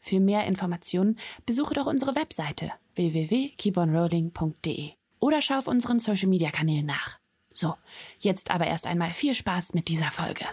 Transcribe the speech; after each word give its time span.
Für 0.00 0.20
mehr 0.20 0.46
Informationen 0.46 1.18
besuche 1.46 1.74
doch 1.74 1.86
unsere 1.86 2.14
Webseite 2.16 2.72
www.keeponrolling.de 2.94 4.90
oder 5.20 5.42
schau 5.42 5.58
auf 5.58 5.66
unseren 5.68 6.00
Social 6.00 6.28
Media 6.28 6.50
Kanälen 6.50 6.86
nach. 6.86 7.18
So, 7.52 7.74
jetzt 8.18 8.50
aber 8.50 8.66
erst 8.66 8.86
einmal 8.86 9.12
viel 9.12 9.34
Spaß 9.34 9.74
mit 9.74 9.88
dieser 9.88 10.10
Folge. 10.10 10.46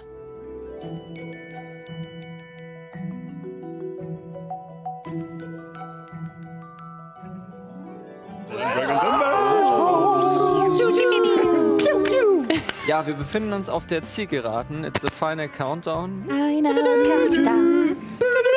Ja, 12.88 13.05
wir 13.05 13.16
befinden 13.16 13.53
uns 13.53 13.69
auf 13.69 13.85
der 13.85 14.05
Zielgeraden. 14.05 14.85
It's 14.85 15.02
the 15.02 15.09
final 15.09 15.49
countdown. 15.49 16.23
Einer 16.29 16.73
Countdown. 16.73 17.97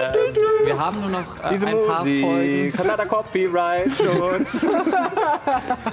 Ähm, 0.00 0.34
wir 0.64 0.78
haben 0.78 1.00
nur 1.00 1.10
noch 1.10 1.45
äh, 1.45 1.48
Diese 1.50 1.66
ein 1.66 1.77
paar 1.86 2.04
Folgen. 2.04 2.78
Hat 2.78 2.86
leider 2.86 3.06
Copyright-Schutz. 3.06 4.66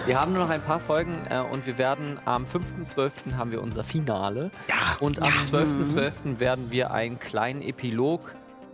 Wir 0.06 0.20
haben 0.20 0.34
nur 0.34 0.44
noch 0.44 0.50
ein 0.50 0.62
paar 0.62 0.80
Folgen 0.80 1.26
äh, 1.30 1.40
und 1.40 1.66
wir 1.66 1.78
werden 1.78 2.20
am 2.26 2.46
5.12. 2.46 3.36
haben 3.36 3.52
wir 3.52 3.62
unser 3.62 3.84
Finale. 3.84 4.52
Und 5.00 5.22
am 5.22 5.30
12.12. 5.30 6.40
werden 6.40 6.72
wir 6.72 6.92
einen 6.92 7.20
kleinen 7.20 7.62
Epilog 7.62 8.22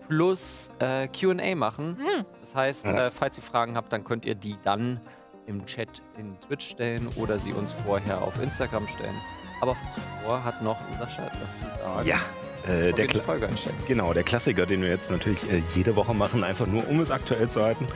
plus 0.07 0.69
äh, 0.79 1.07
QA 1.07 1.55
machen. 1.55 1.97
Das 2.39 2.55
heißt, 2.55 2.85
äh, 2.85 3.11
falls 3.11 3.37
ihr 3.37 3.43
Fragen 3.43 3.75
habt, 3.75 3.91
dann 3.91 4.03
könnt 4.03 4.25
ihr 4.25 4.35
die 4.35 4.57
dann 4.63 4.99
im 5.45 5.65
Chat 5.65 6.01
in 6.17 6.39
Twitch 6.41 6.69
stellen 6.69 7.07
oder 7.15 7.39
sie 7.39 7.53
uns 7.53 7.73
vorher 7.85 8.21
auf 8.21 8.39
Instagram 8.41 8.87
stellen. 8.87 9.15
Aber 9.61 9.75
zuvor 9.93 10.43
hat 10.43 10.61
noch 10.61 10.77
Sascha 10.99 11.25
etwas 11.25 11.55
zu 11.57 11.65
sagen. 11.81 12.07
Ja, 12.07 12.19
äh, 12.67 12.93
der 12.93 13.07
Kla 13.07 13.21
Folge 13.21 13.47
einsteigen. 13.47 13.77
genau, 13.87 14.13
der 14.13 14.23
Klassiker, 14.23 14.65
den 14.65 14.81
wir 14.81 14.89
jetzt 14.89 15.11
natürlich 15.11 15.43
äh, 15.43 15.61
jede 15.75 15.95
Woche 15.95 16.13
machen, 16.13 16.43
einfach 16.43 16.65
nur 16.65 16.87
um 16.87 16.99
es 17.01 17.11
aktuell 17.11 17.49
zu 17.49 17.61
halten. 17.61 17.87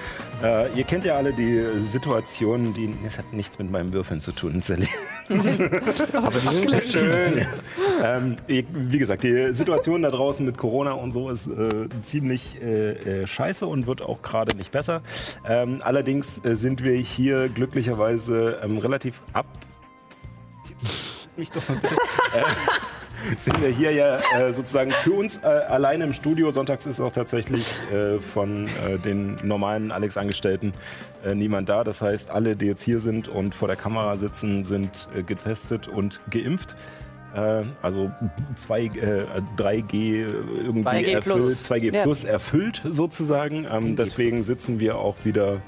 Äh, 0.43 0.71
ihr 0.77 0.83
kennt 0.83 1.05
ja 1.05 1.15
alle 1.15 1.31
die 1.33 1.79
Situation, 1.79 2.73
die 2.73 2.93
es 3.05 3.17
hat 3.17 3.31
nichts 3.33 3.57
mit 3.59 3.71
meinem 3.71 3.93
Würfeln 3.93 4.19
zu 4.19 4.31
tun, 4.31 4.61
Sally. 4.61 4.87
Aber 5.29 6.39
die 6.39 6.67
sind 6.67 6.69
so 6.69 6.99
schön. 6.99 7.47
ähm, 8.03 8.37
wie 8.47 8.97
gesagt, 8.97 9.23
die 9.23 9.53
Situation 9.53 10.01
da 10.01 10.11
draußen 10.11 10.45
mit 10.45 10.57
Corona 10.57 10.91
und 10.91 11.13
so 11.13 11.29
ist 11.29 11.47
äh, 11.47 11.87
ziemlich 12.03 12.61
äh, 12.61 13.21
äh, 13.21 13.27
scheiße 13.27 13.65
und 13.65 13.87
wird 13.87 14.02
auch 14.02 14.21
gerade 14.21 14.55
nicht 14.57 14.71
besser. 14.71 15.02
Ähm, 15.47 15.79
allerdings 15.83 16.41
sind 16.43 16.83
wir 16.83 16.95
hier 16.95 17.49
glücklicherweise 17.49 18.59
ähm, 18.63 18.77
relativ 18.77 19.21
ab. 19.33 19.45
Mich 21.37 21.52
doch 21.52 21.67
mal 21.69 21.77
bitte. 21.77 21.95
sind 23.38 23.61
wir 23.61 23.70
hier 23.70 23.92
ja 23.92 24.20
äh, 24.38 24.53
sozusagen 24.53 24.92
für 24.92 25.14
uns 25.14 25.38
äh, 25.44 25.47
alleine 25.47 26.06
im 26.06 26.14
Studio. 26.14 26.50
Sonntags 26.52 26.86
ist 26.86 27.00
auch 27.00 27.11
tatsächlich 27.11 27.67
äh, 27.92 28.20
von 28.20 28.67
äh, 28.67 28.97
den 28.97 29.38
normalen 29.44 29.92
Alex-Angestellten 29.92 30.73
äh, 31.25 31.36
niemand 31.36 31.70
da. 31.70 31.83
Das 31.83 32.02
heißt, 32.02 32.30
alle, 32.31 32.55
die 32.55 32.66
jetzt 32.67 32.83
hier 32.83 33.00
sind 33.00 33.28
und 33.28 33.55
vor 33.55 33.67
der 33.67 33.78
Kamera 33.78 34.17
sitzen, 34.17 34.64
sind 34.64 35.08
äh, 35.16 35.23
getestet 35.23 35.88
und 35.88 36.22
geimpft. 36.30 36.75
Also 37.83 38.09
2, 38.55 38.81
äh, 38.86 38.89
3G 39.58 40.26
irgendwie 40.64 40.87
2G 40.87 41.05
erfüllt, 41.11 41.23
plus. 41.23 41.70
2G 41.70 41.93
Ja. 41.93 42.02
plus 42.04 42.23
erfüllt 42.23 42.82
sozusagen. 42.89 43.67
Ähm, 43.71 43.95
deswegen 43.95 44.43
sitzen 44.43 44.80
wir 44.80 44.98
auch 44.98 45.17
wieder 45.23 45.61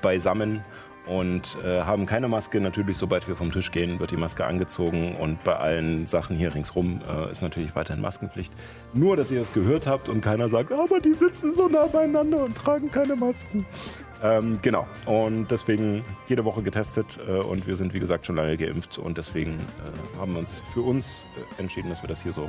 beisammen 0.00 0.64
und 1.06 1.58
äh, 1.62 1.82
haben 1.82 2.06
keine 2.06 2.28
Maske. 2.28 2.60
Natürlich, 2.60 2.96
sobald 2.96 3.28
wir 3.28 3.36
vom 3.36 3.52
Tisch 3.52 3.70
gehen, 3.70 4.00
wird 4.00 4.10
die 4.10 4.16
Maske 4.16 4.44
angezogen 4.44 5.16
und 5.16 5.42
bei 5.44 5.56
allen 5.56 6.06
Sachen 6.06 6.36
hier 6.36 6.54
ringsrum 6.54 7.00
äh, 7.08 7.30
ist 7.30 7.42
natürlich 7.42 7.74
weiterhin 7.74 8.02
Maskenpflicht. 8.02 8.52
Nur, 8.92 9.16
dass 9.16 9.30
ihr 9.30 9.40
es 9.40 9.52
gehört 9.52 9.86
habt 9.86 10.08
und 10.08 10.20
keiner 10.20 10.48
sagt, 10.48 10.72
aber 10.72 11.00
die 11.00 11.14
sitzen 11.14 11.54
so 11.54 11.68
nah 11.68 11.86
beieinander 11.86 12.44
und 12.44 12.56
tragen 12.56 12.90
keine 12.90 13.16
Masken. 13.16 13.66
Ähm, 14.22 14.58
genau. 14.62 14.86
Und 15.06 15.50
deswegen 15.50 16.02
jede 16.28 16.44
Woche 16.44 16.62
getestet 16.62 17.18
äh, 17.26 17.32
und 17.32 17.66
wir 17.66 17.76
sind, 17.76 17.92
wie 17.92 18.00
gesagt, 18.00 18.24
schon 18.24 18.36
lange 18.36 18.56
geimpft 18.56 18.98
und 18.98 19.18
deswegen 19.18 19.52
äh, 19.52 20.18
haben 20.18 20.32
wir 20.32 20.38
uns 20.38 20.60
für 20.72 20.80
uns 20.80 21.24
äh, 21.58 21.60
entschieden, 21.60 21.90
dass 21.90 22.02
wir 22.02 22.08
das 22.08 22.22
hier 22.22 22.32
so 22.32 22.48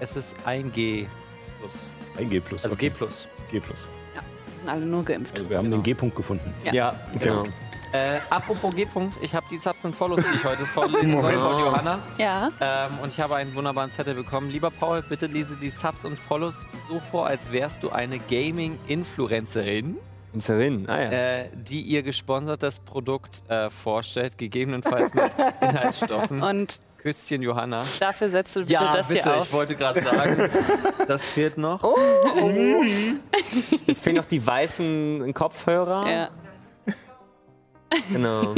Es 0.00 0.16
ist 0.16 0.36
ein 0.46 0.72
G 0.72 1.06
plus. 1.58 1.72
1G 2.18 2.40
plus. 2.40 2.64
Also 2.64 2.74
okay. 2.74 2.88
G 2.88 2.94
plus. 2.96 3.28
G 3.50 3.60
plus. 3.60 3.88
Sind 4.60 4.68
alle 4.68 4.86
nur 4.86 5.04
geimpft. 5.04 5.36
Also 5.36 5.48
wir 5.50 5.56
haben 5.58 5.64
Genau. 5.64 5.76
den 5.78 5.82
G-Punkt 5.82 6.16
gefunden. 6.16 6.52
Ja. 6.64 6.72
Ja, 6.72 6.94
genau. 7.18 7.44
Äh, 7.92 8.18
apropos 8.30 8.72
G-Punkt, 8.74 9.16
ich 9.20 9.34
habe 9.34 9.46
die 9.50 9.56
Subs 9.58 9.84
und 9.84 9.96
Follows, 9.96 10.20
die 10.30 10.36
ich 10.36 10.44
heute 10.44 10.64
vorlesen 10.64 11.20
soll 11.20 11.32
von 11.40 11.60
Johanna. 11.60 11.98
Ja. 12.18 12.50
Ähm, 12.60 12.98
und 13.02 13.08
ich 13.08 13.18
habe 13.20 13.34
einen 13.34 13.52
wunderbaren 13.56 13.90
Zettel 13.90 14.14
bekommen. 14.14 14.48
Lieber 14.50 14.70
Paul, 14.70 15.02
bitte 15.02 15.26
lese 15.26 15.56
die 15.56 15.70
Subs 15.70 16.04
und 16.04 16.16
Follows 16.16 16.66
so 16.88 17.00
vor, 17.00 17.26
als 17.26 17.50
wärst 17.50 17.82
du 17.82 17.90
eine 17.90 18.20
Gaming-Influencerin, 18.20 19.96
Inserin, 20.32 20.88
ah 20.88 21.00
ja. 21.02 21.10
äh, 21.10 21.48
die 21.52 21.80
ihr 21.80 22.04
gesponsertes 22.04 22.78
Produkt 22.78 23.42
äh, 23.48 23.68
vorstellt, 23.70 24.38
gegebenenfalls 24.38 25.12
mit 25.12 25.32
Inhaltsstoffen. 25.60 26.42
Und 26.42 26.80
Küsschen, 27.00 27.42
Johanna. 27.42 27.82
dafür 27.98 28.28
setzt 28.28 28.56
du 28.56 28.60
bitte 28.60 28.72
Ja, 28.72 28.92
das 28.92 29.08
bitte, 29.08 29.22
hier 29.24 29.32
ich 29.34 29.38
auf. 29.40 29.52
wollte 29.52 29.74
gerade 29.76 30.02
sagen, 30.02 30.50
das 31.06 31.24
fehlt 31.24 31.58
noch. 31.58 31.82
Jetzt 33.86 34.02
fehlen 34.02 34.16
noch 34.16 34.24
die 34.24 34.46
weißen 34.46 35.32
Kopfhörer. 35.34 36.08
Ja. 36.10 36.28
Genau. 38.12 38.54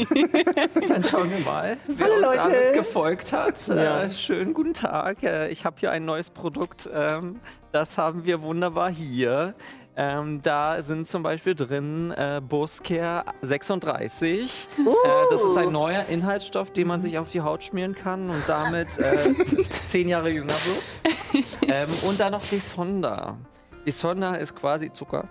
Dann 0.89 1.03
schauen 1.05 1.31
wir 1.31 1.39
mal, 1.39 1.79
wer 1.87 2.05
Hallo, 2.07 2.17
uns 2.17 2.25
Leute. 2.27 2.43
alles 2.43 2.73
gefolgt 2.75 3.33
hat. 3.33 3.67
Ja. 3.69 4.03
Äh, 4.03 4.11
schönen 4.11 4.53
guten 4.53 4.75
Tag. 4.75 5.23
Äh, 5.23 5.49
ich 5.49 5.65
habe 5.65 5.77
hier 5.81 5.91
ein 5.91 6.05
neues 6.05 6.29
Produkt. 6.29 6.89
Ähm, 6.93 7.41
das 7.73 7.97
haben 7.97 8.27
wir 8.27 8.43
wunderbar 8.43 8.91
hier. 8.91 9.55
Ähm, 9.95 10.41
da 10.43 10.81
sind 10.81 11.07
zum 11.07 11.23
Beispiel 11.23 11.55
drin 11.55 12.13
äh, 12.17 12.41
Buscare 12.41 13.25
36. 13.43 14.69
Äh, 14.79 14.85
das 15.31 15.43
ist 15.43 15.57
ein 15.59 15.71
neuer 15.71 16.07
Inhaltsstoff, 16.09 16.71
den 16.73 16.89
man 16.89 17.03
sich 17.03 17.19
auf 17.19 17.29
die 17.29 17.43
Haut 17.43 17.63
schmieren 17.63 17.95
kann 17.95 18.31
und 18.31 18.43
damit 18.47 18.99
äh, 18.99 19.35
zehn 19.87 20.09
Jahre 20.09 20.31
jünger 20.31 20.55
wird. 20.55 21.45
Ähm, 21.69 21.89
und 22.09 22.19
dann 22.19 22.33
noch 22.33 22.45
die 22.47 22.61
Sonda. 22.61 23.37
Die 23.85 23.91
Sonda 23.91 24.37
ist 24.37 24.57
quasi 24.57 24.91
Zucker. 24.93 25.29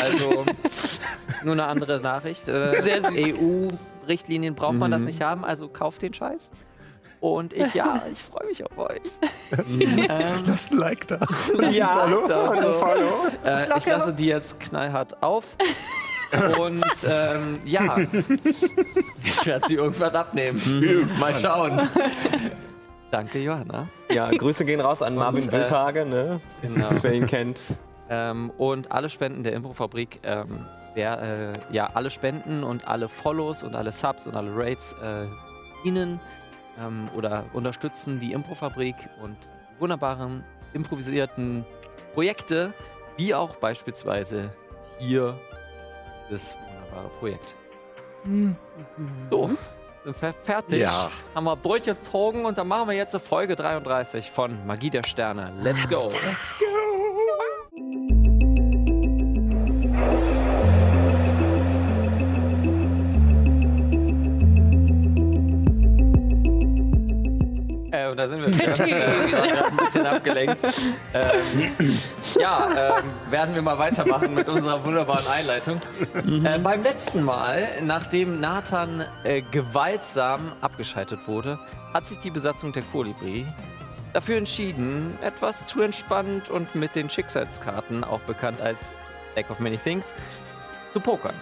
Also 0.00 0.46
nur 1.44 1.52
eine 1.52 1.66
andere 1.66 2.00
Nachricht. 2.00 2.48
Äh. 2.48 2.72
EU-Richtlinien 2.82 4.54
braucht 4.54 4.76
man 4.76 4.90
das 4.90 5.02
nicht 5.02 5.20
haben, 5.20 5.44
also 5.44 5.68
kauft 5.68 6.00
den 6.02 6.14
Scheiß. 6.14 6.50
Und 7.20 7.52
ich, 7.52 7.74
ja, 7.74 8.02
ich 8.10 8.22
freue 8.22 8.46
mich 8.46 8.64
auf 8.64 8.78
euch. 8.78 9.00
ähm, 9.80 10.42
Lasst 10.46 10.72
ein 10.72 10.78
Like 10.78 11.06
da. 11.06 11.18
ja, 11.70 12.06
da, 12.26 12.56
so. 12.56 12.72
Follow. 12.72 13.26
Äh, 13.44 13.76
ich 13.76 13.86
lasse 13.86 14.14
die 14.14 14.26
jetzt 14.26 14.58
knallhart 14.60 15.22
auf. 15.22 15.56
Und 16.58 16.84
ähm, 17.08 17.54
ja, 17.64 17.98
ich 19.24 19.46
werde 19.46 19.66
sie 19.66 19.74
irgendwann 19.74 20.14
abnehmen. 20.14 21.10
Mal 21.18 21.34
schauen. 21.34 21.80
Danke, 23.10 23.40
Johanna. 23.40 23.88
Ja, 24.12 24.30
Grüße 24.30 24.64
gehen 24.64 24.80
raus 24.80 25.02
an 25.02 25.16
Marvin 25.16 25.48
äh, 25.48 25.52
Wildhage, 25.52 26.06
ne? 26.06 26.40
Genau. 26.62 26.88
Wer 27.02 27.12
ihn 27.14 27.26
kennt. 27.26 27.60
Ähm, 28.08 28.50
und 28.56 28.92
alle 28.92 29.10
Spenden 29.10 29.42
der 29.42 29.54
Infofabrik, 29.54 30.20
ähm, 30.22 30.64
wer, 30.94 31.20
äh, 31.20 31.52
ja, 31.74 31.90
alle 31.94 32.10
Spenden 32.10 32.62
und 32.62 32.86
alle 32.86 33.08
Follows 33.08 33.64
und 33.64 33.74
alle 33.74 33.90
Subs 33.90 34.28
und 34.28 34.36
alle 34.36 34.54
Raids 34.54 34.92
äh, 35.02 35.26
dienen 35.84 36.20
ähm, 36.78 37.08
oder 37.16 37.44
unterstützen 37.52 38.18
die 38.18 38.32
Infofabrik 38.32 38.96
und 39.22 39.36
die 39.40 39.80
wunderbaren 39.80 40.44
improvisierten 40.72 41.64
Projekte, 42.14 42.72
wie 43.16 43.34
auch 43.34 43.56
beispielsweise 43.56 44.52
hier 44.98 45.38
dieses 46.28 46.54
wunderbare 46.54 47.08
Projekt. 47.18 47.54
So, 49.30 49.50
sind 50.04 50.22
wir 50.22 50.32
fertig. 50.32 50.80
Ja. 50.80 51.10
Haben 51.34 51.44
wir 51.44 51.56
durchgezogen 51.56 52.44
und 52.44 52.58
dann 52.58 52.68
machen 52.68 52.88
wir 52.88 52.96
jetzt 52.96 53.16
Folge 53.16 53.56
33 53.56 54.30
von 54.30 54.66
Magie 54.66 54.90
der 54.90 55.04
Sterne. 55.04 55.52
Let's 55.62 55.88
go. 55.88 56.10
Äh, 68.10 68.12
und 68.12 68.16
da 68.16 68.28
sind 68.28 68.40
wir 68.40 68.48
waren 68.68 69.48
gerade 69.48 69.66
ein 69.66 69.76
bisschen 69.76 70.06
abgelenkt. 70.06 70.62
Ähm, 71.14 71.98
ja, 72.38 72.98
ähm, 72.98 73.04
werden 73.30 73.54
wir 73.54 73.62
mal 73.62 73.78
weitermachen 73.78 74.34
mit 74.34 74.48
unserer 74.48 74.84
wunderbaren 74.84 75.26
Einleitung. 75.26 75.80
Äh, 76.14 76.58
beim 76.58 76.82
letzten 76.82 77.22
Mal, 77.22 77.66
nachdem 77.82 78.40
Nathan 78.40 79.04
äh, 79.24 79.42
gewaltsam 79.50 80.52
abgeschaltet 80.60 81.20
wurde, 81.26 81.58
hat 81.92 82.06
sich 82.06 82.18
die 82.18 82.30
Besatzung 82.30 82.72
der 82.72 82.82
Kolibri 82.82 83.46
dafür 84.12 84.36
entschieden, 84.36 85.16
etwas 85.22 85.66
zu 85.66 85.82
entspannt 85.82 86.50
und 86.50 86.74
mit 86.74 86.94
den 86.96 87.08
Schicksalskarten, 87.08 88.04
auch 88.04 88.20
bekannt 88.20 88.60
als 88.60 88.92
Deck 89.36 89.50
of 89.50 89.60
Many 89.60 89.78
Things, 89.78 90.14
zu 90.92 91.00
pokern. 91.00 91.34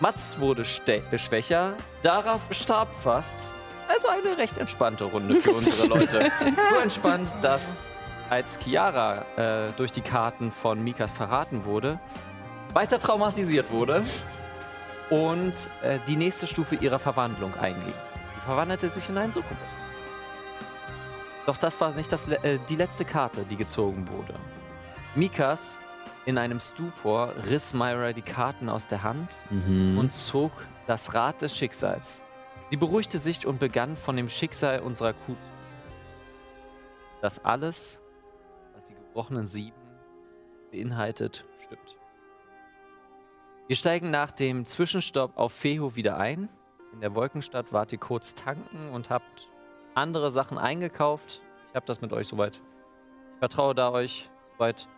Mats 0.00 0.40
wurde 0.40 0.62
äh, 0.62 1.18
schwächer, 1.18 1.74
Darauf 2.02 2.40
starb 2.50 2.88
fast. 3.00 3.52
Also 3.92 4.08
eine 4.08 4.38
recht 4.38 4.58
entspannte 4.58 5.04
Runde 5.04 5.34
für 5.36 5.52
unsere 5.52 5.88
Leute. 5.88 6.30
so 6.70 6.76
entspannt, 6.76 7.28
dass 7.42 7.88
als 8.30 8.58
Chiara 8.58 9.24
äh, 9.36 9.72
durch 9.76 9.92
die 9.92 10.00
Karten 10.00 10.50
von 10.50 10.82
Mikas 10.82 11.10
verraten 11.10 11.64
wurde, 11.64 11.98
weiter 12.72 12.98
traumatisiert 12.98 13.70
wurde 13.70 14.02
und 15.10 15.52
äh, 15.82 15.98
die 16.08 16.16
nächste 16.16 16.46
Stufe 16.46 16.76
ihrer 16.76 16.98
Verwandlung 16.98 17.52
einging. 17.60 17.82
Sie 18.34 18.40
verwandelte 18.46 18.88
sich 18.88 19.08
in 19.10 19.18
einen 19.18 19.32
Succubus. 19.32 19.58
Doch 21.44 21.58
das 21.58 21.80
war 21.80 21.90
nicht 21.92 22.10
das, 22.10 22.26
äh, 22.28 22.58
die 22.68 22.76
letzte 22.76 23.04
Karte, 23.04 23.44
die 23.50 23.56
gezogen 23.56 24.08
wurde. 24.08 24.34
Mikas 25.14 25.80
in 26.24 26.38
einem 26.38 26.60
Stupor 26.60 27.34
riss 27.48 27.74
Myra 27.74 28.12
die 28.12 28.22
Karten 28.22 28.68
aus 28.68 28.86
der 28.86 29.02
Hand 29.02 29.28
und 29.98 30.12
zog 30.12 30.52
das 30.86 31.12
Rad 31.14 31.42
des 31.42 31.56
Schicksals. 31.56 32.22
Sie 32.72 32.78
beruhigte 32.78 33.18
sich 33.18 33.46
und 33.46 33.60
begann 33.60 33.96
von 33.96 34.16
dem 34.16 34.30
Schicksal 34.30 34.80
unserer 34.80 35.12
Kuh. 35.12 35.36
Dass 37.20 37.44
alles, 37.44 38.00
was 38.72 38.86
die 38.86 38.94
gebrochenen 38.94 39.46
Sieben 39.46 39.76
beinhaltet, 40.70 41.44
stimmt. 41.66 41.98
Wir 43.66 43.76
steigen 43.76 44.10
nach 44.10 44.30
dem 44.30 44.64
Zwischenstopp 44.64 45.36
auf 45.36 45.52
Feho 45.52 45.96
wieder 45.96 46.16
ein. 46.16 46.48
In 46.94 47.02
der 47.02 47.14
Wolkenstadt 47.14 47.74
wart 47.74 47.92
ihr 47.92 47.98
kurz 47.98 48.34
tanken 48.34 48.88
und 48.88 49.10
habt 49.10 49.48
andere 49.92 50.30
Sachen 50.30 50.56
eingekauft. 50.56 51.42
Ich 51.68 51.74
habe 51.74 51.84
das 51.84 52.00
mit 52.00 52.14
euch 52.14 52.26
soweit. 52.26 52.62
Ich 53.34 53.38
vertraue 53.38 53.74
da 53.74 53.92
euch 53.92 54.30
soweit. 54.54 54.88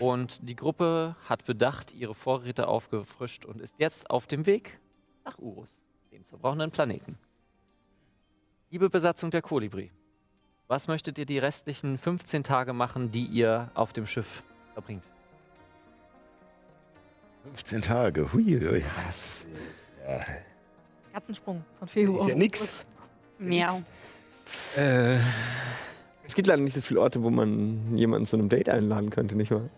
Und 0.00 0.48
die 0.48 0.56
Gruppe 0.56 1.14
hat 1.28 1.44
bedacht 1.44 1.94
ihre 1.94 2.16
Vorräte 2.16 2.66
aufgefrischt 2.66 3.44
und 3.44 3.60
ist 3.60 3.76
jetzt 3.78 4.10
auf 4.10 4.26
dem 4.26 4.46
Weg 4.46 4.80
nach 5.24 5.38
Urus, 5.38 5.84
dem 6.12 6.24
zerbrochenen 6.24 6.70
Planeten. 6.70 7.18
Liebe 8.70 8.90
Besatzung 8.90 9.30
der 9.30 9.42
Kolibri, 9.42 9.90
was 10.66 10.88
möchtet 10.88 11.18
ihr 11.18 11.26
die 11.26 11.38
restlichen 11.38 11.98
15 11.98 12.42
Tage 12.42 12.72
machen, 12.72 13.10
die 13.10 13.24
ihr 13.24 13.70
auf 13.74 13.92
dem 13.92 14.06
Schiff 14.06 14.42
verbringt? 14.74 15.04
15 17.44 17.82
Tage, 17.82 18.32
hui, 18.32 18.60
hui. 18.60 18.84
Katzensprung 21.12 21.64
von 21.78 21.88
Fehu. 21.88 22.20
Ist 22.20 22.28
ja 22.28 22.34
nix. 22.34 22.86
Miau. 23.38 23.82
Äh, 24.76 25.16
es 26.24 26.34
gibt 26.34 26.48
leider 26.48 26.62
nicht 26.62 26.74
so 26.74 26.80
viele 26.80 27.00
Orte, 27.00 27.22
wo 27.22 27.30
man 27.30 27.96
jemanden 27.96 28.26
zu 28.26 28.36
einem 28.36 28.48
Date 28.48 28.68
einladen 28.68 29.10
könnte, 29.10 29.36
nicht 29.36 29.50
wahr? 29.50 29.68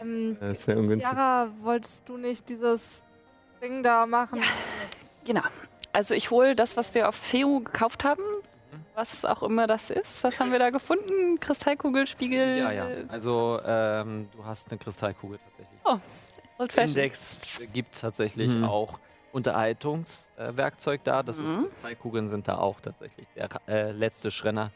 Ähm, 0.00 0.36
Das 0.40 0.60
ist 0.60 0.68
ja 0.68 0.76
ungünstig. 0.76 1.10
Yara, 1.12 1.50
wolltest 1.60 2.08
du 2.08 2.16
nicht 2.16 2.48
dieses 2.48 3.02
Ding 3.62 3.82
da 3.82 4.06
machen? 4.06 4.40
Genau. 5.24 5.42
Also 5.92 6.14
ich 6.14 6.30
hole 6.30 6.56
das, 6.56 6.76
was 6.76 6.94
wir 6.94 7.08
auf 7.08 7.14
Feu 7.14 7.60
gekauft 7.60 8.02
haben, 8.04 8.22
was 8.94 9.24
auch 9.24 9.42
immer 9.42 9.66
das 9.66 9.90
ist. 9.90 10.24
Was 10.24 10.40
haben 10.40 10.50
wir 10.52 10.58
da 10.58 10.70
gefunden? 10.70 11.38
Kristallkugel, 11.38 12.06
Spiegel? 12.06 12.58
Ja, 12.58 12.72
ja. 12.72 12.88
äh, 12.88 13.04
Also, 13.08 13.60
ähm, 13.64 14.28
du 14.32 14.44
hast 14.44 14.70
eine 14.70 14.78
Kristallkugel 14.78 15.38
tatsächlich. 15.38 15.80
Old 16.58 16.72
Fashioned. 16.72 16.96
Index 16.96 17.36
gibt 17.72 18.00
tatsächlich 18.00 18.50
Mhm. 18.50 18.64
auch 18.64 18.98
Unterhaltungswerkzeug 19.32 21.02
da. 21.04 21.22
Das 21.22 21.38
ist 21.38 21.54
Mhm. 21.54 21.62
Kristallkugeln 21.62 22.28
sind 22.28 22.48
da 22.48 22.58
auch 22.58 22.80
tatsächlich 22.80 23.26
der 23.36 23.48
äh, 23.68 23.92
letzte 23.92 24.30
Schrenner. 24.30 24.70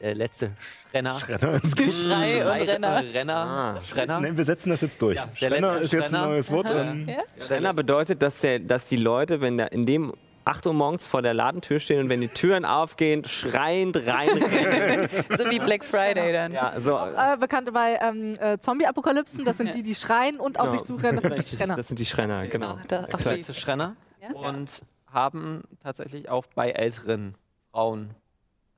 Der 0.00 0.14
letzte 0.14 0.52
Schrenner. 0.90 1.18
Schrenner 1.20 1.52
ist 1.62 1.76
gut. 1.76 1.86
Geschrei 1.86 2.40
und 2.42 2.68
Renner. 2.68 2.88
äh, 3.04 3.10
Renner. 3.10 3.34
Ah. 3.36 3.82
Schrenner. 3.82 4.20
Nein, 4.20 4.36
wir 4.36 4.44
setzen 4.44 4.70
das 4.70 4.80
jetzt 4.80 5.00
durch. 5.02 5.16
Ja, 5.16 5.26
der 5.26 5.48
Schrenner 5.48 5.76
ist 5.78 5.92
jetzt 5.92 6.02
ein 6.04 6.08
Schrenner. 6.10 6.26
neues 6.26 6.50
Wort. 6.50 6.66
Ähm, 6.74 7.08
Ja? 7.08 7.44
Schrenner 7.44 7.74
bedeutet, 7.74 8.22
dass, 8.22 8.40
der, 8.40 8.58
dass 8.60 8.86
die 8.86 8.96
Leute, 8.96 9.40
wenn 9.42 9.58
da 9.58 9.66
in 9.66 9.84
dem 9.84 10.12
8 10.46 10.66
Uhr 10.66 10.72
morgens 10.72 11.04
vor 11.06 11.20
der 11.20 11.34
Ladentür 11.34 11.78
stehen 11.80 12.00
und 12.00 12.08
wenn 12.08 12.22
die 12.22 12.28
Türen 12.28 12.64
aufgehen, 12.64 13.24
schreiend 13.26 13.96
reinrennen. 14.06 15.06
So 15.36 15.44
wie 15.50 15.58
Black 15.58 15.84
Friday 15.84 16.32
dann. 16.32 16.52
ja, 16.52 16.80
so. 16.80 16.96
Äh, 16.96 17.36
Bekannte 17.38 17.70
bei 17.72 17.98
ähm, 18.00 18.36
äh, 18.40 18.58
Zombie-Apokalypsen, 18.58 19.44
das 19.44 19.58
sind 19.58 19.74
die, 19.74 19.82
die 19.82 19.94
schreien 19.94 20.40
und 20.40 20.58
auf 20.58 20.70
Genau. 20.70 20.78
dich 20.78 20.82
zurennen. 20.86 21.20
Das 21.22 21.36
sind 21.36 21.50
die 21.50 21.56
Schrenner. 21.56 21.76
das 21.76 21.88
sind 21.88 21.98
die 22.00 22.06
Schrenner, 22.06 22.46
genau. 22.46 22.78
Da, 22.88 23.02
Das 23.02 23.14
auf 23.14 23.22
die. 23.22 23.28
letzte 23.28 23.52
Schrenner. 23.54 23.96
Ja? 24.22 24.34
Und 24.34 24.82
haben 25.12 25.62
tatsächlich 25.82 26.30
auch 26.30 26.46
bei 26.54 26.70
älteren 26.70 27.34
Frauen 27.70 28.14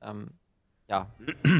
ähm, 0.01 0.31
ja, 0.89 1.07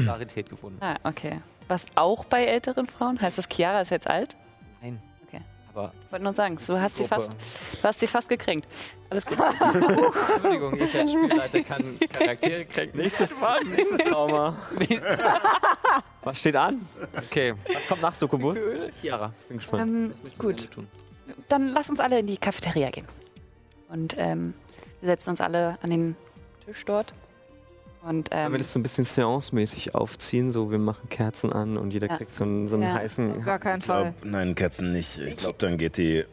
Rarität 0.06 0.48
gefunden. 0.50 0.78
Ah, 0.82 0.96
okay. 1.04 1.40
Was 1.68 1.86
auch 1.94 2.24
bei 2.26 2.44
älteren 2.44 2.86
Frauen? 2.86 3.20
Heißt 3.20 3.38
das, 3.38 3.48
Chiara 3.48 3.80
ist 3.80 3.90
jetzt 3.90 4.06
alt? 4.08 4.36
Nein. 4.82 5.00
Okay. 5.26 5.40
Aber 5.72 5.92
Ich 6.04 6.12
wollte 6.12 6.24
nur 6.24 6.34
sagen, 6.34 6.58
du 6.66 6.80
hast 6.80 6.96
sie 6.96 7.06
fast, 7.06 7.32
du 7.32 7.82
hast 7.88 8.00
sie 8.00 8.06
fast 8.06 8.28
gekränkt. 8.28 8.68
Alles 9.08 9.24
gut. 9.24 9.38
Entschuldigung, 10.34 10.74
ich 10.78 10.94
als 10.98 11.10
Spielleiter 11.12 11.60
kann 11.62 11.98
Charaktere 12.12 12.64
kränken. 12.66 13.00
Nächstes, 13.00 13.32
nächstes 13.64 13.98
Trauma. 14.08 14.56
Was 16.22 16.38
steht 16.38 16.56
an? 16.56 16.86
Okay, 17.16 17.54
Was 17.72 17.86
kommt 17.88 18.02
nach 18.02 18.14
Succubus? 18.14 18.58
Chiara. 19.00 19.32
Bin 19.48 19.56
gespannt. 19.58 19.82
Ähm, 19.82 20.14
gut. 20.38 20.70
Dann 21.48 21.68
lass 21.68 21.88
uns 21.88 22.00
alle 22.00 22.18
in 22.18 22.26
die 22.26 22.36
Cafeteria 22.36 22.90
gehen. 22.90 23.06
Und 23.88 24.14
ähm, 24.18 24.54
wir 25.00 25.08
setzen 25.10 25.30
uns 25.30 25.40
alle 25.40 25.78
an 25.82 25.90
den 25.90 26.16
Tisch 26.66 26.84
dort. 26.84 27.14
Und 28.06 28.30
Wollen 28.30 28.46
ähm, 28.46 28.52
wir 28.52 28.58
das 28.58 28.72
so 28.72 28.78
ein 28.78 28.82
bisschen 28.82 29.04
seance-mäßig 29.06 29.94
aufziehen? 29.94 30.50
So, 30.50 30.70
wir 30.70 30.78
machen 30.78 31.08
Kerzen 31.08 31.52
an 31.52 31.76
und 31.78 31.92
jeder 31.94 32.08
Ja. 32.08 32.16
kriegt 32.16 32.36
so 32.36 32.44
einen, 32.44 32.68
so 32.68 32.76
einen 32.76 32.84
Ja. 32.84 32.94
heißen. 32.94 33.38
Auf 33.38 33.44
gar 33.44 33.58
keinen 33.58 33.82
Fall. 33.82 34.14
nein, 34.22 34.54
Kerzen 34.54 34.92
nicht. 34.92 35.18
Ich 35.18 35.36
glaube, 35.36 35.56
dann 35.58 35.78
geht 35.78 35.96
die, 35.96 36.24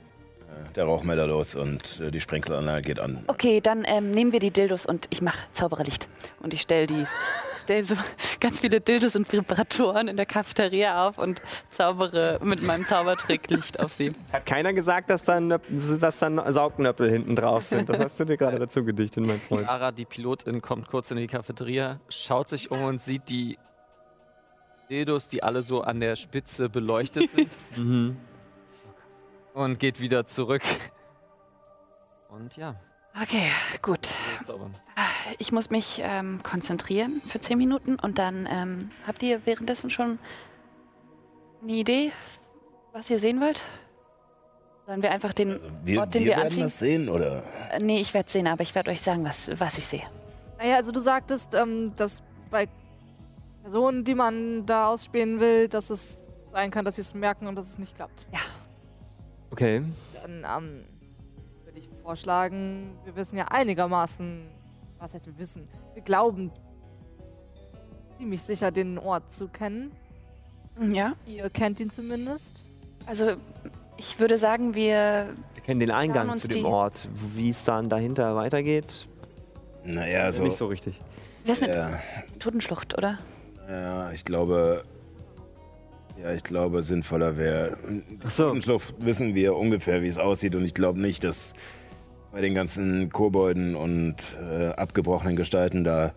der 0.75 0.85
Rauchmelder 0.85 1.27
los 1.27 1.55
und 1.55 1.99
äh, 1.99 2.11
die 2.11 2.21
Sprenkleranlage 2.21 2.81
geht 2.81 2.99
an. 2.99 3.23
okay, 3.27 3.61
dann 3.61 3.83
ähm, 3.85 4.11
nehmen 4.11 4.31
wir 4.31 4.39
die 4.39 4.51
Dildos 4.51 4.85
und 4.85 5.07
ich 5.09 5.21
mache 5.21 5.39
Zaubererlicht. 5.53 6.07
Und 6.41 6.53
ich 6.53 6.61
stelle 6.61 6.87
die, 6.87 7.05
stell 7.61 7.85
so 7.85 7.95
ganz 8.39 8.61
viele 8.61 8.81
Dildos 8.81 9.15
und 9.15 9.31
Vibratoren 9.31 10.07
in 10.07 10.17
der 10.17 10.25
Cafeteria 10.25 11.07
auf 11.07 11.17
und 11.17 11.41
zaubere 11.69 12.39
mit 12.43 12.63
meinem 12.63 12.85
Zaubertrick 12.85 13.49
Licht 13.49 13.79
auf 13.79 13.91
sie. 13.91 14.11
Hat 14.31 14.45
keiner 14.45 14.73
gesagt, 14.73 15.09
dass 15.09 15.23
da, 15.23 15.39
Nöp 15.39 15.63
dass 15.69 16.19
da 16.19 16.51
Saugnöppel 16.51 17.09
hinten 17.09 17.35
drauf 17.35 17.65
sind. 17.65 17.89
Das 17.89 17.99
hast 17.99 18.19
du 18.19 18.25
dir 18.25 18.37
gerade 18.37 18.59
dazu 18.59 18.83
gedichtet, 18.83 19.25
mein 19.25 19.39
Freund. 19.39 19.65
Chiara, 19.65 19.91
die 19.91 20.05
Pilotin, 20.05 20.61
kommt 20.61 20.87
kurz 20.87 21.11
in 21.11 21.17
die 21.17 21.27
Cafeteria, 21.27 21.99
schaut 22.09 22.47
sich 22.49 22.71
um 22.71 22.83
und 22.83 23.01
sieht 23.01 23.29
die 23.29 23.57
Dildos, 24.89 25.27
die 25.27 25.41
alle 25.41 25.61
so 25.61 25.81
an 25.81 25.99
der 25.99 26.15
Spitze 26.15 26.69
beleuchtet 26.69 27.29
sind 27.35 27.49
Mhm. 27.77 28.17
Und 29.53 29.79
geht 29.79 29.99
wieder 29.99 30.25
zurück. 30.25 30.63
Und 32.29 32.55
ja, 32.57 32.75
Okay, 33.21 33.51
gut. 33.81 34.07
Ich 35.37 35.51
muss 35.51 35.69
mich 35.69 35.99
ähm, 36.01 36.39
konzentrieren 36.43 37.21
für 37.27 37.41
10 37.41 37.57
Minuten 37.57 37.95
und 37.95 38.17
dann 38.17 38.47
ähm, 38.49 38.91
habt 39.05 39.21
ihr 39.21 39.45
währenddessen 39.45 39.89
schon 39.89 40.17
eine 41.61 41.73
Idee, 41.73 42.11
was 42.93 43.09
ihr 43.09 43.19
sehen 43.19 43.41
wollt? 43.41 43.61
Sollen 44.85 45.01
wir 45.01 45.11
einfach 45.11 45.33
den 45.33 45.51
Also 45.53 45.69
wir 45.83 45.99
Ort, 45.99 46.13
den 46.13 46.21
wir 46.23 46.27
wir 46.31 46.35
werden 46.37 46.45
anfingen? 46.45 46.65
das 46.65 46.79
sehen, 46.79 47.09
oder? 47.09 47.43
Äh, 47.71 47.79
Nee, 47.81 47.99
ich 47.99 48.13
werde 48.13 48.29
sehen, 48.29 48.47
aber 48.47 48.63
ich 48.63 48.73
werde 48.75 48.91
euch 48.91 49.01
sagen, 49.01 49.25
was, 49.25 49.49
was 49.59 49.77
ich 49.77 49.85
sehe. 49.85 50.03
Naja, 50.57 50.77
also 50.77 50.91
du 50.93 51.01
sagtest, 51.01 51.53
ähm, 51.53 51.93
dass 51.97 52.23
bei 52.49 52.67
Personen, 53.61 54.05
die 54.05 54.15
man 54.15 54.65
da 54.65 54.87
ausspähen 54.87 55.39
will, 55.41 55.67
dass 55.67 55.89
es 55.89 56.23
sein 56.47 56.71
kann, 56.71 56.85
dass 56.85 56.95
sie 56.95 57.01
es 57.01 57.13
merken 57.13 57.47
und 57.47 57.55
dass 57.55 57.67
es 57.67 57.77
nicht 57.77 57.95
klappt. 57.95 58.27
Okay. 59.51 59.81
Dann 60.21 60.45
ähm, 60.45 60.83
würde 61.65 61.79
ich 61.79 61.87
vorschlagen, 62.01 62.91
wir 63.05 63.15
wissen 63.15 63.37
ja 63.37 63.45
einigermaßen, 63.49 64.41
was 64.99 65.13
heißt 65.13 65.25
wir 65.27 65.37
wissen, 65.37 65.67
wir 65.93 66.01
glauben 66.03 66.51
ziemlich 68.17 68.41
sicher 68.41 68.71
den 68.71 68.97
Ort 68.97 69.33
zu 69.33 69.47
kennen. 69.47 69.91
Ja. 70.89 71.13
Ihr 71.25 71.49
kennt 71.49 71.79
ihn 71.79 71.89
zumindest. 71.89 72.63
Also 73.05 73.33
ich 73.97 74.19
würde 74.19 74.37
sagen, 74.37 74.73
wir. 74.75 75.29
Wir 75.55 75.63
kennen 75.63 75.79
den 75.79 75.91
Eingang 75.91 76.35
zu 76.37 76.47
dem 76.47 76.65
Ort. 76.65 77.07
Wie 77.35 77.49
es 77.49 77.63
dann 77.65 77.89
dahinter 77.89 78.35
weitergeht, 78.35 79.07
Naja, 79.83 80.19
ist 80.21 80.25
also. 80.35 80.43
nicht 80.43 80.55
so 80.55 80.67
richtig. 80.67 80.99
Wer 81.43 81.53
ist 81.53 81.61
mit 81.61 81.73
Ja, 81.73 81.99
Totenschlucht, 82.39 82.97
oder? 82.97 83.17
ja, 83.69 84.11
ich 84.11 84.23
glaube. 84.23 84.83
Ja, 86.21 86.33
ich 86.33 86.43
glaube, 86.43 86.83
sinnvoller 86.83 87.37
wäre. 87.37 87.77
Ach 88.23 88.29
so. 88.29 88.45
Totenschlucht 88.47 88.93
wissen 88.99 89.33
wir 89.35 89.55
ungefähr, 89.55 90.01
wie 90.01 90.07
es 90.07 90.17
aussieht, 90.17 90.55
und 90.55 90.63
ich 90.65 90.73
glaube 90.73 90.99
nicht, 90.99 91.23
dass 91.23 91.53
bei 92.31 92.41
den 92.41 92.53
ganzen 92.53 93.09
Kobolden 93.11 93.75
und 93.75 94.37
äh, 94.41 94.67
abgebrochenen 94.69 95.35
Gestalten 95.35 95.83
da 95.83 96.13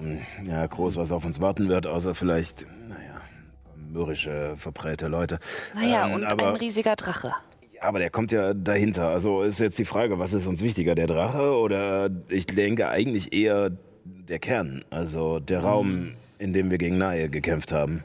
ähm, 0.00 0.18
ja, 0.46 0.66
groß 0.66 0.96
was 0.96 1.12
auf 1.12 1.24
uns 1.24 1.40
warten 1.40 1.68
wird, 1.68 1.86
außer 1.86 2.14
vielleicht, 2.14 2.66
naja, 2.88 3.00
ein 3.14 3.64
paar 3.64 3.76
mürrische, 3.92 4.54
verprellte 4.56 5.08
Leute. 5.08 5.38
Naja, 5.74 6.06
Ähm, 6.08 6.14
und 6.14 6.24
aber- 6.24 6.50
ein 6.50 6.56
riesiger 6.56 6.96
Drache. 6.96 7.32
Ja, 7.74 7.82
aber 7.88 7.98
der 7.98 8.10
kommt 8.10 8.32
ja 8.32 8.54
dahinter. 8.54 9.08
Also 9.08 9.42
ist 9.42 9.60
jetzt 9.60 9.78
die 9.78 9.84
Frage, 9.84 10.18
was 10.18 10.32
ist 10.34 10.46
uns 10.46 10.62
wichtiger, 10.62 10.94
der 10.94 11.06
Drache 11.06 11.52
oder 11.52 12.10
ich 12.28 12.46
denke 12.46 12.88
eigentlich 12.88 13.32
eher 13.32 13.70
der 14.04 14.38
Kern, 14.38 14.84
also 14.90 15.38
der 15.40 15.60
Raum, 15.60 16.12
in 16.38 16.52
dem 16.52 16.70
wir 16.70 16.78
gegen 16.78 16.98
Nahe 16.98 17.28
gekämpft 17.28 17.72
haben. 17.72 18.04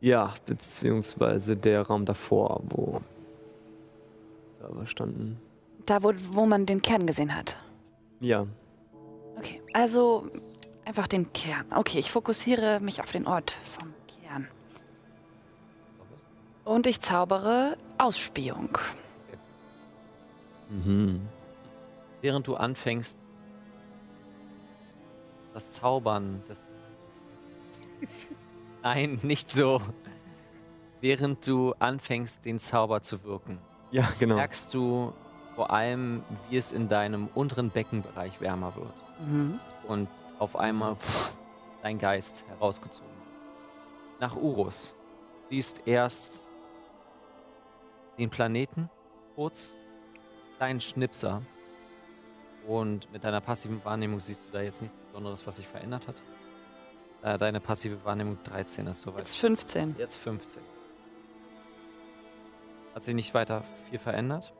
Ja, 0.00 0.34
beziehungsweise 0.46 1.56
der 1.56 1.82
Raum 1.82 2.04
davor, 2.04 2.62
wo 2.68 3.00
Server 4.58 4.86
standen. 4.86 5.40
Da, 5.86 6.02
wo, 6.02 6.12
wo 6.32 6.46
man 6.46 6.66
den 6.66 6.82
Kern 6.82 7.06
gesehen 7.06 7.34
hat. 7.34 7.56
Ja. 8.20 8.46
Okay, 9.36 9.62
also 9.72 10.26
einfach 10.84 11.06
den 11.06 11.32
Kern. 11.32 11.66
Okay, 11.74 11.98
ich 11.98 12.10
fokussiere 12.10 12.80
mich 12.80 13.00
auf 13.02 13.12
den 13.12 13.26
Ort 13.26 13.50
vom 13.50 13.92
Kern. 14.22 14.48
Und 16.64 16.86
ich 16.86 17.00
zaubere 17.00 17.76
Ausspähung. 17.96 18.78
Mhm. 20.68 21.26
Während 22.20 22.46
du 22.46 22.56
anfängst, 22.56 23.16
das 25.54 25.72
Zaubern, 25.72 26.42
das. 26.46 26.70
Nein, 28.88 29.18
nicht 29.22 29.50
so. 29.50 29.82
Während 31.02 31.46
du 31.46 31.74
anfängst, 31.78 32.44
den 32.46 32.58
Zauber 32.58 33.02
zu 33.02 33.22
wirken, 33.22 33.58
Ja, 33.90 34.08
genau. 34.18 34.36
merkst 34.36 34.72
du 34.72 35.12
vor 35.54 35.70
allem, 35.70 36.22
wie 36.48 36.56
es 36.56 36.72
in 36.72 36.88
deinem 36.88 37.28
unteren 37.34 37.68
Beckenbereich 37.68 38.40
wärmer 38.40 38.74
wird. 38.76 38.94
Mhm. 39.28 39.60
Und 39.86 40.08
auf 40.38 40.56
einmal 40.56 40.96
pff, 40.96 41.36
dein 41.82 41.98
Geist 41.98 42.46
herausgezogen. 42.48 43.10
wird. 43.10 44.20
Nach 44.20 44.34
Urus. 44.36 44.94
Siehst 45.50 45.82
erst 45.86 46.48
den 48.18 48.30
Planeten, 48.30 48.88
kurz, 49.34 49.78
kleinen 50.56 50.80
Schnipser. 50.80 51.42
Und 52.66 53.12
mit 53.12 53.22
deiner 53.22 53.40
passiven 53.42 53.84
Wahrnehmung 53.84 54.18
siehst 54.20 54.42
du 54.46 54.50
da 54.52 54.62
jetzt 54.62 54.80
nichts 54.80 54.96
Besonderes, 55.08 55.46
was 55.46 55.56
sich 55.56 55.66
verändert 55.68 56.08
hat. 56.08 56.16
Äh, 57.22 57.36
deine 57.38 57.60
passive 57.60 58.04
Wahrnehmung 58.04 58.38
13 58.44 58.86
ist 58.86 59.00
soweit. 59.00 59.18
Jetzt 59.18 59.36
15. 59.36 59.96
Jetzt 59.98 60.16
15. 60.18 60.62
Hat 62.94 63.02
sich 63.02 63.14
nicht 63.14 63.34
weiter 63.34 63.62
viel 63.90 63.98
verändert. 63.98 64.52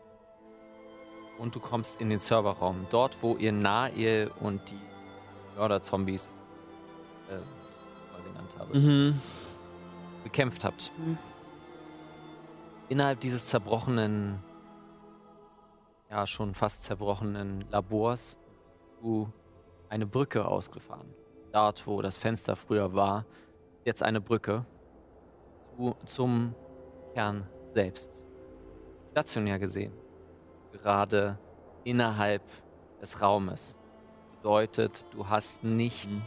Und 1.38 1.54
du 1.54 1.60
kommst 1.60 2.00
in 2.00 2.10
den 2.10 2.18
Serverraum. 2.18 2.86
Dort, 2.90 3.16
wo 3.22 3.36
ihr 3.36 3.52
Nahe 3.52 4.30
und 4.40 4.60
die 4.70 4.78
Mörder-Zombies, 5.56 6.36
äh, 7.30 7.34
mal 7.36 8.22
genannt 8.28 8.50
habe, 8.58 8.76
Mhm. 8.78 9.20
bekämpft 10.24 10.64
habt. 10.64 10.90
Mhm. 10.98 11.16
Innerhalb 12.88 13.20
dieses 13.20 13.44
zerbrochenen, 13.46 14.42
ja 16.10 16.26
schon 16.26 16.54
fast 16.54 16.84
zerbrochenen 16.84 17.64
Labors 17.70 18.32
siehst 18.32 18.38
du 19.02 19.30
eine 19.90 20.06
Brücke 20.06 20.44
ausgefahren. 20.46 21.08
Dort, 21.52 21.86
wo 21.86 22.02
das 22.02 22.16
Fenster 22.16 22.56
früher 22.56 22.94
war, 22.94 23.24
ist 23.78 23.86
jetzt 23.86 24.02
eine 24.02 24.20
Brücke 24.20 24.64
zu, 25.76 25.96
zum 26.04 26.54
Kern 27.14 27.48
selbst. 27.64 28.22
Stationär 29.12 29.58
gesehen, 29.58 29.92
gerade 30.72 31.38
innerhalb 31.84 32.42
des 33.00 33.20
Raumes. 33.22 33.78
Bedeutet, 34.36 35.04
du 35.12 35.28
hast 35.28 35.64
nicht 35.64 36.10
Mhm. 36.10 36.22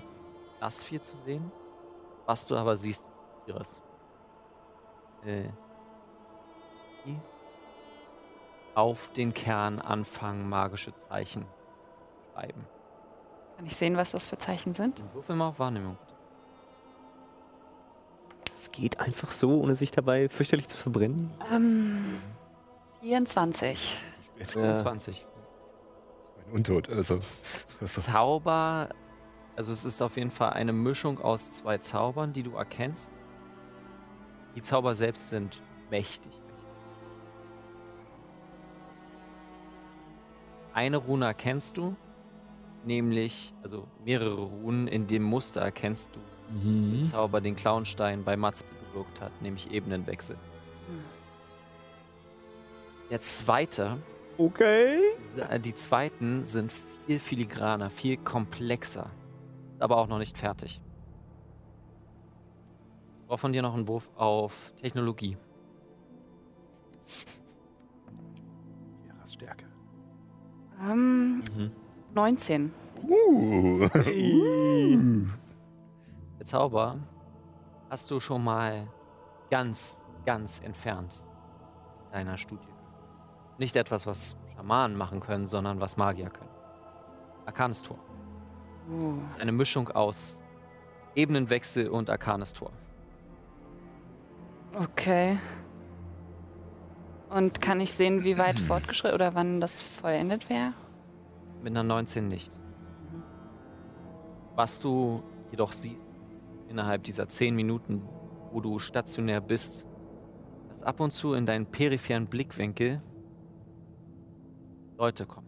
das 0.60 0.84
viel 0.84 1.01
zu 1.01 1.16
sehen. 1.18 1.51
Was 2.25 2.48
du 2.48 2.56
aber 2.56 2.75
siehst, 2.75 3.06
ist 3.06 3.48
Iris. 3.48 3.82
Äh, 5.24 5.50
die 7.06 7.20
auf 8.75 9.10
den 9.10 9.34
Kern 9.34 9.80
anfangen, 9.80 10.48
magische 10.50 10.94
Zeichen 10.96 11.44
zu 11.44 12.32
schreiben. 12.34 12.68
Kann 13.62 13.68
ich 13.68 13.75
sehen, 13.75 13.96
was 13.96 14.10
das 14.10 14.25
für 14.25 14.39
Zeichen 14.39 14.74
sind? 14.74 15.03
Würfel 15.13 15.36
mal 15.36 15.50
auf 15.50 15.60
Wahrnehmung. 15.60 15.96
Es 18.56 18.72
geht 18.72 19.00
einfach 19.00 19.30
so, 19.30 19.62
ohne 19.62 19.75
sich 19.75 19.91
dabei 19.91 20.30
fürchterlich 20.30 20.68
zu 20.68 20.75
verbrennen. 20.75 21.30
Ähm, 21.53 22.20
24. 23.01 23.96
Ja. 24.56 24.74
20. 24.74 25.27
Untot, 26.51 26.89
also. 26.89 27.20
Zauber, 27.86 28.89
also 29.56 29.72
es 29.72 29.86
ist 29.86 30.01
auf 30.01 30.18
jeden 30.18 30.32
Fall 30.32 30.53
eine 30.53 30.74
Mischung 30.74 31.20
aus 31.20 31.51
zwei 31.51 31.77
Zaubern, 31.77 32.34
die 32.34 32.41
du 32.41 32.56
erkennst. 32.56 33.12
Die 34.56 34.63
Zauber 34.63 34.96
selbst 34.96 35.30
sind 35.30 35.62
mächtig, 35.91 36.32
mächtig. 36.32 36.41
Eine 40.74 40.98
Rune 40.98 41.25
erkennst 41.25 41.77
du, 41.77 41.96
nämlich, 42.85 43.53
also 43.63 43.88
mehrere 44.05 44.41
Runen 44.41 44.88
in 44.88 45.07
dem 45.07 45.23
Muster 45.23 45.61
erkennst 45.61 46.15
du, 46.15 46.19
den 46.50 47.00
Mhm. 47.00 47.03
Zauber 47.03 47.39
den 47.41 47.55
Clownstein 47.55 48.23
bei 48.23 48.35
Mats 48.35 48.63
gewirkt 48.91 49.21
hat, 49.21 49.31
nämlich 49.41 49.71
Ebenenwechsel. 49.71 50.38
Der 53.09 53.21
zweite 53.21 53.97
Okay. 54.38 55.00
Die 55.63 55.75
zweiten 55.75 56.45
sind 56.45 56.73
viel 57.05 57.19
filigraner, 57.19 57.89
viel 57.89 58.17
komplexer. 58.17 59.11
Ist 59.73 59.81
aber 59.81 59.97
auch 59.97 60.07
noch 60.07 60.17
nicht 60.17 60.38
fertig. 60.38 60.81
Ich 63.19 63.27
brauche 63.27 63.38
von 63.38 63.53
dir 63.53 63.61
noch 63.61 63.75
einen 63.75 63.88
Wurf 63.88 64.09
auf 64.15 64.73
Technologie. 64.81 65.38
Kiras 69.05 69.33
Stärke. 69.33 69.65
Ähm, 70.81 71.43
Mhm. 71.55 71.71
19. 72.13 72.74
Uh. 73.08 73.88
Der 76.39 76.46
Zauber 76.46 76.98
hast 77.89 78.12
du 78.12 78.20
schon 78.20 78.44
mal 78.44 78.88
ganz, 79.50 80.03
ganz 80.25 80.60
entfernt 80.60 81.24
in 82.08 82.12
deiner 82.12 82.38
Studie. 82.38 82.68
Nicht 83.58 83.75
etwas, 83.75 84.06
was 84.06 84.36
Schamanen 84.56 84.98
machen 84.98 85.20
können, 85.20 85.48
sondern 85.48 85.80
was 85.80 85.98
Magier 85.98 86.30
können. 86.30 86.50
Arcanes 87.46 87.82
Tor. 87.82 88.00
Uh. 88.89 89.20
Eine 89.39 89.51
Mischung 89.51 89.89
aus 89.89 90.41
Ebenenwechsel 91.15 91.88
und 91.89 92.10
Arcanes 92.10 92.53
Tor. 92.53 92.72
Okay. 94.74 95.38
Und 97.30 97.62
kann 97.62 97.80
ich 97.80 97.94
sehen, 97.94 98.24
wie 98.25 98.38
weit 98.38 98.60
fortgeschritten 98.60 99.15
oder 99.15 99.34
wann 99.36 99.62
das 99.62 99.82
vollendet 99.82 100.50
wäre? 100.50 100.74
Mit 101.62 101.77
einer 101.77 101.84
19 101.84 102.27
nicht. 102.27 102.51
Was 104.56 104.80
du 104.80 105.24
jedoch 105.51 105.74
siehst, 105.74 106.08
innerhalb 106.68 107.03
dieser 107.03 107.27
10 107.27 107.56
Minuten, 107.56 108.01
wo 108.51 108.62
du 108.62 108.80
stationär 108.80 109.41
bist, 109.41 109.86
dass 110.70 110.84
ab 110.84 111.00
und 111.00 111.12
zu 111.12 111.34
in 111.34 111.46
deinen 111.46 111.65
peripheren 111.65 112.27
Blickwinkel 112.27 113.01
Leute 114.98 115.25
kommen. 115.25 115.48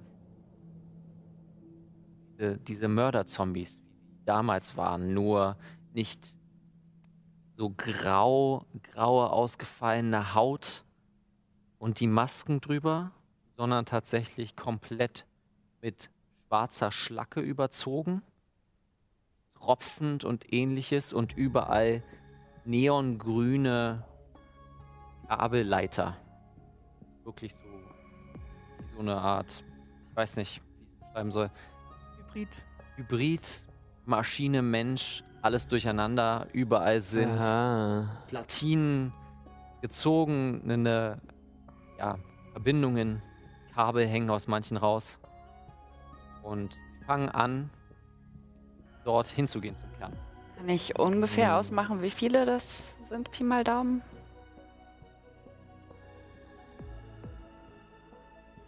Diese, 2.31 2.57
diese 2.57 2.87
Mörderzombies, 2.87 3.81
wie 4.01 4.11
sie 4.11 4.23
damals 4.25 4.77
waren, 4.77 5.13
nur 5.13 5.57
nicht 5.93 6.35
so 7.55 7.69
grau, 7.69 8.65
graue, 8.81 9.31
ausgefallene 9.31 10.33
Haut 10.33 10.83
und 11.77 11.99
die 11.99 12.07
Masken 12.07 12.61
drüber, 12.61 13.11
sondern 13.55 13.85
tatsächlich 13.85 14.55
komplett 14.55 15.27
mit 15.83 16.09
schwarzer 16.47 16.91
Schlacke 16.91 17.41
überzogen, 17.41 18.23
tropfend 19.55 20.23
und 20.23 20.51
ähnliches 20.53 21.11
und 21.11 21.35
überall 21.35 22.01
neongrüne 22.63 24.05
Kabelleiter. 25.27 26.15
Wirklich 27.25 27.53
so, 27.55 27.63
so 28.93 28.99
eine 28.99 29.17
Art, 29.17 29.65
ich 30.09 30.15
weiß 30.15 30.37
nicht, 30.37 30.61
wie 30.61 30.83
ich 30.83 30.89
es 30.89 31.07
beschreiben 31.07 31.31
soll. 31.31 31.51
Hybrid. 32.17 32.49
Hybrid, 32.95 33.67
Maschine, 34.05 34.61
Mensch, 34.61 35.25
alles 35.41 35.67
durcheinander. 35.67 36.47
Überall 36.53 37.01
sind 37.01 37.39
Aha. 37.39 38.23
Platinen 38.27 39.11
gezogen, 39.81 40.61
eine, 40.63 41.19
ja, 41.97 42.17
Verbindungen, 42.53 43.21
Kabel 43.73 44.07
hängen 44.07 44.29
aus 44.29 44.47
manchen 44.47 44.77
raus. 44.77 45.19
Und 46.43 46.73
sie 46.75 47.05
fangen 47.05 47.29
an, 47.29 47.69
dort 49.05 49.27
hinzugehen 49.27 49.75
zum 49.77 49.91
Kern. 49.97 50.13
Kann 50.57 50.69
ich 50.69 50.97
ungefähr 50.99 51.49
Hm. 51.53 51.55
ausmachen, 51.59 52.01
wie 52.01 52.09
viele 52.09 52.45
das 52.45 52.95
sind? 53.09 53.31
Pi 53.31 53.43
mal 53.43 53.63
Daumen. 53.63 54.01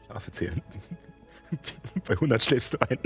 Schafe 0.08 0.32
zählen. 0.32 0.62
Bei 2.08 2.14
100 2.14 2.44
schläfst 2.44 2.74
du 2.74 2.82
ein. 2.82 3.00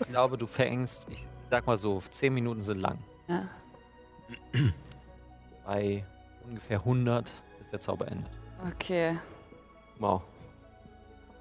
Ich 0.00 0.08
glaube, 0.08 0.36
du 0.36 0.46
verengst, 0.46 1.06
ich 1.10 1.26
sag 1.50 1.66
mal 1.66 1.76
so, 1.76 2.00
10 2.10 2.34
Minuten 2.34 2.60
sind 2.62 2.80
lang. 2.80 2.98
Ja. 3.28 3.48
Bei 5.64 6.04
ungefähr 6.44 6.78
100 6.78 7.32
ist 7.60 7.72
der 7.72 7.80
Zauber 7.80 8.08
endet. 8.08 8.30
Okay, 8.66 9.16
Wow. 9.98 10.22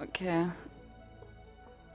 okay. 0.02 0.46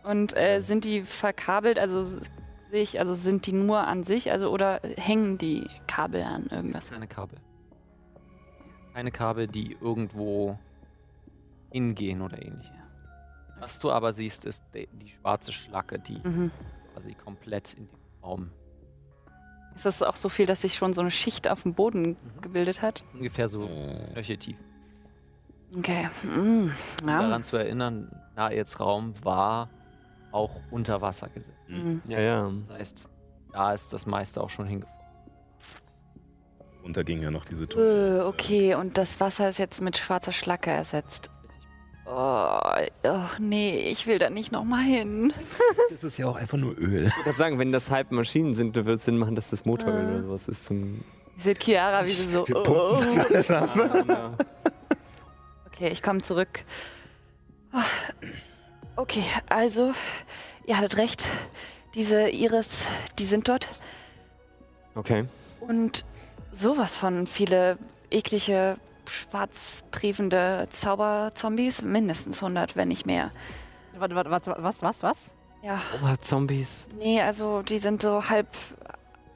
Und 0.04 0.36
äh, 0.36 0.60
sind 0.60 0.84
die 0.84 1.02
verkabelt, 1.02 1.78
also 1.78 2.00
s- 2.00 2.30
sehe 2.70 2.82
ich, 2.82 2.98
also 3.00 3.14
sind 3.14 3.46
die 3.46 3.52
nur 3.52 3.78
an 3.80 4.04
sich, 4.04 4.30
also 4.30 4.50
oder 4.50 4.80
hängen 4.96 5.38
die 5.38 5.66
Kabel 5.86 6.22
an 6.22 6.44
Das 6.44 6.52
irgendwas? 6.52 6.84
ist 6.84 6.90
keine 6.92 7.06
Kabel. 7.08 7.38
Keine 8.92 9.10
Kabel, 9.10 9.48
die 9.48 9.76
irgendwo 9.80 10.58
hingehen 11.70 12.20
oder 12.22 12.40
ähnliches. 12.40 12.70
Was 13.58 13.78
du 13.78 13.90
aber 13.90 14.12
siehst, 14.12 14.44
ist 14.46 14.62
die, 14.74 14.88
die 14.92 15.08
schwarze 15.08 15.52
Schlacke, 15.52 15.98
die 15.98 16.20
Mhm. 16.22 16.50
quasi 16.92 17.14
komplett 17.14 17.72
in 17.74 17.86
diesem 17.86 17.98
Raum 18.22 18.50
Ist 19.74 19.86
das 19.86 20.02
auch 20.02 20.16
so 20.16 20.28
viel, 20.28 20.46
dass 20.46 20.60
sich 20.62 20.74
schon 20.76 20.92
so 20.92 21.00
eine 21.00 21.10
Schicht 21.10 21.48
auf 21.48 21.62
dem 21.62 21.74
Boden 21.74 22.16
gebildet 22.42 22.82
hat? 22.82 23.02
ungefähr 23.14 23.48
so 23.48 23.68
knöcheltief. 24.12 24.56
Okay. 25.76 26.08
Mm. 26.22 26.28
Um 26.28 26.70
Ja. 27.08 27.20
daran 27.22 27.42
zu 27.42 27.56
erinnern, 27.56 28.08
Naels 28.36 28.78
Raum 28.78 29.12
war 29.24 29.70
auch 30.34 30.50
unter 30.70 31.00
Wasser 31.00 31.28
gesetzt. 31.28 31.56
Mhm. 31.68 32.02
Ja, 32.08 32.20
ja. 32.20 32.50
Das 32.68 32.76
heißt, 32.78 33.04
da 33.52 33.72
ist 33.72 33.92
das 33.92 34.04
meiste 34.06 34.42
auch 34.42 34.50
schon 34.50 34.66
hingefallen. 34.66 34.98
Runter 36.82 37.04
ging 37.04 37.22
ja 37.22 37.30
noch 37.30 37.44
diese 37.44 37.66
Tunnel. 37.66 38.18
Äh, 38.18 38.22
okay, 38.24 38.74
und 38.74 38.98
das 38.98 39.18
Wasser 39.20 39.48
ist 39.48 39.58
jetzt 39.58 39.80
mit 39.80 39.96
schwarzer 39.96 40.32
Schlacke 40.32 40.70
ersetzt. 40.70 41.30
Oh, 42.06 42.60
oh 43.04 43.18
nee, 43.38 43.78
ich 43.90 44.06
will 44.06 44.18
da 44.18 44.28
nicht 44.28 44.52
nochmal 44.52 44.82
hin. 44.82 45.32
Das 45.90 46.02
ist 46.04 46.18
ja 46.18 46.26
auch 46.26 46.36
einfach 46.36 46.58
nur 46.58 46.76
Öl. 46.76 47.06
Ich 47.06 47.24
würde 47.26 47.38
sagen, 47.38 47.58
wenn 47.58 47.70
das 47.72 47.90
halb 47.90 48.10
Maschinen 48.10 48.52
sind, 48.54 48.76
dann 48.76 48.84
würde 48.84 48.96
es 48.96 49.04
Sinn 49.04 49.16
machen, 49.16 49.34
dass 49.36 49.50
das 49.50 49.64
Motoröl 49.64 50.04
Äh. 50.04 50.08
oder 50.08 50.22
sowas 50.22 50.48
ist 50.48 50.64
zum. 50.66 51.02
Ihr 51.36 51.42
seht 51.42 51.62
Chiara, 51.62 52.04
wie 52.04 52.10
sie 52.10 52.26
so. 52.26 52.46
Wir 52.46 52.56
Oh. 52.68 52.98
das 53.00 53.18
alles 53.18 53.50
ab. 53.50 54.38
Okay, 55.66 55.88
ich 55.88 56.02
komme 56.02 56.20
zurück. 56.20 56.64
Ah, 57.72 57.82
Okay, 58.96 59.24
also, 59.48 59.92
ihr 60.66 60.78
hattet 60.78 60.96
recht. 60.96 61.24
Diese 61.94 62.28
Iris, 62.28 62.84
die 63.18 63.24
sind 63.24 63.48
dort. 63.48 63.68
Okay. 64.94 65.26
Und 65.60 66.04
sowas 66.52 66.96
von 66.96 67.26
viele 67.26 67.78
eklige, 68.10 68.76
schwarz 69.08 69.84
triefende 69.90 70.68
Zauberzombies. 70.70 71.82
Mindestens 71.82 72.42
100, 72.42 72.76
wenn 72.76 72.88
nicht 72.88 73.06
mehr. 73.06 73.32
Warte, 73.96 74.14
warte, 74.14 74.30
warte, 74.30 74.54
was, 74.58 74.82
was, 74.82 75.02
was? 75.02 75.34
Ja. 75.62 75.80
Oh, 76.02 76.14
Zombies. 76.16 76.88
Nee, 76.98 77.22
also 77.22 77.62
die 77.62 77.78
sind 77.78 78.02
so 78.02 78.28
halb, 78.28 78.48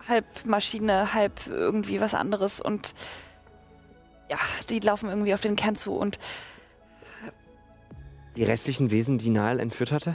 halb 0.07 0.27
Maschine, 0.45 1.15
halb 1.15 1.47
irgendwie 1.47 2.01
was 2.01 2.15
anderes 2.15 2.61
und 2.61 2.95
ja, 4.29 4.37
die 4.69 4.79
laufen 4.81 5.09
irgendwie 5.09 5.33
auf 5.33 5.41
den 5.41 5.57
Kern 5.57 5.75
zu 5.75 5.95
und 5.95 6.19
Die 8.39 8.45
restlichen 8.45 8.93
Wesen, 8.93 9.19
die 9.19 9.31
Nile 9.31 9.61
entführt 9.61 9.91
hatte? 9.93 10.15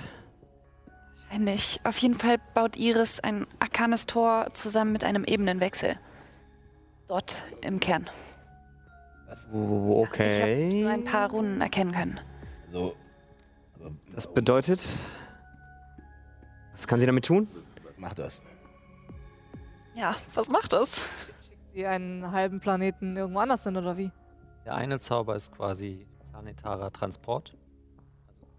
wahrscheinlich. 1.34 1.80
Auf 1.84 1.98
jeden 1.98 2.16
Fall 2.16 2.38
baut 2.54 2.78
Iris 2.78 3.20
ein 3.20 3.46
arkanes 3.60 4.06
Tor 4.06 4.48
zusammen 4.54 4.94
mit 4.94 5.04
einem 5.04 5.24
Ebenenwechsel. 5.26 5.96
Dort 7.08 7.36
im 7.62 7.80
Kern. 7.80 8.10
Oh, 9.52 10.04
Ich 10.04 10.10
okay. 10.10 10.42
habe 10.42 10.84
so 10.84 10.88
ein 10.88 11.04
paar 11.04 11.30
Runen 11.32 11.60
erkennen 11.60 11.92
können. 11.92 12.20
So. 12.70 12.96
Aber 13.76 13.92
Das 14.14 14.32
bedeutet. 14.32 14.88
Was 16.72 16.88
kann 16.88 17.00
sie 17.00 17.06
damit 17.06 17.26
tun? 17.26 17.48
was, 17.54 17.74
was 17.84 17.98
macht 17.98 18.20
das? 18.20 18.42
Ja, 19.96 20.16
was 20.34 20.48
macht 20.50 20.72
das? 20.74 21.02
Sie 21.74 21.86
einen 21.86 22.32
halben 22.32 22.60
Planeten 22.60 23.18
irgendwo 23.18 23.40
anders 23.40 23.64
sind, 23.64 23.76
oder 23.76 23.98
wie? 23.98 24.12
Der 24.66 24.76
eine 24.76 25.00
Zauber 25.00 25.36
ist 25.36 25.52
quasi 25.52 26.06
planetarer 26.32 26.92
Transport. 26.92 27.54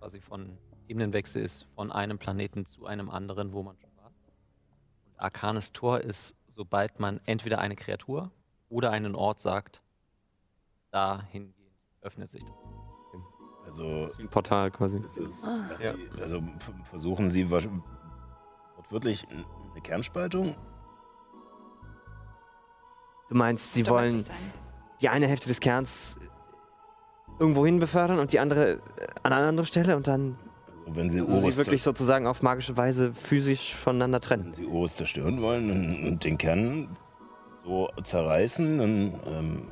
Quasi 0.04 0.20
von 0.20 0.58
Ebenenwechsel 0.87 1.42
ist 1.42 1.66
von 1.75 1.90
einem 1.90 2.19
Planeten 2.19 2.67
zu 2.67 2.84
einem 2.84 3.08
anderen, 3.08 3.54
wo 3.54 3.62
man 3.62 3.75
schon 3.78 3.88
war. 3.97 4.12
Und 5.06 5.19
Arkanes 5.19 5.73
Tor 5.73 6.02
ist, 6.02 6.36
sobald 6.50 7.00
man 7.00 7.23
entweder 7.25 7.58
eine 7.58 7.75
Kreatur 7.75 8.30
oder 8.69 8.90
einen 8.90 9.14
Ort 9.14 9.40
sagt, 9.40 9.82
dahingehend 10.90 11.54
öffnet 12.02 12.28
sich 12.28 12.45
das. 12.45 12.52
Also, 13.64 14.02
Das 14.02 14.10
ist 14.12 14.19
wie 14.19 14.23
ein 14.25 14.28
Portal 14.28 14.71
quasi. 14.73 14.99
ist 14.99 15.43
Ah. 15.43 15.71
ja. 15.80 15.95
also 16.21 16.43
versuchen 16.82 17.30
Sie 17.30 17.49
wortwörtlich 17.49 19.26
eine 19.30 19.80
Kernspaltung? 19.80 20.54
Du 23.30 23.36
meinst, 23.36 23.73
sie 23.73 23.88
wollen 23.88 24.23
die 25.00 25.08
eine 25.08 25.26
Hälfte 25.28 25.49
des 25.49 25.60
Kerns 25.60 26.19
irgendwo 27.38 27.64
hin 27.66 27.78
befördern 27.78 28.18
und 28.18 28.32
die 28.32 28.38
andere 28.40 28.73
äh, 28.75 28.78
an 29.23 29.32
eine 29.32 29.47
andere 29.47 29.66
Stelle 29.66 29.97
und 29.97 30.06
dann 30.06 30.36
Also, 30.70 30.97
wenn 30.97 31.10
Sie 31.10 31.20
also 31.20 31.50
sie 31.50 31.56
wirklich 31.56 31.82
sozusagen 31.82 32.26
auf 32.26 32.42
magische 32.42 32.76
Weise 32.76 33.12
physisch 33.12 33.75
voneinander 33.75 34.16
Wenn 34.16 34.23
trennen. 34.23 34.52
Sie 34.52 34.66
Urus 34.66 34.97
zerstören 34.97 35.40
wollen 35.42 35.70
und, 35.70 36.06
und 36.06 36.25
den 36.25 36.38
Kern 36.38 36.88
so 37.64 37.88
zerreißen, 38.02 38.78
dann 38.78 39.12
ähm, 39.26 39.62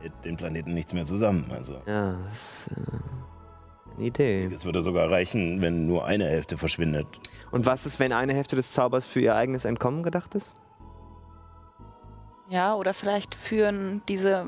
hält 0.00 0.12
den 0.24 0.36
Planeten 0.36 0.72
nichts 0.74 0.92
mehr 0.92 1.04
zusammen. 1.04 1.46
Also 1.54 1.74
Ja, 1.86 2.16
das 2.28 2.66
ist 2.68 2.76
äh, 2.76 3.94
eine 3.96 4.04
Idee. 4.06 4.50
es 4.52 4.64
würde 4.64 4.80
sogar 4.82 5.10
reichen, 5.10 5.60
wenn 5.62 5.86
nur 5.86 6.06
eine 6.06 6.24
Hälfte 6.26 6.56
verschwindet. 6.56 7.06
Und 7.50 7.66
was 7.66 7.86
ist, 7.86 8.00
wenn 8.00 8.12
eine 8.12 8.32
Hälfte 8.34 8.56
des 8.56 8.70
Zaubers 8.72 9.06
für 9.06 9.20
ihr 9.20 9.34
eigenes 9.36 9.64
Entkommen 9.64 10.02
gedacht 10.02 10.34
ist? 10.34 10.54
Ja, 12.48 12.74
oder 12.74 12.94
vielleicht 12.94 13.34
führen 13.34 14.02
diese 14.08 14.46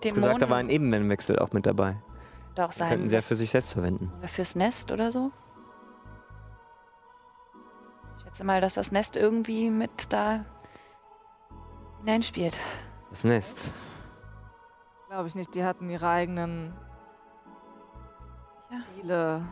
Du 0.00 0.08
hast 0.08 0.16
Dämonen 0.16 0.34
gesagt, 0.34 0.42
da 0.42 0.48
war 0.50 0.56
ein 0.58 0.68
Ebenenwechsel 0.70 1.38
auch 1.38 1.52
mit 1.52 1.66
dabei. 1.66 1.96
auch 2.52 2.54
Den 2.68 2.72
sein 2.72 2.88
könnten 2.90 3.08
sie 3.08 3.14
ja 3.16 3.20
für 3.22 3.36
sich 3.36 3.50
selbst 3.50 3.72
verwenden. 3.72 4.12
oder 4.18 4.28
fürs 4.28 4.54
Nest 4.56 4.90
oder 4.92 5.12
so. 5.12 5.30
Ich 8.18 8.24
schätze 8.24 8.44
mal, 8.44 8.60
dass 8.60 8.74
das 8.74 8.92
Nest 8.92 9.16
irgendwie 9.16 9.70
mit 9.70 10.12
da 10.12 10.44
hineinspielt. 12.00 12.58
Das 13.10 13.24
Nest. 13.24 13.72
Glaube 15.08 15.28
ich 15.28 15.34
nicht. 15.34 15.54
Die 15.54 15.64
hatten 15.64 15.90
ihre 15.90 16.08
eigenen 16.08 16.72
Ja. 18.70 18.78
Ziele. 18.94 19.42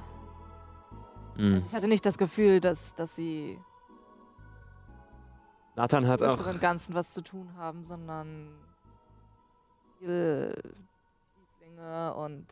Mhm. 1.37 1.63
Ich 1.67 1.75
hatte 1.75 1.89
nicht 1.89 2.07
das 2.07 2.17
Gefühl, 2.19 2.61
dass, 2.61 2.95
dass 2.95 3.15
sie 3.17 3.59
Nathan 5.77 6.07
hat 6.07 6.21
im 6.23 6.29
auch. 6.29 6.37
größeren 6.37 6.61
Ganzen 6.61 6.95
was 6.95 7.11
zu 7.11 7.23
tun 7.23 7.51
haben, 7.57 7.85
sondern 7.85 8.49
viel 9.99 10.55
Tieflinge 11.35 12.15
und 12.15 12.47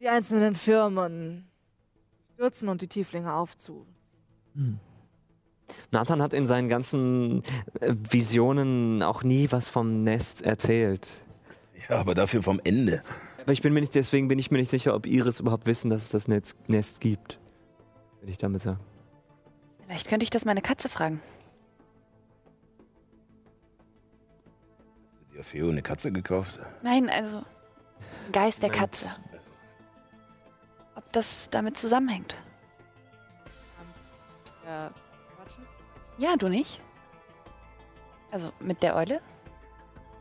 die 0.00 0.08
einzelnen 0.08 0.56
Firmen 0.56 1.48
stürzen 2.34 2.68
und 2.68 2.82
die 2.82 2.88
Tieflinge 2.88 3.32
aufzu. 3.32 3.86
Hm. 4.54 4.78
Nathan 5.90 6.22
hat 6.22 6.32
in 6.32 6.46
seinen 6.46 6.68
ganzen 6.68 7.42
äh, 7.80 7.94
Visionen 8.10 9.02
auch 9.02 9.22
nie 9.22 9.50
was 9.50 9.68
vom 9.68 9.98
Nest 9.98 10.42
erzählt. 10.42 11.22
Ja, 11.88 11.96
aber 11.96 12.14
dafür 12.14 12.42
vom 12.42 12.60
Ende. 12.62 13.02
Aber 13.42 13.52
ich 13.52 13.62
bin 13.62 13.72
mir 13.72 13.80
nicht, 13.80 13.94
deswegen 13.94 14.28
bin 14.28 14.38
ich 14.38 14.50
mir 14.50 14.58
nicht 14.58 14.70
sicher, 14.70 14.94
ob 14.94 15.06
Iris 15.06 15.40
überhaupt 15.40 15.66
wissen, 15.66 15.90
dass 15.90 16.04
es 16.04 16.08
das 16.10 16.28
Netz, 16.28 16.54
Nest 16.66 17.00
gibt. 17.00 17.38
Will 18.20 18.30
ich 18.30 18.38
damit 18.38 18.62
sagen. 18.62 18.80
Vielleicht 19.84 20.08
könnte 20.08 20.24
ich 20.24 20.30
das 20.30 20.44
meine 20.44 20.62
Katze 20.62 20.88
fragen. 20.88 21.20
Dir 25.36 25.44
Feo 25.44 25.68
eine 25.68 25.82
Katze 25.82 26.10
gekauft? 26.10 26.58
Nein, 26.82 27.10
also 27.10 27.44
Geist 28.32 28.62
der. 28.62 28.70
Katze. 28.70 29.06
Ob 30.94 31.12
das 31.12 31.50
damit 31.50 31.76
zusammenhängt? 31.76 32.34
Ja, 34.64 34.90
quatschen. 35.36 35.66
Ja, 36.16 36.36
du 36.36 36.48
nicht? 36.48 36.80
Also 38.30 38.50
mit 38.60 38.82
der 38.82 38.96
Eule? 38.96 39.20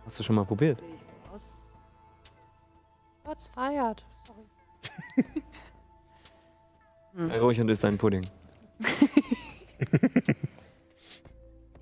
Hast 0.05 0.19
du 0.19 0.23
schon 0.23 0.35
mal 0.35 0.43
probiert? 0.43 0.79
Sehe 0.79 0.89
ich 0.89 1.01
so 1.01 1.33
aus. 1.33 1.57
Gott 3.23 3.39
feiert. 3.53 4.05
Sorry. 4.27 4.43
Sei 7.29 7.39
ruhig 7.39 7.61
und 7.61 7.69
isst 7.69 7.85
deinen 7.85 7.97
Pudding. 7.97 8.25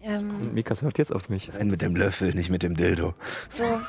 Ähm, 0.04 0.30
Und 0.42 0.54
Mikas 0.54 0.82
hört 0.82 0.98
jetzt 0.98 1.16
auf 1.16 1.30
mich. 1.30 1.56
Rein 1.56 1.70
mit 1.70 1.82
dem 1.82 1.96
Löffel, 1.96 2.34
nicht 2.36 2.50
mit 2.50 2.62
dem 2.62 2.76
Dildo. 2.76 3.14
so. 3.50 3.64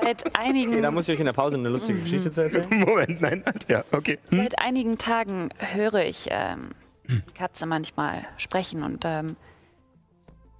Seit 0.00 0.38
einigen, 0.38 0.72
Okay, 0.72 0.80
da 0.82 0.90
muss 0.90 1.08
ich 1.08 1.14
euch 1.14 1.20
in 1.20 1.26
der 1.26 1.32
Pause 1.32 1.56
eine 1.56 1.68
lustige 1.68 2.00
Geschichte 2.00 2.30
zu 2.30 2.42
erzählen. 2.42 2.66
Moment, 2.86 3.20
nein, 3.20 3.42
ja, 3.68 3.84
okay. 3.92 4.18
seit 4.30 4.58
einigen 4.58 4.96
Tagen 4.96 5.50
höre 5.58 6.04
ich 6.04 6.28
ähm, 6.30 6.70
die 7.08 7.32
Katze 7.34 7.66
manchmal 7.66 8.24
sprechen 8.36 8.82
und 8.82 9.04
ähm, 9.04 9.36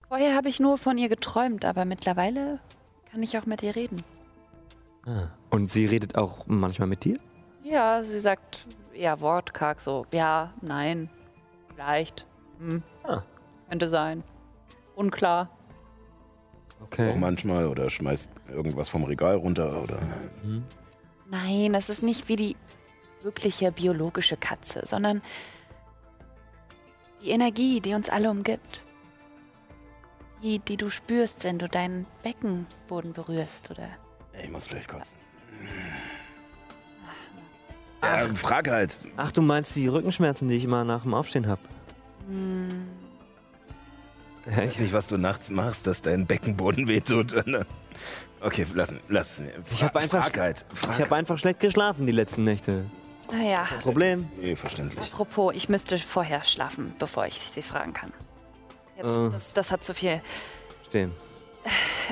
vorher 0.08 0.34
habe 0.34 0.48
ich 0.48 0.60
nur 0.60 0.76
von 0.78 0.98
ihr 0.98 1.08
geträumt, 1.08 1.64
aber 1.64 1.84
mittlerweile 1.84 2.58
kann 3.10 3.22
ich 3.22 3.38
auch 3.38 3.46
mit 3.46 3.62
ihr 3.62 3.76
reden. 3.76 4.02
Ah. 5.06 5.28
Und 5.50 5.70
sie 5.70 5.86
redet 5.86 6.16
auch 6.16 6.46
manchmal 6.46 6.88
mit 6.88 7.04
dir? 7.04 7.16
Ja, 7.62 8.02
sie 8.02 8.20
sagt 8.20 8.66
eher 8.92 9.20
wortkarg 9.20 9.80
so. 9.80 10.04
Ja, 10.12 10.52
nein, 10.60 11.08
vielleicht. 11.78 12.26
Hm. 12.58 12.82
Ah. 13.04 13.22
Könnte 13.68 13.88
sein. 13.88 14.24
Unklar. 14.96 15.48
Auch 16.80 16.84
Okay. 16.86 17.14
manchmal 17.16 17.66
oder 17.66 17.88
schmeißt 17.88 18.30
irgendwas 18.48 18.88
vom 18.88 19.04
Regal 19.04 19.36
runter 19.36 19.82
oder. 19.82 19.98
Mhm. 20.42 20.64
Nein, 21.30 21.72
das 21.72 21.88
ist 21.88 22.02
nicht 22.02 22.28
wie 22.28 22.36
die 22.36 22.56
wirkliche 23.22 23.70
biologische 23.70 24.36
Katze, 24.36 24.82
sondern 24.86 25.22
die 27.22 27.30
Energie, 27.30 27.80
die 27.80 27.94
uns 27.94 28.08
alle 28.08 28.30
umgibt. 28.30 28.82
Die, 30.42 30.58
die 30.60 30.76
du 30.76 30.88
spürst, 30.88 31.44
wenn 31.44 31.58
du 31.58 31.68
deinen 31.68 32.06
Beckenboden 32.22 33.12
berührst, 33.12 33.70
oder? 33.70 33.88
Ich 34.42 34.50
muss 34.50 34.68
gleich 34.68 34.86
kotzen. 34.88 35.18
Ja, 38.02 38.26
frag 38.34 38.68
halt. 38.68 38.98
Ach, 39.16 39.32
du 39.32 39.42
meinst 39.42 39.74
die 39.76 39.88
Rückenschmerzen, 39.88 40.48
die 40.48 40.56
ich 40.56 40.64
immer 40.64 40.84
nach 40.84 41.02
dem 41.02 41.14
Aufstehen 41.14 41.46
habe? 41.48 41.60
Hm, 42.28 42.86
Ich 44.46 44.56
weiß 44.56 44.78
nicht, 44.78 44.92
was 44.92 45.08
du 45.08 45.16
nachts 45.18 45.50
machst, 45.50 45.86
dass 45.86 46.00
dein 46.02 46.26
Beckenboden 46.26 46.88
wehtut. 46.88 47.34
Okay, 48.40 48.64
lass, 48.74 48.94
lass. 49.08 49.42
Ich 49.72 49.82
hab 49.82 49.96
einfach- 49.96 50.22
Frag 50.22 50.38
halt. 50.38 50.64
Frag 50.72 50.94
Ich 50.94 51.00
habe 51.04 51.16
einfach 51.16 51.36
schlecht 51.36 51.58
geschlafen 51.58 52.06
die 52.06 52.12
letzten 52.12 52.44
Nächte. 52.44 52.84
naja, 53.32 53.66
Problem? 53.82 54.28
Nee, 54.40 54.54
verständlich. 54.54 55.00
apropos, 55.00 55.52
ich 55.56 55.68
müsste 55.68 55.98
vorher 55.98 56.44
schlafen, 56.44 56.94
bevor 57.00 57.26
ich 57.26 57.40
sie 57.52 57.62
fragen 57.62 57.94
kann. 57.94 58.12
Jetzt, 58.96 59.08
Äh. 59.16 59.30
das, 59.30 59.52
das 59.54 59.72
hat 59.72 59.82
zu 59.82 59.92
viel 59.94 60.20
Stehen. 60.86 61.10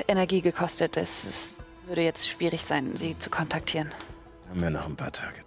Energie 0.09 0.41
gekostet. 0.41 0.97
Es, 0.97 1.23
es 1.23 1.53
würde 1.85 2.01
jetzt 2.01 2.27
schwierig 2.27 2.65
sein, 2.65 2.97
sie 2.97 3.17
zu 3.17 3.29
kontaktieren. 3.29 3.89
Haben 4.49 4.59
wir 4.61 4.69
noch 4.69 4.85
ein 4.87 4.97
paar 4.97 5.13
Tage. 5.13 5.37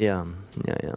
Ja, 0.00 0.26
ja, 0.66 0.76
ja. 0.82 0.94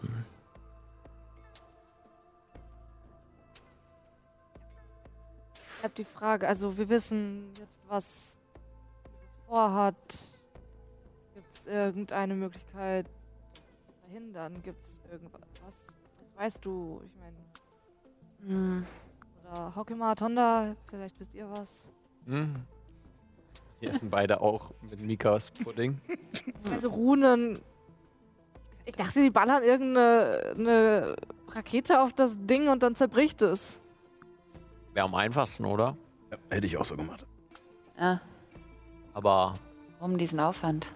Ich 5.77 5.83
habe 5.83 5.93
die 5.97 6.05
Frage, 6.05 6.47
also 6.47 6.77
wir 6.77 6.87
wissen 6.87 7.51
jetzt, 7.59 7.81
was 7.89 8.05
es 8.05 8.37
vorhat. 9.45 9.95
Gibt 11.33 11.53
es 11.53 11.67
irgendeine 11.67 12.33
Möglichkeit, 12.35 13.07
das 13.07 13.63
zu 13.83 13.93
verhindern? 14.05 14.63
Gibt 14.63 14.81
es 14.85 14.97
irgendwas? 15.11 15.41
Was, 15.65 15.87
was 16.21 16.41
weißt 16.41 16.63
du? 16.63 17.01
Ich 17.05 17.19
meine, 17.19 17.35
Hm. 18.53 18.87
oder 19.43 19.75
Hokima, 19.75 20.15
Tonda, 20.15 20.77
vielleicht 20.87 21.19
wisst 21.19 21.33
ihr 21.33 21.49
was. 21.51 21.89
Hm. 22.25 22.55
Die 23.81 23.87
essen 23.87 24.09
beide 24.09 24.39
auch 24.39 24.71
mit 24.81 25.01
Mikas 25.01 25.51
Pudding. 25.51 25.99
Also 26.71 26.87
Runen. 26.89 27.59
Ich 28.85 28.95
dachte, 28.95 29.21
die 29.21 29.29
ballern 29.29 29.63
irgendeine 29.63 30.53
eine 30.57 31.15
Rakete 31.49 32.01
auf 32.01 32.13
das 32.13 32.37
Ding 32.39 32.67
und 32.67 32.83
dann 32.83 32.95
zerbricht 32.95 33.41
es. 33.41 33.81
Wäre 34.93 35.05
am 35.05 35.15
einfachsten, 35.15 35.65
oder? 35.65 35.95
Ja, 36.31 36.37
hätte 36.49 36.67
ich 36.67 36.77
auch 36.77 36.85
so 36.85 36.95
gemacht. 36.95 37.25
Ja, 37.99 38.21
Aber, 39.13 39.53
warum 39.99 40.17
diesen 40.17 40.39
Aufwand? 40.39 40.91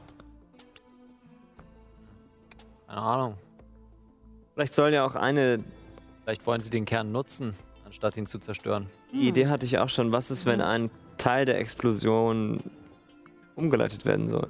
keine 2.88 3.02
Ahnung. 3.02 3.36
Vielleicht 4.54 4.74
soll 4.74 4.94
ja 4.94 5.06
auch 5.06 5.16
eine 5.16 5.64
Vielleicht 6.28 6.46
wollen 6.46 6.60
sie 6.60 6.70
den 6.70 6.84
Kern 6.84 7.14
nutzen, 7.14 7.54
anstatt 7.86 8.18
ihn 8.18 8.26
zu 8.26 8.38
zerstören. 8.38 8.90
Die 9.14 9.30
Idee 9.30 9.48
hatte 9.48 9.66
ich 9.66 9.78
auch 9.78 9.88
schon. 9.88 10.12
Was 10.12 10.30
ist, 10.30 10.46
wenn 10.46 10.60
ein 10.60 10.90
Teil 11.18 11.46
der 11.46 11.58
Explosion 11.58 12.58
umgeleitet 13.56 14.06
werden 14.06 14.28
soll? 14.28 14.50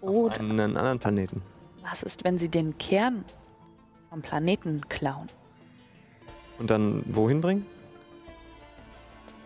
Auf 0.00 0.08
Oder 0.08 0.40
einen 0.40 0.74
anderen 0.78 0.98
Planeten. 0.98 1.42
Was 1.90 2.02
ist, 2.02 2.24
wenn 2.24 2.38
sie 2.38 2.48
den 2.48 2.76
Kern 2.78 3.24
vom 4.10 4.22
Planeten 4.22 4.82
klauen? 4.88 5.26
Und 6.58 6.70
dann 6.70 7.02
wohin 7.06 7.40
bringen? 7.40 7.66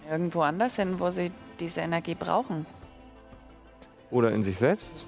Irgendwo 0.08 0.42
anders 0.42 0.76
hin, 0.76 0.98
wo 0.98 1.10
sie 1.10 1.30
diese 1.58 1.80
Energie 1.80 2.14
brauchen. 2.14 2.66
Oder 4.10 4.32
in 4.32 4.42
sich 4.42 4.58
selbst? 4.58 5.06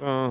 Äh, 0.00 0.30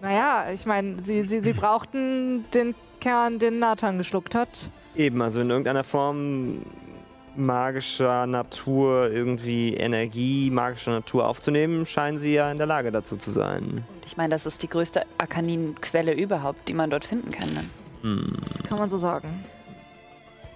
Naja, 0.00 0.46
ich 0.52 0.66
meine, 0.66 1.02
sie, 1.02 1.22
sie, 1.22 1.40
sie 1.40 1.52
brauchten 1.52 2.44
den 2.52 2.74
Kern, 3.00 3.38
den 3.38 3.58
Nathan 3.58 3.98
geschluckt 3.98 4.34
hat. 4.34 4.70
eben, 4.94 5.22
also 5.22 5.40
in 5.40 5.48
irgendeiner 5.50 5.84
Form 5.84 6.62
magischer 7.36 8.26
Natur, 8.26 9.10
irgendwie 9.10 9.74
Energie 9.74 10.50
magischer 10.50 10.92
Natur 10.92 11.26
aufzunehmen, 11.26 11.86
scheinen 11.86 12.18
sie 12.18 12.34
ja 12.34 12.50
in 12.50 12.58
der 12.58 12.66
Lage 12.66 12.92
dazu 12.92 13.16
zu 13.16 13.30
sein. 13.30 13.84
Und 13.94 14.06
ich 14.06 14.16
meine, 14.16 14.30
das 14.30 14.46
ist 14.46 14.62
die 14.62 14.68
größte 14.68 15.04
Arkanin-Quelle 15.18 16.12
überhaupt, 16.12 16.68
die 16.68 16.74
man 16.74 16.90
dort 16.90 17.04
finden 17.04 17.30
kann. 17.30 17.48
Dann. 17.54 17.70
Hm. 18.02 18.36
Das 18.40 18.62
kann 18.62 18.78
man 18.78 18.90
so 18.90 18.98
sagen. 18.98 19.44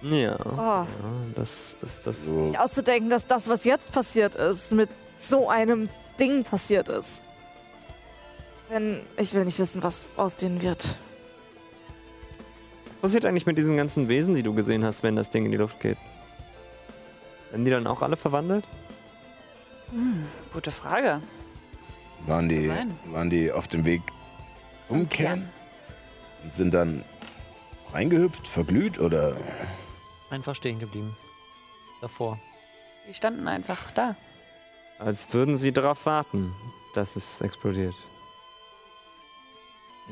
Ja. 0.01 0.37
Oh. 0.45 0.57
ja 0.57 0.87
das, 1.35 1.77
das, 1.81 2.01
das. 2.01 2.25
So, 2.25 2.45
Nicht 2.45 2.59
auszudenken, 2.59 3.09
dass 3.09 3.25
das, 3.25 3.47
was 3.49 3.63
jetzt 3.63 3.91
passiert 3.91 4.35
ist, 4.35 4.71
mit 4.71 4.89
so 5.19 5.49
einem 5.49 5.89
Ding 6.19 6.43
passiert 6.43 6.89
ist. 6.89 7.23
Denn 8.69 8.99
ich 9.17 9.33
will 9.33 9.45
nicht 9.45 9.59
wissen, 9.59 9.81
was 9.81 10.05
aus 10.17 10.35
denen 10.35 10.61
wird. 10.61 10.95
Was 12.89 13.11
passiert 13.11 13.25
eigentlich 13.25 13.45
mit 13.45 13.57
diesen 13.57 13.77
ganzen 13.77 14.07
Wesen, 14.09 14.33
die 14.33 14.43
du 14.43 14.53
gesehen 14.53 14.83
hast, 14.83 15.03
wenn 15.03 15.15
das 15.15 15.29
Ding 15.29 15.45
in 15.45 15.51
die 15.51 15.57
Luft 15.57 15.79
geht? 15.79 15.97
Werden 17.51 17.65
die 17.65 17.71
dann 17.71 17.87
auch 17.87 18.01
alle 18.01 18.17
verwandelt? 18.17 18.65
Hm, 19.91 20.25
gute 20.53 20.71
Frage. 20.71 21.21
waren, 22.25 22.49
die, 22.49 22.69
waren 23.05 23.29
die 23.29 23.51
auf 23.51 23.67
dem 23.67 23.85
Weg 23.85 24.01
zum 24.87 25.07
Kern 25.09 25.39
Kern. 25.39 25.49
und 26.43 26.53
sind 26.53 26.73
dann 26.73 27.03
reingehüpft, 27.93 28.47
verglüht 28.47 28.99
oder. 28.99 29.35
Einfach 30.29 30.55
stehen 30.55 30.77
geblieben. 30.79 31.15
Davor. 32.01 32.37
Die 33.07 33.13
standen 33.13 33.47
einfach 33.47 33.91
da. 33.91 34.15
Als 34.99 35.33
würden 35.33 35.57
sie 35.57 35.71
darauf 35.71 36.05
warten, 36.05 36.53
dass 36.95 37.15
es 37.15 37.39
explodiert. 37.41 37.95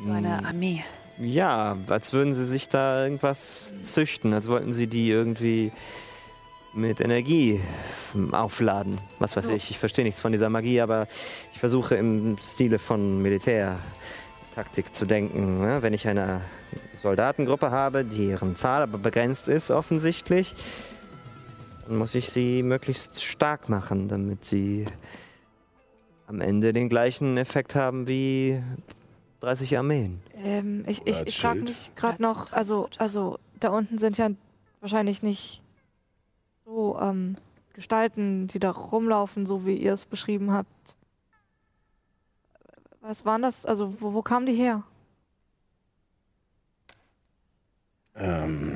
So 0.03 0.11
eine 0.11 0.37
Hm. 0.39 0.45
Armee. 0.45 0.83
Ja, 1.17 1.77
als 1.87 2.11
würden 2.13 2.35
sie 2.35 2.45
sich 2.45 2.67
da 2.69 3.03
irgendwas 3.03 3.73
züchten, 3.83 4.33
als 4.33 4.47
wollten 4.49 4.73
sie 4.73 4.87
die 4.87 5.09
irgendwie 5.09 5.71
mit 6.75 7.01
Energie 7.01 7.61
aufladen. 8.31 8.99
Was 9.19 9.35
weiß 9.35 9.49
ich, 9.49 9.71
ich 9.71 9.79
verstehe 9.79 10.05
nichts 10.05 10.21
von 10.21 10.31
dieser 10.31 10.49
Magie, 10.49 10.81
aber 10.81 11.07
ich 11.51 11.59
versuche 11.59 11.95
im 11.95 12.37
Stile 12.41 12.79
von 12.79 13.21
Militärtaktik 13.21 14.93
zu 14.93 15.05
denken. 15.05 15.61
ne? 15.61 15.81
Wenn 15.81 15.93
ich 15.93 16.07
eine 16.07 16.41
Soldatengruppe 17.01 17.71
habe, 17.71 18.03
deren 18.03 18.55
Zahl 18.55 18.83
aber 18.83 18.97
begrenzt 18.97 19.47
ist 19.47 19.71
offensichtlich, 19.71 20.53
dann 21.87 21.97
muss 21.97 22.15
ich 22.15 22.29
sie 22.29 22.63
möglichst 22.63 23.23
stark 23.23 23.69
machen, 23.69 24.07
damit 24.07 24.45
sie 24.45 24.85
am 26.27 26.41
Ende 26.41 26.73
den 26.73 26.89
gleichen 26.89 27.37
Effekt 27.37 27.75
haben 27.75 28.07
wie 28.07 28.61
30 29.41 29.77
Armeen. 29.77 30.19
Ähm, 30.43 30.83
ich 30.87 31.05
ich, 31.05 31.21
ich 31.25 31.39
frage 31.39 31.61
mich 31.61 31.91
gerade 31.95 32.21
noch, 32.21 32.51
also, 32.51 32.89
also 32.97 33.37
da 33.59 33.69
unten 33.69 33.97
sind 33.99 34.17
ja 34.17 34.29
wahrscheinlich 34.81 35.21
nicht 35.21 35.61
so 36.65 36.97
ähm, 36.99 37.35
Gestalten, 37.73 38.47
die 38.47 38.59
da 38.59 38.71
rumlaufen, 38.71 39.45
so 39.45 39.65
wie 39.65 39.75
ihr 39.75 39.93
es 39.93 40.05
beschrieben 40.05 40.51
habt. 40.51 40.97
Was 43.01 43.23
waren 43.25 43.41
das? 43.43 43.65
Also 43.65 44.01
wo, 44.01 44.13
wo 44.13 44.21
kamen 44.21 44.45
die 44.45 44.55
her? 44.55 44.83
Ähm, 48.15 48.71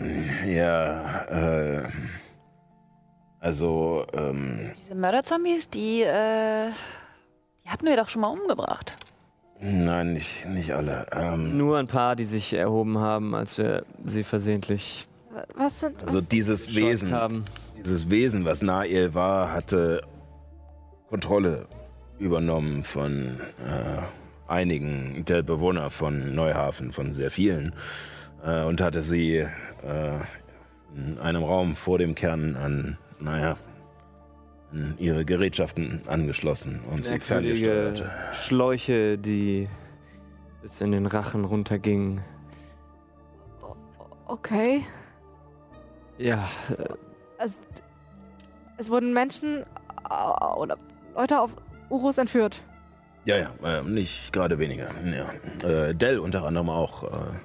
ja, 0.46 1.24
äh. 1.26 1.84
Also, 3.40 4.06
ähm. 4.14 4.72
Diese 4.76 4.96
Mörderzombies, 4.96 5.70
die, 5.70 6.02
äh, 6.02 6.70
die 7.64 7.70
hatten 7.70 7.86
wir 7.86 7.96
doch 7.96 8.10
schon 8.10 8.22
mal 8.22 8.28
umgebracht. 8.28 8.98
Nein, 9.62 10.14
nicht, 10.14 10.46
nicht 10.46 10.74
alle. 10.74 11.08
Ähm, 11.14 11.58
Nur 11.58 11.78
ein 11.78 11.88
paar, 11.88 12.16
die 12.18 12.26
sich 12.26 12.54
erhoben 12.54 12.98
haben, 12.98 13.34
als 13.34 13.58
wir 13.58 13.86
sie 14.06 14.24
versehentlich 14.24 15.08
Wa- 15.32 15.44
Was 15.56 15.80
sind 15.80 16.04
also 16.04 16.18
was, 16.20 16.28
dieses 16.30 16.66
gescheucht 16.66 16.86
Wesen, 16.86 17.12
haben. 17.14 17.46
Dieses 17.84 18.10
Wesen, 18.10 18.46
was 18.46 18.62
Nael 18.62 19.14
war, 19.14 19.54
hatte 19.54 20.02
Kontrolle 21.10 21.68
übernommen 22.20 22.84
von 22.84 23.40
äh, 23.66 24.02
einigen 24.48 25.24
der 25.26 25.42
Bewohner 25.42 25.90
von 25.90 26.36
Neuhafen, 26.36 26.92
von 26.92 27.14
sehr 27.14 27.32
vielen, 27.32 27.74
äh, 28.44 28.64
und 28.64 28.82
hatte 28.82 29.02
sie 29.02 29.38
äh, 29.38 29.48
in 30.96 31.18
einem 31.20 31.44
Raum 31.44 31.76
vor 31.76 31.98
dem 31.98 32.16
Kern 32.16 32.56
an, 32.56 32.98
naja, 33.20 33.58
an 34.72 34.96
ihre 35.00 35.26
Gerätschaften 35.26 36.02
angeschlossen 36.08 36.82
und 36.92 37.06
sie 37.06 37.20
ferngesteuert. 37.20 38.06
Schläuche, 38.34 39.18
die 39.18 39.68
bis 40.62 40.82
in 40.82 40.92
den 40.92 41.06
Rachen 41.06 41.46
runtergingen. 41.46 42.22
okay. 44.28 44.84
Ja, 46.18 46.50
Also, 47.40 47.62
es 48.78 48.90
wurden 48.90 49.14
Menschen 49.14 49.64
äh, 50.10 50.54
oder 50.56 50.78
Leute 51.16 51.40
auf 51.40 51.56
Urus 51.90 52.18
entführt. 52.20 52.62
Ja, 53.26 53.38
ja, 53.38 53.52
äh, 53.64 53.82
nicht 53.84 54.32
gerade 54.32 54.60
weniger. 54.60 54.90
Ja. 55.04 55.68
Äh, 55.68 55.96
Dell 55.96 56.20
unter 56.20 56.46
anderem 56.46 56.70
auch. 56.70 57.04
Äh, 57.04 57.40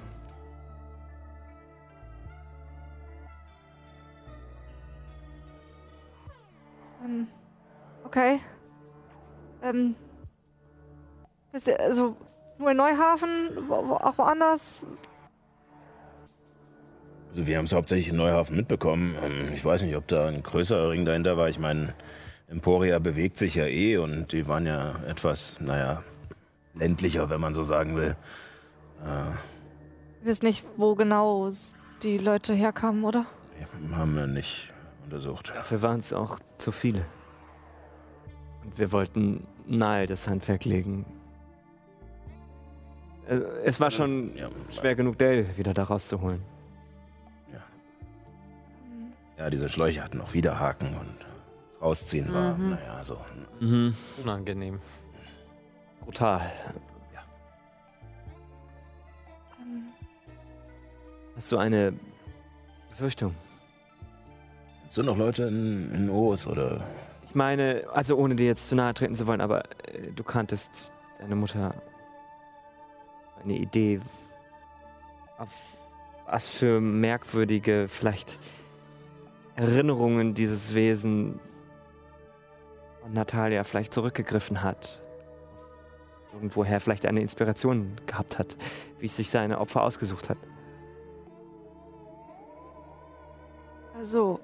Ähm, 7.05 7.27
okay. 8.03 8.39
Ähm. 9.61 9.95
Wisst 11.51 11.67
ihr, 11.67 11.79
also 11.79 12.15
nur 12.57 12.71
in 12.71 12.77
Neuhafen, 12.77 13.29
wo, 13.67 13.87
wo, 13.89 13.93
auch 13.93 14.17
woanders? 14.17 14.85
Also 17.35 17.47
wir 17.47 17.57
haben 17.57 17.65
es 17.65 17.73
hauptsächlich 17.73 18.07
in 18.07 18.15
Neuhafen 18.15 18.55
mitbekommen. 18.55 19.13
Ähm, 19.21 19.51
Ich 19.53 19.65
weiß 19.65 19.81
nicht, 19.81 19.97
ob 19.97 20.07
da 20.07 20.27
ein 20.27 20.41
größerer 20.41 20.91
Ring 20.91 21.03
dahinter 21.03 21.35
war. 21.35 21.49
Ich 21.49 21.59
meine, 21.59 21.93
Emporia 22.47 22.97
bewegt 22.99 23.35
sich 23.35 23.55
ja 23.55 23.65
eh 23.65 23.97
und 23.97 24.31
die 24.31 24.47
waren 24.47 24.65
ja 24.65 24.95
etwas, 25.05 25.57
naja, 25.59 26.01
ländlicher, 26.75 27.29
wenn 27.29 27.41
man 27.41 27.53
so 27.53 27.61
sagen 27.61 27.97
will. 27.97 28.15
Ihr 29.03 29.35
wisst 30.23 30.43
nicht, 30.43 30.63
wo 30.77 30.95
genau 30.95 31.49
die 32.03 32.17
Leute 32.17 32.53
herkamen, 32.53 33.03
oder? 33.03 33.25
Haben 33.91 34.15
wir 34.15 34.27
nicht 34.27 34.71
untersucht. 35.03 35.51
Dafür 35.53 35.81
waren 35.81 35.99
es 35.99 36.13
auch 36.13 36.39
zu 36.57 36.71
viele. 36.71 37.05
Und 38.63 38.79
wir 38.79 38.93
wollten 38.93 39.45
nahe 39.67 40.07
das 40.07 40.29
Handwerk 40.29 40.63
legen. 40.63 41.05
Äh, 43.27 43.39
Es 43.65 43.81
war 43.81 43.91
schon 43.91 44.33
Ja, 44.37 44.47
schwer 44.71 44.95
genug, 44.95 45.17
Dell 45.17 45.45
wieder 45.57 45.73
da 45.73 45.83
rauszuholen. 45.83 46.41
Ja, 49.37 49.49
diese 49.49 49.69
Schläuche 49.69 50.03
hatten 50.03 50.21
auch 50.21 50.33
wieder 50.33 50.59
Haken 50.59 50.87
und 50.99 51.25
das 51.69 51.81
Rausziehen 51.81 52.33
war, 52.33 52.55
Mhm. 52.57 52.69
naja, 52.71 53.03
so. 53.05 53.17
Mhm. 53.59 53.95
Unangenehm. 54.23 54.79
Brutal. 56.01 56.51
Ähm, 59.61 59.87
Hast 61.35 61.51
du 61.51 61.57
eine 61.57 61.93
Befürchtung? 62.89 63.35
Du 64.93 65.03
noch 65.03 65.17
Leute 65.17 65.43
in, 65.43 65.91
in 65.93 66.09
Oos 66.09 66.47
oder? 66.47 66.81
Ich 67.27 67.35
meine, 67.35 67.83
also 67.91 68.15
ohne 68.15 68.35
dir 68.35 68.45
jetzt 68.45 68.69
zu 68.69 68.75
nahe 68.75 68.93
treten 68.93 69.15
zu 69.15 69.27
wollen, 69.27 69.41
aber 69.41 69.65
äh, 69.93 70.11
du 70.15 70.23
kanntest 70.23 70.91
deine 71.19 71.35
Mutter 71.35 71.73
eine 73.43 73.57
Idee, 73.57 73.99
auf 75.37 75.49
was 76.27 76.47
für 76.47 76.79
merkwürdige, 76.79 77.87
vielleicht 77.89 78.39
Erinnerungen 79.55 80.33
dieses 80.33 80.73
Wesen 80.75 81.39
von 83.01 83.13
Natalia 83.13 83.63
vielleicht 83.63 83.93
zurückgegriffen 83.93 84.63
hat. 84.63 85.01
Irgendwoher 86.33 86.81
vielleicht 86.81 87.05
eine 87.05 87.21
Inspiration 87.21 87.95
gehabt 88.05 88.37
hat, 88.37 88.57
wie 88.99 89.05
es 89.05 89.15
sich 89.15 89.29
seine 89.29 89.59
Opfer 89.59 89.83
ausgesucht 89.83 90.29
hat. 90.29 90.37
Also, 93.97 94.39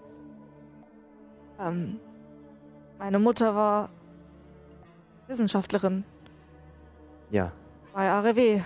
ähm, 1.59 1.99
meine 2.97 3.19
Mutter 3.19 3.53
war 3.53 3.89
Wissenschaftlerin 5.27 6.05
Ja, 7.29 7.51
bei 7.93 8.09
ARW. 8.09 8.61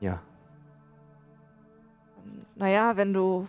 ja. 0.00 0.20
Naja, 2.56 2.94
wenn 2.98 3.14
du 3.14 3.48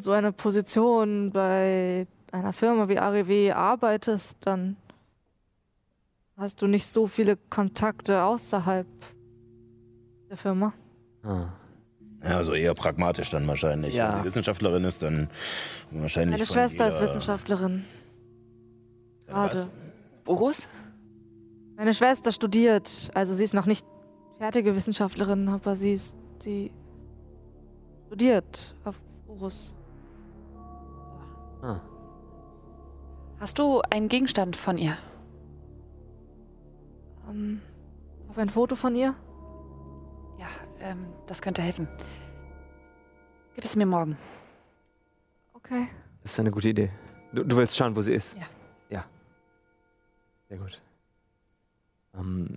so 0.00 0.12
einer 0.12 0.32
Position 0.32 1.30
bei 1.30 2.06
einer 2.30 2.52
Firma 2.52 2.88
wie 2.88 2.98
ARW 2.98 3.52
arbeitest, 3.52 4.38
dann 4.40 4.76
hast 6.36 6.62
du 6.62 6.66
nicht 6.66 6.86
so 6.86 7.06
viele 7.06 7.36
Kontakte 7.36 8.22
außerhalb 8.22 8.86
der 10.30 10.36
Firma. 10.36 10.72
Ah. 11.22 11.48
Ja, 12.22 12.36
also 12.36 12.54
eher 12.54 12.74
pragmatisch 12.74 13.30
dann 13.30 13.46
wahrscheinlich. 13.48 13.94
Ja. 13.94 14.08
Wenn 14.08 14.20
sie 14.20 14.24
Wissenschaftlerin 14.24 14.84
ist, 14.84 15.02
dann 15.02 15.28
wahrscheinlich. 15.90 16.38
Meine 16.38 16.46
Schwester 16.46 16.86
ist 16.86 17.00
Wissenschaftlerin. 17.00 17.84
Gerade. 19.26 19.68
Urus? 20.26 20.68
Meine 21.76 21.94
Schwester 21.94 22.30
studiert, 22.30 23.10
also 23.14 23.34
sie 23.34 23.42
ist 23.42 23.54
noch 23.54 23.66
nicht 23.66 23.84
fertige 24.38 24.74
Wissenschaftlerin, 24.74 25.48
aber 25.48 25.74
sie 25.74 25.94
ist 25.94 26.16
sie 26.38 26.70
studiert 28.06 28.74
auf 28.84 28.96
Urus. 29.26 29.72
Ah. 31.62 31.80
Hast 33.38 33.58
du 33.58 33.80
einen 33.90 34.08
Gegenstand 34.08 34.56
von 34.56 34.78
ihr? 34.78 34.96
Ähm, 37.30 37.60
auf 38.28 38.36
ein 38.36 38.50
Foto 38.50 38.74
von 38.74 38.96
ihr? 38.96 39.14
Ja, 40.38 40.48
ähm, 40.80 41.06
das 41.26 41.40
könnte 41.40 41.62
helfen. 41.62 41.86
Gib 43.54 43.64
es 43.64 43.76
mir 43.76 43.86
morgen. 43.86 44.16
Okay. 45.54 45.86
Das 46.22 46.32
ist 46.32 46.40
eine 46.40 46.50
gute 46.50 46.68
Idee. 46.68 46.90
Du, 47.32 47.44
du 47.44 47.56
willst 47.56 47.76
schauen, 47.76 47.94
wo 47.94 48.00
sie 48.02 48.14
ist? 48.14 48.36
Ja. 48.36 48.46
Ja. 48.90 49.04
Sehr 50.48 50.58
gut. 50.58 50.80
Ähm. 52.14 52.56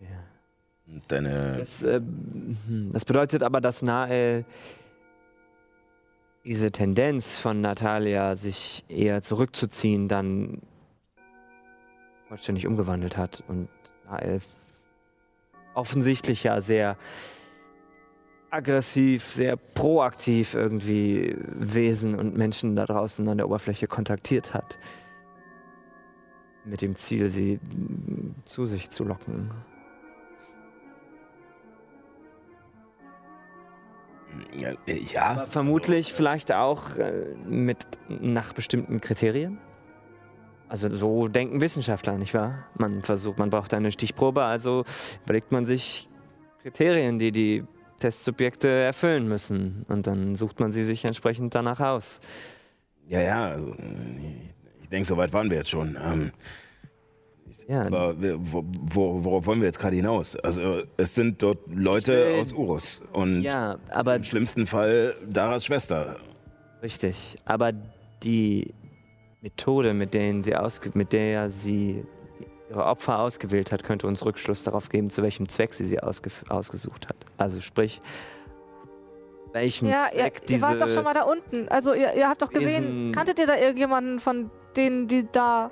Ja. 0.00 1.00
Deine. 1.06 1.58
Das, 1.58 1.84
äh, 1.84 2.00
hm, 2.00 2.90
das 2.92 3.04
bedeutet 3.04 3.42
aber, 3.42 3.60
dass 3.60 3.82
Nael 3.82 4.44
diese 6.50 6.72
Tendenz 6.72 7.36
von 7.36 7.60
Natalia, 7.60 8.34
sich 8.34 8.84
eher 8.88 9.22
zurückzuziehen, 9.22 10.08
dann 10.08 10.60
vollständig 12.26 12.66
umgewandelt 12.66 13.16
hat 13.16 13.44
und 13.46 13.68
Nael 14.06 14.40
offensichtlich 15.74 16.42
ja 16.42 16.60
sehr 16.60 16.96
aggressiv, 18.50 19.22
sehr 19.26 19.54
proaktiv 19.56 20.54
irgendwie 20.54 21.36
Wesen 21.38 22.18
und 22.18 22.36
Menschen 22.36 22.74
da 22.74 22.84
draußen 22.84 23.28
an 23.28 23.36
der 23.36 23.46
Oberfläche 23.46 23.86
kontaktiert 23.86 24.52
hat. 24.52 24.76
Mit 26.64 26.82
dem 26.82 26.96
Ziel, 26.96 27.28
sie 27.28 27.60
zu 28.44 28.66
sich 28.66 28.90
zu 28.90 29.04
locken. 29.04 29.52
Ja, 34.56 34.72
äh, 34.86 34.98
ja. 35.12 35.22
Aber 35.26 35.46
vermutlich 35.46 36.12
vielleicht 36.12 36.52
auch 36.52 36.96
äh, 36.96 37.34
mit 37.46 37.78
nach 38.08 38.52
bestimmten 38.52 39.00
Kriterien. 39.00 39.58
Also 40.68 40.94
so 40.94 41.26
denken 41.26 41.60
Wissenschaftler, 41.60 42.16
nicht 42.16 42.32
wahr? 42.32 42.66
Man 42.78 43.02
versucht, 43.02 43.38
man 43.38 43.50
braucht 43.50 43.74
eine 43.74 43.90
Stichprobe, 43.90 44.44
also 44.44 44.84
überlegt 45.24 45.50
man 45.50 45.64
sich 45.64 46.08
Kriterien, 46.62 47.18
die 47.18 47.32
die 47.32 47.64
Testsubjekte 47.98 48.68
erfüllen 48.68 49.28
müssen. 49.28 49.84
Und 49.88 50.06
dann 50.06 50.36
sucht 50.36 50.60
man 50.60 50.72
sie 50.72 50.84
sich 50.84 51.04
entsprechend 51.04 51.54
danach 51.54 51.80
aus. 51.80 52.20
Ja, 53.08 53.20
ja, 53.20 53.48
also, 53.48 53.70
äh, 53.70 54.50
ich 54.82 54.88
denke, 54.88 55.06
so 55.06 55.16
weit 55.16 55.32
waren 55.32 55.50
wir 55.50 55.56
jetzt 55.56 55.70
schon. 55.70 55.96
Ähm, 56.00 56.32
Ja, 57.70 57.86
aber 57.86 58.20
wir, 58.20 58.36
wo, 58.40 58.64
wo, 58.80 59.24
worauf 59.24 59.46
wollen 59.46 59.60
wir 59.60 59.66
jetzt 59.66 59.78
gerade 59.78 59.94
hinaus? 59.94 60.34
Also, 60.34 60.82
es 60.96 61.14
sind 61.14 61.40
dort 61.40 61.58
Leute 61.72 62.12
will- 62.12 62.40
aus 62.40 62.52
Urus. 62.52 63.00
Und 63.12 63.42
ja 63.42 63.78
aber 63.90 64.16
im 64.16 64.24
schlimmsten 64.24 64.66
Fall 64.66 65.14
Daras 65.24 65.66
Schwester. 65.66 66.16
Richtig, 66.82 67.36
aber 67.44 67.70
die 68.24 68.74
Methode, 69.40 69.94
mit, 69.94 70.14
denen 70.14 70.42
sie 70.42 70.56
mit 70.94 71.12
der 71.12 71.48
sie 71.48 72.04
ihre 72.70 72.84
Opfer 72.84 73.20
ausgewählt 73.20 73.70
hat, 73.70 73.84
könnte 73.84 74.08
uns 74.08 74.26
Rückschluss 74.26 74.64
darauf 74.64 74.88
geben, 74.88 75.08
zu 75.08 75.22
welchem 75.22 75.48
Zweck 75.48 75.72
sie 75.72 75.86
sie 75.86 76.00
ausge 76.00 76.30
ausgesucht 76.48 77.06
hat. 77.08 77.16
Also 77.36 77.60
sprich, 77.60 78.00
welchem 79.52 79.88
Ja, 79.88 80.06
ihr, 80.12 80.22
Zweck 80.22 80.40
ihr 80.42 80.46
diese... 80.48 80.62
wart 80.62 80.82
doch 80.82 80.88
schon 80.88 81.04
mal 81.04 81.14
da 81.14 81.22
unten. 81.22 81.68
Also 81.68 81.94
ihr, 81.94 82.14
ihr 82.16 82.28
habt 82.28 82.42
doch 82.42 82.50
gesehen, 82.50 83.12
kanntet 83.12 83.38
ihr 83.38 83.46
da 83.46 83.56
irgendjemanden 83.56 84.18
von 84.18 84.50
denen, 84.76 85.06
die 85.06 85.24
da... 85.30 85.70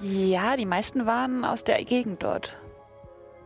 Ja, 0.00 0.56
die 0.56 0.66
meisten 0.66 1.06
waren 1.06 1.44
aus 1.44 1.64
der 1.64 1.82
Gegend 1.84 2.22
dort. 2.22 2.56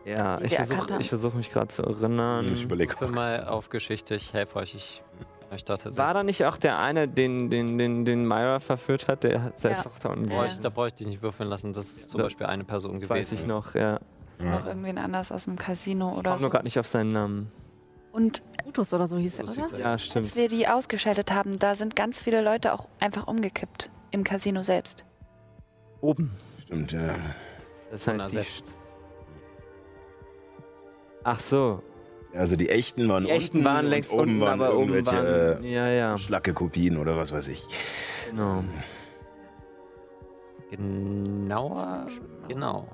ja, 0.05 0.39
ich 0.41 0.55
versuche 0.55 0.97
ich 0.99 1.09
versuch 1.09 1.33
mich 1.33 1.49
gerade 1.51 1.67
zu 1.67 1.83
erinnern. 1.83 2.45
Ich 2.51 2.63
überlege 2.63 2.93
mal 3.07 3.45
auf 3.47 3.69
Geschichte, 3.69 4.15
ich 4.15 4.33
helfe 4.33 4.57
euch. 4.59 4.73
Ich 4.75 5.01
bin 5.17 5.27
euch 5.53 5.63
da 5.65 5.73
tatsächlich. 5.73 5.97
War 5.97 6.13
da 6.13 6.23
nicht 6.23 6.45
auch 6.45 6.57
der 6.57 6.81
eine, 6.81 7.07
den, 7.07 7.49
den, 7.49 7.77
den, 7.77 8.05
den 8.05 8.25
Myra 8.27 8.59
verführt 8.59 9.07
hat? 9.07 9.23
Der 9.23 9.43
hat 9.43 9.59
seine 9.59 9.75
Ja. 9.75 9.83
Tochter 9.83 10.09
und 10.11 10.29
Ja. 10.29 10.35
Bräuchte, 10.37 10.61
da 10.61 10.69
bräuchte 10.69 11.03
ich 11.03 11.09
nicht 11.09 11.21
würfeln 11.21 11.49
lassen. 11.49 11.73
Das 11.73 11.87
ist 11.87 12.09
zum 12.09 12.19
Da- 12.19 12.25
Beispiel 12.25 12.45
eine 12.47 12.63
Person 12.63 12.93
Das 12.93 13.01
gewesen. 13.03 13.15
weiß 13.19 13.31
ich 13.33 13.45
noch, 13.45 13.73
ja. 13.75 13.99
Noch 14.39 14.65
irgendwen 14.65 14.97
anders 14.97 15.31
aus 15.31 15.45
dem 15.45 15.55
Casino 15.55 16.11
Ich 16.11 16.17
oder 16.19 16.29
komme 16.31 16.39
so. 16.39 16.43
nur 16.43 16.51
gerade 16.51 16.65
nicht 16.65 16.77
auf 16.77 16.87
seinen 16.87 17.13
Namen. 17.13 17.51
Und 18.11 18.43
Brutus 18.63 18.93
oder 18.93 19.07
so 19.07 19.17
hieß 19.17 19.39
er, 19.39 19.45
oder? 19.45 19.77
Ja, 19.79 19.97
stimmt. 19.97 20.25
als 20.25 20.35
wir 20.35 20.49
die 20.49 20.67
ausgeschaltet 20.67 21.31
haben, 21.33 21.57
da 21.59 21.73
sind 21.75 21.95
ganz 21.95 22.21
viele 22.21 22.41
Leute 22.41 22.73
auch 22.73 22.87
einfach 22.99 23.27
umgekippt. 23.27 23.89
Im 24.11 24.23
Casino 24.25 24.61
selbst. 24.61 25.04
Oben. 26.01 26.31
Stimmt, 26.63 26.91
ja. 26.91 27.15
Das 27.91 28.07
heißt, 28.07 28.31
die 28.31 28.37
Unersetzt. 28.37 28.75
Ach 31.23 31.39
so. 31.39 31.81
Also 32.33 32.55
die 32.55 32.69
echten 32.69 33.07
waren 33.07 33.23
Die 33.23 33.29
echten 33.31 33.57
unten 33.57 33.69
waren 33.69 33.85
längst 33.87 34.11
oben 34.11 34.21
unten, 34.21 34.41
waren 34.41 34.61
aber 34.61 34.77
oben 34.77 34.93
irgendwelche 34.93 35.55
waren. 35.55 35.63
Ja, 35.63 35.87
ja. 35.87 36.13
äh, 36.15 36.17
schlacke 36.17 36.53
Kopien 36.53 36.97
oder 36.97 37.17
was 37.17 37.31
weiß 37.31 37.47
ich. 37.47 37.65
Genau. 38.29 38.63
Genauer, 40.69 42.07
genau. 42.47 42.87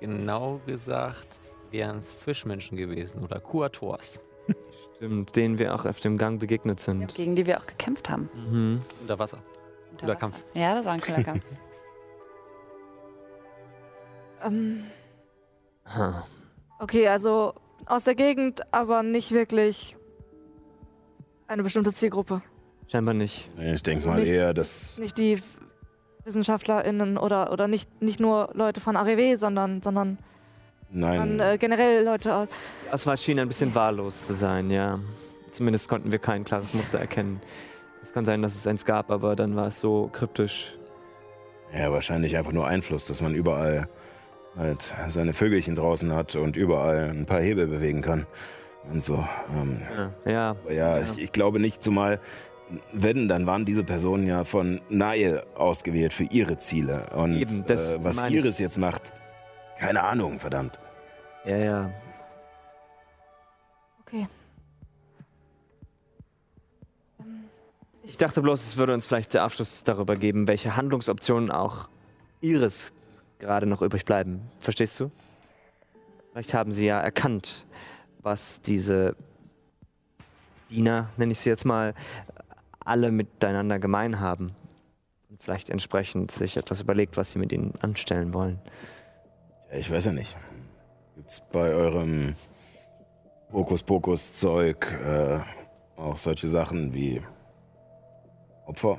Genau 0.00 0.60
gesagt 0.66 1.40
wären 1.70 1.98
es 1.98 2.10
Fischmenschen 2.10 2.76
gewesen 2.76 3.22
oder 3.22 3.40
Kuators. 3.40 4.22
Stimmt, 4.96 5.36
denen 5.36 5.58
wir 5.58 5.74
auch 5.74 5.84
auf 5.84 6.00
dem 6.00 6.16
Gang 6.16 6.40
begegnet 6.40 6.80
sind. 6.80 7.14
Gegen 7.14 7.34
die 7.34 7.46
wir 7.46 7.58
auch 7.58 7.66
gekämpft 7.66 8.08
haben. 8.08 8.30
Mhm. 8.34 8.80
Unter 9.02 9.18
Wasser. 9.18 9.38
Unter 9.92 10.06
Wasser. 10.08 10.18
Kampf. 10.18 10.38
Ja, 10.54 10.74
das 10.74 10.86
war 10.86 10.92
ein 10.92 11.00
cooler 11.00 11.22
Kampf. 11.22 11.44
Ähm, 14.46 14.82
Ha. 15.96 16.24
okay, 16.80 17.06
also 17.08 17.54
aus 17.86 18.04
der 18.04 18.14
Gegend, 18.16 18.62
aber 18.72 19.02
nicht 19.02 19.30
wirklich 19.32 19.96
eine 21.46 21.62
bestimmte 21.62 21.92
Zielgruppe. 21.94 22.42
Scheinbar 22.88 23.14
nicht. 23.14 23.48
Ich 23.58 23.82
denke 23.82 24.06
mal 24.06 24.20
Nicht- 24.20 24.30
eher, 24.32 24.52
dass 24.54 24.98
Nicht 24.98 25.16
die 25.18 25.40
WissenschaftlerInnen 26.24 27.18
oder, 27.18 27.52
oder 27.52 27.68
nicht, 27.68 28.02
nicht 28.02 28.18
nur 28.18 28.50
Leute 28.54 28.80
von 28.80 28.96
AREW, 28.96 29.36
sondern, 29.36 29.80
sondern 29.82 30.18
nein. 30.90 31.38
dann, 31.38 31.40
äh, 31.54 31.58
generell 31.58 32.04
Leute 32.04 32.34
aus. 32.34 32.48
Die 32.88 32.92
Auswahl 32.92 33.16
schien 33.18 33.38
ein 33.38 33.46
bisschen 33.48 33.72
wahllos 33.74 34.26
zu 34.26 34.34
sein, 34.34 34.70
ja. 34.70 34.98
Zumindest 35.52 35.88
konnten 35.88 36.10
wir 36.10 36.18
kein 36.18 36.42
klares 36.44 36.74
Muster 36.74 36.98
erkennen. 36.98 37.40
Es 38.02 38.12
kann 38.12 38.24
sein, 38.24 38.42
dass 38.42 38.54
es 38.56 38.66
eins 38.66 38.84
gab, 38.84 39.10
aber 39.10 39.36
dann 39.36 39.54
war 39.56 39.68
es 39.68 39.78
so 39.80 40.08
kryptisch. 40.12 40.76
Ja, 41.72 41.90
wahrscheinlich 41.92 42.36
einfach 42.36 42.52
nur 42.52 42.66
Einfluss, 42.66 43.06
dass 43.06 43.20
man 43.20 43.34
überall 43.34 43.88
halt 44.56 44.94
seine 45.08 45.32
Vögelchen 45.32 45.76
draußen 45.76 46.12
hat 46.12 46.36
und 46.36 46.56
überall 46.56 47.10
ein 47.10 47.26
paar 47.26 47.40
Hebel 47.40 47.66
bewegen 47.66 48.02
kann. 48.02 48.26
Und 48.90 49.02
so. 49.02 49.26
Ähm, 49.54 49.82
Ja, 50.24 50.56
ja 50.66 50.72
ja, 50.72 51.00
Ich, 51.00 51.18
ich 51.18 51.32
glaube 51.32 51.58
nicht, 51.58 51.82
zumal, 51.82 52.20
wenn, 52.92 53.28
dann 53.28 53.46
waren 53.46 53.64
diese 53.64 53.84
Personen 53.84 54.26
ja 54.26 54.44
von 54.44 54.80
Nail 54.88 55.42
ausgewählt 55.56 56.12
für 56.12 56.24
ihre 56.24 56.58
Ziele. 56.58 57.06
Und 57.14 57.36
Eben, 57.36 57.64
das 57.66 57.94
äh, 57.94 58.04
was 58.04 58.22
ich. 58.22 58.30
Iris 58.30 58.58
jetzt 58.58 58.78
macht, 58.78 59.12
keine 59.78 60.02
Ahnung, 60.02 60.40
verdammt. 60.40 60.78
ja, 61.44 61.56
ja. 61.56 61.90
Okay. 64.02 64.26
Ich 68.04 68.16
dachte 68.18 68.40
bloß, 68.40 68.62
es 68.62 68.76
würde 68.76 68.94
uns 68.94 69.04
vielleicht 69.04 69.34
der 69.34 69.42
Abschluss 69.42 69.82
darüber 69.82 70.14
geben, 70.14 70.46
welche 70.46 70.76
Handlungsoptionen 70.76 71.50
auch 71.50 71.88
Iris 72.40 72.92
gerade 73.38 73.66
noch 73.66 73.82
übrig 73.82 74.04
bleiben. 74.04 74.40
Verstehst 74.58 74.98
du? 75.00 75.10
Vielleicht 76.32 76.54
haben 76.54 76.72
sie 76.72 76.86
ja 76.86 77.00
erkannt, 77.00 77.64
was 78.20 78.60
diese 78.60 79.16
Diener, 80.70 81.08
nenne 81.16 81.32
ich 81.32 81.40
sie 81.40 81.50
jetzt 81.50 81.64
mal, 81.64 81.94
alle 82.84 83.10
miteinander 83.10 83.78
gemein 83.78 84.20
haben. 84.20 84.52
Und 85.30 85.42
vielleicht 85.42 85.70
entsprechend 85.70 86.30
sich 86.30 86.56
etwas 86.56 86.80
überlegt, 86.80 87.16
was 87.16 87.32
sie 87.32 87.38
mit 87.38 87.52
ihnen 87.52 87.74
anstellen 87.80 88.34
wollen. 88.34 88.58
Ja, 89.70 89.78
ich 89.78 89.90
weiß 89.90 90.06
ja 90.06 90.12
nicht. 90.12 90.36
Gibt's 91.14 91.42
bei 91.52 91.72
eurem 91.72 92.34
Hokuspokus-Zeug 93.52 94.92
äh, 94.92 95.40
auch 95.96 96.18
solche 96.18 96.48
Sachen 96.48 96.92
wie 96.92 97.22
Opfer? 98.66 98.98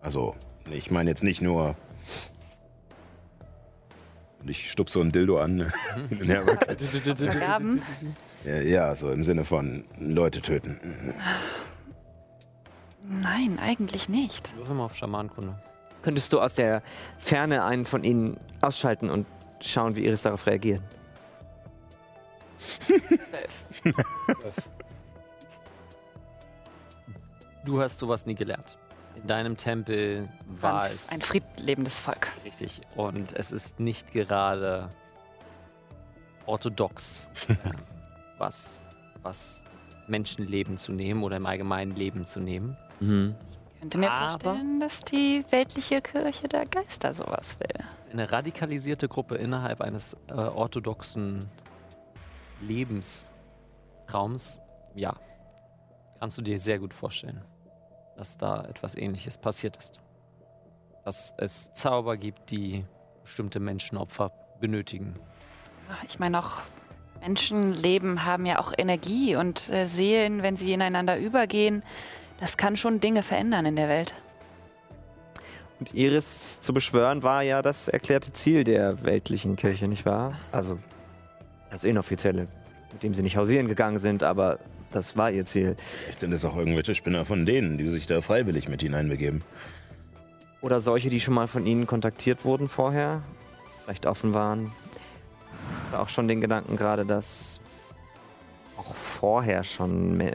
Also, 0.00 0.34
ich 0.70 0.90
meine 0.90 1.10
jetzt 1.10 1.22
nicht 1.22 1.40
nur. 1.40 1.76
Und 4.42 4.50
ich 4.50 4.70
stupse 4.70 4.94
so 4.94 5.00
ein 5.00 5.12
Dildo 5.12 5.38
an. 5.38 5.60
ja, 6.22 6.42
Vergaben. 7.16 7.82
ja, 8.44 8.94
so 8.96 9.10
im 9.10 9.22
Sinne 9.22 9.44
von 9.44 9.84
Leute 9.98 10.40
töten. 10.40 10.78
Nein, 13.08 13.58
eigentlich 13.60 14.08
nicht. 14.08 14.56
Würfel 14.56 14.74
mal 14.74 14.86
auf 14.86 14.96
Schamanenkunde. 14.96 15.60
Könntest 16.02 16.32
du 16.32 16.40
aus 16.40 16.54
der 16.54 16.82
Ferne 17.18 17.64
einen 17.64 17.86
von 17.86 18.02
ihnen 18.02 18.36
ausschalten 18.60 19.10
und 19.10 19.26
schauen, 19.60 19.94
wie 19.94 20.04
Iris 20.04 20.22
darauf 20.22 20.46
reagiert? 20.46 20.82
Du 27.64 27.80
hast 27.80 28.00
sowas 28.00 28.26
nie 28.26 28.34
gelernt. 28.34 28.76
In 29.14 29.26
deinem 29.26 29.56
Tempel 29.56 30.28
war 30.46 30.82
Ein- 30.84 30.92
es 30.94 31.10
Ein 31.12 31.20
friedlebendes 31.20 31.98
Volk. 32.00 32.28
richtig 32.44 32.80
und 32.96 33.32
es 33.34 33.52
ist 33.52 33.78
nicht 33.80 34.12
gerade 34.12 34.88
orthodox, 36.46 37.28
äh, 37.48 37.54
was, 38.38 38.88
was 39.22 39.64
Menschenleben 40.08 40.76
zu 40.78 40.92
nehmen 40.92 41.22
oder 41.22 41.36
im 41.36 41.46
allgemeinen 41.46 41.92
Leben 41.94 42.26
zu 42.26 42.40
nehmen. 42.40 42.76
Mhm. 43.00 43.34
Könnte 43.80 43.98
mir 43.98 44.10
Aber- 44.12 44.30
vorstellen, 44.40 44.80
dass 44.80 45.00
die 45.02 45.44
weltliche 45.50 46.00
Kirche 46.00 46.48
der 46.48 46.66
Geister 46.66 47.12
sowas 47.14 47.58
will. 47.60 47.84
Eine 48.12 48.30
radikalisierte 48.30 49.08
Gruppe 49.08 49.36
innerhalb 49.36 49.80
eines 49.80 50.16
äh, 50.28 50.32
orthodoxen 50.34 51.40
Lebensraums, 52.60 54.60
ja, 54.94 55.14
kannst 56.20 56.38
du 56.38 56.42
dir 56.42 56.58
sehr 56.58 56.78
gut 56.78 56.92
vorstellen, 56.94 57.40
dass 58.16 58.38
da 58.38 58.64
etwas 58.64 58.96
Ähnliches 58.96 59.38
passiert 59.38 59.76
ist. 59.76 60.00
Dass 61.04 61.34
es 61.38 61.72
Zauber 61.72 62.16
gibt, 62.16 62.50
die 62.50 62.84
bestimmte 63.22 63.60
Menschenopfer 63.60 64.32
benötigen. 64.60 65.14
Ich 66.08 66.18
meine 66.18 66.38
auch 66.38 66.60
Menschenleben 67.20 68.24
haben 68.24 68.46
ja 68.46 68.58
auch 68.58 68.72
Energie 68.76 69.36
und 69.36 69.68
äh, 69.68 69.86
Seelen, 69.86 70.42
wenn 70.42 70.56
sie 70.56 70.72
ineinander 70.72 71.18
übergehen. 71.18 71.82
Das 72.40 72.56
kann 72.56 72.76
schon 72.76 72.98
Dinge 72.98 73.22
verändern 73.22 73.66
in 73.66 73.76
der 73.76 73.88
Welt. 73.88 74.12
Und 75.78 75.94
Iris 75.94 76.60
zu 76.60 76.72
beschwören 76.72 77.22
war 77.22 77.42
ja 77.42 77.62
das 77.62 77.88
erklärte 77.88 78.32
Ziel 78.32 78.64
der 78.64 79.04
weltlichen 79.04 79.56
Kirche, 79.56 79.86
nicht 79.88 80.04
wahr? 80.06 80.34
Also 80.50 80.78
das 81.70 81.84
inoffizielle, 81.84 82.48
mit 82.92 83.02
dem 83.02 83.14
sie 83.14 83.22
nicht 83.22 83.36
hausieren 83.36 83.68
gegangen 83.68 83.98
sind, 83.98 84.22
aber 84.22 84.58
das 84.92 85.16
war 85.16 85.30
ihr 85.30 85.44
Ziel. 85.44 85.76
Vielleicht 86.04 86.20
sind 86.20 86.32
es 86.32 86.44
auch 86.44 86.56
irgendwelche 86.56 86.94
Spinner 86.94 87.24
von 87.24 87.46
denen, 87.46 87.78
die 87.78 87.88
sich 87.88 88.06
da 88.06 88.20
freiwillig 88.20 88.68
mit 88.68 88.82
hineinbegeben. 88.82 89.42
Oder 90.60 90.78
solche, 90.80 91.10
die 91.10 91.20
schon 91.20 91.34
mal 91.34 91.48
von 91.48 91.66
ihnen 91.66 91.86
kontaktiert 91.86 92.44
wurden 92.44 92.68
vorher, 92.68 93.22
vielleicht 93.84 94.06
offen 94.06 94.32
waren. 94.34 94.72
Oder 95.90 96.02
auch 96.02 96.08
schon 96.08 96.28
den 96.28 96.40
Gedanken 96.40 96.76
gerade, 96.76 97.04
dass 97.04 97.60
auch 98.76 98.94
vorher 98.94 99.64
schon 99.64 100.16
Me 100.16 100.32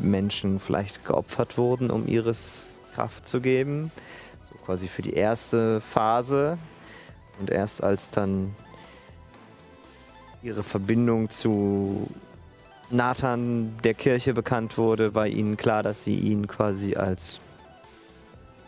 Menschen 0.00 0.60
vielleicht 0.60 1.04
geopfert 1.04 1.56
wurden, 1.56 1.90
um 1.90 2.06
Iris 2.06 2.78
Kraft 2.94 3.28
zu 3.28 3.40
geben. 3.40 3.90
So 4.50 4.58
quasi 4.64 4.88
für 4.88 5.02
die 5.02 5.14
erste 5.14 5.80
Phase. 5.80 6.58
Und 7.38 7.50
erst 7.50 7.82
als 7.82 8.10
dann 8.10 8.54
ihre 10.42 10.62
Verbindung 10.62 11.30
zu 11.30 12.06
Nathan 12.90 13.76
der 13.84 13.94
Kirche 13.94 14.34
bekannt 14.34 14.76
wurde, 14.76 15.14
war 15.14 15.26
ihnen 15.26 15.56
klar, 15.56 15.82
dass 15.82 16.04
sie 16.04 16.16
ihn 16.16 16.46
quasi 16.46 16.96
als 16.96 17.40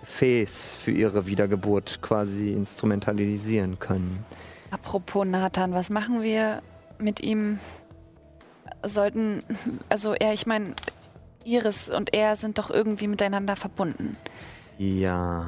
Gefäß 0.00 0.74
für 0.74 0.90
ihre 0.90 1.26
Wiedergeburt 1.26 2.00
quasi 2.02 2.52
instrumentalisieren 2.52 3.78
können. 3.78 4.24
Apropos 4.70 5.26
Nathan, 5.26 5.72
was 5.72 5.90
machen 5.90 6.22
wir 6.22 6.61
mit 6.98 7.20
ihm? 7.20 7.58
Sollten, 8.85 9.42
also 9.88 10.12
er, 10.14 10.32
ich 10.32 10.46
meine, 10.46 10.74
Iris 11.44 11.88
und 11.88 12.12
er 12.14 12.37
sind 12.37 12.58
doch 12.58 12.70
irgendwie 12.70 13.06
miteinander 13.06 13.56
verbunden. 13.56 14.16
Ja. 14.78 15.46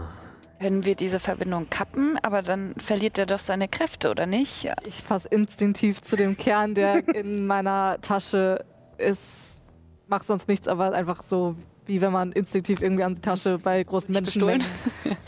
Können 0.61 0.85
wir 0.85 0.95
diese 0.95 1.21
Verbindung 1.21 1.69
kappen, 1.69 2.19
aber 2.23 2.43
dann 2.43 2.75
verliert 2.77 3.19
er 3.19 3.27
doch 3.27 3.39
seine 3.39 3.69
Kräfte, 3.69 4.11
oder 4.11 4.27
nicht? 4.27 4.71
Ich 4.87 4.97
fasse 5.03 5.29
instinktiv 5.29 6.01
zu 6.01 6.17
dem 6.17 6.37
Kern, 6.37 6.75
der 6.75 7.07
in 7.15 7.47
meiner 7.47 7.99
Tasche 8.01 8.65
ist. 8.97 9.65
Mach 10.07 10.23
sonst 10.23 10.49
nichts, 10.49 10.69
aber 10.69 10.93
einfach 10.93 11.23
so, 11.23 11.57
wie 11.87 12.01
wenn 12.01 12.13
man 12.13 12.33
instinktiv 12.33 12.83
irgendwie 12.83 13.05
an 13.05 13.15
die 13.15 13.21
Tasche 13.21 13.59
bei 13.59 13.83
großen 13.83 14.13
Nicht 14.13 14.23
Menschenmengen. 14.23 14.67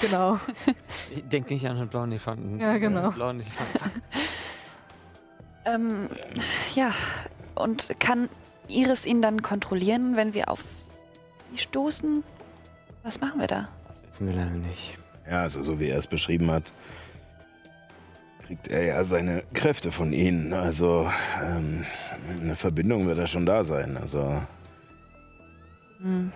genau. 0.01 0.39
Denk 1.33 1.51
nicht 1.51 1.67
an 1.67 1.79
den 1.79 1.89
blauen 1.89 2.11
Elefanten. 2.13 2.61
Ja, 2.61 2.79
genau. 2.79 3.11
Blauen 3.11 3.41
Elefanten. 3.41 4.03
Ähm, 5.67 6.09
ja, 6.77 6.93
und 7.57 7.99
kann 7.99 8.29
Iris 8.69 9.05
ihn 9.05 9.21
dann 9.21 9.43
kontrollieren, 9.43 10.15
wenn 10.15 10.33
wir 10.33 10.49
auf 10.49 10.63
die 11.53 11.59
stoßen? 11.59 12.23
Was 13.03 13.21
machen 13.21 13.41
wir 13.41 13.49
da? 13.49 13.69
Das 13.89 14.03
wissen 14.05 14.29
wir 14.29 14.35
leider 14.35 14.51
nicht. 14.51 14.97
Ja, 15.31 15.41
also 15.43 15.63
so 15.63 15.81
wie 15.81 15.89
er 15.89 15.99
es 15.99 16.07
beschrieben 16.07 16.51
hat, 16.51 16.73
kriegt 18.47 18.69
er 18.69 18.85
ja 18.85 19.05
seine 19.05 19.43
Kräfte 19.55 19.91
von 19.91 20.13
ihnen. 20.13 20.53
Also 20.53 21.11
ähm, 21.43 21.85
eine 22.41 22.55
Verbindung 22.57 23.07
wird 23.07 23.19
da 23.19 23.27
schon 23.27 23.45
da 23.47 23.65
sein. 23.65 23.97
Also 23.97 24.41
Hm, 26.01 26.31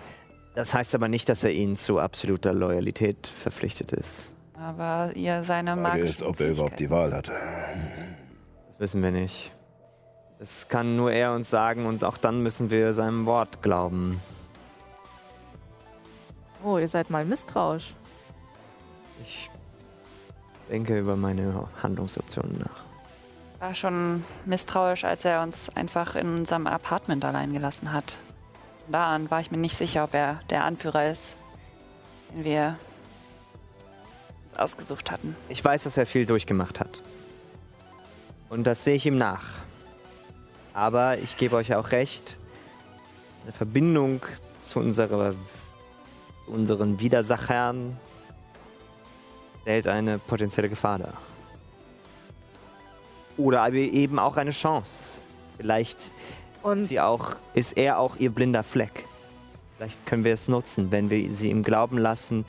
Das 0.55 0.73
heißt 0.73 0.93
aber 0.95 1.07
nicht, 1.07 1.29
dass 1.29 1.43
er 1.43 1.51
ihnen 1.51 1.77
zu 1.77 1.99
absoluter 1.99 2.51
Loyalität 2.53 3.27
verpflichtet 3.27 3.91
ist. 3.93 4.35
aber 4.55 5.11
ihr 5.15 5.43
seine 5.43 5.75
die 5.75 5.81
Frage 5.81 6.01
ist, 6.03 6.21
ob 6.23 6.39
er 6.41 6.49
überhaupt 6.51 6.79
die 6.79 6.89
Wahl 6.89 7.13
hat. 7.13 7.29
Das 7.29 8.79
wissen 8.79 9.01
wir 9.03 9.11
nicht. 9.11 9.51
Das 10.39 10.67
kann 10.67 10.97
nur 10.97 11.11
er 11.11 11.33
uns 11.35 11.49
sagen 11.51 11.85
und 11.85 12.03
auch 12.03 12.17
dann 12.17 12.41
müssen 12.43 12.71
wir 12.71 12.93
seinem 12.93 13.25
Wort 13.27 13.61
glauben. 13.61 14.19
Oh, 16.63 16.77
ihr 16.77 16.87
seid 16.87 17.09
mal 17.09 17.23
misstrauisch. 17.25 17.93
Ich 20.71 20.77
denke 20.77 20.97
über 20.97 21.17
meine 21.17 21.67
Handlungsoptionen 21.83 22.59
nach. 22.59 22.85
War 23.59 23.75
schon 23.75 24.23
misstrauisch, 24.45 25.03
als 25.03 25.25
er 25.25 25.41
uns 25.41 25.67
einfach 25.75 26.15
in 26.15 26.33
unserem 26.33 26.65
Apartment 26.65 27.25
allein 27.25 27.51
gelassen 27.51 27.91
hat. 27.91 28.11
Von 28.85 28.93
da 28.93 29.13
an 29.13 29.29
war 29.29 29.41
ich 29.41 29.51
mir 29.51 29.57
nicht 29.57 29.75
sicher, 29.75 30.05
ob 30.05 30.13
er 30.13 30.39
der 30.49 30.63
Anführer 30.63 31.11
ist, 31.11 31.35
den 32.33 32.45
wir 32.45 32.77
uns 34.49 34.59
ausgesucht 34.59 35.11
hatten. 35.11 35.35
Ich 35.49 35.61
weiß, 35.61 35.83
dass 35.83 35.97
er 35.97 36.05
viel 36.05 36.25
durchgemacht 36.25 36.79
hat. 36.79 37.03
Und 38.47 38.65
das 38.65 38.85
sehe 38.85 38.95
ich 38.95 39.05
ihm 39.05 39.17
nach. 39.17 39.43
Aber 40.73 41.17
ich 41.17 41.35
gebe 41.35 41.57
euch 41.57 41.75
auch 41.75 41.91
recht, 41.91 42.37
eine 43.43 43.51
Verbindung 43.51 44.21
zu, 44.61 44.79
unserer, 44.79 45.33
zu 46.45 46.51
unseren 46.53 47.01
Widersachern 47.01 47.97
stellt 49.61 49.87
eine 49.87 50.19
potenzielle 50.19 50.69
Gefahr 50.69 50.99
dar. 50.99 51.13
Oder 53.37 53.71
eben 53.71 54.19
auch 54.19 54.37
eine 54.37 54.51
Chance. 54.51 55.19
Vielleicht 55.57 56.11
Und 56.61 56.85
sie 56.85 56.99
auch, 56.99 57.35
ist 57.53 57.77
er 57.77 57.99
auch 57.99 58.17
ihr 58.17 58.31
blinder 58.31 58.63
Fleck. 58.63 59.05
Vielleicht 59.77 60.05
können 60.05 60.23
wir 60.23 60.33
es 60.33 60.47
nutzen, 60.47 60.91
wenn 60.91 61.09
wir 61.09 61.31
sie 61.31 61.49
ihm 61.49 61.63
glauben 61.63 61.97
lassen, 61.97 62.45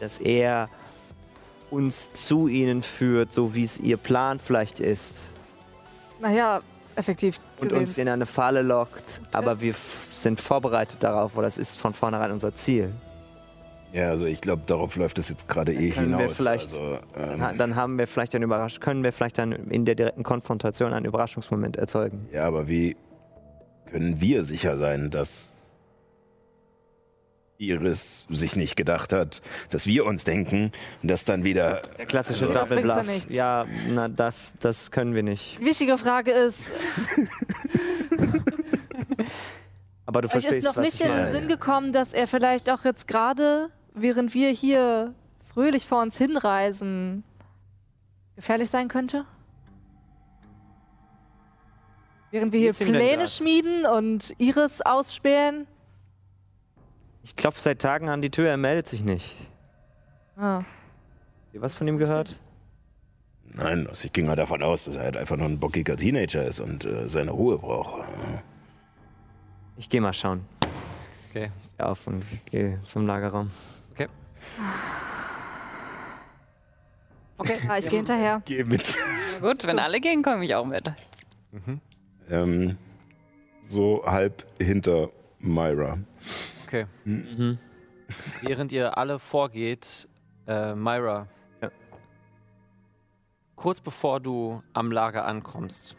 dass 0.00 0.18
er 0.18 0.68
uns 1.70 2.12
zu 2.12 2.48
ihnen 2.48 2.82
führt, 2.82 3.32
so 3.32 3.54
wie 3.54 3.64
es 3.64 3.78
ihr 3.78 3.96
Plan 3.96 4.38
vielleicht 4.38 4.80
ist. 4.80 5.24
naja, 6.20 6.60
effektiv 6.94 7.40
Und 7.58 7.68
gesehen. 7.68 7.80
uns 7.80 7.98
in 7.98 8.08
eine 8.08 8.26
Falle 8.26 8.62
lockt, 8.62 9.20
aber 9.32 9.60
wir 9.60 9.74
sind 10.14 10.40
vorbereitet 10.40 10.98
darauf, 11.02 11.34
weil 11.34 11.44
das 11.44 11.56
ist 11.58 11.78
von 11.78 11.94
vornherein 11.94 12.30
unser 12.30 12.54
Ziel. 12.54 12.92
Ja, 13.92 14.08
also 14.08 14.24
ich 14.26 14.40
glaube, 14.40 14.62
darauf 14.66 14.96
läuft 14.96 15.18
es 15.18 15.28
jetzt 15.28 15.48
gerade 15.48 15.72
eh 15.74 15.90
hinaus. 15.90 16.36
vielleicht- 16.36 16.70
also, 16.70 16.98
Dann, 17.14 17.40
ähm, 17.52 17.58
dann 17.58 17.76
haben 17.76 17.98
wir 17.98 18.06
vielleicht 18.06 18.34
einen 18.34 18.44
Überrasch 18.44 18.80
können 18.80 19.04
wir 19.04 19.12
vielleicht 19.12 19.36
dann 19.38 19.52
in 19.52 19.84
der 19.84 19.94
direkten 19.94 20.22
Konfrontation 20.22 20.92
einen 20.94 21.04
Überraschungsmoment 21.06 21.76
erzeugen. 21.76 22.26
ja, 22.32 22.44
aber 22.44 22.68
wie 22.68 22.96
können 23.90 24.20
wir 24.20 24.44
sicher 24.44 24.78
sein, 24.78 25.10
dass 25.10 25.50
Iris 27.58 28.26
sich 28.30 28.56
nicht 28.56 28.74
gedacht 28.76 29.12
hat, 29.12 29.40
dass 29.70 29.86
wir 29.86 30.04
uns 30.06 30.24
denken 30.24 30.72
und 31.02 31.10
das 31.10 31.24
dann 31.24 31.44
wieder. 31.44 31.82
Der 31.98 32.06
klassische 32.06 32.48
Also- 32.48 32.58
Double 32.58 32.78
ja 32.84 32.94
Bluff. 32.94 33.06
nichts. 33.06 33.32
Ja, 33.34 33.66
na, 33.90 34.08
das, 34.08 34.54
das 34.58 34.90
können 34.90 35.14
wir 35.14 35.22
nicht. 35.22 35.60
Die 35.60 35.66
wichtige 35.66 35.96
Frage 35.98 36.32
ist, 36.32 36.70
Aber 40.06 40.22
du 40.22 40.26
euch 40.26 40.32
verstehst, 40.32 40.56
ist 40.58 40.64
noch 40.64 40.76
was 40.76 40.84
nicht 40.84 41.00
ich 41.00 41.06
in 41.06 41.12
den. 41.14 41.32
Sinn 41.32 41.48
gekommen, 41.48 41.92
dass 41.92 42.12
er 42.14 42.26
vielleicht 42.26 42.68
auch 42.70 42.84
jetzt 42.84 43.06
gerade, 43.06 43.68
während 43.94 44.34
wir 44.34 44.50
hier 44.50 45.14
fröhlich 45.52 45.86
vor 45.86 46.02
uns 46.02 46.16
hinreisen, 46.16 47.24
gefährlich 48.36 48.70
sein 48.70 48.88
könnte? 48.88 49.24
Während 52.30 52.52
wir 52.52 52.60
hier 52.60 52.72
Pläne 52.72 53.26
schmieden 53.26 53.84
und 53.84 54.34
Iris 54.38 54.80
ausspähen? 54.80 55.66
Ich 57.24 57.36
klopfe 57.36 57.60
seit 57.60 57.80
Tagen 57.80 58.08
an 58.08 58.22
die 58.22 58.30
Tür, 58.30 58.48
er 58.48 58.56
meldet 58.56 58.86
sich 58.86 59.04
nicht. 59.04 59.36
Ah. 60.36 60.56
Habt 60.56 60.66
ihr 61.52 61.60
was 61.60 61.74
von 61.74 61.86
ihm 61.86 61.98
gehört? 61.98 62.40
Nein, 63.44 63.86
also 63.86 64.06
ich 64.06 64.12
ging 64.12 64.26
mal 64.26 64.34
davon 64.34 64.62
aus, 64.62 64.84
dass 64.84 64.96
er 64.96 65.02
halt 65.02 65.16
einfach 65.18 65.36
nur 65.36 65.46
ein 65.46 65.60
bockiger 65.60 65.96
Teenager 65.96 66.46
ist 66.46 66.60
und 66.60 66.86
äh, 66.86 67.06
seine 67.06 67.32
Ruhe 67.32 67.58
braucht. 67.58 68.02
Ich 69.76 69.90
gehe 69.90 70.00
mal 70.00 70.14
schauen. 70.14 70.46
Okay. 71.28 71.50
Auf 71.76 72.06
und 72.06 72.24
gehe 72.50 72.80
zum 72.84 73.06
Lagerraum. 73.06 73.50
Okay. 77.38 77.58
Ja, 77.66 77.78
ich 77.78 77.88
gehe 77.88 77.96
hinterher. 77.98 78.42
Geh 78.44 78.64
mit. 78.64 78.96
Gut, 79.40 79.66
wenn 79.66 79.78
alle 79.78 80.00
gehen, 80.00 80.22
komme 80.22 80.44
ich 80.44 80.54
auch 80.54 80.64
mit. 80.66 80.92
Ähm, 82.30 82.78
so 83.64 84.02
halb 84.06 84.46
hinter 84.60 85.10
Myra. 85.40 85.98
Okay. 86.66 86.86
Mhm. 87.04 87.58
Während 88.42 88.70
ihr 88.72 88.96
alle 88.96 89.18
vorgeht, 89.18 90.08
äh, 90.46 90.74
Myra, 90.74 91.26
Ja. 91.60 91.70
kurz 93.56 93.80
bevor 93.80 94.20
du 94.20 94.62
am 94.72 94.92
Lager 94.92 95.24
ankommst, 95.24 95.96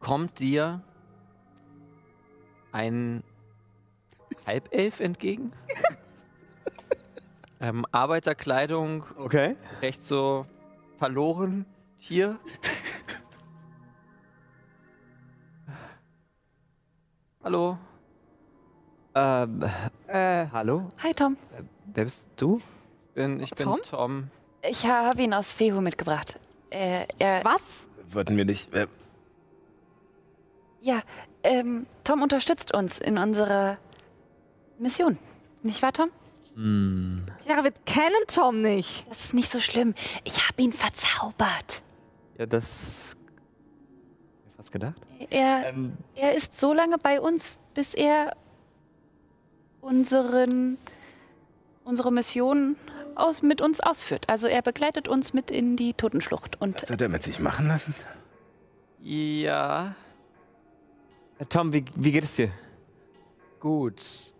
kommt 0.00 0.40
dir 0.40 0.82
ein 2.72 3.22
Halbelf 4.46 5.00
entgegen. 5.00 5.52
ähm, 7.60 7.86
Arbeiterkleidung, 7.92 9.04
Okay. 9.16 9.56
recht 9.82 10.04
so 10.04 10.46
verloren 10.98 11.66
hier. 11.98 12.38
Hallo. 17.42 17.78
Ähm, 19.14 19.64
Äh, 20.06 20.46
hallo? 20.52 20.88
Hi 21.02 21.12
Tom. 21.14 21.36
Wer 21.86 22.04
bist 22.04 22.28
du? 22.36 22.60
Bin, 23.14 23.40
ich 23.40 23.50
bin 23.54 23.66
Tom? 23.66 23.80
Tom. 23.82 24.28
Ich 24.62 24.86
habe 24.86 25.22
ihn 25.22 25.32
aus 25.34 25.52
Fehu 25.52 25.80
mitgebracht. 25.80 26.38
Er, 26.70 27.06
er, 27.18 27.44
was? 27.44 27.84
Wollten 28.12 28.36
wir 28.36 28.44
nicht. 28.44 28.72
Äh, 28.74 28.86
ja, 30.80 31.02
ähm, 31.42 31.86
Tom 32.04 32.22
unterstützt 32.22 32.72
uns 32.74 32.98
in 32.98 33.18
unserer 33.18 33.78
Mission. 34.78 35.18
Nicht 35.62 35.82
wahr, 35.82 35.92
Tom? 35.92 36.10
Hm. 36.60 37.24
Ja, 37.48 37.64
wir 37.64 37.72
kennen 37.86 38.22
Tom 38.26 38.60
nicht. 38.60 39.08
Das 39.08 39.24
ist 39.24 39.34
nicht 39.34 39.50
so 39.50 39.60
schlimm. 39.60 39.94
Ich 40.24 40.46
habe 40.46 40.60
ihn 40.60 40.72
verzaubert. 40.74 41.80
Ja, 42.36 42.44
das. 42.44 43.16
Hab 43.16 44.50
ich 44.50 44.56
fast 44.56 44.72
gedacht. 44.72 45.00
Er, 45.30 45.68
Ähm, 45.68 45.94
er 46.14 46.34
ist 46.34 46.58
so 46.60 46.74
lange 46.74 46.98
bei 46.98 47.18
uns, 47.18 47.56
bis 47.72 47.94
er 47.94 48.36
unseren, 49.80 50.76
unsere 51.84 52.12
Mission 52.12 52.76
aus, 53.14 53.40
mit 53.40 53.62
uns 53.62 53.80
ausführt. 53.80 54.28
Also 54.28 54.46
er 54.46 54.60
begleitet 54.60 55.08
uns 55.08 55.32
mit 55.32 55.50
in 55.50 55.76
die 55.76 55.94
Totenschlucht. 55.94 56.60
Und 56.60 56.82
das 56.82 56.90
hat 56.90 57.00
er 57.00 57.08
mit 57.08 57.22
sich 57.24 57.38
machen 57.38 57.68
lassen? 57.68 57.94
Ja, 59.02 59.94
äh, 61.38 61.46
Tom, 61.46 61.72
wie, 61.72 61.86
wie 61.96 62.12
geht 62.12 62.24
es 62.24 62.36
dir? 62.36 62.50
gut. 63.60 64.32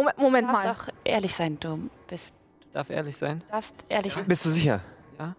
Moment, 0.00 0.18
du 0.18 0.22
Moment 0.22 0.48
darfst 0.48 0.64
mal. 0.64 0.72
auch 0.72 0.88
ehrlich 1.04 1.34
sein, 1.34 1.58
du 1.60 1.90
bist, 2.08 2.34
Darf 2.72 2.90
ehrlich 2.90 3.16
sein? 3.16 3.42
darfst 3.50 3.74
ehrlich 3.88 4.14
sein. 4.14 4.26
Bist 4.26 4.44
du 4.44 4.48
sicher? 4.50 4.80
Ja. 5.18 5.34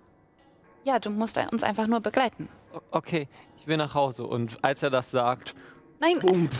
Ja, 0.83 0.99
du 0.99 1.09
musst 1.09 1.37
uns 1.37 1.63
einfach 1.63 1.87
nur 1.87 1.99
begleiten. 1.99 2.49
O- 2.73 2.79
Okay, 2.91 3.27
ich 3.57 3.67
will 3.67 3.77
nach 3.77 3.93
Hause. 3.93 4.25
Und 4.25 4.57
als 4.63 4.83
er 4.83 4.89
das 4.89 5.11
sagt, 5.11 5.53
Nein, 5.99 6.19
pump, 6.19 6.51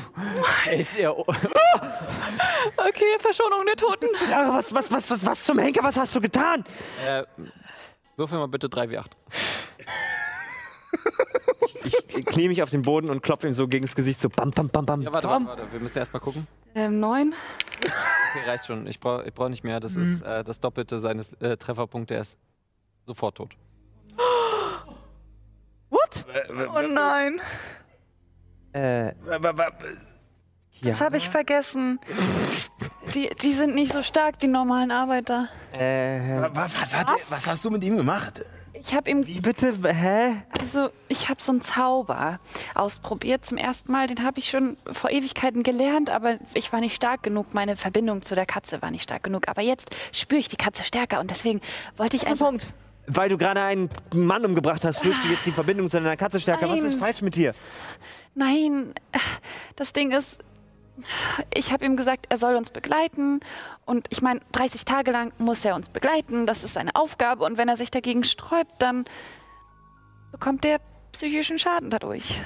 hält 0.66 0.96
er. 0.98 1.18
okay, 2.78 3.18
Verschonung 3.20 3.66
der 3.66 3.76
Toten. 3.76 4.08
Clara, 4.26 4.54
was, 4.54 4.74
was, 4.74 4.92
was, 4.92 5.10
was, 5.10 5.26
was 5.26 5.44
zum 5.46 5.58
Henker? 5.60 5.84
Was 5.84 5.98
hast 5.98 6.16
du 6.16 6.22
getan? 6.22 6.64
Äh, 7.06 7.24
würfel 8.16 8.38
mal 8.38 8.48
bitte 8.48 8.68
3W8. 8.68 9.06
Ich 11.84 12.26
knie 12.26 12.48
mich 12.48 12.62
auf 12.64 12.70
den 12.70 12.82
Boden 12.82 13.10
und 13.10 13.22
klopfe 13.22 13.48
ihm 13.48 13.54
so 13.54 13.68
gegen 13.68 13.86
das 13.86 13.96
Gesicht, 13.96 14.20
so 14.22 14.30
bam, 14.30 14.52
bam, 14.52 14.70
bam, 14.70 14.86
bam. 14.86 15.02
Ja, 15.02 15.12
warte, 15.12 15.28
warte, 15.28 15.46
warte. 15.48 15.64
Wir 15.72 15.80
müssen 15.80 15.98
erst 15.98 16.14
mal 16.14 16.20
gucken. 16.20 16.48
Ähm, 16.76 17.00
neun. 17.00 17.34
Okay, 17.80 18.50
reicht 18.50 18.66
schon. 18.66 18.88
Ich 18.88 19.00
brauche 19.00 19.24
ich 19.28 19.34
brauch 19.34 19.50
nicht 19.50 19.64
mehr. 19.64 19.80
Das 19.80 19.96
ist 19.96 20.22
äh, 20.22 20.44
das 20.44 20.60
Doppelte 20.60 21.00
seines 21.00 21.34
äh, 21.42 21.58
Trefferpunktes. 21.58 22.16
Er 22.16 22.22
ist 22.22 22.40
sofort 23.06 23.36
tot. 23.38 23.56
What? 25.90 26.26
Oh 26.76 26.82
nein, 26.82 27.42
Äh, 28.74 29.08
ja. 29.08 29.14
das 30.82 31.02
habe 31.02 31.18
ich 31.18 31.28
vergessen. 31.30 32.00
Die, 33.14 33.30
die 33.42 33.52
sind 33.52 33.76
nicht 33.76 33.92
so 33.92 34.02
stark, 34.04 34.40
die 34.40 34.48
normalen 34.48 34.92
Arbeiter. 34.92 35.50
Äh, 35.78 36.40
Was, 36.54 36.96
hat 36.96 37.10
Er, 37.10 37.18
was 37.30 37.48
hast 37.48 37.66
du 37.66 37.70
mit 37.70 37.84
ihm 37.84 37.98
gemacht? 37.98 38.42
Ich 38.84 38.96
habe 38.96 39.10
ihm 39.12 39.28
wie 39.28 39.40
bitte? 39.42 39.74
Hä? 39.84 40.42
Also, 40.60 40.90
ich 41.08 41.30
habe 41.30 41.42
so 41.42 41.52
einen 41.52 41.62
Zauber 41.62 42.40
ausprobiert 42.74 43.46
zum 43.46 43.58
ersten 43.58 43.92
Mal. 43.92 44.08
Den 44.08 44.24
habe 44.24 44.40
ich 44.40 44.50
schon 44.50 44.78
vor 44.92 45.12
Ewigkeiten 45.12 45.62
gelernt, 45.62 46.10
aber 46.10 46.38
ich 46.54 46.74
war 46.74 46.80
nicht 46.80 46.96
stark 46.96 47.22
genug. 47.22 47.54
Meine 47.54 47.78
Verbindung 47.78 48.24
zu 48.24 48.34
der 48.34 48.46
Katze 48.46 48.82
war 48.82 48.90
nicht 48.90 49.04
stark 49.04 49.24
genug. 49.24 49.48
Aber 49.48 49.62
jetzt 49.62 49.96
spüre 50.12 50.40
ich 50.40 50.48
die 50.48 50.56
Katze 50.56 50.84
stärker 50.84 51.20
und 51.20 51.30
deswegen 51.30 51.62
wollte 51.98 52.16
ich 52.16 52.26
Ein 52.26 52.34
einfach. 52.34 52.48
Punkt. 52.48 52.68
Weil 53.08 53.30
du 53.30 53.38
gerade 53.38 53.62
einen 53.62 53.90
Mann 54.14 54.46
umgebracht 54.46 54.84
hast, 54.84 55.00
fühlst 55.00 55.24
du 55.26 55.30
jetzt 55.30 55.46
die 55.46 55.52
Verbindung 55.52 55.90
zu 55.90 55.98
deiner 55.98 56.18
Katze 56.18 56.40
stärker. 56.40 56.70
Was 56.70 56.80
Nein. 56.80 56.90
ist 56.90 57.00
falsch 57.00 57.22
mit 57.22 57.36
dir? 57.36 57.54
Nein, 58.34 58.94
das 59.76 59.94
Ding 59.94 60.12
ist, 60.12 60.40
ich 61.54 61.72
habe 61.72 61.86
ihm 61.86 61.98
gesagt, 61.98 62.28
er 62.30 62.38
soll 62.38 62.56
uns 62.56 62.70
begleiten. 62.70 63.40
Und 63.86 64.08
ich 64.10 64.22
meine, 64.22 64.42
30 64.52 64.86
Tage 64.86 65.12
lang 65.12 65.34
muss 65.38 65.66
er 65.66 65.76
uns 65.76 65.90
begleiten. 65.90 66.46
Das 66.46 66.64
ist 66.64 66.74
seine 66.74 66.96
Aufgabe. 66.96 67.44
Und 67.44 67.58
wenn 67.58 67.70
er 67.70 67.78
sich 67.78 67.92
dagegen 67.92 68.24
sträubt, 68.24 68.74
dann 68.80 69.06
bekommt 70.32 70.66
er 70.66 70.80
psychischen 71.12 71.60
Schaden 71.60 71.90
dadurch. 71.90 72.42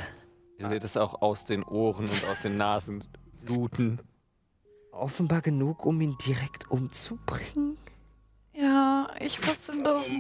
Ihr 0.58 0.70
seht 0.70 0.84
es 0.84 0.98
auch 0.98 1.22
aus 1.22 1.46
den 1.46 1.64
Ohren 1.64 2.06
und 2.10 2.26
aus 2.30 2.42
den 2.42 2.58
Nasen 2.58 3.04
bluten. 3.44 4.00
Offenbar 4.92 5.42
genug, 5.42 5.86
um 5.86 6.00
ihn 6.00 6.18
direkt 6.26 6.72
umzubringen. 6.72 7.78
Ja, 8.54 9.10
ich 9.20 9.46
wusste 9.46 9.84
das. 9.84 10.12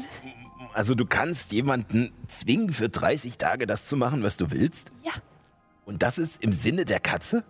Also 0.73 0.93
du 0.93 1.05
kannst 1.05 1.53
jemanden 1.53 2.11
zwingen, 2.27 2.73
für 2.73 2.89
30 2.89 3.37
Tage 3.37 3.65
das 3.65 3.87
zu 3.87 3.95
machen, 3.95 4.23
was 4.23 4.35
du 4.35 4.51
willst? 4.51 4.91
Ja. 5.03 5.13
Und 5.85 6.03
das 6.03 6.17
ist 6.17 6.43
im 6.43 6.51
Sinne 6.51 6.83
der 6.83 6.99
Katze? 6.99 7.45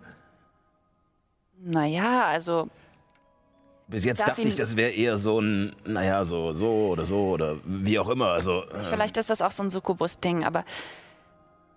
Naja, 1.68 2.24
also 2.26 2.68
Bis 3.88 4.04
jetzt 4.04 4.20
Darf 4.20 4.28
dachte 4.28 4.42
ich, 4.42 4.54
ihn- 4.54 4.56
das 4.56 4.76
wäre 4.76 4.92
eher 4.92 5.16
so 5.16 5.40
ein, 5.40 5.74
naja, 5.84 6.24
so, 6.24 6.52
so 6.52 6.88
oder 6.90 7.04
so 7.06 7.30
oder 7.30 7.56
wie 7.64 7.98
auch 7.98 8.08
immer. 8.08 8.28
Also, 8.28 8.62
äh, 8.64 8.80
vielleicht 8.88 9.16
ist 9.16 9.30
das 9.30 9.42
auch 9.42 9.50
so 9.50 9.64
ein 9.64 9.70
Succubus-Ding, 9.70 10.44
aber 10.44 10.64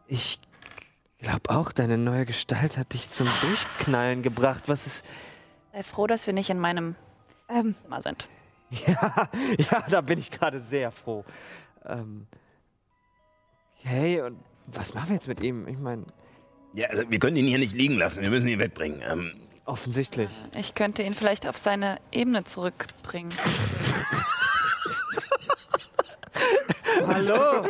Ich 0.08 0.40
glaube 1.20 1.50
auch, 1.50 1.72
deine 1.72 1.98
neue 1.98 2.26
Gestalt 2.26 2.78
hat 2.78 2.94
dich 2.94 3.10
zum 3.10 3.28
Durchknallen 3.42 4.22
gebracht. 4.24 4.64
Was 4.68 4.86
ist. 4.86 5.06
sei 5.74 5.84
froh, 5.84 6.06
dass 6.08 6.26
wir 6.28 6.34
nicht 6.34 6.50
in 6.52 6.60
meinem 6.60 6.96
Ähm, 7.50 7.74
Zimmer 7.82 8.02
sind. 8.04 8.28
Ja, 8.70 9.28
ja, 9.58 9.84
da 9.90 10.02
bin 10.02 10.20
ich 10.20 10.30
gerade 10.30 10.60
sehr 10.60 10.92
froh. 10.92 11.26
Ähm, 11.86 12.28
hey, 13.82 14.22
und 14.22 14.38
was 14.68 14.94
machen 14.94 15.10
wir 15.10 15.16
jetzt 15.16 15.28
mit 15.28 15.42
ihm? 15.42 15.68
Ich 15.68 15.78
meine, 15.80 16.06
ja, 16.74 16.88
also 16.90 17.10
wir 17.10 17.18
können 17.18 17.36
ihn 17.38 17.48
hier 17.48 17.58
nicht 17.58 17.76
liegen 17.76 17.98
lassen, 17.98 18.22
wir 18.22 18.30
müssen 18.30 18.48
ihn 18.48 18.60
wegbringen. 18.60 19.02
Ähm, 19.10 19.32
offensichtlich. 19.70 20.32
Ich 20.56 20.74
könnte 20.74 21.04
ihn 21.04 21.14
vielleicht 21.14 21.48
auf 21.48 21.58
seine 21.58 22.00
Ebene 22.12 22.44
zurückbringen. 22.44 23.32
Hallo? 27.08 27.66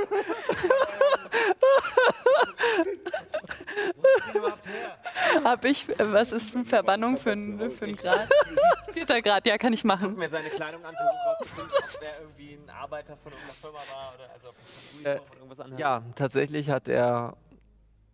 Hab 5.43 5.65
ich, 5.65 5.89
äh, 5.89 6.13
was 6.13 6.31
ist 6.31 6.51
für 6.51 6.63
Verbannung 6.63 7.17
für 7.17 7.31
ein, 7.31 7.71
für 7.71 7.85
ein 7.85 7.93
Grad? 7.93 8.29
Vierter 8.93 9.21
Grad, 9.21 9.45
ja, 9.45 9.57
kann 9.57 9.73
ich 9.73 9.83
machen. 9.83 10.15
mir 10.15 10.29
seine 10.29 10.49
Kleidung 10.49 10.83
an, 10.85 10.95
rauszufinden, 10.95 11.73
ob 11.77 12.01
er 12.01 12.21
irgendwie 12.21 12.53
ein 12.53 12.69
Arbeiter 12.69 13.17
von 13.17 13.31
irgendeiner 13.31 13.53
Firma 13.61 13.79
war 13.91 14.13
oder 14.15 14.29
also 14.33 14.49
ob 14.49 14.55
er 15.03 15.21
oder 15.21 15.33
irgendwas 15.35 15.59
anhat. 15.59 15.79
Ja, 15.79 16.03
tatsächlich 16.15 16.69
hat 16.69 16.87
er 16.87 17.35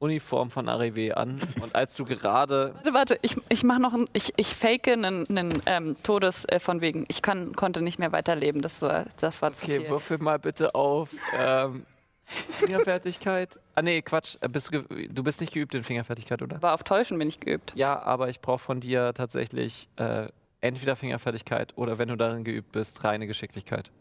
Uniform 0.06 0.50
von 0.50 0.68
Arrivé 0.70 1.12
an. 1.14 1.40
Und 1.62 1.76
als 1.76 1.96
du 1.96 2.06
gerade. 2.06 2.74
Warte, 2.84 2.94
warte, 2.94 3.20
ich, 3.22 3.36
ich 3.50 3.64
mache 3.64 3.82
noch 3.82 3.94
ein, 3.94 4.08
ich, 4.14 4.34
ich 4.38 4.56
fake 4.56 4.88
einen, 4.90 5.28
einen 5.28 5.62
ähm, 5.66 5.96
Todes 6.04 6.46
äh, 6.46 6.60
von 6.60 6.82
wegen. 6.82 7.06
Ich 7.10 7.22
kann, 7.22 7.56
konnte 7.56 7.82
nicht 7.82 8.00
mehr 8.00 8.12
weiterleben. 8.12 8.62
Das 8.62 8.82
war, 8.82 9.06
das 9.20 9.42
war 9.42 9.54
zu 9.54 9.64
Okay, 9.66 9.80
viel. 9.82 9.90
würfel 9.90 10.18
mal 10.20 10.40
bitte 10.40 10.74
auf 10.76 11.10
ähm, 11.40 11.86
Fingerfertigkeit. 12.60 13.60
Ah, 13.76 13.82
nee, 13.82 14.02
Quatsch. 14.02 14.38
äh, 14.42 14.50
Bist 14.50 14.74
du, 14.74 14.82
du 14.84 15.24
bist 15.24 15.42
nicht 15.42 15.54
geübt 15.54 15.76
in 15.76 15.84
Fingerfertigkeit, 15.84 16.42
oder? 16.42 16.56
Aber 16.58 16.74
auf 16.74 16.84
Täuschen 16.84 17.18
bin 17.20 17.28
ich 17.28 17.40
geübt. 17.40 17.74
Ja, 17.76 18.02
aber 18.02 18.30
ich 18.30 18.42
brauche 18.42 18.60
von 18.60 18.80
dir 18.80 19.14
tatsächlich 19.14 19.88
äh, 19.98 20.28
entweder 20.62 20.96
Fingerfertigkeit 20.96 21.74
oder, 21.78 21.98
wenn 21.98 22.08
du 22.08 22.16
darin 22.16 22.44
geübt 22.44 22.72
bist, 22.72 23.04
reine 23.04 23.28
Geschicklichkeit. 23.28 23.92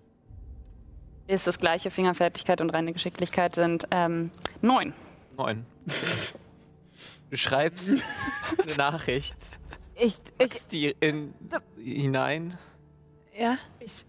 Ist 1.26 1.46
das 1.46 1.58
gleiche. 1.58 1.90
Fingerfertigkeit 1.90 2.60
und 2.60 2.70
reine 2.70 2.92
Geschicklichkeit 2.92 3.54
sind 3.54 3.86
ähm, 3.90 4.30
neun. 4.60 4.92
Neun. 5.36 5.66
Du 7.30 7.36
schreibst 7.36 7.96
eine 8.62 8.74
Nachricht, 8.76 9.36
ich, 9.96 10.16
ich, 10.38 10.66
die 10.66 10.94
in, 11.00 11.34
hinein. 11.76 12.58
Ja. 13.36 13.58
ich, 13.80 14.04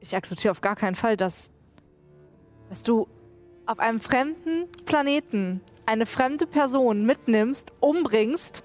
ich 0.00 0.16
akzeptiere 0.16 0.50
auf 0.50 0.60
gar 0.60 0.76
keinen 0.76 0.96
Fall, 0.96 1.16
dass, 1.16 1.50
dass 2.68 2.82
du 2.82 3.08
auf 3.66 3.78
einem 3.78 4.00
fremden 4.00 4.70
Planeten 4.84 5.60
eine 5.86 6.06
fremde 6.06 6.46
Person 6.46 7.04
mitnimmst, 7.04 7.72
umbringst 7.80 8.62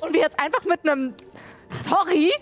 und 0.00 0.14
wir 0.14 0.20
jetzt 0.20 0.38
einfach 0.38 0.64
mit 0.64 0.88
einem 0.88 1.14
Sorry 1.84 2.32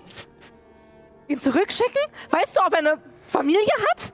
ihn 1.28 1.38
zurückschicken? 1.38 2.00
Weißt 2.30 2.56
du, 2.56 2.60
ob 2.62 2.72
er 2.72 2.78
eine 2.78 2.98
Familie 3.28 3.72
hat? 3.90 4.12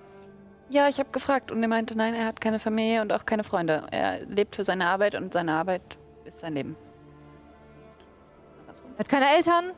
Ja, 0.69 0.89
ich 0.89 0.99
habe 0.99 1.11
gefragt 1.12 1.53
und 1.53 1.62
er 1.62 1.69
meinte, 1.69 1.97
nein, 1.97 2.14
er 2.14 2.27
hat 2.27 2.41
keine 2.41 2.59
Familie 2.59 3.01
und 3.03 3.12
auch 3.12 3.25
keine 3.25 3.45
Freunde. 3.45 3.85
Er 3.91 4.25
lebt 4.27 4.57
für 4.57 4.64
seine 4.64 4.87
Arbeit 4.89 5.14
und 5.14 5.33
seine 5.33 5.53
Arbeit 5.53 5.83
ist 6.25 6.41
sein 6.41 6.55
Leben. 6.55 6.77
Er 8.97 8.99
hat 8.99 9.09
keine 9.09 9.27
Eltern? 9.37 9.73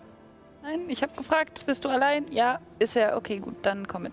Nein, 0.62 0.80
ich 0.88 1.02
habe 1.02 1.14
gefragt, 1.14 1.64
bist 1.66 1.84
du 1.84 1.88
allein? 1.88 2.30
Ja, 2.32 2.60
ist 2.78 2.96
er. 2.96 3.16
Okay, 3.16 3.38
gut, 3.38 3.56
dann 3.62 3.86
komm 3.86 4.04
mit. 4.04 4.12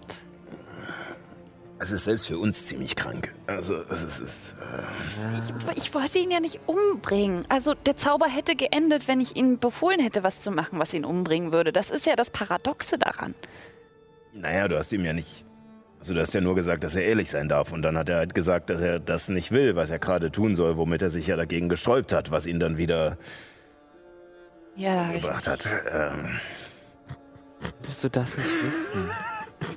es 1.79 1.91
ist 1.91 2.05
selbst 2.05 2.27
für 2.27 2.37
uns 2.37 2.65
ziemlich 2.67 2.95
krank. 2.95 3.33
Also, 3.47 3.75
es 3.89 4.03
ist. 4.03 4.19
Es, 4.19 4.51
äh, 4.53 5.73
Ich, 5.73 5.85
ich 5.85 5.93
wollte 5.93 6.19
ihn 6.19 6.31
ja 6.31 6.39
nicht 6.39 6.59
umbringen. 6.65 7.45
Also 7.49 7.73
der 7.73 7.95
Zauber 7.95 8.27
hätte 8.27 8.55
geendet, 8.55 9.07
wenn 9.07 9.21
ich 9.21 9.35
ihm 9.37 9.59
befohlen 9.59 9.99
hätte, 9.99 10.23
was 10.23 10.41
zu 10.41 10.51
machen, 10.51 10.77
was 10.79 10.93
ihn 10.93 11.05
umbringen 11.05 11.51
würde. 11.53 11.71
Das 11.71 11.89
ist 11.89 12.05
ja 12.05 12.15
das 12.15 12.31
Paradoxe 12.31 12.97
daran. 12.97 13.33
naja, 14.33 14.67
du 14.67 14.77
hast 14.77 14.91
ihm 14.91 15.05
ja 15.05 15.13
nicht. 15.13 15.44
Also, 16.05 16.13
du 16.13 16.19
hast 16.21 16.35
ja 16.35 16.41
nur 16.41 16.53
gesagt, 16.53 16.83
dass 16.83 16.95
er 16.95 17.03
ehrlich 17.03 17.31
sein 17.31 17.49
darf. 17.49 17.71
Und 17.71 17.81
dann 17.81 17.97
hat 17.97 18.09
er 18.09 18.17
halt 18.17 18.35
gesagt, 18.35 18.69
dass 18.69 18.79
er 18.79 18.99
das 18.99 19.27
nicht 19.27 19.49
will, 19.49 19.75
was 19.75 19.89
er 19.89 19.97
gerade 19.97 20.29
tun 20.31 20.53
soll, 20.53 20.77
womit 20.77 21.01
er 21.01 21.09
sich 21.09 21.25
ja 21.25 21.35
dagegen 21.35 21.67
gesträubt 21.67 22.13
hat, 22.13 22.29
was 22.29 22.45
ihn 22.45 22.59
dann 22.59 22.77
wieder 22.77 23.17
Ja, 24.75 25.09
ich, 25.15 25.23
gebracht 25.23 25.47
hat. 25.47 25.67
Ähm, 25.91 26.29
Wirst 27.81 28.03
du 28.03 28.09
das 28.09 28.37
nicht 28.37 28.63
wissen? 28.63 29.09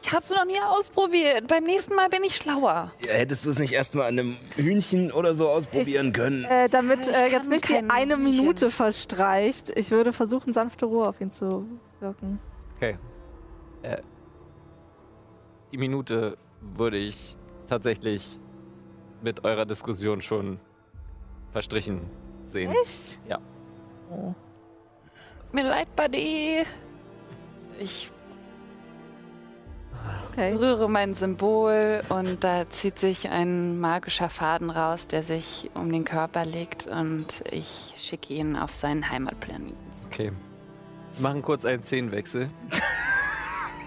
ich 0.02 0.12
habe 0.12 0.22
es 0.22 0.30
noch 0.30 0.44
nie 0.44 0.60
ausprobiert. 0.60 1.46
Beim 1.46 1.64
nächsten 1.64 1.94
Mal 1.94 2.10
bin 2.10 2.22
ich 2.24 2.36
schlauer. 2.36 2.92
ja, 3.06 3.12
hättest 3.14 3.46
du 3.46 3.50
es 3.50 3.58
nicht 3.58 3.72
erstmal 3.72 4.08
an 4.08 4.18
einem 4.18 4.36
Hühnchen 4.56 5.10
oder 5.12 5.34
so 5.34 5.48
ausprobieren 5.48 6.12
können? 6.12 6.44
Äh, 6.44 6.68
damit 6.68 7.08
Ich 7.08 7.16
äh, 7.16 7.30
jetzt 7.32 7.48
nicht 7.48 7.66
die 7.70 7.76
eine 7.88 8.16
Hühnchen. 8.18 8.36
Minute 8.36 8.70
verstreicht, 8.70 9.72
ich 9.76 9.90
würde 9.92 10.12
versuchen, 10.12 10.52
sanfte 10.52 10.84
Ruhe 10.84 11.08
auf 11.08 11.18
ihn 11.22 11.30
zu 11.30 11.64
wirken. 12.00 12.38
Okay. 12.76 12.98
Äh, 13.80 13.96
die 15.72 15.78
Minute 15.78 16.36
würde 16.60 16.96
ich 16.96 17.36
tatsächlich 17.68 18.38
mit 19.22 19.44
eurer 19.44 19.66
Diskussion 19.66 20.20
schon 20.20 20.58
verstrichen 21.52 22.00
sehen. 22.46 22.72
Echt? 22.82 23.20
Ja. 23.28 23.38
Oh. 24.10 24.34
Mir 25.52 25.64
leid, 25.64 25.94
Buddy. 25.96 26.64
Ich 27.78 28.10
Okay. 30.30 30.52
berühre 30.52 30.88
mein 30.88 31.14
Symbol 31.14 32.02
und 32.10 32.44
da 32.44 32.68
zieht 32.70 32.98
sich 33.00 33.28
ein 33.28 33.80
magischer 33.80 34.28
Faden 34.28 34.70
raus, 34.70 35.08
der 35.08 35.24
sich 35.24 35.68
um 35.74 35.90
den 35.90 36.04
Körper 36.04 36.44
legt 36.44 36.86
und 36.86 37.42
ich 37.50 37.94
schicke 37.96 38.34
ihn 38.34 38.54
auf 38.56 38.72
seinen 38.72 39.10
Heimatplaneten. 39.10 39.76
zu. 39.92 40.06
Okay. 40.06 40.32
Wir 41.16 41.22
machen 41.22 41.42
kurz 41.42 41.64
einen 41.64 41.82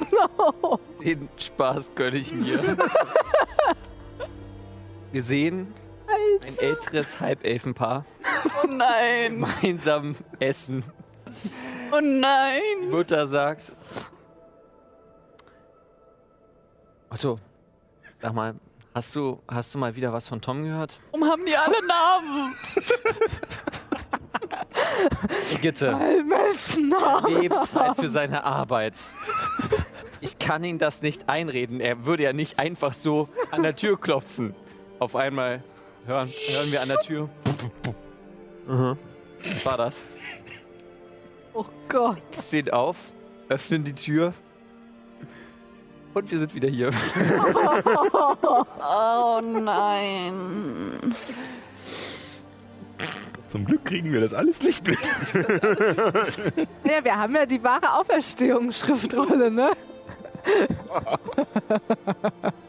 Szenenwechsel. 0.01 0.79
Den 1.03 1.29
Spaß 1.37 1.91
gönne 1.95 2.17
ich 2.17 2.33
mir. 2.33 2.59
Wir 5.11 5.23
sehen 5.23 5.73
ein 6.07 6.57
älteres 6.57 7.19
Halbelfenpaar 7.19 8.05
Oh 8.63 8.67
nein! 8.67 9.33
gemeinsam 9.41 10.15
essen. 10.39 10.83
Oh 11.91 11.99
nein! 12.01 12.61
Die 12.81 12.87
Mutter 12.87 13.27
sagt: 13.27 13.73
Otto, 17.09 17.39
sag 18.21 18.33
mal, 18.33 18.55
hast 18.93 19.15
du, 19.15 19.41
hast 19.47 19.75
du 19.75 19.79
mal 19.79 19.95
wieder 19.95 20.13
was 20.13 20.27
von 20.29 20.39
Tom 20.41 20.63
gehört? 20.63 20.99
Warum 21.11 21.27
haben 21.29 21.45
die 21.45 21.57
alle 21.57 21.85
Namen? 21.85 22.55
Brigitte 25.51 25.97
Menschen, 26.25 26.93
lebt 27.27 27.75
halt 27.75 27.97
für 27.97 28.09
seine 28.09 28.43
Arbeit. 28.43 28.95
Ich 30.19 30.37
kann 30.39 30.63
ihn 30.63 30.77
das 30.77 31.01
nicht 31.01 31.29
einreden. 31.29 31.79
Er 31.79 32.05
würde 32.05 32.23
ja 32.23 32.33
nicht 32.33 32.59
einfach 32.59 32.93
so 32.93 33.27
an 33.49 33.63
der 33.63 33.75
Tür 33.75 33.99
klopfen. 33.99 34.55
Auf 34.99 35.15
einmal 35.15 35.63
hören, 36.05 36.29
hören 36.29 36.71
wir 36.71 36.81
an 36.81 36.87
der 36.87 37.01
Tür. 37.01 37.29
Mhm. 38.67 38.97
Was 39.43 39.65
war 39.65 39.77
das? 39.77 40.05
Oh 41.53 41.65
Gott. 41.89 42.21
Stehen 42.47 42.69
auf, 42.69 42.97
öffnen 43.49 43.83
die 43.83 43.93
Tür. 43.93 44.33
Und 46.13 46.29
wir 46.29 46.39
sind 46.39 46.53
wieder 46.53 46.69
hier. 46.69 46.91
Oh 48.79 49.41
nein. 49.41 51.15
Zum 53.51 53.65
Glück 53.65 53.83
kriegen 53.83 54.13
wir 54.13 54.21
das 54.21 54.33
alles 54.33 54.61
nicht 54.61 54.87
mit. 54.87 54.97
Ja, 56.85 57.03
wir 57.03 57.17
haben 57.17 57.35
ja 57.35 57.45
die 57.45 57.61
wahre 57.61 57.97
Auferstehungsschriftrolle, 57.99 59.51
ne? 59.51 59.71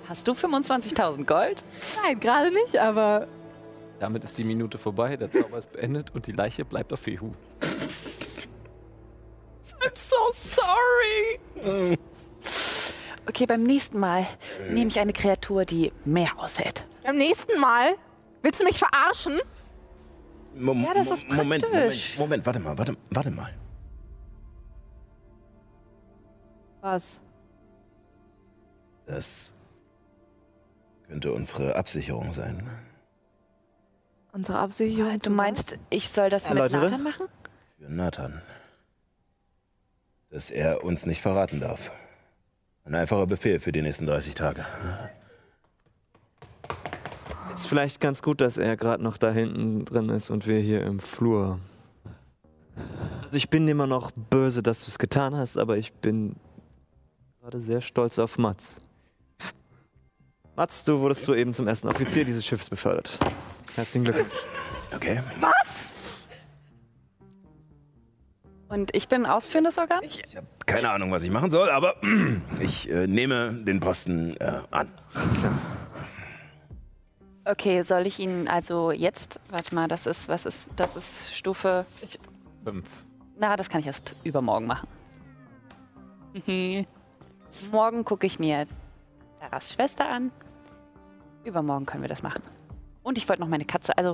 Hast 0.08 0.26
du 0.26 0.32
25.000 0.32 1.24
Gold? 1.24 1.62
Nein, 2.02 2.18
gerade 2.18 2.50
nicht, 2.50 2.76
aber 2.78 3.28
Damit 4.00 4.24
ist 4.24 4.36
die 4.38 4.44
Minute 4.44 4.76
vorbei, 4.76 5.16
der 5.16 5.30
Zauber 5.30 5.56
ist 5.58 5.72
beendet 5.72 6.10
und 6.14 6.26
die 6.26 6.32
Leiche 6.32 6.64
bleibt 6.64 6.92
auf 6.92 7.00
Fehu. 7.00 7.30
I'm 9.80 9.94
so 9.94 10.16
sorry. 10.32 11.98
Okay, 13.28 13.46
beim 13.46 13.62
nächsten 13.62 14.00
Mal 14.00 14.26
nehme 14.68 14.90
ich 14.90 14.98
eine 14.98 15.12
Kreatur, 15.12 15.64
die 15.64 15.92
mehr 16.04 16.30
aushält. 16.38 16.84
Beim 17.04 17.16
nächsten 17.18 17.58
Mal? 17.60 17.94
Willst 18.42 18.60
du 18.60 18.64
mich 18.64 18.78
verarschen? 18.78 19.40
Mom 20.55 20.82
Ja, 20.84 20.94
das 20.94 21.11
ist 21.11 21.28
Mo- 21.28 21.34
Moment, 21.36 21.62
Moment, 21.62 21.72
praktisch. 21.82 22.18
Moment, 22.18 22.46
warte 22.46 22.61
mal, 22.61 22.76
warte, 22.78 22.96
warte 23.11 23.30
mal. 23.30 23.50
Was? 26.80 27.20
Das 29.07 29.53
könnte 31.07 31.32
unsere 31.32 31.76
Absicherung 31.76 32.32
sein. 32.32 32.68
Unsere 34.32 34.59
Absicherung. 34.59 35.18
Du 35.18 35.30
meinst, 35.30 35.78
ich 35.90 36.09
soll 36.09 36.28
das 36.30 36.44
mit 36.44 36.53
Erläutere. 36.53 36.82
Nathan 36.82 37.03
machen? 37.03 37.26
Für 37.78 37.88
Nathan. 37.92 38.42
Dass 40.30 40.50
er 40.50 40.82
uns 40.84 41.05
nicht 41.07 41.20
verraten 41.20 41.61
darf. 41.61 41.90
Ein 42.84 42.94
einfacher 42.94 43.26
Befehl 43.26 43.61
für 43.61 43.70
die 43.72 43.82
nächsten 43.82 44.07
30 44.07 44.34
Tage. 44.34 44.64
Ist 47.55 47.66
vielleicht 47.66 48.00
ganz 48.00 48.22
gut, 48.22 48.40
dass 48.40 48.57
er 48.57 48.76
gerade 48.76 49.03
noch 49.03 49.18
da 49.18 49.30
hinten 49.30 49.84
drin 49.84 50.09
ist 50.09 50.30
und 50.30 50.46
wir 50.46 50.59
hier 50.59 50.82
im 50.82 51.00
Flur. 51.00 51.59
Also 53.24 53.36
ich 53.36 53.50
bin 53.50 53.68
immer 53.68 53.86
noch 53.86 54.11
böse, 54.11 54.62
dass 54.62 54.84
du 54.84 54.88
es 54.88 54.98
getan 54.98 55.36
hast, 55.36 55.59
aber 55.59 55.76
ich 55.76 55.92
bin 55.92 56.36
gerade 57.40 57.61
sehr 57.61 57.80
stolz 57.80 58.18
auf 58.18 58.38
Mats. 58.38 58.80
Mats, 60.57 60.84
du 60.84 61.00
wurdest 61.00 61.24
soeben 61.24 61.53
zum 61.53 61.68
ersten 61.68 61.88
Offizier 61.88 62.24
dieses 62.24 62.44
Schiffs 62.46 62.70
befördert. 62.70 63.18
Herzlichen 63.74 64.05
Glückwunsch. 64.05 64.32
Okay. 64.94 65.20
Und 68.68 68.94
ich 68.96 69.09
bin 69.09 69.26
ausführendes 69.26 69.76
Organ? 69.76 70.00
Ich 70.03 70.22
habe 70.34 70.46
keine 70.64 70.90
Ahnung, 70.90 71.11
was 71.12 71.22
ich 71.22 71.30
machen 71.30 71.50
soll, 71.50 71.68
aber 71.68 71.96
ich 72.61 72.88
äh, 72.90 73.07
nehme 73.07 73.53
den 73.64 73.80
Posten 73.80 74.34
äh, 74.38 74.61
an. 74.70 74.88
Okay, 77.45 77.82
soll 77.82 78.07
ich 78.07 78.20
ihn 78.20 78.47
also 78.49 78.93
jetzt, 78.93 79.40
warte 79.51 79.74
mal, 79.74 79.88
das 79.88 80.07
ist, 80.07 80.28
was 80.28 80.47
ist, 80.47 80.68
das 80.76 80.95
ist 80.97 81.34
Stufe, 81.34 81.84
Fünf. 82.64 82.86
na, 83.38 83.57
das 83.57 83.68
kann 83.68 83.80
ich 83.80 83.86
erst 83.86 84.14
übermorgen 84.22 84.66
machen. 84.66 84.88
Morgen 87.70 88.05
gucke 88.05 88.26
ich 88.26 88.38
mir 88.38 88.66
Daras 89.40 89.72
Schwester 89.72 90.09
an. 90.09 90.30
Übermorgen 91.45 91.84
können 91.84 92.03
wir 92.03 92.09
das 92.09 92.22
machen. 92.22 92.43
Und 93.03 93.18
ich 93.18 93.28
wollte 93.28 93.43
noch 93.43 93.49
meine 93.49 93.64
Katze, 93.64 93.99
also, 93.99 94.11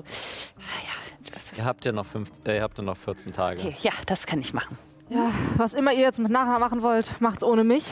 ja, 0.57 1.31
das 1.33 1.53
ist, 1.53 1.59
Ihr 1.59 1.65
habt 1.67 1.85
ja 1.85 1.93
noch, 1.93 2.07
fünf, 2.07 2.31
äh, 2.47 2.57
ihr 2.57 2.63
habt 2.63 2.79
ja 2.79 2.85
noch 2.85 2.97
14 2.97 3.33
Tage. 3.33 3.61
okay, 3.61 3.77
ja, 3.83 3.93
das 4.07 4.25
kann 4.27 4.41
ich 4.41 4.55
machen. 4.55 4.79
Ja, 5.11 5.31
was 5.57 5.75
immer 5.75 5.93
ihr 5.93 6.01
jetzt 6.01 6.19
mit 6.19 6.33
nachher 6.33 6.59
machen 6.59 6.81
wollt, 6.83 7.21
macht's 7.21 7.45
ohne 7.45 7.65
mich. 7.65 7.85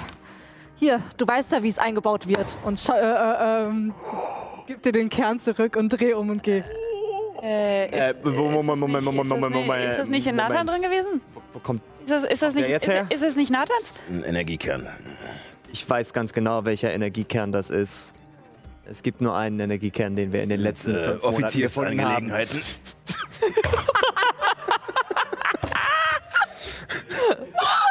Hier, 0.77 1.03
du 1.19 1.27
weißt 1.27 1.53
ja, 1.53 1.63
wie 1.63 1.69
es 1.69 1.79
eingebaut 1.79 2.27
wird. 2.27 2.57
Und 2.65 2.81
schau, 2.81 2.95
äh, 2.95 3.01
äh, 3.01 3.65
ähm, 3.67 3.95
gib 4.67 4.83
dir 4.83 4.93
den 4.93 5.09
Kern 5.09 5.41
zurück 5.41 5.77
und 5.77 5.89
dreh 5.91 6.13
um 6.15 6.31
und 6.31 6.43
geh. 6.43 6.63
Äh, 7.43 8.11
Äh, 8.11 8.15
Moment, 8.25 8.67
Moment, 8.67 8.81
Moment, 8.81 9.05
Moment, 9.05 9.29
Moment, 9.29 9.55
Moment. 9.55 9.91
Ist 9.91 9.99
das 9.99 10.09
nicht 10.09 10.27
in 10.27 10.37
Nathan 10.37 10.67
drin 10.67 10.83
gewesen? 10.83 11.21
Wo 11.53 11.59
kommt 11.59 11.83
Ist 12.05 12.11
das, 12.11 12.25
ist 12.25 12.43
das 12.43 12.55
nicht, 12.55 12.67
der 12.67 12.73
jetzt 12.75 12.89
ist, 12.89 12.93
her? 12.95 13.07
ist 13.11 13.23
das 13.23 13.37
nicht 13.37 13.51
Nathans? 13.51 13.93
Ein 14.11 14.23
Energiekern. 14.25 14.87
Ich 15.73 15.89
weiß 15.89 16.13
ganz 16.13 16.33
genau, 16.33 16.65
welcher 16.65 16.93
Energiekern 16.93 17.53
das 17.53 17.71
ist. 17.71 18.13
Es 18.89 19.03
gibt 19.03 19.21
nur 19.21 19.37
einen 19.37 19.59
Energiekern, 19.61 20.15
den 20.17 20.33
wir 20.33 20.43
in 20.43 20.49
den 20.49 20.61
letzten 20.61 20.95
Äh, 20.95 21.05
fünf 21.19 21.23
Monaten 21.25 21.61
gefunden 21.61 22.05
haben. 22.05 22.33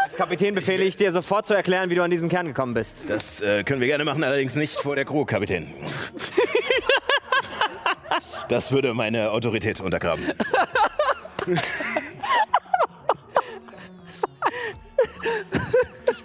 Als 0.03 0.15
Kapitän 0.15 0.55
befehle 0.55 0.83
ich 0.83 0.95
dir 0.97 1.11
sofort 1.11 1.45
zu 1.45 1.53
erklären, 1.53 1.89
wie 1.89 1.95
du 1.95 2.03
an 2.03 2.11
diesen 2.11 2.29
Kern 2.29 2.45
gekommen 2.47 2.73
bist. 2.73 3.03
Das 3.07 3.41
äh, 3.41 3.63
können 3.63 3.81
wir 3.81 3.87
gerne 3.87 4.05
machen, 4.05 4.23
allerdings 4.23 4.55
nicht 4.55 4.75
vor 4.75 4.95
der 4.95 5.05
Crew, 5.05 5.25
Kapitän. 5.25 5.73
Das 8.47 8.71
würde 8.71 8.93
meine 8.93 9.31
Autorität 9.31 9.81
untergraben. 9.81 10.23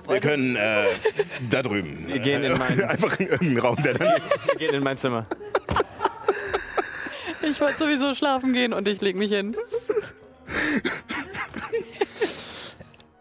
Wir 0.08 0.20
können 0.20 0.56
äh, 0.56 0.84
da 1.50 1.62
drüben. 1.62 2.04
Wir 2.08 2.18
gehen 2.18 2.42
in 2.42 2.58
meinen- 2.58 2.82
Einfach 2.84 3.18
in 3.20 3.28
irgendeinen 3.28 3.58
Raum, 3.58 3.76
der 3.82 3.94
dann. 3.94 4.08
Wir 4.08 4.56
gehen 4.58 4.74
in 4.74 4.82
mein 4.82 4.98
Zimmer. 4.98 5.26
Ich 7.42 7.60
wollte 7.60 7.78
sowieso 7.78 8.14
schlafen 8.14 8.52
gehen 8.52 8.72
und 8.72 8.86
ich 8.88 9.00
leg 9.00 9.16
mich 9.16 9.30
hin. 9.32 9.56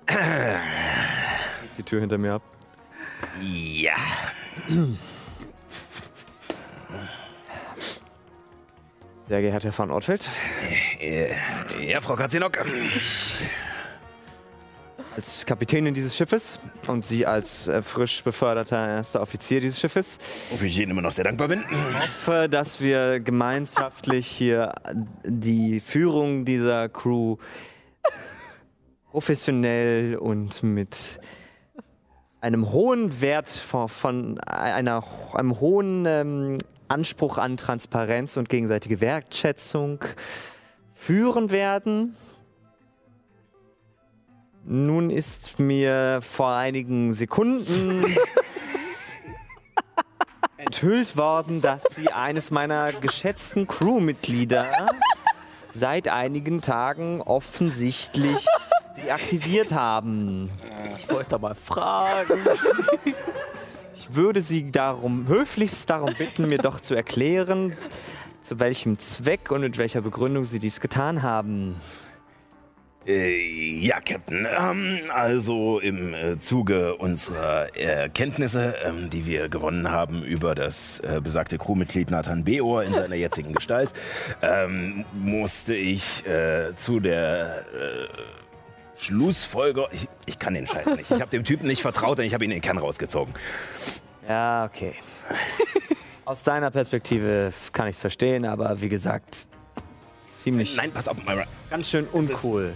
Schließ 0.09 1.73
die 1.77 1.83
Tür 1.83 1.99
hinter 2.01 2.17
mir 2.17 2.33
ab. 2.35 2.41
Ja. 3.41 3.95
Sehr 9.27 9.41
geehrter 9.41 9.77
Van 9.77 9.91
Ortfeld, 9.91 10.27
Äh, 10.99 11.27
Ja, 11.87 12.01
Frau 12.01 12.15
Katzinok. 12.15 12.57
als 15.15 15.45
Kapitänin 15.45 15.93
dieses 15.93 16.15
Schiffes 16.15 16.59
und 16.87 17.05
Sie 17.05 17.25
als 17.25 17.67
äh, 17.67 17.81
frisch 17.81 18.23
beförderter 18.23 18.87
erster 18.87 19.21
Offizier 19.21 19.59
dieses 19.59 19.79
Schiffes 19.79 20.17
Wofür 20.49 20.67
ich 20.67 20.77
Ihnen 20.79 20.91
immer 20.91 21.01
noch 21.01 21.11
sehr 21.11 21.25
dankbar 21.25 21.47
bin. 21.49 21.63
hoffe, 21.99 22.47
dass 22.49 22.79
wir 22.81 23.19
gemeinschaftlich 23.19 24.25
hier 24.27 24.73
die 25.25 25.79
Führung 25.79 26.45
dieser 26.45 26.89
Crew 26.89 27.37
professionell 29.11 30.17
und 30.17 30.63
mit 30.63 31.19
einem 32.41 32.71
hohen 32.71 33.21
Wert 33.21 33.49
von, 33.49 33.89
von 33.89 34.39
einer, 34.39 35.03
einem 35.33 35.59
hohen 35.59 36.05
ähm, 36.05 36.57
Anspruch 36.87 37.37
an 37.37 37.57
Transparenz 37.57 38.37
und 38.37 38.49
gegenseitige 38.49 39.01
Wertschätzung 39.01 40.03
führen 40.93 41.51
werden. 41.51 42.15
Nun 44.65 45.09
ist 45.09 45.59
mir 45.59 46.19
vor 46.21 46.53
einigen 46.53 47.13
Sekunden 47.13 48.05
enthüllt 50.57 51.17
worden, 51.17 51.61
dass 51.61 51.83
sie 51.83 52.09
eines 52.09 52.51
meiner 52.51 52.91
geschätzten 52.91 53.67
Crewmitglieder 53.67 54.67
seit 55.73 56.07
einigen 56.07 56.61
Tagen 56.61 57.21
offensichtlich 57.21 58.45
deaktiviert 58.97 59.71
haben. 59.71 60.49
Ich 60.97 61.09
wollte 61.09 61.39
mal 61.39 61.55
fragen. 61.55 62.39
Ich 63.95 64.15
würde 64.15 64.41
Sie 64.41 64.71
darum, 64.71 65.27
höflichst 65.27 65.89
darum 65.89 66.13
bitten, 66.17 66.47
mir 66.47 66.57
doch 66.57 66.79
zu 66.79 66.95
erklären, 66.95 67.75
zu 68.41 68.59
welchem 68.59 68.97
Zweck 68.97 69.51
und 69.51 69.61
mit 69.61 69.77
welcher 69.77 70.01
Begründung 70.01 70.45
Sie 70.45 70.59
dies 70.59 70.79
getan 70.79 71.21
haben. 71.21 71.75
Äh, 73.05 73.79
ja, 73.79 73.99
Captain. 74.01 74.45
Ähm, 74.59 74.99
also 75.13 75.79
im 75.79 76.13
äh, 76.13 76.39
Zuge 76.39 76.95
unserer 76.95 77.75
Erkenntnisse, 77.75 78.75
ähm, 78.83 79.09
die 79.09 79.25
wir 79.25 79.49
gewonnen 79.49 79.89
haben 79.89 80.21
über 80.21 80.53
das 80.53 80.99
äh, 80.99 81.19
besagte 81.23 81.57
Crewmitglied 81.57 82.11
Nathan 82.11 82.43
Beor 82.43 82.83
in 82.83 82.93
seiner 82.93 83.15
jetzigen 83.15 83.53
Gestalt, 83.53 83.93
ähm, 84.41 85.05
musste 85.13 85.75
ich 85.75 86.25
äh, 86.27 86.75
zu 86.75 86.99
der 86.99 87.65
äh, 87.73 88.07
Schlussfolger... 88.99 89.87
Ich, 89.91 90.07
ich 90.25 90.37
kann 90.39 90.53
den 90.53 90.67
Scheiß 90.67 90.87
nicht. 90.95 91.09
Ich 91.09 91.21
habe 91.21 91.31
dem 91.31 91.43
Typen 91.43 91.67
nicht 91.67 91.81
vertraut 91.81 92.19
und 92.19 92.25
ich 92.25 92.33
habe 92.33 92.43
ihn 92.45 92.51
in 92.51 92.57
den 92.57 92.61
Kern 92.61 92.77
rausgezogen. 92.77 93.33
Ja, 94.27 94.65
okay. 94.65 94.93
Aus 96.25 96.43
deiner 96.43 96.69
Perspektive 96.69 97.51
kann 97.73 97.87
ich 97.87 97.95
es 97.95 97.99
verstehen, 97.99 98.45
aber 98.45 98.81
wie 98.81 98.89
gesagt, 98.89 99.47
ziemlich 100.31 100.75
Nein, 100.75 100.91
pass 100.91 101.07
auf, 101.07 101.17
Myra. 101.25 101.45
ganz 101.69 101.89
schön 101.89 102.05
uncool. 102.07 102.73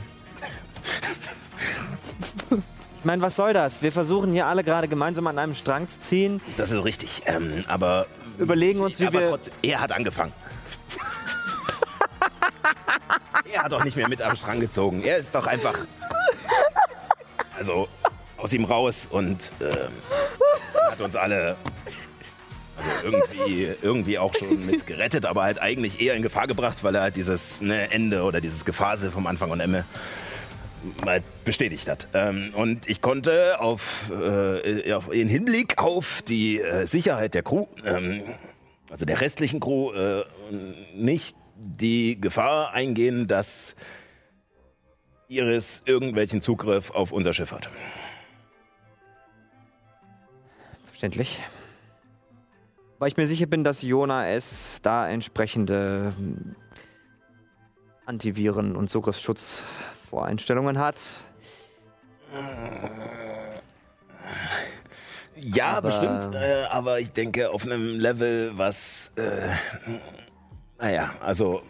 Ich 3.00 3.06
meine, 3.06 3.22
was 3.22 3.36
soll 3.36 3.54
das? 3.54 3.84
Wir 3.84 3.92
versuchen 3.92 4.32
hier 4.32 4.48
alle 4.48 4.64
gerade 4.64 4.88
gemeinsam 4.88 5.28
an 5.28 5.38
einem 5.38 5.56
Strang 5.56 5.88
zu 5.90 6.00
ziehen, 6.00 6.42
Das 6.58 6.72
ist 6.72 6.84
richtig. 6.86 7.22
Ähm, 7.26 7.64
aber 7.68 8.08
überlegen 8.38 8.80
uns, 8.80 9.00
wie 9.00 9.08
aber 9.08 9.20
wir. 9.20 9.30
trotzdem, 9.30 9.54
er 9.62 9.82
hat 9.82 9.92
angefangen. 9.92 10.32
Er 13.52 13.64
hat 13.64 13.72
doch 13.72 13.84
nicht 13.84 13.98
mehr 13.98 14.10
mit 14.10 14.22
am 14.22 14.36
Strang 14.36 14.60
gezogen. 14.60 15.04
Er 15.04 15.18
ist 15.18 15.34
doch 15.36 15.48
einfach. 15.48 15.78
Also 17.58 17.88
aus 18.38 18.54
ihm 18.54 18.66
raus 18.66 19.08
und 19.10 19.52
ähm, 19.62 19.92
hat 20.90 21.02
uns 21.02 21.16
alle. 21.16 21.56
Also 22.76 22.90
irgendwie, 23.04 23.70
irgendwie 23.82 24.18
auch 24.18 24.34
schon 24.36 24.66
mit 24.66 24.88
gerettet, 24.88 25.28
aber 25.28 25.44
halt 25.44 25.62
eigentlich 25.62 26.02
eher 26.02 26.16
in 26.16 26.24
Gefahr 26.24 26.48
gebracht, 26.48 26.84
weil 26.84 26.96
er 26.96 27.04
halt 27.04 27.16
dieses 27.16 27.62
ne, 27.62 27.92
Ende 27.92 28.24
oder 28.24 28.42
dieses 28.42 28.66
Gefasel 28.66 29.12
vom 29.12 29.28
Anfang 29.28 29.52
und 29.52 29.60
Ende 29.60 29.86
halt 31.06 31.24
bestätigt 31.46 31.88
hat. 31.88 32.08
Ähm, 32.14 32.52
und 32.56 32.90
ich 32.90 33.02
konnte 33.02 33.60
auf, 33.60 34.12
äh, 34.12 34.92
auf 34.94 35.14
in 35.14 35.30
Hinblick 35.30 35.78
auf 35.78 36.22
die 36.24 36.60
äh, 36.60 36.86
Sicherheit 36.86 37.34
der 37.34 37.44
Crew, 37.44 37.68
ähm, 37.86 38.22
also 38.90 39.06
der 39.06 39.22
restlichen 39.22 39.60
Crew, 39.60 39.94
äh, 39.94 40.24
nicht 40.96 41.36
die 41.66 42.20
Gefahr 42.20 42.72
eingehen, 42.74 43.28
dass 43.28 43.76
Iris 45.28 45.84
irgendwelchen 45.86 46.42
Zugriff 46.42 46.92
auf 46.92 47.12
unser 47.12 47.34
Schiff 47.34 47.52
hat. 47.52 47.70
Verständlich. 50.88 51.40
Weil 53.00 53.08
ich 53.10 53.18
mir 53.18 53.28
sicher 53.28 53.48
bin, 53.48 53.64
dass 53.64 53.82
Jona 53.82 54.30
es 54.30 54.80
da 54.82 55.10
entsprechende 55.10 56.14
hm, 56.16 56.56
Antiviren- 58.06 58.76
und 58.76 58.90
Zugriffsschutzvoreinstellungen 58.90 60.78
hat. 60.78 61.02
Ja, 65.36 65.78
Aber- 65.78 65.82
bestimmt. 65.90 66.34
Äh, 66.36 66.66
aber 66.70 67.00
ich 67.00 67.12
denke 67.12 67.50
auf 67.50 67.64
einem 67.66 68.00
Level, 68.00 68.52
was. 68.58 69.12
Äh, 69.16 69.50
naja, 70.84 71.16
also. 71.22 71.62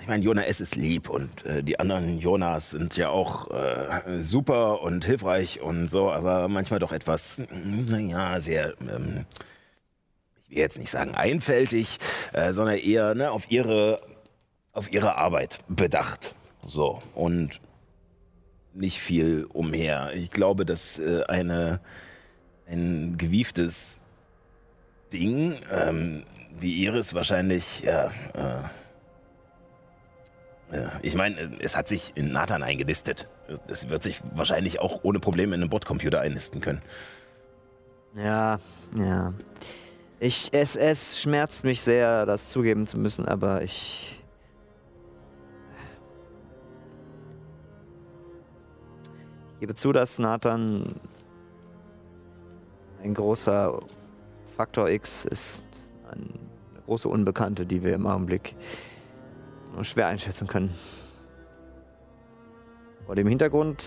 Ich 0.00 0.08
meine, 0.08 0.24
Jona 0.24 0.42
S. 0.42 0.60
ist 0.60 0.74
lieb 0.74 1.08
und 1.08 1.44
äh, 1.44 1.62
die 1.62 1.78
anderen 1.78 2.18
Jonas 2.18 2.70
sind 2.70 2.96
ja 2.96 3.10
auch 3.10 3.50
äh, 3.50 4.20
super 4.20 4.82
und 4.82 5.04
hilfreich 5.04 5.60
und 5.60 5.90
so, 5.90 6.10
aber 6.10 6.48
manchmal 6.48 6.80
doch 6.80 6.90
etwas, 6.90 7.40
naja, 7.86 8.40
sehr. 8.40 8.74
Ähm, 8.80 9.26
ich 10.42 10.50
will 10.50 10.58
jetzt 10.58 10.78
nicht 10.78 10.90
sagen 10.90 11.14
einfältig, 11.14 11.98
äh, 12.32 12.52
sondern 12.52 12.78
eher 12.78 13.14
ne, 13.14 13.30
auf 13.30 13.50
ihre 13.52 14.00
auf 14.72 14.92
ihre 14.92 15.16
Arbeit 15.16 15.58
bedacht. 15.68 16.34
So 16.66 17.00
und 17.14 17.60
nicht 18.72 18.98
viel 18.98 19.46
umher. 19.52 20.10
Ich 20.14 20.30
glaube, 20.30 20.64
dass 20.64 20.98
äh, 20.98 21.22
eine, 21.28 21.80
ein 22.66 23.16
gewieftes 23.18 23.99
Ding 25.12 25.56
ähm, 25.70 26.24
wie 26.58 26.84
Iris 26.84 27.14
wahrscheinlich, 27.14 27.82
ja, 27.82 28.10
äh, 28.34 28.62
ich 31.02 31.14
meine, 31.14 31.40
äh, 31.40 31.48
es 31.60 31.76
hat 31.76 31.88
sich 31.88 32.12
in 32.14 32.32
Nathan 32.32 32.62
eingenistet. 32.62 33.28
Es 33.66 33.88
wird 33.88 34.02
sich 34.02 34.20
wahrscheinlich 34.34 34.80
auch 34.80 35.00
ohne 35.02 35.18
Probleme 35.18 35.54
in 35.54 35.62
einem 35.62 35.70
Bordcomputer 35.70 36.20
einnisten 36.20 36.60
können. 36.60 36.82
Ja, 38.14 38.58
ja. 38.96 39.32
Ich, 40.18 40.50
es, 40.52 40.76
es 40.76 41.20
schmerzt 41.20 41.64
mich 41.64 41.80
sehr, 41.80 42.26
das 42.26 42.50
zugeben 42.50 42.86
zu 42.86 42.98
müssen, 42.98 43.26
aber 43.26 43.62
ich. 43.62 44.18
Ich 49.54 49.60
gebe 49.60 49.74
zu, 49.74 49.92
dass 49.92 50.18
Nathan 50.18 50.96
ein 53.02 53.14
großer 53.14 53.80
Faktor 54.60 54.90
X 54.90 55.24
ist. 55.24 55.64
Eine 56.10 56.26
große 56.84 57.08
Unbekannte, 57.08 57.64
die 57.64 57.82
wir 57.82 57.94
im 57.94 58.06
Augenblick 58.06 58.54
nur 59.72 59.84
schwer 59.84 60.08
einschätzen 60.08 60.46
können. 60.48 60.70
Vor 63.06 63.14
dem 63.14 63.26
Hintergrund 63.26 63.80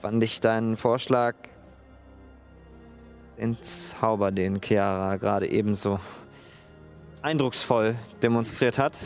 fand 0.00 0.24
ich 0.24 0.40
deinen 0.40 0.78
Vorschlag 0.78 1.34
den 3.38 3.60
Zauber, 3.60 4.32
den 4.32 4.62
Chiara 4.62 5.16
gerade 5.16 5.50
ebenso 5.50 6.00
eindrucksvoll 7.20 7.94
demonstriert 8.22 8.78
hat, 8.78 8.98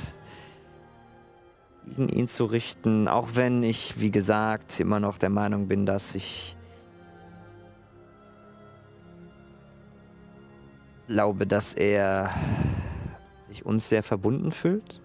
gegen 1.87 2.09
ihn 2.09 2.29
zu 2.29 2.45
richten, 2.45 3.09
auch 3.09 3.31
wenn 3.35 3.65
ich, 3.65 3.99
wie 3.99 4.13
gesagt, 4.13 4.79
immer 4.79 5.01
noch 5.01 5.19
der 5.19 5.31
Meinung 5.31 5.67
bin, 5.67 5.87
dass 5.87 6.15
ich 6.15 6.55
glaube, 11.09 11.47
dass 11.47 11.75
er 11.75 12.31
sich 13.49 13.67
uns 13.67 13.89
sehr 13.89 14.03
verbunden 14.03 14.53
fühlt. 14.53 15.01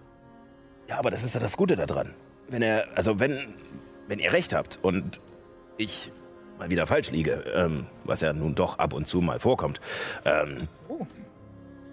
Ja, 0.88 0.98
aber 0.98 1.10
das 1.10 1.24
ist 1.24 1.34
ja 1.34 1.40
das 1.40 1.56
Gute 1.56 1.76
daran. 1.76 2.14
Wenn 2.48 2.62
er, 2.62 2.86
also 2.94 3.18
wenn, 3.18 3.54
wenn 4.06 4.18
ihr 4.18 4.32
recht 4.32 4.54
habt 4.54 4.78
und 4.82 5.20
ich 5.78 6.12
mal 6.58 6.70
wieder 6.70 6.86
falsch 6.86 7.10
liege, 7.10 7.44
ähm, 7.54 7.86
was 8.04 8.20
ja 8.20 8.32
nun 8.32 8.54
doch 8.54 8.78
ab 8.78 8.92
und 8.92 9.06
zu 9.06 9.20
mal 9.20 9.40
vorkommt. 9.40 9.80
Ähm, 10.24 10.68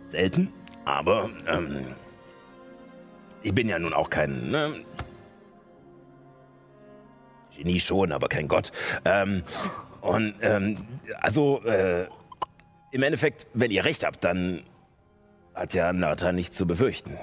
Selten, 0.09 0.51
aber 0.83 1.29
ähm, 1.47 1.85
ich 3.43 3.55
bin 3.55 3.69
ja 3.69 3.79
nun 3.79 3.93
auch 3.93 4.09
kein 4.09 4.51
ne, 4.51 4.73
Genie 7.55 7.79
schon, 7.79 8.11
aber 8.11 8.27
kein 8.27 8.49
Gott. 8.49 8.71
Ähm, 9.05 9.43
und 10.01 10.33
ähm, 10.41 10.77
also 11.21 11.63
äh, 11.63 12.07
im 12.91 13.03
Endeffekt, 13.03 13.47
wenn 13.53 13.71
ihr 13.71 13.85
recht 13.85 14.05
habt, 14.05 14.23
dann 14.23 14.61
hat 15.55 15.73
ja 15.73 15.91
Nathan 15.93 16.35
nichts 16.35 16.57
zu 16.57 16.67
befürchten. 16.67 17.17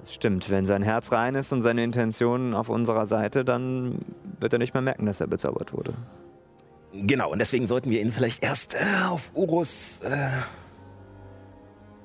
Das 0.00 0.14
stimmt, 0.14 0.50
wenn 0.50 0.64
sein 0.64 0.82
Herz 0.82 1.12
rein 1.12 1.34
ist 1.34 1.52
und 1.52 1.62
seine 1.62 1.84
Intentionen 1.84 2.54
auf 2.54 2.68
unserer 2.68 3.06
Seite, 3.06 3.44
dann 3.44 3.98
wird 4.40 4.52
er 4.52 4.58
nicht 4.58 4.72
mehr 4.72 4.82
merken, 4.82 5.06
dass 5.06 5.20
er 5.20 5.26
bezaubert 5.26 5.72
wurde. 5.72 5.92
Genau, 6.92 7.30
und 7.30 7.38
deswegen 7.38 7.66
sollten 7.66 7.90
wir 7.90 8.00
ihn 8.00 8.12
vielleicht 8.12 8.42
erst 8.42 8.74
äh, 8.74 8.78
auf 9.08 9.30
Urus 9.34 10.00
äh, 10.00 10.30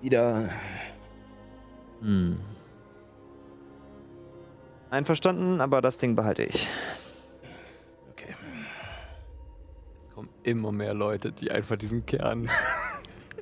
wieder. 0.02 0.50
Hm. 2.02 2.38
Einverstanden, 4.90 5.62
aber 5.62 5.82
das 5.82 5.98
Ding 5.98 6.16
behalte 6.16 6.44
ich. 6.44 6.68
Kommen 10.24 10.30
immer 10.44 10.72
mehr 10.72 10.94
Leute, 10.94 11.32
die 11.32 11.52
einfach 11.52 11.76
diesen 11.78 12.06
Kern. 12.06 12.50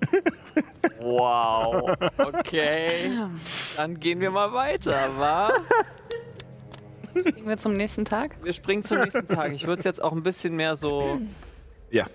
wow. 0.99 1.91
Okay. 2.17 3.11
Dann 3.77 3.99
gehen 3.99 4.19
wir 4.19 4.31
mal 4.31 4.51
weiter, 4.53 5.09
wa? 5.17 5.51
Gehen 7.13 7.47
wir 7.47 7.57
zum 7.57 7.73
nächsten 7.73 8.05
Tag? 8.05 8.35
Wir 8.43 8.53
springen 8.53 8.83
zum 8.83 8.99
nächsten 8.99 9.27
Tag. 9.27 9.51
Ich 9.53 9.67
würde 9.67 9.79
es 9.79 9.85
jetzt 9.85 10.01
auch 10.01 10.11
ein 10.13 10.23
bisschen 10.23 10.55
mehr 10.55 10.75
so 10.75 11.19
Ja. 11.89 12.05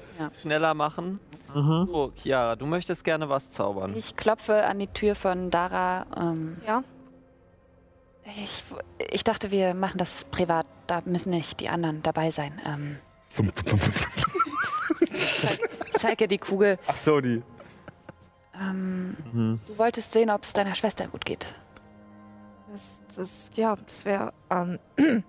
schneller 0.40 0.74
machen. 0.74 1.20
So, 1.54 2.12
Chiara, 2.16 2.56
du 2.56 2.66
möchtest 2.66 3.04
gerne 3.04 3.28
was 3.30 3.50
zaubern. 3.50 3.94
Ich 3.96 4.16
klopfe 4.16 4.66
an 4.66 4.78
die 4.78 4.88
Tür 4.88 5.14
von 5.14 5.50
Dara. 5.50 6.04
Ähm, 6.14 6.56
Ja. 6.66 6.82
ich, 8.26 8.62
ich 9.10 9.24
dachte, 9.24 9.50
wir 9.50 9.72
machen 9.74 9.96
das 9.98 10.24
privat. 10.30 10.66
Da 10.86 11.02
müssen 11.04 11.30
nicht 11.30 11.60
die 11.60 11.68
anderen 11.68 12.02
dabei 12.02 12.30
sein. 12.30 12.60
Ähm, 12.66 12.96
ich 15.16 15.92
zeige 15.98 16.28
die 16.28 16.38
Kugel. 16.38 16.78
Ach 16.86 16.96
so, 16.96 17.20
die. 17.20 17.42
Ähm, 18.54 19.16
Mhm. 19.32 19.60
Du 19.66 19.78
wolltest 19.78 20.12
sehen, 20.12 20.30
ob 20.30 20.42
es 20.44 20.52
deiner 20.52 20.74
Schwester 20.74 21.06
gut 21.08 21.24
geht. 21.24 21.46
Das, 22.72 23.00
das, 23.14 23.50
ja, 23.54 23.76
das 23.76 24.04
wäre, 24.04 24.32
ähm, 24.50 24.78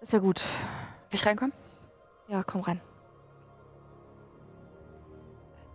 das 0.00 0.12
wäre 0.12 0.22
gut. 0.22 0.40
Darf 0.40 1.12
ich 1.14 1.24
reinkommen? 1.26 1.52
Ja, 2.28 2.42
komm 2.42 2.60
rein. 2.62 2.80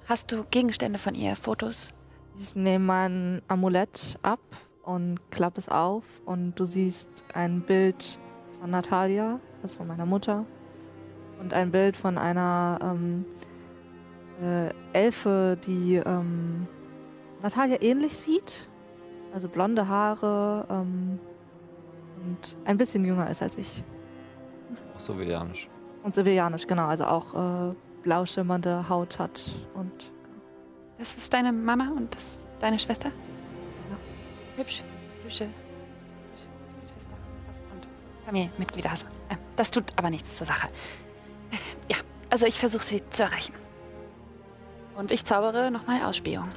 Hast 0.06 0.32
du 0.32 0.44
Gegenstände 0.52 1.00
von 1.00 1.16
ihr, 1.16 1.36
Fotos? 1.36 1.94
Ich 2.38 2.56
nehme 2.56 2.86
mein 2.86 3.42
Amulett 3.48 4.18
ab 4.24 4.40
und 4.84 5.20
klappe 5.32 5.60
es 5.60 5.70
auf 5.70 6.04
und 6.26 6.56
du 6.56 6.66
siehst 6.66 7.10
ein 7.34 7.62
Bild 7.62 8.20
von 8.60 8.72
Natalia, 8.72 9.40
also 9.62 9.78
von 9.78 9.88
meiner 9.88 10.06
Mutter, 10.06 10.46
und 11.42 11.54
ein 11.54 11.72
Bild 11.72 11.98
von 11.98 12.18
einer 12.18 12.80
ähm, 12.82 13.26
äh, 14.42 14.70
Elfe, 14.94 15.58
die 15.66 15.96
ähm, 15.96 16.68
Natalia 17.42 17.82
ähnlich 17.82 18.16
sieht. 18.16 18.70
Also 19.34 19.48
blonde 19.48 19.88
Haare 19.88 20.66
ähm, 20.70 21.20
und 22.18 22.58
ein 22.66 22.78
bisschen 22.78 23.06
jünger 23.06 23.30
ist 23.30 23.42
als 23.42 23.58
ich. 23.58 23.84
Sowjetisch. 24.98 25.70
Und 26.04 26.16
sevillanisch, 26.16 26.68
genau, 26.68 26.88
also 26.88 27.06
auch 27.06 27.34
äh, 27.72 27.76
blau 28.04 28.26
schimmernde 28.26 28.90
Haut 28.90 29.20
hat 29.20 29.52
und 29.74 30.12
Das 30.98 31.14
ist 31.16 31.34
deine 31.34 31.52
Mama 31.52 31.92
und 31.96 32.14
das 32.16 32.40
deine 32.60 32.78
Schwester? 32.78 33.10
Hübsch. 34.58 34.84
Hübsche. 35.24 35.46
hübsche 35.46 36.94
Schwester. 36.94 37.16
Und 37.74 37.88
Familienmitglieder 38.26 38.92
hast 38.92 39.04
du. 39.04 39.08
Äh, 39.34 39.38
Das 39.56 39.72
tut 39.72 39.86
aber 39.96 40.10
nichts 40.10 40.36
zur 40.38 40.46
Sache. 40.46 40.70
Ja, 41.90 41.98
also 42.30 42.46
ich 42.46 42.58
versuche 42.58 42.84
sie 42.84 43.02
zu 43.10 43.24
erreichen. 43.24 43.54
Und 44.96 45.12
ich 45.12 45.26
zaubere 45.26 45.72
nochmal 45.72 46.04
Ausspähung. 46.04 46.48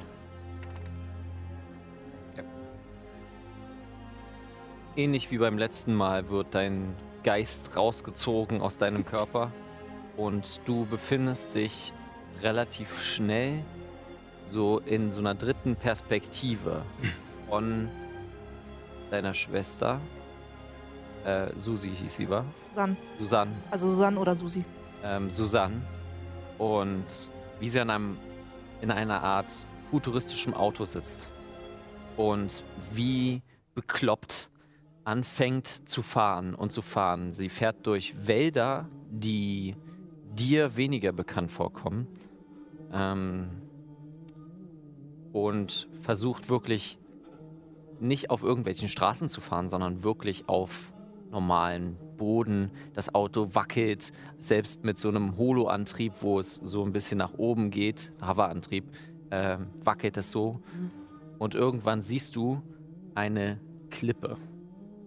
Ähnlich 4.95 5.29
wie 5.31 5.37
beim 5.37 5.57
letzten 5.57 5.93
Mal 5.93 6.29
wird 6.29 6.55
dein 6.55 6.95
Geist 7.23 7.75
rausgezogen 7.75 8.61
aus 8.61 8.77
deinem 8.77 9.05
Körper 9.13 9.51
und 10.15 10.61
du 10.65 10.85
befindest 10.85 11.55
dich 11.55 11.91
relativ 12.41 13.01
schnell 13.01 13.63
so 14.47 14.79
in 14.79 15.11
so 15.11 15.21
einer 15.21 15.35
dritten 15.35 15.75
Perspektive 15.75 16.83
von 17.49 17.89
deiner 19.11 19.33
Schwester. 19.33 19.99
Äh, 21.25 21.47
Susi 21.57 21.89
hieß 21.89 22.15
sie, 22.15 22.29
war? 22.29 22.45
Susanne. 22.69 22.95
Susanne. 23.19 23.51
Also 23.71 23.89
Susanne 23.89 24.19
oder 24.19 24.35
Susi. 24.35 24.63
Ähm, 25.05 25.29
Susanne 25.29 25.81
und 26.57 27.05
wie 27.59 27.69
sie 27.69 27.79
an 27.79 27.89
einem, 27.89 28.17
in 28.81 28.91
einer 28.91 29.23
Art 29.23 29.51
futuristischem 29.89 30.53
Auto 30.53 30.83
sitzt 30.83 31.29
und 32.17 32.63
wie 32.91 33.41
bekloppt 33.75 34.49
anfängt 35.03 35.67
zu 35.67 36.01
fahren 36.01 36.55
und 36.55 36.71
zu 36.71 36.81
fahren. 36.81 37.31
Sie 37.31 37.49
fährt 37.49 37.85
durch 37.85 38.27
Wälder, 38.27 38.89
die 39.11 39.75
dir 40.33 40.75
weniger 40.75 41.11
bekannt 41.11 41.51
vorkommen. 41.51 42.07
Ähm, 42.91 43.49
und 45.31 45.89
versucht 46.01 46.49
wirklich 46.49 46.97
nicht 47.99 48.29
auf 48.29 48.41
irgendwelchen 48.41 48.87
Straßen 48.87 49.27
zu 49.27 49.41
fahren, 49.41 49.67
sondern 49.67 50.01
wirklich 50.01 50.47
auf 50.47 50.93
normalen 51.29 51.97
Boden. 52.17 52.71
Das 52.93 53.13
Auto 53.13 53.53
wackelt, 53.53 54.11
selbst 54.39 54.83
mit 54.83 54.97
so 54.97 55.09
einem 55.09 55.37
Holo-Antrieb, 55.37 56.13
wo 56.21 56.39
es 56.39 56.55
so 56.55 56.83
ein 56.83 56.91
bisschen 56.91 57.17
nach 57.17 57.33
oben 57.33 57.71
geht, 57.71 58.11
Hover-Antrieb, 58.21 58.85
äh, 59.29 59.57
wackelt 59.83 60.17
es 60.17 60.31
so. 60.31 60.61
Und 61.39 61.55
irgendwann 61.55 62.01
siehst 62.01 62.35
du 62.35 62.61
eine 63.15 63.59
Klippe, 63.89 64.37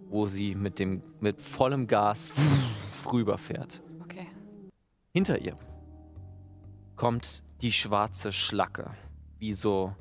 wo 0.09 0.27
sie 0.27 0.55
mit, 0.55 0.79
dem, 0.79 1.01
mit 1.19 1.39
vollem 1.39 1.87
Gas 1.87 2.31
rüberfährt. 3.11 3.81
Okay. 4.01 4.27
Hinter 5.13 5.39
ihr 5.39 5.55
kommt 6.95 7.43
die 7.61 7.71
schwarze 7.71 8.31
Schlacke, 8.31 8.91
wie 9.37 9.53
so, 9.53 9.95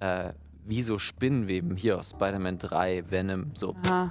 äh, 0.00 0.32
wie 0.64 0.82
so 0.82 0.98
Spinnenweben 0.98 1.76
hier 1.76 1.98
aus 1.98 2.10
Spider-Man 2.10 2.58
3, 2.58 3.10
Venom, 3.10 3.50
so 3.54 3.74
Aha. 3.84 4.10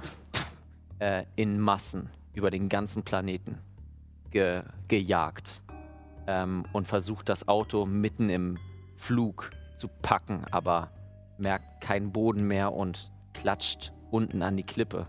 Äh, 0.98 1.24
in 1.36 1.60
Massen 1.60 2.10
über 2.34 2.50
den 2.50 2.68
ganzen 2.68 3.02
Planeten 3.02 3.58
ge 4.30 4.62
gejagt 4.88 5.62
ähm, 6.26 6.64
und 6.72 6.86
versucht 6.86 7.28
das 7.28 7.48
Auto 7.48 7.86
mitten 7.86 8.28
im 8.28 8.58
Flug 8.94 9.50
zu 9.76 9.88
packen, 9.88 10.44
aber 10.50 10.90
merkt 11.38 11.80
keinen 11.80 12.12
Boden 12.12 12.46
mehr 12.46 12.72
und 12.72 13.12
klatscht 13.34 13.92
unten 14.10 14.42
an 14.42 14.56
die 14.56 14.62
Klippe, 14.62 15.06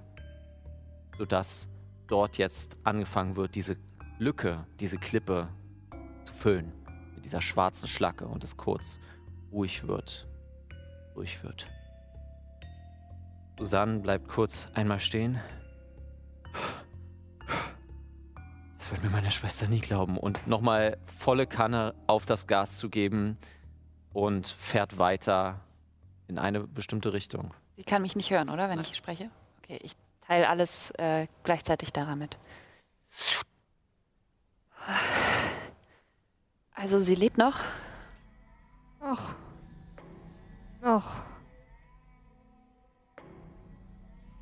sodass 1.17 1.69
dort 2.07 2.37
jetzt 2.37 2.77
angefangen 2.83 3.35
wird, 3.35 3.55
diese 3.55 3.77
Lücke, 4.19 4.65
diese 4.79 4.97
Klippe 4.97 5.47
zu 6.23 6.33
füllen 6.33 6.73
mit 7.15 7.25
dieser 7.25 7.41
schwarzen 7.41 7.87
Schlacke 7.87 8.27
und 8.27 8.43
es 8.43 8.57
kurz 8.57 8.99
ruhig 9.51 9.87
wird, 9.87 10.27
ruhig 11.15 11.43
wird. 11.43 11.67
Susanne 13.57 13.99
bleibt 13.99 14.27
kurz 14.27 14.67
einmal 14.73 14.99
stehen. 14.99 15.39
Das 18.87 18.93
wird 18.93 19.03
mir 19.03 19.17
meine 19.17 19.31
Schwester 19.31 19.67
nie 19.67 19.81
glauben. 19.81 20.17
Und 20.17 20.47
nochmal 20.47 20.97
volle 21.19 21.45
Kanne 21.45 21.93
auf 22.07 22.25
das 22.25 22.47
Gas 22.47 22.77
zu 22.77 22.89
geben 22.89 23.37
und 24.13 24.47
fährt 24.47 24.97
weiter 24.97 25.59
in 26.29 26.39
eine 26.39 26.61
bestimmte 26.61 27.11
Richtung. 27.11 27.53
Sie 27.75 27.83
kann 27.83 28.01
mich 28.01 28.15
nicht 28.15 28.31
hören, 28.31 28.49
oder, 28.49 28.69
wenn 28.69 28.79
ich 28.79 28.95
spreche? 28.95 29.29
Okay, 29.57 29.77
ich 29.83 29.91
teile 30.25 30.47
alles 30.47 30.91
äh, 30.91 31.27
gleichzeitig 31.43 31.91
daran 31.91 32.19
mit. 32.19 32.37
Also 36.73 36.97
sie 36.97 37.15
lebt 37.15 37.37
noch. 37.37 37.59
Noch. 39.01 39.35
Noch. 40.81 41.15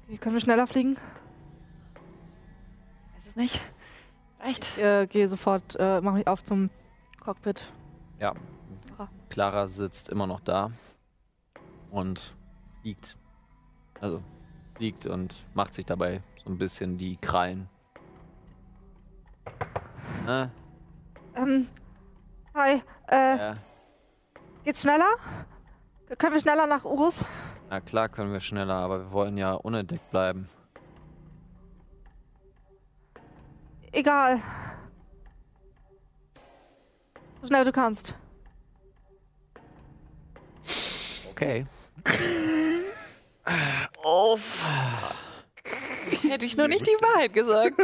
Wie 0.05 0.19
können 0.19 0.35
wir 0.35 0.41
schneller 0.41 0.67
fliegen? 0.67 0.97
Weiß 3.15 3.25
es 3.25 3.35
nicht. 3.35 3.59
Echt? 4.45 4.77
Ich 4.77 4.83
äh, 4.83 5.07
gehe 5.07 5.27
sofort, 5.27 5.75
äh, 5.79 6.01
mache 6.01 6.17
mich 6.17 6.27
auf 6.27 6.43
zum 6.43 6.69
Cockpit. 7.19 7.63
Ja. 8.19 8.33
Clara 9.29 9.67
sitzt 9.67 10.09
immer 10.09 10.27
noch 10.27 10.39
da 10.39 10.71
und 11.89 12.35
liegt. 12.83 13.17
Also 13.99 14.21
liegt 14.77 15.07
und 15.07 15.35
macht 15.55 15.73
sich 15.73 15.85
dabei 15.85 16.21
so 16.43 16.49
ein 16.51 16.57
bisschen 16.57 16.97
die 16.97 17.17
Krallen. 17.17 17.67
Äh, 20.27 20.47
Ähm, 21.35 21.67
hi, 22.53 22.81
äh, 23.09 23.37
ja. 23.37 23.53
geht's 24.63 24.83
schneller? 24.83 25.15
Können 26.17 26.33
wir 26.33 26.39
schneller 26.39 26.67
nach 26.67 26.85
Urus? 26.85 27.25
Na 27.69 27.81
klar 27.81 28.09
können 28.09 28.31
wir 28.31 28.39
schneller, 28.39 28.75
aber 28.75 28.99
wir 28.99 29.11
wollen 29.11 29.37
ja 29.37 29.53
unentdeckt 29.53 30.09
bleiben. 30.11 30.47
Egal. 33.95 34.41
So 37.41 37.47
schnell 37.47 37.63
du 37.63 37.71
kannst. 37.71 38.13
Okay. 41.31 41.65
Oh, 44.07 44.37
Hätte 46.21 46.45
ich 46.45 46.57
nur 46.57 46.67
nicht 46.67 46.85
die 46.85 46.97
Wahrheit 47.01 47.33
gesagt. 47.33 47.75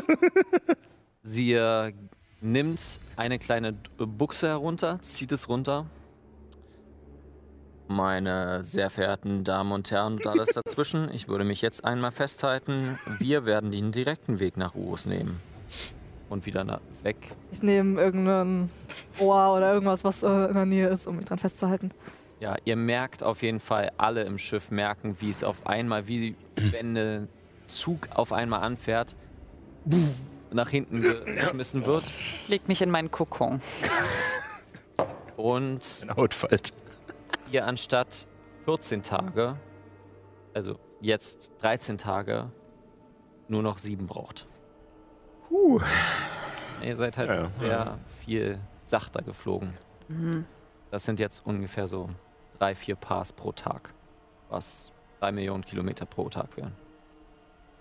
Sie 1.23 1.53
äh, 1.53 1.93
nimmt 2.41 2.99
eine 3.15 3.37
kleine 3.37 3.73
Buchse 3.97 4.47
herunter, 4.47 4.99
zieht 5.01 5.31
es 5.31 5.49
runter. 5.49 5.85
Meine 7.87 8.63
sehr 8.63 8.89
verehrten 8.89 9.43
Damen 9.43 9.71
und 9.71 9.91
Herren 9.91 10.13
und 10.13 10.27
alles 10.27 10.49
dazwischen, 10.53 11.11
ich 11.13 11.27
würde 11.27 11.43
mich 11.43 11.61
jetzt 11.61 11.85
einmal 11.85 12.11
festhalten. 12.11 12.99
Wir 13.19 13.45
werden 13.45 13.71
den 13.71 13.91
direkten 13.91 14.39
Weg 14.39 14.57
nach 14.57 14.73
Urus 14.75 15.05
nehmen. 15.05 15.39
Und 16.31 16.45
wieder 16.45 16.79
weg. 17.03 17.17
Ich 17.51 17.61
nehme 17.61 17.99
irgendein 17.99 18.69
Ohr 19.19 19.53
oder 19.57 19.73
irgendwas, 19.73 20.05
was 20.05 20.23
äh, 20.23 20.27
in 20.45 20.53
der 20.53 20.65
Nähe 20.65 20.87
ist, 20.87 21.05
um 21.05 21.17
mich 21.17 21.25
dran 21.25 21.39
festzuhalten. 21.39 21.91
Ja, 22.39 22.55
ihr 22.63 22.77
merkt 22.77 23.21
auf 23.21 23.41
jeden 23.43 23.59
Fall, 23.59 23.91
alle 23.97 24.23
im 24.23 24.37
Schiff 24.37 24.71
merken, 24.71 25.17
wie 25.19 25.29
es 25.29 25.43
auf 25.43 25.67
einmal, 25.67 26.07
wie 26.07 26.37
wenn 26.55 26.95
ein 26.95 27.27
Zug 27.65 28.07
auf 28.15 28.31
einmal 28.31 28.61
anfährt, 28.61 29.17
nach 30.53 30.69
hinten 30.69 31.01
geschmissen 31.01 31.85
wird. 31.85 32.13
Ich 32.39 32.47
leg 32.47 32.65
mich 32.69 32.81
in 32.81 32.91
meinen 32.91 33.11
Kokon. 33.11 33.61
Und 35.35 36.05
Ein 36.07 36.15
Hautfalt. 36.15 36.71
ihr 37.51 37.67
anstatt 37.67 38.25
14 38.65 39.03
Tage, 39.03 39.57
also 40.53 40.79
jetzt 41.01 41.51
13 41.61 41.97
Tage, 41.97 42.51
nur 43.49 43.63
noch 43.63 43.79
sieben 43.79 44.07
braucht. 44.07 44.47
Puh. 45.51 45.81
Ihr 46.81 46.95
seid 46.95 47.17
halt 47.17 47.29
Ja, 47.29 47.49
sehr 47.49 47.67
ja. 47.67 47.97
viel 48.25 48.59
sachter 48.81 49.21
geflogen. 49.21 49.73
Mhm. 50.07 50.45
Das 50.91 51.03
sind 51.03 51.19
jetzt 51.19 51.45
ungefähr 51.45 51.87
so 51.87 52.09
drei, 52.57 52.73
vier 52.73 52.95
Pars 52.95 53.33
pro 53.33 53.51
Tag, 53.51 53.93
was 54.49 54.91
drei 55.19 55.33
Millionen 55.33 55.65
Kilometer 55.65 56.05
pro 56.05 56.29
Tag 56.29 56.55
wären. 56.55 56.71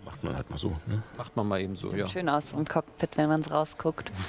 Macht 0.04 0.24
man 0.24 0.34
halt 0.34 0.50
mal 0.50 0.58
so. 0.58 0.70
Ne? 0.86 1.02
Macht 1.16 1.36
man 1.36 1.46
mal 1.46 1.60
eben 1.60 1.76
so, 1.76 1.92
ja. 1.94 2.08
Schön 2.08 2.28
aus 2.28 2.52
im 2.54 2.64
Cockpit, 2.66 3.16
wenn 3.16 3.28
man 3.28 3.40
es 3.40 3.50
rausguckt. 3.50 4.10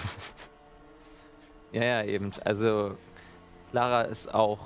Ja, 1.73 1.83
ja, 1.83 2.03
eben. 2.03 2.31
Also 2.43 2.97
Clara 3.71 4.01
ist 4.01 4.33
auch, 4.33 4.59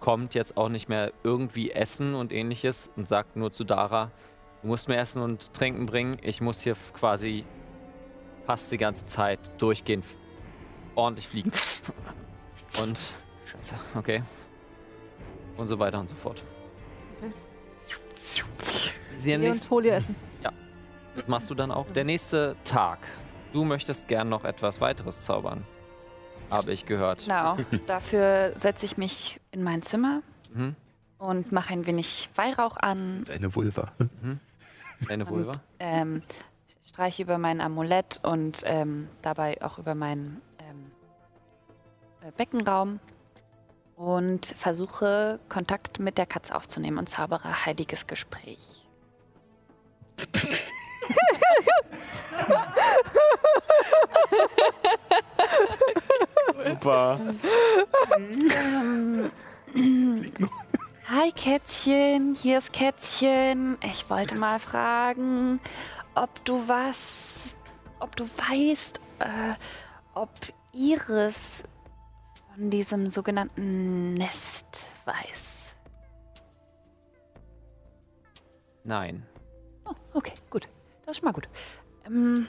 kommt 0.00 0.34
jetzt 0.34 0.56
auch 0.56 0.68
nicht 0.68 0.88
mehr 0.88 1.12
irgendwie 1.22 1.70
essen 1.70 2.16
und 2.16 2.32
ähnliches 2.32 2.90
und 2.96 3.06
sagt 3.06 3.36
nur 3.36 3.52
zu 3.52 3.62
Dara, 3.62 4.10
du 4.62 4.66
musst 4.66 4.88
mir 4.88 4.96
Essen 4.96 5.22
und 5.22 5.52
Trinken 5.54 5.86
bringen. 5.86 6.16
Ich 6.22 6.40
muss 6.40 6.60
hier 6.62 6.74
quasi 6.92 7.44
fast 8.48 8.72
die 8.72 8.78
ganze 8.78 9.04
Zeit 9.04 9.38
durchgehend 9.58 10.06
ordentlich 10.94 11.28
fliegen. 11.28 11.52
Und 12.82 12.98
scheiße, 13.44 13.74
okay. 13.94 14.22
Und 15.58 15.66
so 15.66 15.78
weiter 15.78 15.98
und 16.00 16.08
so 16.08 16.16
fort. 16.16 16.42
Okay. 17.18 17.32
Sie 19.18 19.36
Geh 19.36 19.48
und 19.50 19.70
hol 19.70 19.84
ihr 19.84 19.94
Essen. 19.94 20.14
das 21.16 21.26
machst 21.28 21.50
du 21.50 21.54
dann 21.54 21.70
auch. 21.72 21.86
Der 21.92 22.04
nächste 22.04 22.56
Tag. 22.64 23.00
Du 23.52 23.64
möchtest 23.64 24.08
gern 24.08 24.28
noch 24.30 24.44
etwas 24.44 24.80
weiteres 24.80 25.24
zaubern. 25.26 25.64
Habe 26.50 26.72
ich 26.72 26.86
gehört. 26.86 27.24
Genau. 27.24 27.58
Dafür 27.86 28.52
setze 28.56 28.86
ich 28.86 28.96
mich 28.96 29.40
in 29.50 29.62
mein 29.62 29.82
Zimmer 29.82 30.22
Mhm. 30.54 30.74
und 31.18 31.52
mache 31.52 31.72
ein 31.74 31.84
wenig 31.86 32.30
Weihrauch 32.36 32.76
an, 32.78 33.24
Deine 33.26 33.54
Vulva. 33.54 33.92
Deine 35.06 35.28
Vulva? 35.28 35.52
ähm, 35.80 36.22
streiche 36.88 37.22
über 37.22 37.38
mein 37.38 37.60
Amulett 37.60 38.18
und 38.22 38.62
ähm, 38.64 39.08
dabei 39.22 39.60
auch 39.62 39.78
über 39.78 39.94
meinen 39.94 40.40
ähm, 40.58 40.90
äh, 42.22 42.32
Beckenraum 42.32 42.98
und 43.96 44.46
versuche 44.46 45.38
Kontakt 45.48 45.98
mit 45.98 46.18
der 46.18 46.26
Katze 46.26 46.54
aufzunehmen 46.54 46.98
und 46.98 47.08
zaubere 47.08 47.66
heiliges 47.66 48.06
Gespräch. 48.06 48.86
Super. 56.64 57.20
Ähm, 58.16 59.30
Hi 61.10 61.32
Kätzchen, 61.32 62.34
hier 62.34 62.58
ist 62.58 62.70
Kätzchen. 62.72 63.78
Ich 63.82 64.10
wollte 64.10 64.34
mal 64.34 64.60
fragen, 64.60 65.58
ob 66.22 66.44
du 66.44 66.68
was, 66.68 67.54
ob 68.00 68.16
du 68.16 68.24
weißt, 68.24 69.00
äh, 69.20 69.54
ob 70.14 70.30
Iris 70.72 71.62
von 72.52 72.70
diesem 72.70 73.08
sogenannten 73.08 74.14
Nest 74.14 74.66
weiß. 75.04 75.74
Nein. 78.84 79.26
Oh, 79.84 79.94
okay, 80.14 80.32
gut. 80.50 80.68
Das 81.04 81.12
ist 81.12 81.18
schon 81.18 81.26
mal 81.26 81.32
gut. 81.32 81.48
Ähm, 82.06 82.48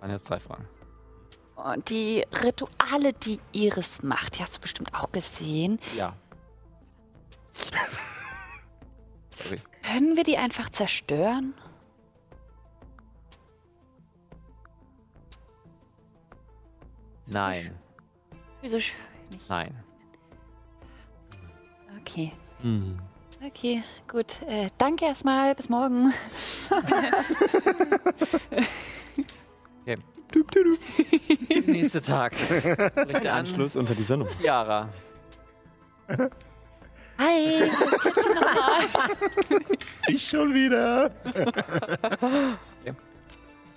Waren 0.00 0.10
jetzt 0.10 0.28
drei 0.28 0.40
Fragen. 0.40 0.66
Und 1.56 1.88
die 1.88 2.26
Rituale, 2.42 3.12
die 3.12 3.38
Iris 3.52 4.02
macht, 4.02 4.38
die 4.38 4.42
hast 4.42 4.56
du 4.56 4.60
bestimmt 4.60 4.92
auch 4.92 5.12
gesehen. 5.12 5.78
Ja. 5.96 6.16
Können 9.82 10.16
wir 10.16 10.24
die 10.24 10.36
einfach 10.36 10.68
zerstören? 10.70 11.54
Nein. 17.34 17.74
Physisch 18.60 18.94
nicht. 19.30 19.50
Nein. 19.50 19.76
Okay. 22.00 22.32
Hm. 22.62 22.98
Okay, 23.44 23.82
gut. 24.08 24.40
Äh, 24.46 24.68
danke 24.78 25.04
erstmal. 25.04 25.54
Bis 25.54 25.68
morgen. 25.68 26.14
Nächster 31.66 32.02
Tag. 32.02 32.32
Der 32.48 33.20
an. 33.20 33.26
Anschluss 33.26 33.76
unter 33.76 33.94
dieser 33.94 34.16
Nummer. 34.16 34.30
Yara. 34.40 34.88
Hi. 37.18 37.70
Ich 40.06 40.28
schon 40.28 40.52
wieder. 40.52 41.10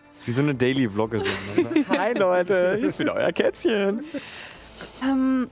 Das 0.08 0.18
ist 0.18 0.28
wie 0.28 0.32
so 0.32 0.42
eine 0.42 0.56
Daily-Vloggerin. 0.56 1.28
Hi 1.90 2.14
Leute, 2.14 2.78
hier 2.80 2.90
ist 2.90 3.00
wieder 3.00 3.14
euer 3.14 3.32
Kätzchen. 3.32 4.04
ähm, 5.04 5.50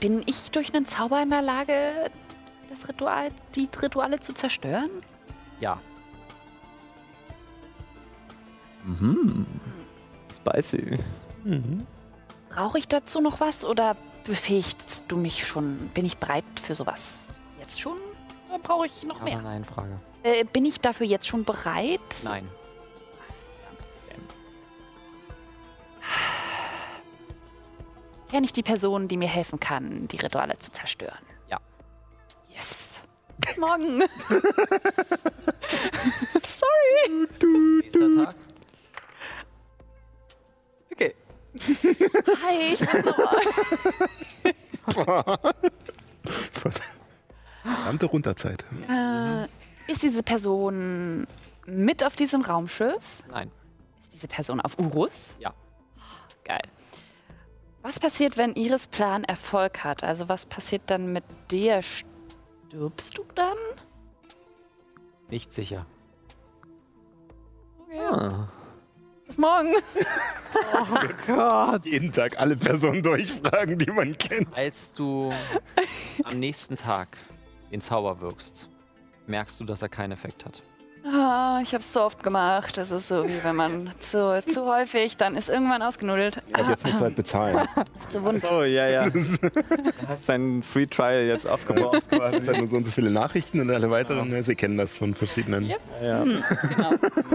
bin 0.00 0.22
ich 0.26 0.50
durch 0.50 0.74
einen 0.74 0.84
Zauber 0.84 1.22
in 1.22 1.30
der 1.30 1.42
Lage, 1.42 2.10
das 2.68 2.88
Ritual, 2.88 3.30
die 3.54 3.68
Rituale 3.80 4.18
zu 4.18 4.34
zerstören? 4.34 4.90
Ja. 5.60 5.80
Mhm. 8.84 9.46
Spicy. 10.34 10.98
Brauche 12.50 12.78
ich 12.78 12.88
dazu 12.88 13.20
noch 13.20 13.38
was 13.38 13.64
oder 13.64 13.96
befähigst 14.24 15.04
du 15.06 15.16
mich 15.16 15.46
schon? 15.46 15.90
Bin 15.94 16.04
ich 16.04 16.18
bereit 16.18 16.44
für 16.60 16.74
sowas 16.74 17.28
jetzt 17.60 17.80
schon? 17.80 17.98
Oder 18.52 18.60
brauche 18.62 18.84
ich 18.84 19.02
noch 19.04 19.22
mehr? 19.22 19.40
nein, 19.40 19.64
Frage. 19.64 19.98
Äh, 20.22 20.44
bin 20.44 20.66
ich 20.66 20.78
dafür 20.78 21.06
jetzt 21.06 21.26
schon 21.26 21.44
bereit? 21.44 22.00
Nein. 22.22 22.46
Kenne 28.28 28.44
ich 28.44 28.52
die 28.52 28.62
Person, 28.62 29.08
die 29.08 29.16
mir 29.16 29.28
helfen 29.28 29.58
kann, 29.58 30.06
die 30.08 30.16
Rituale 30.16 30.58
zu 30.58 30.70
zerstören? 30.70 31.24
Ja. 31.48 31.58
Yes. 32.48 33.02
Bis 33.38 33.56
morgen. 33.56 34.00
Sorry. 36.46 37.28
Nächster 37.80 38.10
Tag. 38.12 38.34
Okay. 40.92 41.14
Hi, 42.42 42.74
ich 42.74 42.80
bin 42.80 43.04
Noah. 45.16 45.54
Verdammte 47.62 48.06
Runterzeit. 48.06 48.64
äh, 48.88 49.46
ist 49.90 50.02
diese 50.02 50.22
Person 50.22 51.26
mit 51.66 52.04
auf 52.04 52.16
diesem 52.16 52.42
Raumschiff? 52.42 53.22
Nein. 53.28 53.50
Ist 54.02 54.12
diese 54.14 54.28
Person 54.28 54.60
auf 54.60 54.78
Urus? 54.78 55.30
Ja. 55.38 55.52
Geil. 56.44 56.62
Was 57.82 57.98
passiert, 57.98 58.36
wenn 58.36 58.54
Iris 58.54 58.86
Plan 58.86 59.24
Erfolg 59.24 59.82
hat? 59.84 60.04
Also 60.04 60.28
was 60.28 60.46
passiert 60.46 60.82
dann 60.86 61.12
mit 61.12 61.24
dir? 61.50 61.80
Stirbst 61.82 63.18
du 63.18 63.24
dann? 63.34 63.56
Nicht 65.28 65.52
sicher. 65.52 65.86
Ah. 67.98 68.48
Bis 69.26 69.38
morgen. 69.38 69.74
Jeden 71.84 72.12
Tag 72.12 72.38
alle 72.38 72.56
Personen 72.56 73.02
durchfragen, 73.02 73.78
die 73.78 73.90
man 73.90 74.16
kennt. 74.18 74.54
Als 74.54 74.92
du 74.92 75.30
am 76.24 76.38
nächsten 76.38 76.76
Tag 76.76 77.16
den 77.72 77.80
Zauber 77.80 78.20
wirkst, 78.20 78.68
merkst 79.26 79.58
du, 79.60 79.64
dass 79.64 79.82
er 79.82 79.88
keinen 79.88 80.12
Effekt 80.12 80.44
hat. 80.44 80.62
Ah, 81.04 81.58
ich 81.64 81.74
habe 81.74 81.82
es 81.82 81.92
so 81.92 82.00
oft 82.00 82.22
gemacht. 82.22 82.76
Das 82.78 82.92
ist 82.92 83.08
so, 83.08 83.26
wie 83.26 83.42
wenn 83.42 83.56
man 83.56 83.90
zu, 83.98 84.40
zu 84.46 84.66
häufig, 84.66 85.16
dann 85.16 85.34
ist 85.34 85.48
irgendwann 85.48 85.82
ausgenudelt. 85.82 86.36
Ja, 86.56 86.70
jetzt 86.70 86.86
musst 86.86 87.00
du 87.00 87.04
halt 87.04 87.16
bezahlen. 87.16 87.66
Ist 87.98 88.12
zu 88.12 88.22
wund. 88.22 88.40
So, 88.40 88.62
ja, 88.62 88.86
ja. 88.86 89.10
Du 89.10 89.20
hast 90.08 90.28
dein 90.28 90.62
Free 90.62 90.86
Trial 90.86 91.24
jetzt 91.24 91.46
aufgebaut 91.48 91.96
Das 92.08 92.08
quasi. 92.20 92.36
sind 92.36 92.46
halt 92.48 92.58
nur 92.58 92.66
so 92.68 92.76
und 92.76 92.84
so 92.84 92.92
viele 92.92 93.10
Nachrichten 93.10 93.60
und 93.60 93.68
alle 93.72 93.90
weiteren. 93.90 94.28
ne, 94.28 94.44
Sie 94.44 94.54
kennen 94.54 94.78
das 94.78 94.94
von 94.94 95.12
verschiedenen. 95.14 95.66
Ja. 95.66 95.76
Ja. 96.00 96.22
Genau. 96.22 96.90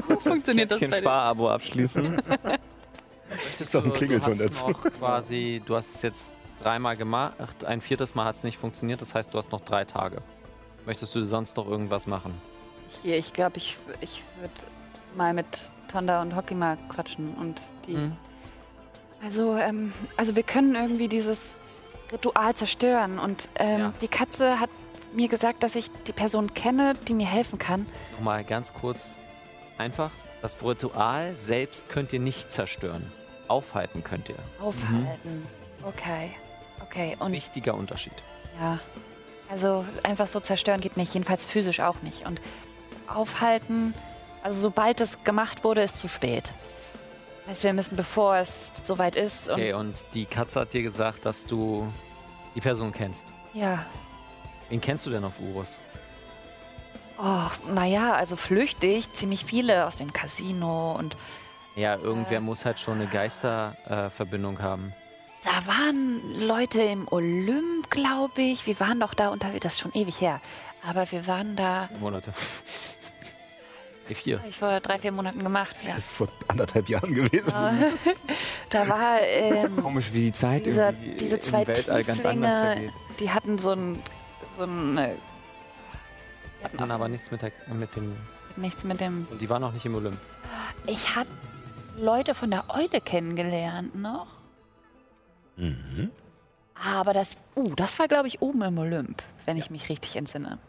So 0.08 0.18
funktioniert 0.18 0.72
das 0.72 0.80
bei 0.80 0.88
dir. 0.88 0.98
Spar-Abo 1.00 1.50
abschließen. 1.50 2.22
Möchtest 3.30 3.76
auch 3.76 3.84
ein 3.84 3.90
du- 3.90 3.96
Klingelton 3.96 4.38
du 4.38 4.46
hast 4.46 4.62
dazu. 4.62 4.70
noch 4.70 4.82
quasi, 4.98 5.62
du 5.66 5.76
hast 5.76 5.96
es 5.96 6.02
jetzt 6.04 6.34
dreimal 6.62 6.96
gemacht, 6.98 7.64
ein 7.66 7.82
viertes 7.82 8.16
Mal 8.16 8.26
hat 8.26 8.36
es 8.36 8.44
nicht 8.44 8.58
funktioniert, 8.58 9.02
das 9.02 9.14
heißt, 9.16 9.34
du 9.34 9.38
hast 9.38 9.52
noch 9.52 9.62
drei 9.62 9.86
Tage. 9.86 10.22
Möchtest 10.86 11.14
du 11.16 11.24
sonst 11.26 11.58
noch 11.58 11.68
irgendwas 11.68 12.08
machen? 12.08 12.40
Ich, 13.04 13.10
ich 13.12 13.34
glaube, 13.34 13.58
ich, 13.58 13.78
ich 14.02 14.24
würde 14.40 14.54
mal 15.16 15.34
mit 15.34 15.46
Tonda 15.92 16.22
und 16.22 16.36
Hockey 16.36 16.56
mal 16.56 16.78
quatschen 16.90 17.34
und 17.36 17.62
die. 17.86 17.96
Hm? 17.96 18.16
Also, 19.24 19.56
ähm, 19.56 19.94
also 20.16 20.36
wir 20.36 20.44
können 20.44 20.76
irgendwie 20.76 21.08
dieses 21.08 21.56
Ritual 22.12 22.54
zerstören 22.56 23.20
und 23.20 23.50
ähm, 23.56 23.80
Ja. 23.80 23.94
die 24.02 24.08
Katze 24.08 24.60
hat 24.60 24.70
mir 25.14 25.28
gesagt, 25.28 25.64
dass 25.64 25.76
ich 25.76 25.90
die 26.08 26.12
Person 26.14 26.54
kenne, 26.54 26.94
die 27.08 27.14
mir 27.14 27.26
helfen 27.28 27.58
kann. 27.60 27.86
Nochmal 28.14 28.44
ganz 28.44 28.74
kurz, 28.74 29.18
einfach, 29.78 30.12
das 30.42 30.56
Ritual 30.64 31.36
selbst 31.36 31.90
könnt 31.90 32.14
ihr 32.14 32.20
nicht 32.20 32.52
zerstören. 32.52 33.12
Aufhalten 33.48 34.04
könnt 34.04 34.30
ihr. 34.30 34.36
Aufhalten. 34.62 35.46
Okay. 35.84 36.32
Okay. 36.90 37.16
Und 37.20 37.32
Wichtiger 37.32 37.76
Unterschied. 37.76 38.14
ja. 38.60 38.80
Also 39.50 39.86
einfach 40.04 40.28
so 40.28 40.42
zerstören 40.42 40.82
geht 40.82 40.98
nicht, 40.98 41.14
jedenfalls 41.14 41.46
physisch 41.46 41.80
auch 41.80 42.02
nicht. 42.02 42.26
Und 42.26 42.42
aufhalten, 43.08 43.94
also 44.44 44.60
sobald 44.60 45.00
es 45.00 45.24
gemacht 45.24 45.64
wurde, 45.64 45.82
ist 45.84 45.98
zu 45.98 46.10
spät. 46.10 46.52
Das 47.46 47.52
heißt, 47.52 47.64
wir 47.64 47.72
müssen, 47.74 47.96
bevor 47.96 48.36
es 48.36 48.74
soweit 48.84 49.16
ist 49.16 49.48
und 49.48 49.54
Okay, 49.54 49.72
und 49.72 50.06
die 50.14 50.26
Katze 50.26 50.60
hat 50.60 50.74
dir 50.74 50.84
gesagt, 50.84 51.26
dass 51.26 51.46
du 51.46 51.88
die 52.56 52.60
Person 52.62 52.92
kennst. 52.92 53.32
ja. 53.54 53.86
Wen 54.70 54.82
kennst 54.82 55.06
du 55.06 55.12
denn 55.12 55.24
auf 55.24 55.40
Urus? 55.40 55.80
Oh, 57.18 57.50
naja, 57.74 58.14
also 58.16 58.36
flüchtig, 58.36 59.14
ziemlich 59.14 59.46
viele 59.46 59.86
aus 59.88 59.96
dem 59.96 60.12
Casino 60.12 60.92
und 61.00 61.16
Ja, 61.78 61.96
irgendwer 61.96 62.40
Äh. 62.40 62.42
muss 62.42 62.66
halt 62.66 62.82
schon 62.82 62.96
eine 62.96 63.08
Geisterverbindung 63.08 64.58
äh, 64.58 64.62
haben. 64.62 64.94
Da 65.44 65.68
waren 65.68 66.40
Leute 66.40 66.82
im 66.82 67.08
Olymp, 67.10 67.90
glaube 67.90 68.42
ich. 68.42 68.66
Wir 68.66 68.80
waren 68.80 69.00
doch 69.00 69.14
da 69.14 69.30
unterwegs, 69.30 69.64
das 69.64 69.74
ist 69.74 69.80
schon 69.80 69.94
ewig 69.94 70.20
her. 70.22 70.42
Aber 70.84 71.12
wir 71.12 71.28
waren 71.28 71.56
da, 71.56 71.90
Monate. 72.00 72.34
E4. 74.10 74.40
hab 74.40 74.48
ich 74.48 74.58
vor 74.58 74.80
drei, 74.80 75.00
vier 75.00 75.12
Monaten 75.12 75.44
gemacht. 75.44 75.76
Ja. 75.84 75.90
Das 75.90 76.04
ist 76.04 76.10
vor 76.10 76.28
anderthalb 76.48 76.90
Jahren 76.90 77.14
gewesen. 77.14 77.54
Da 78.70 78.88
war 78.90 79.22
ähm, 79.22 79.82
Komisch, 79.82 80.12
wie 80.12 80.26
die 80.26 80.34
Zeit 80.34 80.66
diese, 80.66 80.82
irgendwie 80.82 81.12
diese 81.16 81.40
zwei 81.40 81.62
im 81.62 81.68
Weltall 81.68 82.04
ganz 82.04 82.26
anders 82.26 82.58
vergeht. 82.58 82.92
die 83.20 83.32
hatten 83.32 83.58
so 83.60 83.72
ein, 83.72 84.02
so 84.58 84.64
ein, 84.64 84.98
äh, 84.98 85.16
die 86.60 86.66
hatten 86.66 86.80
auch 86.80 86.96
aber 86.96 87.06
so 87.06 87.12
nichts 87.12 87.32
mit, 87.32 87.42
der, 87.42 87.52
mit 87.74 87.96
dem. 87.96 88.18
nichts 88.58 88.84
mit 88.84 89.00
dem. 89.00 89.26
Und 89.32 89.42
die 89.42 89.50
waren 89.50 89.62
noch 89.62 89.72
nicht 89.72 89.86
im 89.86 89.96
Olymp. 89.96 90.18
Ich 90.86 91.16
hatte 91.16 91.32
Leute 91.98 92.36
von 92.36 92.52
der 92.52 92.66
Eule 92.70 93.00
kennengelernt 93.00 93.96
noch. 93.96 94.28
Mhm. 95.58 96.12
Aber 96.76 97.14
das, 97.14 97.36
uh, 97.56 97.74
das 97.76 97.98
war, 98.00 98.08
glaube 98.08 98.28
ich, 98.28 98.42
oben 98.42 98.62
im 98.62 98.78
Olymp, 98.78 99.22
wenn 99.46 99.58
ich 99.58 99.70
mich 99.70 99.90
richtig 99.90 100.16
entsinne. 100.16 100.60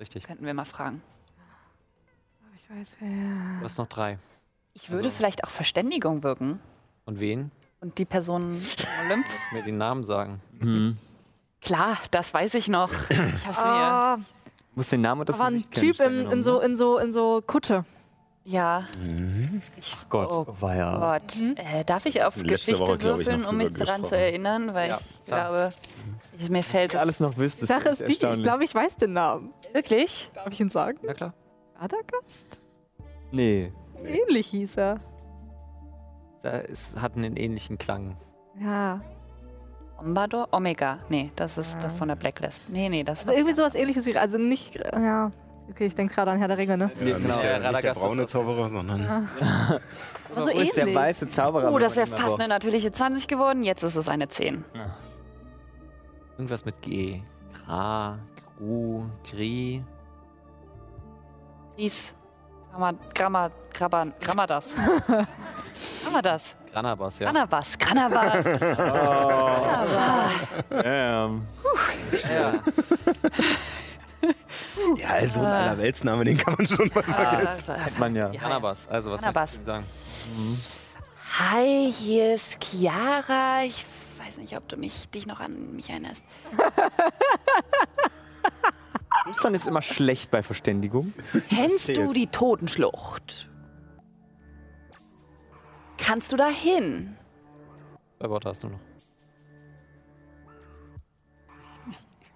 Richtig. 0.00 0.24
Könnten 0.24 0.44
wir 0.46 0.54
mal 0.54 0.64
fragen. 0.64 1.02
Ich 2.56 2.68
weiß 2.70 2.96
wer. 3.00 3.58
Du 3.58 3.64
hast 3.64 3.78
noch 3.78 3.86
drei. 3.88 4.18
Ich 4.74 4.90
würde 4.90 5.04
Also- 5.04 5.16
vielleicht 5.16 5.44
auch 5.44 5.50
Verständigung 5.50 6.22
wirken 6.22 6.58
Und 7.04 7.20
wen? 7.20 7.50
und 7.80 7.98
die 7.98 8.04
Person 8.06 8.42
im 8.56 9.06
Olymp. 9.06 9.26
Du 9.26 9.32
musst 9.32 9.52
mir 9.52 9.62
den 9.62 9.76
Namen 9.78 10.02
sagen. 10.04 10.40
Hm. 10.60 10.96
Klar, 11.60 11.98
das 12.10 12.32
weiß 12.32 12.54
ich 12.54 12.68
noch. 12.68 12.90
Ich 13.10 13.46
hab's 13.46 13.58
mir. 13.58 13.66
Ah, 13.66 14.18
Muss 14.74 14.88
den 14.88 15.02
Namen 15.02 15.20
und 15.20 15.28
das 15.28 15.36
da 15.36 15.44
war 15.44 15.50
ein 15.50 15.62
Typ 15.70 16.00
in, 16.00 16.30
in, 16.30 16.42
so, 16.42 16.60
in, 16.60 16.76
so, 16.76 16.96
in 16.98 17.12
so 17.12 17.42
Kutte. 17.46 17.84
Ja. 18.44 18.84
Mhm. 19.04 19.62
Ich, 19.76 19.96
Gott, 20.10 20.30
Oh 20.32 20.46
war 20.60 20.74
ja. 20.74 20.98
Gott. 20.98 21.40
Äh, 21.56 21.84
darf 21.84 22.06
ich 22.06 22.22
auf 22.24 22.36
Letzte 22.36 22.48
Geschichte 22.72 22.80
Woche, 22.80 23.02
würfeln, 23.02 23.44
um 23.44 23.56
mich 23.56 23.72
daran 23.72 24.04
zu 24.04 24.16
erinnern? 24.16 24.74
Weil 24.74 24.90
Ja, 24.90 24.98
ich 25.00 25.24
klar. 25.26 25.48
glaube, 25.50 25.68
ich, 26.38 26.50
mir 26.50 26.62
fällt 26.64 26.94
es 26.94 27.00
alles 27.00 27.20
noch 27.20 27.36
ist 27.38 27.60
Sache 27.60 27.90
ist 27.90 28.00
die, 28.08 28.12
ich 28.12 28.18
glaube, 28.18 28.64
ich 28.64 28.74
weiß 28.74 28.96
den 28.96 29.12
Namen. 29.12 29.52
wirklich. 29.72 30.30
Darf 30.34 30.48
ich 30.52 30.60
ihn 30.60 30.70
sagen? 30.70 30.98
Ja 31.02 31.14
klar. 31.14 31.34
Radagast? 31.78 32.60
Nee. 33.30 33.72
Ähnlich 34.04 34.48
hieß 34.48 34.76
er. 34.76 34.98
Da 36.42 36.58
ist, 36.58 37.00
hat 37.00 37.16
einen 37.16 37.36
ähnlichen 37.36 37.78
Klang. 37.78 38.16
Ja. 38.60 38.98
Ombador? 39.98 40.48
Omega. 40.50 40.98
Nee, 41.08 41.30
das 41.36 41.56
ist 41.58 41.78
das 41.80 41.96
von 41.96 42.08
der 42.08 42.16
Blacklist. 42.16 42.68
Nee, 42.68 42.88
nee, 42.88 43.04
das 43.04 43.20
Also 43.20 43.32
irgendwie 43.32 43.54
sowas 43.54 43.76
ähnliches 43.76 44.04
wie. 44.06 44.16
Also 44.16 44.38
nicht. 44.38 44.74
Ja. 44.74 45.30
Okay, 45.70 45.86
ich 45.86 45.94
denke 45.94 46.14
gerade 46.14 46.32
an 46.32 46.38
Herr 46.38 46.48
der 46.48 46.58
Ringe, 46.58 46.76
ne? 46.76 46.90
Ja, 47.00 47.16
genau. 47.16 47.28
nicht, 47.28 47.42
der, 47.42 47.62
Ja, 47.62 47.72
nicht 47.72 47.84
der 47.84 47.94
braune. 47.94 48.26
Zauberer, 48.26 48.68
sondern 48.68 49.28
Aber 50.34 50.44
so 50.44 50.46
Wo 50.46 50.48
ist 50.60 50.76
der 50.76 50.94
weiße 50.94 51.28
Zauberer? 51.28 51.72
Oh, 51.72 51.78
das 51.78 51.96
wäre 51.96 52.06
fast 52.06 52.38
eine 52.40 52.48
natürliche 52.48 52.92
20 52.92 53.28
geworden. 53.28 53.62
Jetzt 53.62 53.82
ist 53.82 53.96
es 53.96 54.08
eine 54.08 54.28
10. 54.28 54.64
Irgendwas 56.36 56.64
mit 56.64 56.80
G. 56.82 57.20
Gra, 57.66 58.18
Gru, 58.58 59.04
Tri. 59.22 59.82
Ries. 61.78 62.14
Gramma, 62.70 62.92
Gramma, 63.14 63.50
Grabban, 63.74 64.12
Grammadas. 64.20 64.74
Grammadas. 66.04 66.54
Granabas, 66.72 67.18
ja. 67.18 67.30
Granabas. 67.30 67.78
Granabas. 67.78 68.44
Damn. 70.70 71.46
ja. 72.30 72.54
Ja, 74.98 75.08
also 75.08 75.40
ein 75.40 75.46
Allerweltsname, 75.46 76.24
den 76.24 76.36
kann 76.36 76.54
man 76.56 76.66
schon 76.66 76.90
mal 76.94 77.02
vergessen. 77.02 77.72
Ah, 77.72 77.84
Kennt 77.84 77.98
man 77.98 78.14
ja. 78.14 78.30
Ja. 78.32 78.40
Granabas, 78.40 78.88
also 78.88 79.10
was 79.10 79.20
Granabas. 79.20 79.58
möchtest 79.58 79.60
du 79.60 79.64
sagen? 79.72 79.84
Hi, 81.38 81.92
hier 81.92 82.34
ist 82.34 82.58
Chiara. 82.62 83.64
Ich 83.64 83.84
weiß 84.18 84.36
nicht, 84.38 84.56
ob 84.56 84.68
du 84.68 84.76
mich, 84.76 85.08
dich 85.10 85.26
noch 85.26 85.40
an 85.40 85.74
mich 85.74 85.90
erinnerst. 85.90 86.24
Flüstern 89.24 89.54
ist 89.54 89.68
immer 89.68 89.82
schlecht 89.82 90.30
bei 90.30 90.42
Verständigung. 90.42 91.12
Kennst 91.48 91.96
du 91.96 92.12
die 92.12 92.26
Totenschlucht? 92.26 93.48
Kannst 95.98 96.32
du 96.32 96.36
da 96.36 96.48
hin? 96.48 97.16
Zwei 98.18 98.30
Worte 98.30 98.48
hast 98.48 98.62
du 98.64 98.68
noch. 98.68 98.78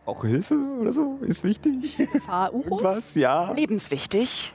Auch 0.06 0.22
Hilfe 0.22 0.54
oder 0.54 0.92
so 0.92 1.18
ist 1.22 1.42
wichtig. 1.42 1.96
Fahrurus? 2.24 2.82
Was? 2.82 3.14
Ja. 3.16 3.52
Lebenswichtig. 3.52 4.54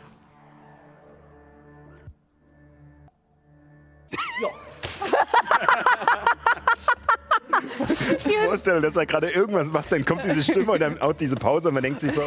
ich 8.18 8.26
mir 8.26 8.48
vorstelle, 8.48 8.82
dass 8.82 8.96
er 8.96 9.06
gerade 9.06 9.30
irgendwas 9.30 9.72
macht, 9.72 9.92
dann 9.92 10.06
kommt 10.06 10.24
diese 10.24 10.44
Stimme 10.44 10.72
und 10.72 10.80
dann 10.80 11.00
haut 11.02 11.20
diese 11.20 11.36
Pause 11.36 11.70
und 11.70 11.74
man 11.74 11.84
denkt 11.84 12.02
sich 12.02 12.12
so, 12.12 12.22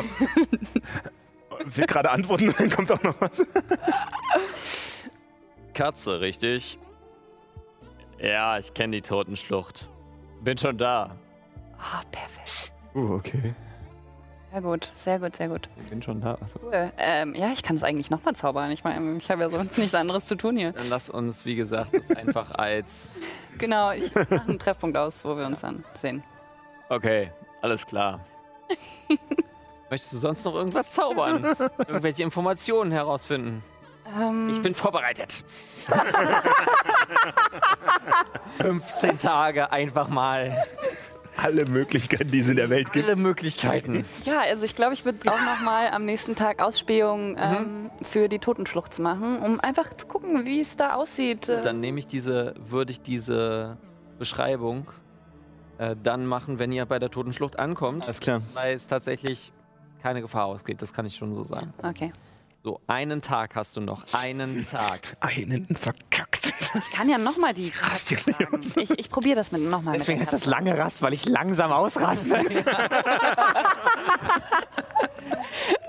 will 1.64 1.86
gerade 1.86 2.10
antworten 2.10 2.48
und 2.48 2.60
dann 2.60 2.70
kommt 2.70 2.92
auch 2.92 3.02
noch 3.02 3.20
was. 3.20 3.44
Katze, 5.72 6.20
richtig? 6.20 6.78
Ja, 8.18 8.58
ich 8.58 8.74
kenne 8.74 8.96
die 8.96 9.02
Totenschlucht. 9.02 9.88
Bin 10.42 10.56
schon 10.56 10.78
da. 10.78 11.16
Ah, 11.78 12.02
perfekt. 12.10 12.73
Uh, 12.94 13.14
okay. 13.14 13.54
Sehr 14.52 14.60
gut, 14.62 14.88
sehr 14.94 15.18
gut, 15.18 15.34
sehr 15.34 15.48
gut. 15.48 15.68
Ich 15.80 15.86
bin 15.88 16.00
schon 16.00 16.20
da. 16.20 16.38
Also. 16.40 16.60
Cool. 16.62 16.92
Ähm, 16.96 17.34
ja, 17.34 17.48
ich 17.52 17.64
kann 17.64 17.74
es 17.76 17.82
eigentlich 17.82 18.08
nochmal 18.10 18.36
zaubern. 18.36 18.70
Ich 18.70 18.84
meine, 18.84 19.16
ich 19.16 19.28
habe 19.28 19.42
ja 19.42 19.50
sonst 19.50 19.76
nichts 19.78 19.94
anderes 19.96 20.26
zu 20.26 20.36
tun 20.36 20.56
hier. 20.56 20.70
Dann 20.70 20.88
lass 20.88 21.10
uns, 21.10 21.44
wie 21.44 21.56
gesagt, 21.56 21.96
das 21.96 22.10
einfach 22.10 22.52
als. 22.52 23.20
Genau, 23.58 23.92
ich 23.92 24.12
mache 24.12 24.42
einen 24.48 24.58
Treffpunkt 24.58 24.96
aus, 24.96 25.24
wo 25.24 25.36
wir 25.36 25.46
uns 25.46 25.60
dann 25.60 25.84
sehen. 25.94 26.24
Okay, 26.88 27.30
alles 27.62 27.86
klar. 27.86 28.18
Möchtest 29.90 30.12
du 30.12 30.18
sonst 30.18 30.44
noch 30.44 30.56
irgendwas 30.56 30.90
zaubern? 30.90 31.44
Irgendwelche 31.86 32.24
Informationen 32.24 32.90
herausfinden? 32.90 33.62
Ähm, 34.20 34.50
Ich 34.50 34.60
bin 34.60 34.74
vorbereitet. 34.74 35.44
15 38.60 39.18
Tage 39.18 39.70
einfach 39.70 40.08
mal. 40.08 40.56
Alle 41.36 41.64
Möglichkeiten, 41.66 42.30
die 42.30 42.38
es 42.38 42.48
in 42.48 42.56
der 42.56 42.70
Welt 42.70 42.92
gibt. 42.92 43.06
Alle 43.06 43.16
Möglichkeiten. 43.16 44.04
ja, 44.24 44.40
also 44.40 44.64
ich 44.64 44.76
glaube, 44.76 44.94
ich 44.94 45.04
würde 45.04 45.18
auch 45.32 45.40
nochmal 45.44 45.88
am 45.88 46.04
nächsten 46.04 46.34
Tag 46.36 46.62
Ausspähung 46.62 47.36
ähm, 47.38 47.90
für 48.02 48.28
die 48.28 48.38
Totenschlucht 48.38 48.98
machen, 48.98 49.40
um 49.40 49.60
einfach 49.60 49.92
zu 49.94 50.06
gucken, 50.06 50.46
wie 50.46 50.60
es 50.60 50.76
da 50.76 50.94
aussieht. 50.94 51.48
Äh, 51.48 51.62
Dann 51.62 51.80
nehme 51.80 51.98
ich 51.98 52.06
diese, 52.06 52.54
würde 52.68 52.92
ich 52.92 53.00
diese 53.00 53.76
Beschreibung 54.18 54.90
äh, 55.78 55.96
dann 56.02 56.26
machen, 56.26 56.58
wenn 56.58 56.70
ihr 56.70 56.86
bei 56.86 56.98
der 56.98 57.10
Totenschlucht 57.10 57.58
ankommt, 57.58 58.04
Alles 58.04 58.20
klar. 58.20 58.40
weil 58.54 58.74
es 58.74 58.86
tatsächlich 58.86 59.52
keine 60.02 60.20
Gefahr 60.22 60.44
ausgeht. 60.46 60.80
Das 60.82 60.92
kann 60.92 61.04
ich 61.06 61.16
schon 61.16 61.32
so 61.34 61.42
sagen. 61.44 61.72
okay. 61.82 62.12
So, 62.64 62.80
einen 62.86 63.20
Tag 63.20 63.56
hast 63.56 63.76
du 63.76 63.82
noch. 63.82 64.04
Einen 64.14 64.66
Tag. 64.70 65.18
Einen 65.20 65.66
verkackt. 65.76 66.50
Ich 66.74 66.90
kann 66.92 67.10
ja 67.10 67.18
nochmal 67.18 67.52
die 67.52 67.70
fragen. 67.72 68.62
Ich, 68.76 68.90
ich 68.98 69.10
probiere 69.10 69.36
das 69.36 69.52
mit 69.52 69.60
nochmal. 69.60 69.92
Deswegen 69.98 70.18
heißt 70.18 70.32
das 70.32 70.46
lange 70.46 70.76
Rast, 70.78 71.02
weil 71.02 71.12
ich 71.12 71.28
langsam 71.28 71.70
ausraste. 71.72 72.40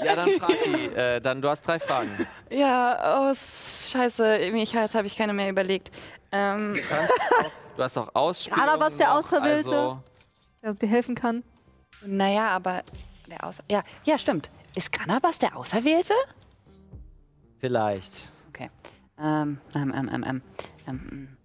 Ja, 0.03 0.15
dann 0.15 0.29
frag 0.29 0.51
die. 0.65 0.85
Äh, 0.95 1.19
dann, 1.19 1.41
du 1.41 1.49
hast 1.49 1.63
drei 1.67 1.79
Fragen. 1.79 2.09
Ja, 2.51 3.23
oh, 3.29 3.33
scheiße. 3.33 4.37
Ich, 4.37 4.71
jetzt 4.73 4.93
habe 4.93 5.07
ich 5.07 5.15
keine 5.17 5.33
mehr 5.33 5.49
überlegt. 5.49 5.89
Ähm, 6.31 6.73
Du 7.75 7.83
hast 7.83 7.97
auch 7.97 8.09
Ausspielungen 8.13 8.67
Gerade 8.67 8.79
was 8.79 8.95
der 8.95 9.07
noch, 9.07 9.15
Auserwählte. 9.15 9.75
Also, 9.75 10.03
Der 10.61 10.73
dir 10.75 10.89
helfen 10.89 11.15
kann. 11.15 11.43
naja, 12.05 12.49
aber 12.49 12.83
der 13.27 13.43
Außer... 13.43 13.63
Ja, 13.69 13.83
ja, 14.03 14.17
stimmt. 14.19 14.49
Ist 14.75 14.91
Granabas 14.91 15.39
der 15.39 15.57
Auserwählte? 15.57 16.13
Vielleicht. 17.59 18.31
Okay. 18.49 18.69
Ähm, 19.17 19.59
ähm, 19.73 19.93
ähm, 19.95 20.09
ähm, 20.13 20.23
ähm, 20.23 20.41
ähm. 20.87 21.37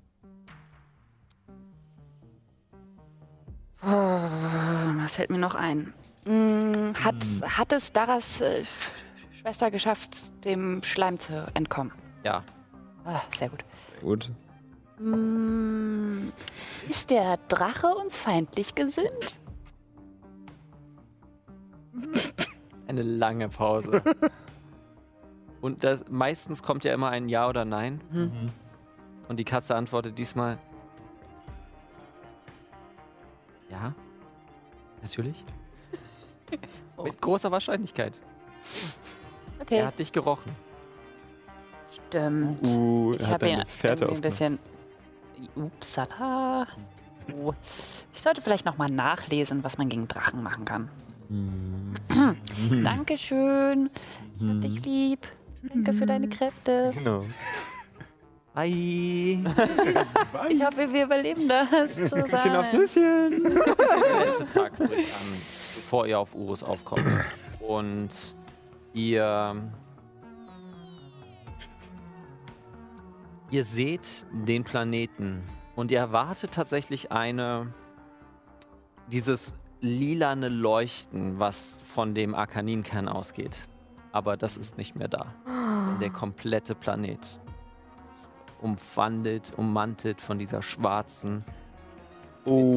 Oh, 3.83 3.89
was 3.89 5.17
fällt 5.17 5.31
mir 5.31 5.39
noch 5.39 5.55
ein? 5.55 5.95
Hm, 6.27 6.93
hat, 7.03 7.17
hat 7.43 7.73
es 7.73 7.93
Daras 7.93 8.41
äh, 8.41 8.65
Schwester 9.41 9.71
geschafft, 9.71 10.45
dem 10.45 10.83
Schleim 10.83 11.19
zu 11.19 11.51
entkommen? 11.55 11.93
Ja. 12.25 12.45
Ah, 13.05 13.23
sehr 13.39 13.49
gut. 13.49 13.65
Gut. 14.03 14.31
Hm, 14.99 16.33
ist 16.91 17.11
der 17.11 17.39
Drache 17.49 17.87
uns 17.87 18.17
feindlich 18.17 18.75
gesinnt? 18.75 19.39
Eine 22.87 23.03
lange 23.03 23.49
Pause. 23.49 24.03
Und 25.61 25.85
das, 25.85 26.05
meistens 26.09 26.63
kommt 26.63 26.85
ja 26.85 26.95
immer 26.95 27.11
ein 27.11 27.29
Ja 27.29 27.49
oder 27.49 27.65
Nein. 27.65 28.01
Mhm. 28.11 28.51
Und 29.29 29.39
die 29.39 29.45
Katze 29.45 29.75
antwortet 29.77 30.19
diesmal. 30.19 30.59
Ja. 33.71 33.95
Natürlich. 35.03 35.45
Oh. 36.97 37.03
Mit 37.05 37.21
großer 37.21 37.51
Wahrscheinlichkeit. 37.53 38.19
Okay, 39.61 39.77
Er 39.79 39.87
hat 39.87 39.99
dich 39.99 40.13
gerochen. 40.13 40.51
stimmt. 42.09 42.67
Uh, 42.67 43.15
Ich 43.15 43.23
hat 43.23 43.35
habe 43.43 43.49
ihn 43.49 43.67
Fährte 43.67 44.09
ein 44.09 44.21
bisschen. 44.21 44.59
Upsala. 45.55 46.67
Oh. 47.35 47.53
Ich 48.13 48.21
sollte 48.21 48.41
vielleicht 48.41 48.67
noch 48.67 48.77
mal 48.77 48.89
nachlesen, 48.91 49.63
was 49.63 49.79
man 49.79 49.89
gegen 49.89 50.09
Drachen 50.09 50.43
machen 50.43 50.65
kann. 50.65 50.89
Dankeschön. 52.85 53.89
Ich 54.39 54.49
hab 54.49 54.61
dich 54.63 54.85
lieb. 54.85 55.29
Danke 55.63 55.93
für 55.93 56.07
deine 56.07 56.29
Kräfte. 56.29 56.91
Genau. 56.95 57.25
Hi. 58.55 59.45
Ich 60.49 60.65
hoffe, 60.65 60.93
wir 60.93 61.05
überleben 61.05 61.49
das 61.49 61.95
Bisschen 61.95 62.23
aufs 62.57 62.71
zusammen. 62.71 62.81
Nüsschen. 62.81 63.55
Der 63.55 64.27
letzte 64.27 64.47
Tag 64.47 64.77
bricht 64.77 65.15
an, 65.15 65.29
bevor 65.31 66.07
ihr 66.07 66.19
auf 66.19 66.35
Urus 66.35 66.63
aufkommt. 66.63 67.05
Und 67.61 68.35
ihr. 68.93 69.55
Ihr 73.53 73.65
seht 73.65 74.27
den 74.33 74.65
Planeten 74.65 75.43
und 75.77 75.91
ihr 75.91 75.99
erwartet 75.99 76.53
tatsächlich 76.53 77.13
eine. 77.13 77.73
Dieses 79.09 79.55
lilane 79.81 80.49
Leuchten, 80.49 81.39
was 81.39 81.81
von 81.85 82.15
dem 82.15 82.35
Arkaninkern 82.35 83.09
ausgeht. 83.09 83.67
Aber 84.13 84.37
das 84.37 84.57
ist 84.57 84.77
nicht 84.77 84.97
mehr 84.97 85.09
da. 85.09 85.27
Denn 85.47 86.01
der 86.01 86.11
komplette 86.11 86.75
Planet 86.75 87.39
umwandelt, 88.61 89.53
ummantelt 89.57 90.21
von 90.21 90.39
dieser 90.39 90.63
schwarzen, 90.63 91.45
Oh, 92.47 92.71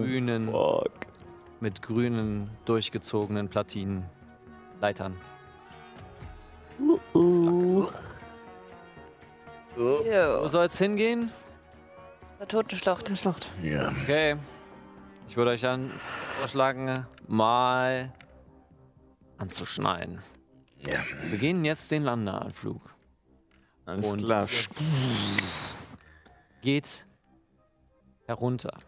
grünen 0.00 0.50
fuck. 0.50 0.90
mit 1.60 1.80
grünen, 1.82 2.50
durchgezogenen 2.64 3.48
Platinen, 3.48 4.04
Leitern. 4.80 5.16
Wo 6.78 7.78
Jo, 10.04 10.46
soll's 10.48 10.78
hingehen? 10.78 11.30
zur 12.38 12.48
Totenschlucht. 12.48 13.16
Schlucht. 13.16 13.50
Ja. 13.62 13.88
Okay. 14.02 14.36
Ich 15.28 15.36
würde 15.36 15.52
euch 15.52 15.62
dann 15.62 15.90
vorschlagen, 16.38 17.06
mal 17.26 18.12
anzuschneiden. 19.38 20.20
Ja. 20.86 21.00
Wir 21.22 21.30
beginnen 21.30 21.64
jetzt 21.64 21.90
den 21.90 22.02
Landeanflug. 22.02 22.94
Alles 23.86 24.12
Und 24.12 24.24
klar. 24.24 24.48
geht 26.62 27.06
herunter. 28.26 28.78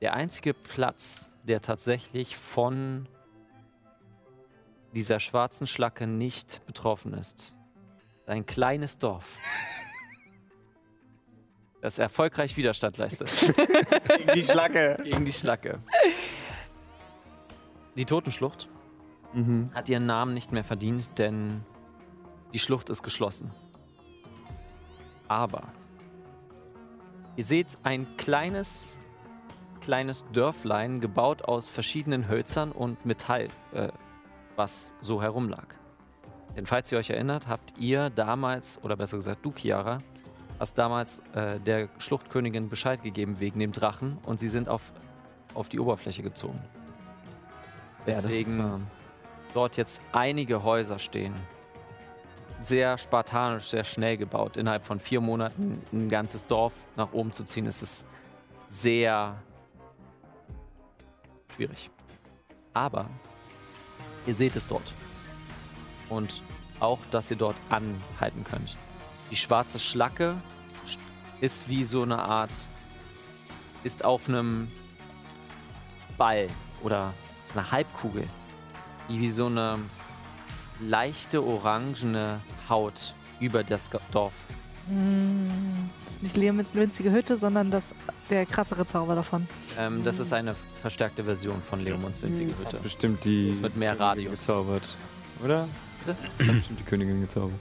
Der 0.00 0.14
einzige 0.14 0.52
Platz, 0.54 1.32
der 1.44 1.60
tatsächlich 1.60 2.36
von 2.36 3.08
dieser 4.94 5.20
schwarzen 5.20 5.66
Schlacke 5.66 6.06
nicht 6.06 6.64
betroffen 6.66 7.14
ist. 7.14 7.54
Ein 8.26 8.44
kleines 8.46 8.98
Dorf, 8.98 9.36
das 11.80 11.98
erfolgreich 11.98 12.56
Widerstand 12.56 12.96
leistet 12.98 13.28
Gegen 14.16 14.32
die 14.34 14.42
Schlacke. 14.44 14.96
gegen 15.02 15.24
die 15.24 15.32
Schlacke. 15.32 15.80
Die 17.96 18.04
Totenschlucht 18.04 18.68
hat 19.74 19.88
ihren 19.88 20.06
Namen 20.06 20.34
nicht 20.34 20.52
mehr 20.52 20.64
verdient, 20.64 21.18
denn 21.18 21.62
die 22.52 22.58
Schlucht 22.58 22.90
ist 22.90 23.02
geschlossen. 23.02 23.50
Aber 25.28 25.62
ihr 27.36 27.44
seht 27.44 27.78
ein 27.82 28.16
kleines, 28.16 28.98
kleines 29.80 30.24
Dörflein 30.32 31.00
gebaut 31.00 31.42
aus 31.42 31.66
verschiedenen 31.68 32.28
Hölzern 32.28 32.72
und 32.72 33.06
Metall, 33.06 33.48
äh, 33.72 33.88
was 34.56 34.94
so 35.00 35.22
herumlag. 35.22 35.66
Denn 36.56 36.66
falls 36.66 36.92
ihr 36.92 36.98
euch 36.98 37.08
erinnert, 37.08 37.48
habt 37.48 37.78
ihr 37.78 38.10
damals, 38.10 38.82
oder 38.82 38.96
besser 38.96 39.16
gesagt 39.16 39.44
du, 39.44 39.52
Chiara, 39.52 39.98
hast 40.60 40.76
damals 40.76 41.22
äh, 41.34 41.58
der 41.60 41.88
Schluchtkönigin 41.98 42.68
Bescheid 42.68 43.02
gegeben 43.02 43.40
wegen 43.40 43.58
dem 43.58 43.72
Drachen 43.72 44.18
und 44.24 44.38
sie 44.38 44.48
sind 44.48 44.68
auf, 44.68 44.92
auf 45.54 45.70
die 45.70 45.80
Oberfläche 45.80 46.22
gezogen. 46.22 46.60
Deswegen 48.06 48.86
dort 49.54 49.76
jetzt 49.76 50.00
einige 50.12 50.62
Häuser 50.62 50.98
stehen. 50.98 51.34
Sehr 52.62 52.96
spartanisch, 52.96 53.64
sehr 53.64 53.84
schnell 53.84 54.16
gebaut. 54.16 54.56
Innerhalb 54.56 54.84
von 54.84 55.00
vier 55.00 55.20
Monaten 55.20 55.82
ein 55.92 56.08
ganzes 56.08 56.46
Dorf 56.46 56.74
nach 56.96 57.12
oben 57.12 57.32
zu 57.32 57.44
ziehen, 57.44 57.66
ist 57.66 57.82
es 57.82 58.06
sehr 58.68 59.36
schwierig. 61.54 61.90
Aber 62.72 63.06
ihr 64.26 64.34
seht 64.34 64.56
es 64.56 64.66
dort. 64.66 64.94
Und 66.08 66.42
auch, 66.80 66.98
dass 67.10 67.30
ihr 67.30 67.36
dort 67.36 67.56
anhalten 67.68 68.44
könnt. 68.44 68.76
Die 69.30 69.36
schwarze 69.36 69.78
Schlacke 69.78 70.36
ist 71.40 71.68
wie 71.68 71.84
so 71.84 72.02
eine 72.02 72.18
Art, 72.18 72.52
ist 73.82 74.04
auf 74.04 74.28
einem 74.28 74.70
Ball 76.16 76.48
oder 76.82 77.12
einer 77.52 77.70
Halbkugel, 77.70 78.28
die 79.08 79.20
wie 79.20 79.30
so 79.30 79.46
eine 79.46 79.78
leichte 80.80 81.44
orangene 81.44 82.40
Haut 82.68 83.14
über 83.40 83.62
das 83.64 83.90
Dorf. 84.10 84.32
Hm, 84.88 85.90
Das 86.04 86.14
ist 86.14 86.22
nicht 86.22 86.36
Leomits 86.36 86.74
winzige 86.74 87.12
Hütte, 87.12 87.36
sondern 87.36 87.70
das, 87.70 87.94
der 88.30 88.46
krassere 88.46 88.84
Zauber 88.84 89.14
davon. 89.14 89.46
Ähm, 89.78 90.02
das 90.02 90.18
ist 90.18 90.32
eine 90.32 90.54
verstärkte 90.80 91.22
Version 91.24 91.60
von 91.62 91.80
Leomons 91.80 92.20
winzige 92.20 92.56
Hütte. 92.58 92.78
Bestimmt 92.82 93.24
die. 93.24 93.50
Ist 93.50 93.62
mit 93.62 93.76
mehr 93.76 93.90
Königin 93.92 94.06
Radius. 94.08 94.40
Gezaubert. 94.40 94.88
Oder? 95.44 95.68
Bitte? 96.04 96.16
Bestimmt 96.52 96.80
die 96.80 96.84
Königin 96.84 97.20
gezaubert. 97.20 97.60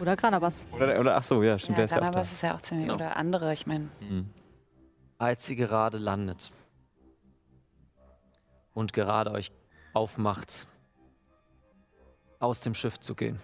Oder 0.00 0.16
Granabas. 0.16 0.66
Oder, 0.72 0.98
oder 1.00 1.16
ach 1.16 1.22
so, 1.22 1.42
ja, 1.42 1.58
stimmt, 1.58 1.78
der 1.78 1.84
Ja, 1.84 1.86
ist 1.86 1.90
ja 1.92 1.96
auch 1.98 2.00
da. 2.02 2.10
Granabas 2.10 2.32
ist 2.32 2.42
ja 2.42 2.54
auch 2.54 2.60
ziemlich. 2.60 2.86
Genau. 2.86 2.96
Oder 2.96 3.16
andere, 3.16 3.52
ich 3.52 3.66
meine. 3.66 3.88
Mhm. 4.00 4.28
Als 5.18 5.46
sie 5.46 5.56
gerade 5.56 5.96
landet 5.96 6.50
und 8.74 8.92
gerade 8.92 9.30
euch 9.30 9.50
aufmacht, 9.96 10.66
aus 12.38 12.60
dem 12.60 12.74
Schiff 12.74 13.00
zu 13.00 13.14
gehen, 13.14 13.40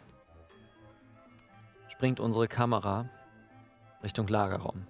springt 1.88 2.20
unsere 2.20 2.46
Kamera 2.46 3.08
Richtung 4.02 4.28
Lagerraum. 4.28 4.86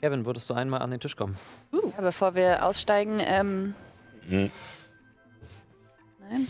Kevin, 0.00 0.26
würdest 0.26 0.50
du 0.50 0.54
einmal 0.54 0.82
an 0.82 0.90
den 0.90 0.98
Tisch 0.98 1.14
kommen? 1.14 1.38
Ja, 1.72 2.00
bevor 2.00 2.34
wir 2.34 2.64
aussteigen, 2.64 3.20
ähm. 3.20 3.74
Hm. 4.28 4.50
Nein. 6.18 6.46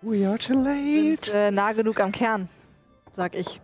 We 0.00 0.28
are 0.28 0.38
too 0.38 0.54
late. 0.54 1.22
Sind 1.24 1.34
äh, 1.34 1.50
nah 1.50 1.72
genug 1.72 2.00
am 2.00 2.10
Kern, 2.10 2.48
sag 3.12 3.36
ich. 3.36 3.60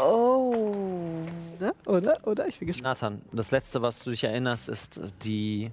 Oh. 0.00 1.24
Oder? 1.56 1.74
Oder? 1.86 2.26
Oder? 2.26 2.48
Ich 2.48 2.58
bin 2.58 2.68
gespannt. 2.68 3.02
Nathan, 3.02 3.22
das 3.32 3.50
letzte, 3.50 3.82
was 3.82 4.02
du 4.02 4.10
dich 4.10 4.24
erinnerst, 4.24 4.68
ist 4.68 5.00
die 5.24 5.70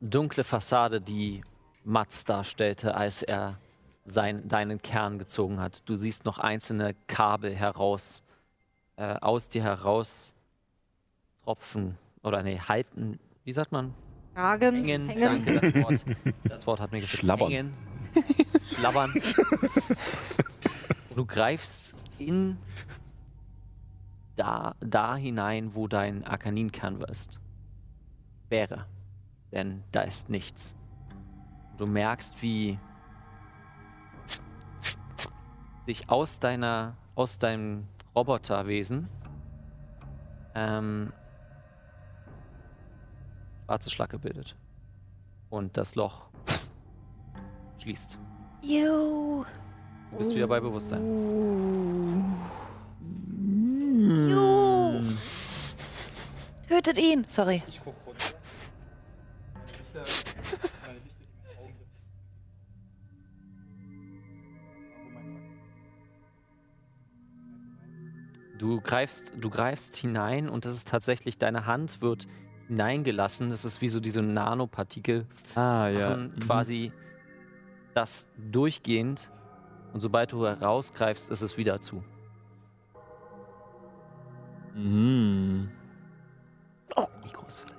dunkle 0.00 0.44
Fassade, 0.44 1.00
die 1.00 1.42
Mats 1.84 2.24
darstellte, 2.24 2.94
als 2.94 3.22
er 3.22 3.58
sein, 4.04 4.46
deinen 4.48 4.80
Kern 4.80 5.18
gezogen 5.18 5.60
hat. 5.60 5.88
Du 5.88 5.96
siehst 5.96 6.24
noch 6.24 6.38
einzelne 6.38 6.94
Kabel 7.06 7.54
heraus, 7.54 8.22
äh, 8.96 9.14
aus 9.20 9.48
dir 9.48 9.62
heraus 9.62 10.34
tropfen 11.44 11.96
oder 12.22 12.42
nee, 12.42 12.58
halten. 12.58 13.18
Wie 13.44 13.52
sagt 13.52 13.72
man? 13.72 13.94
Hängen. 14.34 15.08
hängen. 15.08 15.20
Danke, 15.20 15.60
das 15.60 15.82
Wort. 15.82 16.04
Das 16.44 16.66
Wort 16.66 16.80
hat 16.80 16.92
mir 16.92 17.00
gefällt. 17.00 17.20
Schlabbern. 17.20 17.50
Hängen. 17.50 17.74
Schlabbern. 18.66 19.12
du 21.16 21.26
greifst 21.26 21.94
in 22.18 22.56
da, 24.38 24.76
da 24.80 25.16
hinein, 25.16 25.74
wo 25.74 25.88
dein 25.88 26.24
Arkaninkern 26.24 27.00
ist. 27.02 27.40
Wäre. 28.48 28.86
Denn 29.52 29.82
da 29.92 30.02
ist 30.02 30.30
nichts. 30.30 30.76
Du 31.76 31.86
merkst, 31.86 32.40
wie 32.42 32.78
sich 35.86 36.08
aus 36.08 36.38
deiner, 36.38 36.96
aus 37.14 37.38
deinem 37.38 37.88
Roboterwesen 38.14 39.08
ähm, 40.54 41.12
schwarze 43.64 43.90
Schlacke 43.90 44.18
bildet. 44.18 44.56
Und 45.50 45.76
das 45.76 45.94
Loch 45.94 46.28
schließt. 47.78 48.18
Juhu. 48.62 49.44
Du 50.10 50.18
bist 50.18 50.34
wieder 50.34 50.46
bei 50.46 50.60
Bewusstsein. 50.60 51.02
Juhu. 54.08 55.02
Tötet 56.68 56.98
ihn. 56.98 57.26
Sorry. 57.28 57.62
Du 68.58 68.80
greifst, 68.80 69.32
du 69.38 69.50
greifst 69.50 69.94
hinein 69.96 70.48
und 70.48 70.64
das 70.64 70.74
ist 70.74 70.88
tatsächlich, 70.88 71.38
deine 71.38 71.66
Hand 71.66 72.02
wird 72.02 72.26
hineingelassen. 72.66 73.50
Das 73.50 73.64
ist 73.64 73.80
wie 73.82 73.88
so 73.88 74.00
diese 74.00 74.20
Nanopartikel 74.22 75.26
Ah, 75.54 75.88
ja. 75.88 76.16
Mhm. 76.16 76.40
quasi 76.40 76.92
das 77.94 78.30
durchgehend. 78.50 79.30
Und 79.92 80.00
sobald 80.00 80.32
du 80.32 80.44
herausgreifst, 80.44 81.30
ist 81.30 81.40
es 81.40 81.56
wieder 81.56 81.80
zu. 81.80 82.02
Mhm. 84.78 85.68
Wie 87.24 87.32
groß 87.32 87.60
vielleicht? 87.60 87.78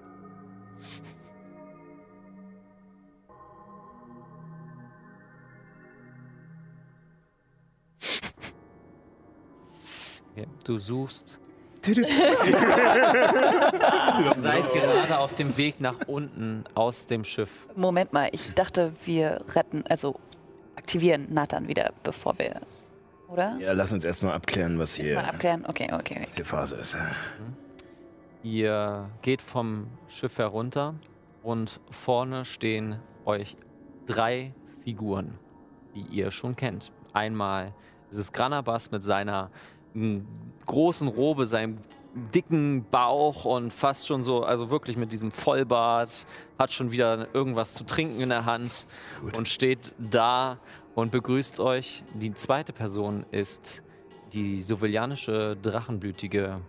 Okay, 10.33 10.47
du 10.65 10.77
suchst. 10.77 11.39
Ihr 11.87 11.95
seid 14.35 14.69
gerade 14.73 15.17
auf 15.17 15.33
dem 15.35 15.55
Weg 15.55 15.79
nach 15.79 15.95
unten 16.07 16.65
aus 16.75 17.05
dem 17.05 17.23
Schiff. 17.23 17.67
Moment 17.75 18.11
mal, 18.11 18.27
ich 18.33 18.51
dachte, 18.51 18.91
wir 19.05 19.41
retten, 19.55 19.85
also 19.87 20.19
aktivieren 20.75 21.27
Nathan 21.29 21.69
wieder, 21.69 21.93
bevor 22.03 22.37
wir. 22.37 22.59
Oder? 23.31 23.57
Ja, 23.59 23.73
lass 23.73 23.93
uns 23.93 24.03
erstmal 24.03 24.33
abklären, 24.33 24.79
was 24.79 24.95
hier, 24.95 25.15
mal 25.15 25.25
abklären. 25.25 25.65
Okay, 25.65 25.89
okay. 25.93 26.23
was 26.25 26.35
hier 26.35 26.45
Phase 26.45 26.75
ist. 26.75 26.97
Ihr 28.43 29.09
geht 29.21 29.41
vom 29.41 29.87
Schiff 30.07 30.37
herunter 30.37 30.95
und 31.43 31.79
vorne 31.91 32.45
stehen 32.45 32.99
euch 33.25 33.55
drei 34.05 34.53
Figuren, 34.83 35.37
die 35.93 36.01
ihr 36.01 36.31
schon 36.31 36.55
kennt. 36.55 36.91
Einmal 37.13 37.73
ist 38.09 38.17
es 38.17 38.31
Granabas 38.31 38.91
mit 38.91 39.03
seiner 39.03 39.51
m, 39.93 40.25
großen 40.65 41.07
Robe, 41.07 41.45
seinem 41.45 41.77
dicken 42.33 42.85
Bauch 42.89 43.45
und 43.45 43.71
fast 43.71 44.07
schon 44.07 44.23
so, 44.23 44.43
also 44.43 44.69
wirklich 44.69 44.97
mit 44.97 45.11
diesem 45.11 45.31
Vollbart, 45.31 46.25
hat 46.57 46.73
schon 46.73 46.91
wieder 46.91 47.27
irgendwas 47.33 47.73
zu 47.73 47.85
trinken 47.85 48.19
in 48.19 48.29
der 48.29 48.45
Hand 48.45 48.85
und 49.35 49.47
steht 49.47 49.93
da 49.97 50.57
und 50.95 51.11
begrüßt 51.11 51.59
euch. 51.59 52.03
Die 52.13 52.33
zweite 52.33 52.73
Person 52.73 53.25
ist 53.31 53.83
die 54.33 54.61
sovilianische 54.61 55.57
drachenblütige 55.61 56.61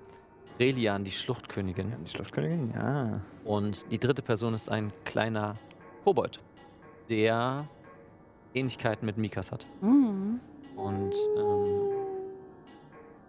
Relian, 0.58 1.04
die 1.04 1.10
Schluchtkönigin. 1.10 1.94
Die 2.04 2.10
Schlafkönigin? 2.10 2.72
Ja. 2.74 3.20
Und 3.44 3.90
die 3.90 3.98
dritte 3.98 4.22
Person 4.22 4.52
ist 4.52 4.68
ein 4.68 4.92
kleiner 5.04 5.56
Kobold, 6.04 6.40
der 7.08 7.66
Ähnlichkeiten 8.54 9.06
mit 9.06 9.16
Mikas 9.16 9.52
hat. 9.52 9.64
Mhm. 9.80 10.40
Und 10.76 11.14
ähm, 11.36 11.79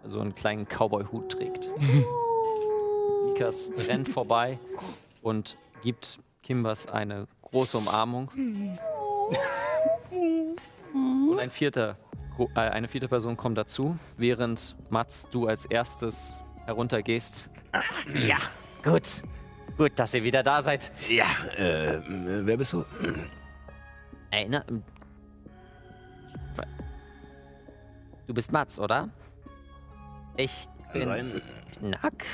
so 0.04 0.20
einen 0.20 0.34
kleinen 0.34 0.66
Cowboy-Hut 0.66 1.32
trägt. 1.32 1.70
Mikas 3.26 3.70
rennt 3.76 4.08
vorbei 4.08 4.58
und 5.22 5.56
gibt 5.82 6.18
Kimbas 6.42 6.86
eine 6.86 7.26
große 7.42 7.78
Umarmung. 7.78 8.28
Und 10.10 11.38
ein 11.38 11.50
vierter, 11.50 11.96
äh, 12.38 12.58
eine 12.58 12.88
vierte 12.88 13.08
Person 13.08 13.36
kommt 13.36 13.58
dazu, 13.58 13.96
während 14.16 14.76
Mats, 14.90 15.28
du 15.30 15.46
als 15.46 15.66
erstes 15.66 16.36
heruntergehst. 16.66 17.50
Ja, 18.14 18.38
gut. 18.82 19.22
Gut, 19.78 19.92
dass 19.96 20.12
ihr 20.12 20.22
wieder 20.22 20.42
da 20.42 20.60
seid. 20.60 20.92
Ja, 21.08 21.26
äh, 21.56 22.00
wer 22.44 22.56
bist 22.58 22.74
du? 22.74 22.84
Ey, 24.30 24.48
ne, 24.48 24.62
ähm, 24.68 24.82
Du 28.26 28.34
bist 28.34 28.52
Mats, 28.52 28.78
oder? 28.78 29.10
Ich 30.36 30.68
bin 30.92 31.04
Sein. 31.04 31.42
Knack. 31.78 32.24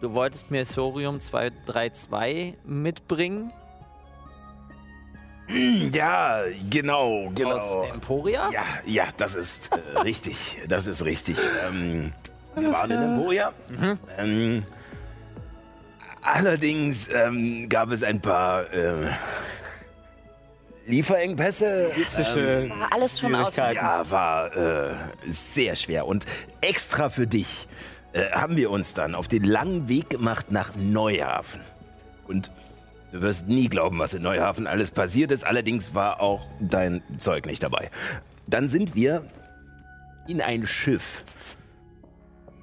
Du 0.00 0.12
wolltest 0.12 0.50
mir 0.50 0.66
Thorium 0.66 1.20
232 1.20 2.54
mitbringen 2.64 3.50
Ja, 5.92 6.42
genau, 6.70 7.30
genau. 7.34 7.56
aus 7.56 7.90
Emporia? 7.94 8.50
Ja, 8.52 8.64
ja, 8.84 9.04
das 9.16 9.34
ist 9.34 9.70
äh, 9.72 9.98
richtig. 10.02 10.56
Das 10.68 10.86
ist 10.86 11.04
richtig. 11.04 11.38
Ähm, 11.66 12.12
wir 12.56 12.72
waren 12.72 12.90
in 12.90 13.02
Emporia. 13.02 13.52
Ähm, 14.18 14.64
allerdings 16.22 17.08
ähm, 17.12 17.68
gab 17.68 17.90
es 17.90 18.02
ein 18.02 18.20
paar 18.20 18.72
äh, 18.72 19.08
Lieferengpässe. 20.86 21.90
Ähm, 22.36 22.70
War 22.70 22.92
alles 22.92 23.18
schon 23.18 23.34
aus. 23.34 23.56
ja, 23.56 24.08
war 24.10 24.56
äh, 24.56 24.94
sehr 25.28 25.74
schwer. 25.76 26.06
Und 26.06 26.24
extra 26.60 27.10
für 27.10 27.26
dich 27.26 27.66
äh, 28.12 28.30
haben 28.30 28.56
wir 28.56 28.70
uns 28.70 28.94
dann 28.94 29.14
auf 29.14 29.28
den 29.28 29.44
langen 29.44 29.88
Weg 29.88 30.10
gemacht 30.10 30.50
nach 30.50 30.74
Neuhafen. 30.76 31.60
Und 32.28 32.50
du 33.12 33.20
wirst 33.20 33.48
nie 33.48 33.68
glauben, 33.68 33.98
was 33.98 34.14
in 34.14 34.22
Neuhafen 34.22 34.66
alles 34.66 34.90
passiert 34.90 35.32
ist. 35.32 35.44
Allerdings 35.44 35.94
war 35.94 36.20
auch 36.20 36.46
dein 36.60 37.02
Zeug 37.18 37.46
nicht 37.46 37.62
dabei. 37.62 37.90
Dann 38.46 38.68
sind 38.68 38.94
wir 38.94 39.28
in 40.28 40.40
ein 40.40 40.66
Schiff 40.66 41.24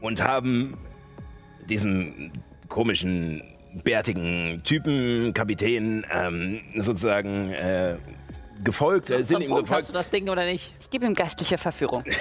und 0.02 0.24
haben 0.24 0.78
diesem 1.70 2.32
komischen, 2.68 3.44
bärtigen 3.84 4.62
Typen, 4.64 5.34
Kapitän, 5.34 6.06
ähm, 6.12 6.62
sozusagen 6.76 7.52
äh, 7.54 7.96
gefolgt, 8.64 9.10
äh, 9.10 9.24
sind 9.24 9.42
ihm 9.42 9.50
Punkt, 9.50 9.64
gefolgt. 9.64 9.82
hast 9.84 9.90
du 9.90 9.94
das 9.94 10.10
Ding 10.10 10.30
oder 10.30 10.46
nicht? 10.46 10.74
Ich 10.80 10.90
gebe 10.90 11.06
ihm 11.06 11.16
geistliche 11.16 11.58
Verführung. 11.58 12.04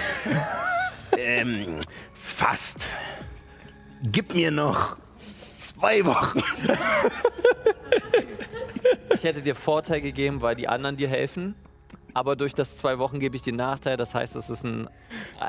Ähm, 1.15 1.77
fast. 2.15 2.79
Gib 4.01 4.33
mir 4.33 4.49
noch 4.49 4.97
zwei 5.59 6.03
Wochen. 6.05 6.41
Ich 9.15 9.23
hätte 9.23 9.41
dir 9.41 9.55
Vorteil 9.55 10.01
gegeben, 10.01 10.41
weil 10.41 10.55
die 10.55 10.67
anderen 10.67 10.97
dir 10.97 11.07
helfen. 11.07 11.55
Aber 12.13 12.35
durch 12.35 12.53
das 12.53 12.75
zwei 12.77 12.97
Wochen 12.99 13.19
gebe 13.19 13.35
ich 13.35 13.41
dir 13.41 13.53
Nachteil. 13.53 13.95
Das 13.95 14.13
heißt, 14.13 14.35
es 14.35 14.49
ist 14.49 14.63
ein 14.65 14.89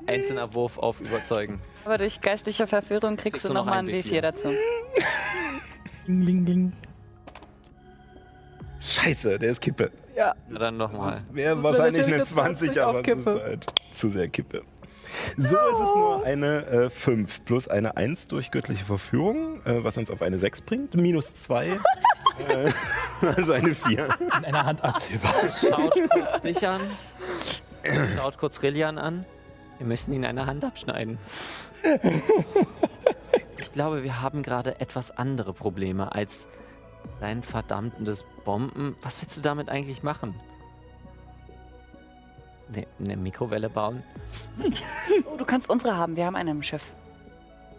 einzelner 0.06 0.54
Wurf 0.54 0.78
auf 0.78 1.00
Überzeugen. 1.00 1.60
Aber 1.84 1.98
durch 1.98 2.20
geistliche 2.20 2.66
Verführung 2.66 3.16
kriegst, 3.16 3.32
Kriegst 3.40 3.44
du 3.44 3.48
du 3.48 3.54
noch 3.54 3.64
nochmal 3.64 3.80
ein 3.80 3.88
ein 3.88 3.94
W4 3.94 4.18
W4. 4.18 4.20
dazu. 4.20 4.48
Ding, 6.06 6.26
ding, 6.26 6.44
ding. 6.44 6.72
Scheiße, 8.80 9.38
der 9.38 9.50
ist 9.50 9.60
Kippe. 9.60 9.90
Na 10.48 10.58
dann 10.58 10.76
nochmal. 10.76 11.18
Wäre 11.32 11.62
wahrscheinlich 11.62 12.04
eine 12.04 12.16
eine 12.16 12.24
20 12.24 12.72
20, 12.72 12.82
aber 12.82 12.90
auf 12.90 13.06
es 13.06 13.08
ist 13.08 13.24
Kippe. 13.24 13.42
halt 13.42 13.66
zu 13.94 14.08
sehr 14.10 14.28
Kippe. 14.28 14.62
So 15.36 15.56
ist 15.56 15.80
es 15.80 15.94
nur 15.94 16.24
eine 16.24 16.66
äh, 16.66 16.90
5 16.90 17.44
plus 17.44 17.68
eine 17.68 17.96
1 17.96 18.28
durch 18.28 18.50
göttliche 18.50 18.84
Verführung, 18.84 19.60
äh, 19.64 19.82
was 19.84 19.96
uns 19.96 20.10
auf 20.10 20.22
eine 20.22 20.38
6 20.38 20.62
bringt. 20.62 20.94
Minus 20.94 21.34
2, 21.34 21.68
äh, 21.68 21.78
also 23.36 23.52
eine 23.52 23.74
4. 23.74 24.08
In 24.20 24.30
einer 24.30 24.64
Hand 24.64 24.82
abzählbar. 24.82 25.34
Schaut 25.60 25.94
kurz 26.10 26.40
dich 26.42 26.66
an. 26.66 26.80
Schaut 28.16 28.38
kurz 28.38 28.62
Rillian 28.62 28.98
an. 28.98 29.24
Wir 29.78 29.86
müssen 29.86 30.12
ihn 30.12 30.24
eine 30.24 30.46
Hand 30.46 30.64
abschneiden. 30.64 31.18
Ich 33.64 33.72
glaube, 33.72 34.02
wir 34.02 34.20
haben 34.20 34.42
gerade 34.42 34.78
etwas 34.78 35.10
andere 35.10 35.54
Probleme 35.54 36.14
als 36.14 36.48
dein 37.18 37.42
verdammtes 37.42 38.22
Bomben. 38.44 38.94
Was 39.00 39.22
willst 39.22 39.38
du 39.38 39.40
damit 39.40 39.70
eigentlich 39.70 40.02
machen? 40.02 40.34
Ne, 42.68 42.86
eine 43.00 43.16
Mikrowelle 43.16 43.70
bauen? 43.70 44.02
Oh, 45.26 45.36
du 45.38 45.46
kannst 45.46 45.70
unsere 45.70 45.96
haben. 45.96 46.14
Wir 46.14 46.26
haben 46.26 46.36
eine 46.36 46.50
im 46.50 46.62
Schiff. 46.62 46.92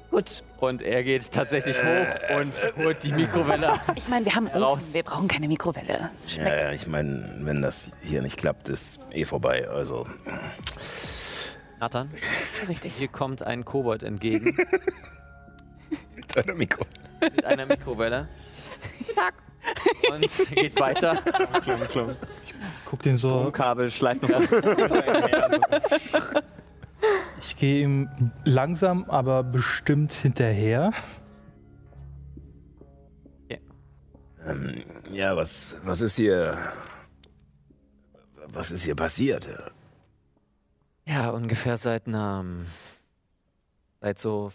Gut. 0.09 0.43
Und 0.57 0.81
er 0.81 1.03
geht 1.03 1.31
tatsächlich 1.31 1.77
hoch 1.77 2.37
und 2.39 2.83
holt 2.83 3.03
die 3.03 3.11
Mikrowelle. 3.11 3.73
Ich 3.95 4.07
meine, 4.07 4.25
wir 4.25 4.33
haben. 4.33 4.47
Ofen. 4.47 4.93
Wir 4.93 5.03
brauchen 5.03 5.27
keine 5.27 5.47
Mikrowelle. 5.47 6.09
Schmeckt. 6.27 6.47
Ja, 6.47 6.61
ja, 6.61 6.71
ich 6.71 6.87
meine, 6.87 7.41
wenn 7.41 7.61
das 7.61 7.91
hier 8.01 8.23
nicht 8.23 8.37
klappt, 8.37 8.69
ist 8.69 8.99
eh 9.11 9.25
vorbei. 9.25 9.67
Also, 9.69 10.07
Nathan, 11.79 12.09
Richtig. 12.67 12.95
hier 12.95 13.07
kommt 13.07 13.43
ein 13.43 13.65
Kobold 13.65 14.01
entgegen 14.01 14.57
Mit 16.27 16.37
einer 16.37 16.55
Mikro. 16.55 16.85
mit 17.21 17.45
einer 17.45 17.65
Mikrowelle. 17.65 18.27
Und 20.11 20.29
geht 20.53 20.79
weiter. 20.79 21.15
Klang, 21.63 21.87
klang. 21.87 22.15
Guck 22.85 23.01
den 23.01 23.15
so. 23.15 23.49
Kabel 23.51 23.89
schleift 23.89 24.21
noch. 24.21 24.29
Ich 27.39 27.55
gehe 27.55 27.83
ihm 27.83 28.09
langsam, 28.43 29.05
aber 29.05 29.43
bestimmt 29.43 30.13
hinterher. 30.13 30.91
ähm, 34.45 34.83
ja, 35.11 35.35
was, 35.35 35.79
was 35.83 36.01
ist 36.01 36.15
hier. 36.15 36.57
Was 38.47 38.71
ist 38.71 38.83
hier 38.83 38.95
passiert? 38.95 39.47
Ja, 41.05 41.31
ungefähr 41.31 41.77
seit 41.77 42.07
einem. 42.07 42.67
Seit 44.01 44.19
so 44.19 44.51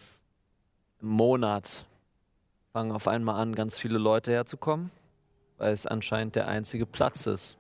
Monat 1.01 1.87
fangen 2.73 2.93
auf 2.93 3.09
einmal 3.09 3.41
an, 3.41 3.55
ganz 3.55 3.79
viele 3.79 3.99
Leute 3.99 4.33
herzukommen, 4.33 4.91
weil 5.59 5.73
es 5.73 5.87
anscheinend 5.87 6.37
der 6.37 6.49
einzige 6.49 6.87
Platz 6.87 7.27
ist. 7.27 7.59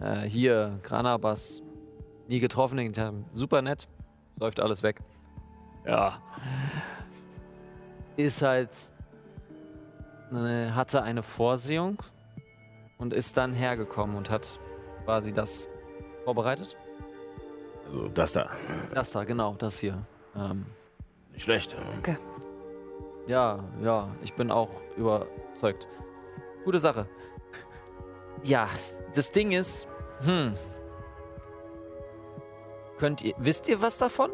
Äh, 0.00 0.22
hier, 0.22 0.78
Granabas, 0.82 1.62
nie 2.28 2.40
getroffen, 2.40 3.24
super 3.32 3.62
nett, 3.62 3.88
läuft 4.38 4.60
alles 4.60 4.82
weg. 4.82 5.00
Ja. 5.86 6.20
Ist 8.16 8.42
halt. 8.42 8.90
Hatte 10.30 11.02
eine 11.02 11.22
Vorsehung 11.22 11.98
und 12.96 13.12
ist 13.12 13.36
dann 13.36 13.52
hergekommen 13.52 14.16
und 14.16 14.30
hat 14.30 14.58
quasi 15.04 15.30
das 15.32 15.68
vorbereitet. 16.24 16.74
Also, 17.84 18.08
das 18.08 18.32
da. 18.32 18.48
Das 18.94 19.10
da, 19.10 19.24
genau, 19.24 19.54
das 19.58 19.78
hier. 19.78 19.98
Ähm, 20.34 20.64
Nicht 21.32 21.44
schlecht. 21.44 21.76
ja, 23.26 23.64
ja, 23.82 24.08
ich 24.22 24.34
bin 24.34 24.50
auch 24.50 24.70
überzeugt. 24.96 25.88
Gute 26.64 26.78
Sache. 26.78 27.08
Ja, 28.44 28.68
das 29.14 29.32
Ding 29.32 29.52
ist, 29.52 29.86
hm. 30.24 30.54
Könnt 32.98 33.20
ihr, 33.22 33.34
wisst 33.38 33.68
ihr 33.68 33.80
was 33.82 33.98
davon? 33.98 34.30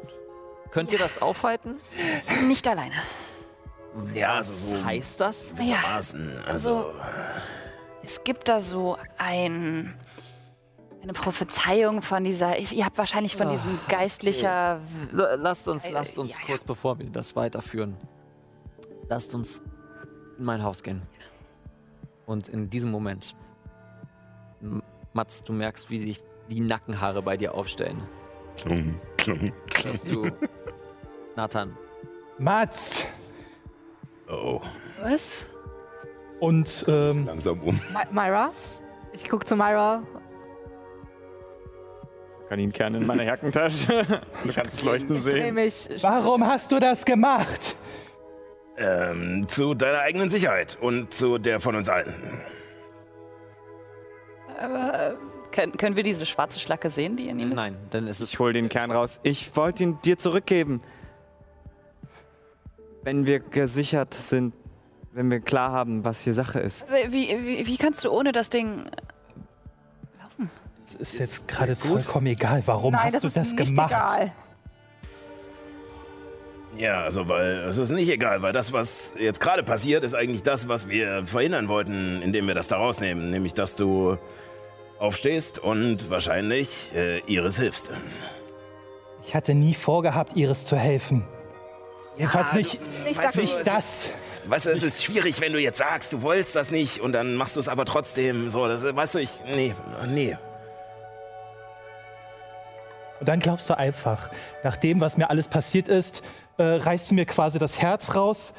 Könnt 0.70 0.92
ihr 0.92 0.98
das 0.98 1.22
aufhalten? 1.22 1.80
Nicht 2.46 2.68
alleine. 2.68 2.96
Ja, 4.12 4.38
Was 4.38 4.48
also 4.50 4.76
so 4.76 4.84
heißt 4.84 5.20
das? 5.20 5.52
Ja, 5.52 5.56
gewissermaßen. 5.64 6.42
Also, 6.46 6.92
es 8.02 8.22
gibt 8.24 8.48
da 8.48 8.60
so 8.60 8.98
ein, 9.16 9.96
eine 11.02 11.12
Prophezeiung 11.12 12.02
von 12.02 12.24
dieser. 12.24 12.58
Ihr 12.58 12.84
habt 12.84 12.98
wahrscheinlich 12.98 13.36
von 13.36 13.48
Ah, 13.48 13.52
diesem 13.52 13.78
geistlicher. 13.88 14.80
L- 15.12 15.38
Lasst 15.40 15.68
uns, 15.68 15.86
Äh, 15.86 15.92
lasst 15.92 16.18
uns 16.18 16.32
ja, 16.34 16.40
ja. 16.40 16.46
kurz, 16.46 16.64
bevor 16.64 16.98
wir 16.98 17.06
das 17.10 17.34
weiterführen, 17.36 17.96
lasst 19.08 19.34
uns 19.34 19.62
in 20.38 20.44
mein 20.44 20.62
Haus 20.62 20.82
gehen. 20.82 21.02
Und 22.26 22.48
in 22.48 22.68
diesem 22.68 22.90
Moment, 22.90 23.34
Mats, 25.12 25.42
du 25.44 25.52
merkst, 25.52 25.88
wie 25.88 25.98
sich 26.00 26.20
die 26.50 26.60
Nackenhaare 26.60 27.22
bei 27.22 27.36
dir 27.36 27.54
aufstellen. 27.54 28.02
Klung, 28.56 28.94
klung, 29.16 29.52
Dass 29.84 30.02
du, 30.04 30.30
Nathan, 31.36 31.76
Mats! 32.38 33.06
oh, 34.28 34.60
Was? 35.00 35.46
Und 36.40 36.84
ähm, 36.88 37.26
langsam 37.26 37.60
um. 37.62 37.80
My 37.92 38.04
Myra? 38.10 38.50
Ich 39.12 39.28
guck 39.28 39.46
zu 39.46 39.56
Myra. 39.56 40.02
Kaninkern 42.48 42.94
in 42.94 43.06
meiner 43.06 43.24
Jackentasche. 43.24 44.04
Du 44.44 44.52
kannst 44.52 44.74
es 44.74 44.82
leuchten 44.82 45.20
sehen. 45.20 45.54
mich. 45.54 45.88
warum 46.02 46.46
hast 46.46 46.72
du 46.72 46.78
das 46.78 47.04
gemacht? 47.04 47.76
ähm, 48.78 49.46
zu 49.48 49.74
deiner 49.74 50.00
eigenen 50.00 50.30
Sicherheit 50.30 50.78
und 50.80 51.12
zu 51.12 51.38
der 51.38 51.60
von 51.60 51.74
uns 51.74 51.88
allen. 51.88 52.14
Aber, 54.58 55.10
äh, 55.10 55.14
können, 55.52 55.76
können 55.76 55.96
wir 55.96 56.02
diese 56.02 56.26
schwarze 56.26 56.58
Schlacke 56.58 56.90
sehen, 56.90 57.16
die 57.16 57.28
in 57.28 57.38
ihm 57.38 57.48
ist? 57.50 57.56
nein, 57.56 57.76
dann 57.90 58.06
ist 58.06 58.20
es 58.20 58.32
Ich 58.32 58.38
hol 58.38 58.52
den 58.52 58.68
Kern 58.68 58.90
raus. 58.90 59.20
Ich 59.22 59.54
wollte 59.56 59.82
ihn 59.82 59.98
dir 60.04 60.18
zurückgeben. 60.18 60.80
Wenn 63.02 63.26
wir 63.26 63.40
gesichert 63.40 64.14
sind, 64.14 64.54
wenn 65.12 65.30
wir 65.30 65.40
klar 65.40 65.72
haben, 65.72 66.04
was 66.04 66.20
hier 66.20 66.34
Sache 66.34 66.60
ist. 66.60 66.86
Wie, 66.90 67.12
wie, 67.12 67.66
wie 67.66 67.76
kannst 67.76 68.04
du 68.04 68.10
ohne 68.10 68.32
das 68.32 68.50
Ding 68.50 68.90
Es 70.88 70.94
ist 71.12 71.18
jetzt 71.18 71.48
gerade 71.48 71.76
vollkommen 71.76 72.26
egal. 72.28 72.62
Warum 72.66 72.92
Nein, 72.94 73.12
hast 73.12 73.14
das 73.14 73.20
du 73.22 73.26
ist 73.28 73.36
das 73.36 73.52
nicht 73.52 73.68
gemacht? 73.74 73.90
egal. 73.90 74.32
Ja, 76.76 77.02
also 77.02 77.28
weil 77.28 77.64
es 77.68 77.76
ist 77.78 77.90
nicht 77.90 78.08
egal, 78.08 78.40
weil 78.42 78.52
das, 78.52 78.72
was 78.72 79.14
jetzt 79.18 79.40
gerade 79.40 79.62
passiert, 79.62 80.04
ist 80.04 80.14
eigentlich 80.14 80.42
das, 80.42 80.68
was 80.68 80.88
wir 80.88 81.26
verhindern 81.26 81.68
wollten, 81.68 82.22
indem 82.22 82.46
wir 82.46 82.54
das 82.54 82.68
da 82.68 82.76
rausnehmen. 82.76 83.30
Nämlich, 83.30 83.52
dass 83.54 83.74
du 83.74 84.16
aufstehst 84.98 85.58
und 85.58 86.08
wahrscheinlich 86.10 86.90
äh, 86.94 87.18
Iris 87.20 87.58
hilfst. 87.58 87.90
Ich 89.26 89.34
hatte 89.34 89.54
nie 89.54 89.74
vorgehabt, 89.74 90.36
Iris 90.36 90.64
zu 90.64 90.76
helfen. 90.76 91.24
Jedenfalls 92.16 92.52
nicht, 92.52 92.80
Nicht 93.04 93.22
Weißt 93.22 93.36
du, 93.36 93.40
nicht 93.42 93.66
das. 93.66 94.10
Weißt 94.46 94.66
du, 94.66 94.70
es 94.70 94.82
ist 94.82 95.04
schwierig, 95.04 95.40
wenn 95.40 95.52
du 95.52 95.60
jetzt 95.60 95.78
sagst, 95.78 96.12
du 96.12 96.22
wolltest 96.22 96.56
das 96.56 96.70
nicht 96.70 97.00
und 97.00 97.12
dann 97.12 97.34
machst 97.34 97.56
du 97.56 97.60
es 97.60 97.68
aber 97.68 97.84
trotzdem 97.84 98.48
so. 98.50 98.66
Das, 98.66 98.82
weißt 98.82 99.16
du, 99.16 99.18
ich. 99.18 99.40
Nee, 99.46 99.74
nee. 100.08 100.36
Und 103.20 103.28
dann 103.28 103.40
glaubst 103.40 103.68
du 103.68 103.76
einfach, 103.76 104.30
nach 104.64 104.76
dem, 104.76 105.00
was 105.00 105.16
mir 105.16 105.28
alles 105.30 105.48
passiert 105.48 105.88
ist, 105.88 106.22
äh, 106.56 106.62
reißt 106.62 107.10
du 107.10 107.14
mir 107.14 107.26
quasi 107.26 107.58
das 107.58 107.78
Herz 107.80 108.14
raus. 108.14 108.52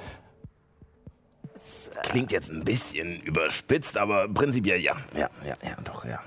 Klingt 2.04 2.32
jetzt 2.32 2.52
ein 2.52 2.64
bisschen 2.64 3.22
überspitzt, 3.22 3.98
aber 3.98 4.28
prinzipiell 4.30 4.80
ja. 4.80 4.96
Ja, 5.14 5.30
ja, 5.46 5.56
ja, 5.64 5.76
doch, 5.84 6.06
ja. 6.06 6.20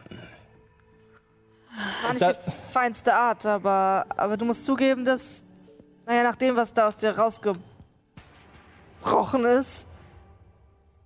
War 2.03 2.11
nicht 2.11 2.23
Da- 2.23 2.33
die 2.35 2.51
feinste 2.73 3.15
Art, 3.15 3.47
aber, 3.47 4.07
aber 4.17 4.37
du 4.37 4.45
musst 4.45 4.65
zugeben, 4.67 5.05
dass, 5.07 5.43
naja, 6.07 6.23
nach 6.23 6.37
dem, 6.37 6.55
was 6.57 6.75
da 6.75 6.89
aus 6.89 6.97
dir 6.97 7.17
rausgebrochen 7.17 7.61
ist, 9.59 9.87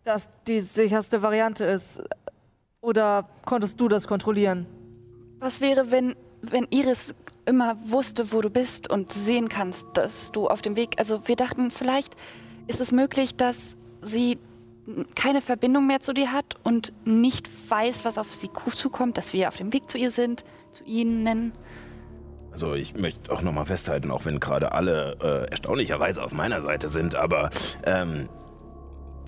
dass 0.02 0.28
die 0.48 0.60
sicherste 0.60 1.22
Variante 1.22 1.64
ist. 1.64 2.02
Oder 2.80 3.28
konntest 3.44 3.80
du 3.80 3.88
das 3.88 4.06
kontrollieren? 4.08 4.66
Was 5.38 5.60
wäre, 5.60 5.90
wenn, 5.90 6.16
wenn 6.52 6.66
Iris 6.70 7.14
immer 7.46 7.76
wusste, 7.84 8.32
wo 8.32 8.40
du 8.40 8.50
bist 8.50 8.90
und 8.90 9.12
sehen 9.12 9.48
kannst, 9.48 9.86
dass 9.94 10.32
du 10.32 10.48
auf 10.48 10.62
dem 10.62 10.76
Weg. 10.76 10.98
Also 10.98 11.26
wir 11.28 11.36
dachten, 11.36 11.70
vielleicht 11.70 12.14
ist 12.66 12.80
es 12.80 12.92
möglich, 12.92 13.36
dass 13.36 13.76
sie 14.02 14.38
keine 15.14 15.40
Verbindung 15.42 15.86
mehr 15.86 16.00
zu 16.00 16.12
dir 16.12 16.32
hat 16.32 16.54
und 16.62 16.92
nicht 17.04 17.48
weiß, 17.70 18.04
was 18.04 18.18
auf 18.18 18.34
sie 18.34 18.50
zukommt, 18.74 19.18
dass 19.18 19.32
wir 19.32 19.48
auf 19.48 19.56
dem 19.56 19.72
Weg 19.72 19.90
zu 19.90 19.98
ihr 19.98 20.10
sind, 20.10 20.44
zu 20.72 20.84
ihnen. 20.84 21.52
Also 22.52 22.74
ich 22.74 22.96
möchte 22.96 23.32
auch 23.32 23.42
nochmal 23.42 23.66
festhalten, 23.66 24.10
auch 24.10 24.24
wenn 24.24 24.40
gerade 24.40 24.72
alle 24.72 25.16
äh, 25.20 25.50
erstaunlicherweise 25.50 26.22
auf 26.22 26.32
meiner 26.32 26.62
Seite 26.62 26.88
sind, 26.88 27.14
aber 27.14 27.50
ähm, 27.84 28.28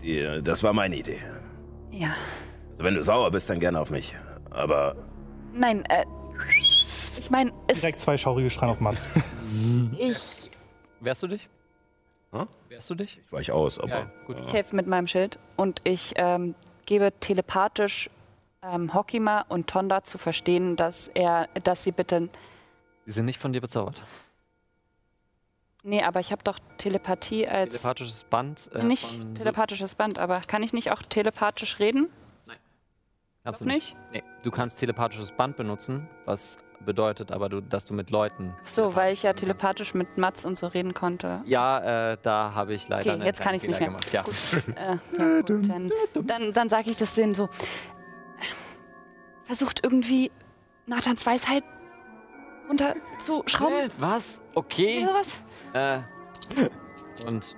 die, 0.01 0.41
das 0.43 0.63
war 0.63 0.73
meine 0.73 0.97
Idee. 0.97 1.19
Ja. 1.91 2.15
Also 2.73 2.85
wenn 2.85 2.95
du 2.95 3.03
sauer 3.03 3.31
bist, 3.31 3.51
dann 3.51 3.61
gerne 3.61 3.81
auf 3.81 3.91
mich. 3.91 4.17
Aber 4.51 4.95
Nein, 5.53 5.85
äh, 5.87 6.05
ich 7.19 7.31
meine, 7.31 7.53
es. 7.67 7.81
Direkt 7.81 8.01
zwei 8.01 8.17
schaurige 8.17 8.51
Schreien 8.51 8.71
auf 8.71 8.81
Mats. 8.81 9.07
Ich, 9.99 10.51
Wehrst 11.01 11.23
du 11.23 11.27
dich? 11.29 11.49
Hä? 12.33 12.45
Wehrst 12.69 12.91
du 12.91 12.95
dich? 12.95 13.19
ich 13.25 13.33
weiche 13.33 13.55
aus, 13.55 13.79
aber. 13.79 13.89
Ja, 13.89 14.11
gut. 14.27 14.37
ich 14.41 14.53
helfe 14.53 14.77
mit 14.77 14.87
meinem 14.87 15.07
Schild 15.07 15.39
und 15.57 15.81
ich 15.85 16.13
ähm, 16.17 16.55
gebe 16.85 17.13
telepathisch 17.19 18.11
ähm, 18.63 18.93
Hokima 18.93 19.47
und 19.49 19.69
Tonda 19.69 20.05
zu 20.05 20.19
verstehen, 20.19 20.77
dass 20.77 21.09
er, 21.09 21.49
dass 21.65 21.83
sie 21.83 21.93
bitte. 21.93 22.29
Sie 23.07 23.13
sind 23.13 23.25
nicht 23.25 23.41
von 23.41 23.53
dir 23.55 23.63
bezaubert. 23.63 24.03
Nee, 25.83 26.03
aber 26.03 26.21
ich 26.21 26.33
habe 26.33 26.43
doch 26.43 26.59
Telepathie 26.77 27.49
als. 27.49 27.71
Telepathisches 27.71 28.25
Band. 28.25 28.71
Äh, 28.75 28.83
nicht 28.83 29.07
von 29.07 29.35
telepathisches 29.35 29.95
Band, 29.95 30.19
aber 30.19 30.41
kann 30.41 30.63
ich 30.63 30.73
nicht 30.75 30.91
auch 30.91 31.03
telepathisch 31.03 31.79
reden? 31.79 32.11
Kannst 33.45 33.63
Noch 33.63 33.69
du 33.69 33.73
nicht? 33.73 33.97
Nee, 34.13 34.23
du 34.43 34.51
kannst 34.51 34.79
telepathisches 34.79 35.33
Band 35.33 35.57
benutzen, 35.57 36.07
was 36.27 36.59
bedeutet 36.85 37.33
aber, 37.33 37.49
du, 37.49 37.61
dass 37.61 37.85
du 37.85 37.95
mit 37.95 38.11
Leuten. 38.11 38.55
So, 38.65 38.95
weil 38.95 39.13
ich 39.13 39.23
ja 39.23 39.33
telepathisch 39.33 39.95
mit 39.95 40.17
Mats 40.17 40.45
und 40.45 40.57
so 40.57 40.67
reden 40.69 40.95
konnte. 40.95 41.43
Ja, 41.45 42.13
äh, 42.13 42.19
da 42.23 42.53
habe 42.55 42.75
ich 42.75 42.89
leider 42.89 43.03
Okay, 43.03 43.11
einen 43.11 43.23
jetzt 43.23 43.41
kann 43.41 43.57
kleinen 43.57 43.57
ich's 43.57 43.67
nicht 43.69 43.81
mehr. 43.81 43.89
Gemacht. 43.89 44.13
Ja. 44.13 44.25
Äh, 44.77 44.97
ja, 45.19 45.41
gut, 45.41 45.69
dann 45.69 45.91
dann, 46.27 46.53
dann 46.53 46.69
sage 46.69 46.91
ich 46.91 46.97
das 46.97 47.15
Sinn 47.15 47.35
so. 47.35 47.49
Versucht 49.45 49.81
irgendwie 49.83 50.31
Nathans 50.87 51.25
Weisheit 51.27 51.65
runterzuschrauben. 52.69 53.75
Äh, 53.79 53.89
was? 53.99 54.43
Okay. 54.55 54.99
Oder 55.03 55.09
sowas? 55.09 55.41
Äh, 55.73 56.01
und 57.27 57.57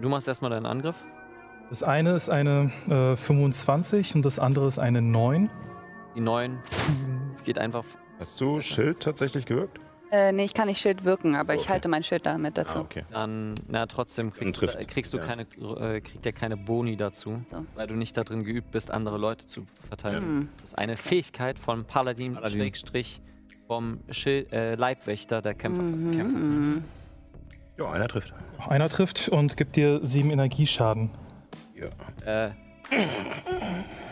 du 0.00 0.08
machst 0.08 0.26
erstmal 0.28 0.50
deinen 0.50 0.66
Angriff. 0.66 1.04
Das 1.70 1.82
eine 1.82 2.12
ist 2.14 2.28
eine 2.30 2.70
äh, 2.88 3.16
25 3.16 4.14
und 4.14 4.24
das 4.24 4.38
andere 4.38 4.66
ist 4.66 4.78
eine 4.78 5.02
9. 5.02 5.50
Die 6.14 6.20
9 6.20 6.58
geht 7.44 7.58
einfach. 7.58 7.84
Hast 8.18 8.40
du 8.40 8.60
Schild 8.60 9.00
tatsächlich 9.00 9.46
gewirkt? 9.46 9.78
Äh, 10.10 10.30
nee, 10.30 10.44
ich 10.44 10.54
kann 10.54 10.68
nicht 10.68 10.80
Schild 10.80 11.04
wirken, 11.04 11.34
aber 11.34 11.46
So, 11.48 11.52
ich 11.54 11.60
okay. 11.62 11.70
halte 11.70 11.88
mein 11.88 12.04
Schild 12.04 12.24
damit 12.24 12.56
dazu. 12.56 12.78
Ah, 12.78 12.82
okay. 12.82 13.04
Dann, 13.10 13.56
na, 13.66 13.86
trotzdem 13.86 14.32
kriegst, 14.32 14.54
trifft, 14.54 14.78
du, 14.80 14.86
kriegst 14.86 15.12
du 15.12 15.18
ja. 15.18 15.24
keine, 15.24 15.42
äh, 15.42 16.00
kriegt 16.00 16.24
er 16.24 16.32
keine 16.32 16.56
Boni 16.56 16.96
dazu, 16.96 17.42
So. 17.50 17.66
weil 17.74 17.88
du 17.88 17.94
nicht 17.94 18.16
darin 18.16 18.44
geübt 18.44 18.70
bist, 18.70 18.92
andere 18.92 19.18
Leute 19.18 19.46
zu 19.46 19.66
verteilen. 19.88 20.22
Hm. 20.22 20.48
Das 20.60 20.68
ist 20.70 20.78
eine 20.78 20.96
Fähigkeit 20.96 21.58
vom 21.58 21.84
Paladin, 21.84 22.34
Paladin. 22.34 22.58
Schrägstrich 22.60 23.20
vom 23.66 23.98
Schild, 24.10 24.52
äh, 24.52 24.76
Leibwächter 24.76 25.42
der 25.42 25.54
Kämpfer. 25.54 25.82
Mhm. 25.82 26.16
Kämpfer. 26.16 26.38
Mhm. 26.38 26.84
Ja, 27.76 27.90
einer 27.90 28.06
trifft. 28.06 28.32
Einer 28.68 28.88
trifft 28.88 29.28
und 29.30 29.56
gibt 29.56 29.74
dir 29.74 29.98
7 30.04 30.30
Energieschaden. 30.30 31.10
Äh, 32.24 32.50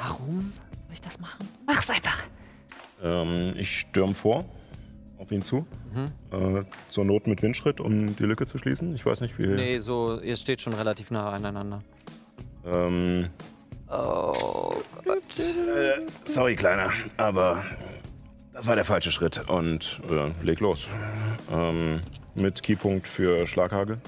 warum 0.01 0.53
soll 0.93 0.95
ich 0.95 1.01
das 1.01 1.19
machen? 1.19 1.49
Mach's 1.67 1.89
einfach. 1.89 2.23
Ähm, 3.03 3.55
ich 3.57 3.81
stürm 3.81 4.15
vor 4.15 4.45
auf 5.19 5.33
ihn 5.33 5.43
zu. 5.43 5.67
Mhm. 5.95 6.59
Äh, 6.59 6.65
zur 6.89 7.05
Not 7.05 7.27
mit 7.27 7.43
Windschritt, 7.43 7.81
um 7.81 8.15
die 8.15 8.25
Lücke 8.25 8.47
zu 8.47 8.59
schließen. 8.59 8.95
Ich 8.95 9.07
weiß 9.07 9.23
nicht, 9.23 9.39
wie. 9.39 9.47
Nee, 9.47 9.79
so, 9.79 10.21
ihr 10.21 10.37
steht 10.37 10.61
schon 10.61 10.75
relativ 10.75 11.11
nah 11.11 11.31
aneinander. 11.31 11.83
Ähm, 12.67 13.29
Oh 13.89 14.75
Gott. 15.05 15.39
Äh, 15.39 16.07
sorry, 16.25 16.57
Kleiner, 16.57 16.91
aber 17.19 17.63
das 18.55 18.67
war 18.67 18.75
der 18.75 18.87
falsche 18.87 19.11
Schritt 19.11 19.49
und 19.51 20.01
äh, 20.11 20.31
leg 20.45 20.61
los. 20.61 20.89
Ähm, 21.51 22.01
mit 22.35 22.63
Keypunkt 22.63 23.07
für 23.07 23.47
Schlaghagel. 23.47 23.99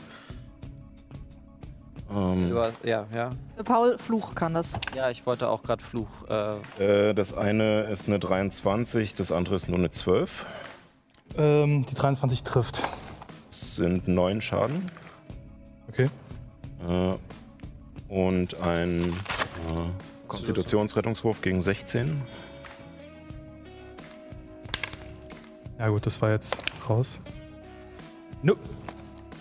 Ähm, 2.14 2.50
Du 2.50 2.58
hast, 2.58 2.84
ja, 2.84 3.06
ja. 3.12 3.30
Paul 3.64 3.98
Fluch 3.98 4.34
kann 4.34 4.54
das. 4.54 4.74
Ja, 4.94 5.10
ich 5.10 5.26
wollte 5.26 5.48
auch 5.48 5.62
gerade 5.62 5.82
Fluch. 5.82 6.08
Äh, 6.28 7.08
äh, 7.10 7.14
das 7.14 7.36
eine 7.36 7.84
ist 7.84 8.06
eine 8.08 8.18
23, 8.18 9.14
das 9.14 9.32
andere 9.32 9.56
ist 9.56 9.68
nur 9.68 9.78
eine 9.78 9.90
12. 9.90 10.46
Ähm, 11.36 11.86
die 11.86 11.94
23 11.94 12.42
trifft. 12.44 12.82
Das 13.50 13.76
sind 13.76 14.06
neun 14.06 14.40
Schaden. 14.40 14.90
Okay. 15.88 16.10
Äh, 16.88 17.14
und 18.08 18.60
ein 18.60 19.02
äh, 19.02 20.28
Konstitutionsrettungswurf 20.28 21.40
gegen 21.40 21.62
16. 21.62 22.22
Ja 25.78 25.88
gut, 25.88 26.06
das 26.06 26.22
war 26.22 26.30
jetzt 26.30 26.56
raus. 26.88 27.20
No. 28.42 28.54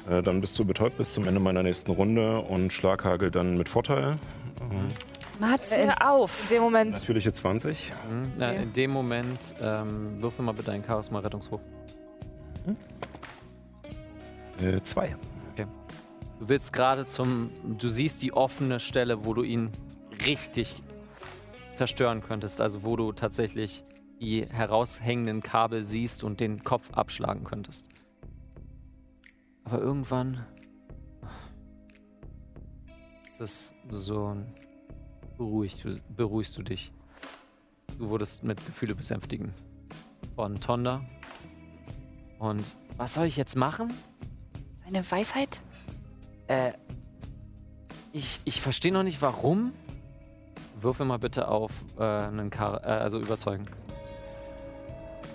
Äh, 0.09 0.21
dann 0.21 0.41
bist 0.41 0.57
du 0.59 0.65
betäubt 0.65 0.97
bis 0.97 1.13
zum 1.13 1.27
Ende 1.27 1.39
meiner 1.39 1.63
nächsten 1.63 1.91
Runde 1.91 2.39
und 2.39 2.73
Schlaghagel 2.73 3.31
dann 3.31 3.57
mit 3.57 3.69
Vorteil. 3.69 4.11
Äh, 4.11 5.39
Mats, 5.39 5.71
Äh, 5.71 5.87
hör 5.87 6.11
auf. 6.11 6.43
In 6.43 6.55
dem 6.57 6.61
Moment. 6.63 6.91
natürliche 6.91 7.31
20. 7.33 7.91
mh, 8.11 8.27
na, 8.37 8.49
Okay. 8.51 8.63
in 8.63 8.73
dem 8.73 8.91
Moment 8.91 9.55
ähm, 9.61 10.21
würfel 10.21 10.43
mal 10.45 10.51
bitte 10.53 10.71
einen 10.71 10.83
Charisma-Rettungswurf. 10.83 11.61
Äh, 14.61 14.81
zwei. 14.83 15.15
Du 16.39 16.49
willst 16.49 16.73
gerade 16.73 17.05
zum. 17.05 17.51
Du 17.77 17.87
siehst 17.87 18.21
die 18.21 18.33
offene 18.33 18.79
Stelle, 18.81 19.23
wo 19.25 19.33
du 19.33 19.43
ihn 19.43 19.69
richtig 20.25 20.75
zerstören 21.73 22.21
könntest. 22.21 22.59
Also 22.59 22.83
wo 22.83 22.95
du 22.97 23.13
tatsächlich 23.13 23.85
die 24.19 24.45
heraushängenden 24.49 25.41
Kabel 25.41 25.83
siehst 25.83 26.23
und 26.23 26.39
den 26.41 26.63
Kopf 26.63 26.91
abschlagen 26.91 27.43
könntest. 27.45 27.87
Aber 29.65 29.79
irgendwann 29.79 30.45
ist 33.31 33.41
es 33.41 33.73
so 33.89 34.35
beruhigst 35.37 35.83
du, 35.83 35.97
beruhigst 36.15 36.57
du 36.57 36.63
dich. 36.63 36.91
Du 37.97 38.09
wurdest 38.09 38.43
mit 38.43 38.63
Gefühle 38.65 38.95
besänftigen 38.95 39.53
von 40.35 40.59
Tonda. 40.59 41.01
Und 42.39 42.63
was 42.97 43.13
soll 43.13 43.25
ich 43.25 43.37
jetzt 43.37 43.55
machen? 43.55 43.93
Seine 44.85 45.09
Weisheit? 45.09 45.59
Äh, 46.47 46.73
ich, 48.11 48.41
ich 48.45 48.61
verstehe 48.61 48.91
noch 48.91 49.03
nicht, 49.03 49.21
warum. 49.21 49.73
Würfel 50.81 51.05
mal 51.05 51.17
bitte 51.17 51.47
auf 51.47 51.71
äh, 51.97 52.03
einen 52.03 52.49
Kar 52.49 52.83
äh, 52.83 52.87
also 52.87 53.19
überzeugen. 53.19 53.67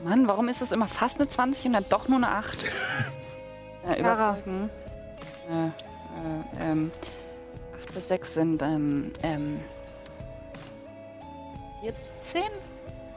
Mann, 0.04 0.28
warum 0.28 0.48
ist 0.48 0.62
es 0.62 0.70
immer 0.72 0.86
fast 0.86 1.18
eine 1.18 1.28
20 1.28 1.66
und 1.66 1.72
dann 1.72 1.84
doch 1.88 2.08
nur 2.08 2.18
eine 2.18 2.28
8? 2.28 2.66
äh, 3.88 4.02
Kara. 4.02 4.32
überzeugen. 4.32 4.70
Äh, 5.50 5.66
äh, 5.66 6.70
ähm, 6.70 6.90
plus 7.90 8.08
6 8.08 8.34
sind 8.34 8.62
ähm, 8.62 9.12
ähm, 9.22 9.60
14? 12.22 12.42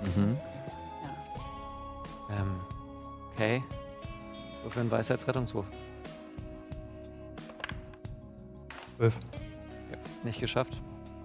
Mhm. 0.02 0.38
Ähm, 2.30 2.60
okay. 3.34 3.64
Würfel 4.64 4.82
einen 4.82 4.92
Weisheitsrettungswurf. 4.92 5.66
Zwölf. 8.98 9.16
Ja, 9.92 9.98
nicht 10.24 10.40
geschafft. 10.40 10.80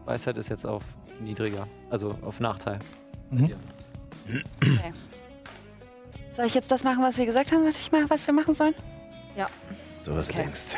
Weisheit 0.06 0.39
ist 0.39 0.48
jetzt 0.48 0.64
auf 0.66 0.82
niedriger, 1.20 1.66
also 1.90 2.16
auf 2.23 2.40
Nachteil. 2.40 2.78
Mhm. 3.31 3.44
Okay. 4.62 4.93
Soll 6.32 6.47
ich 6.47 6.55
jetzt 6.55 6.70
das 6.70 6.85
machen, 6.85 7.02
was 7.02 7.16
wir 7.16 7.27
gesagt 7.27 7.52
haben, 7.52 7.64
was, 7.66 7.78
ich 7.78 7.93
mache, 7.93 8.09
was 8.09 8.27
wir 8.27 8.35
machen 8.35 8.55
sollen? 8.55 8.74
So 10.05 10.15
was 10.15 10.29
Okay. 10.29 10.43
denkst. 10.43 10.75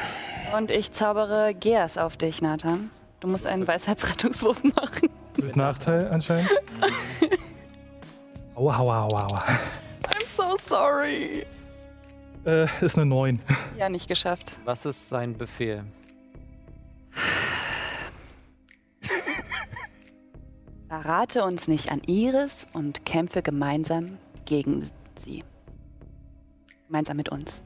Und 0.57 0.71
ich 0.71 0.93
zaubere 0.93 1.55
Geas 1.55 1.99
auf 1.99 2.17
dich, 2.17 2.41
Nathan. 2.43 2.91
Du 3.21 3.29
musst 3.29 3.47
einen 3.47 3.67
Weisheitsrettungswurf 3.67 4.63
machen. 4.65 5.09
Mit 5.37 5.55
Nachteil 5.57 6.09
anscheinend. 6.09 6.49
Aua, 8.55 8.77
aua, 8.79 9.03
aua, 9.05 9.23
aua. 9.27 9.39
I'm 9.39 10.27
so 10.27 10.57
sorry. 10.59 11.45
Äh, 12.47 12.67
ist 12.81 12.97
eine 12.97 13.07
9. 13.07 13.41
Ja, 13.77 13.89
nicht 13.89 14.09
geschafft. 14.09 14.53
Was 14.65 14.87
ist 14.87 15.09
sein 15.09 15.37
Befehl? 15.37 15.85
Verrate 20.89 21.45
uns 21.45 21.69
nicht 21.69 21.91
an 21.93 22.01
Iris 22.07 22.67
und 22.73 23.05
kämpfe 23.05 23.43
gemeinsam 23.43 24.19
gegen 24.47 24.89
sie. 25.17 25.45
Gemeinsam 26.87 27.17
mit 27.19 27.29
uns. 27.29 27.63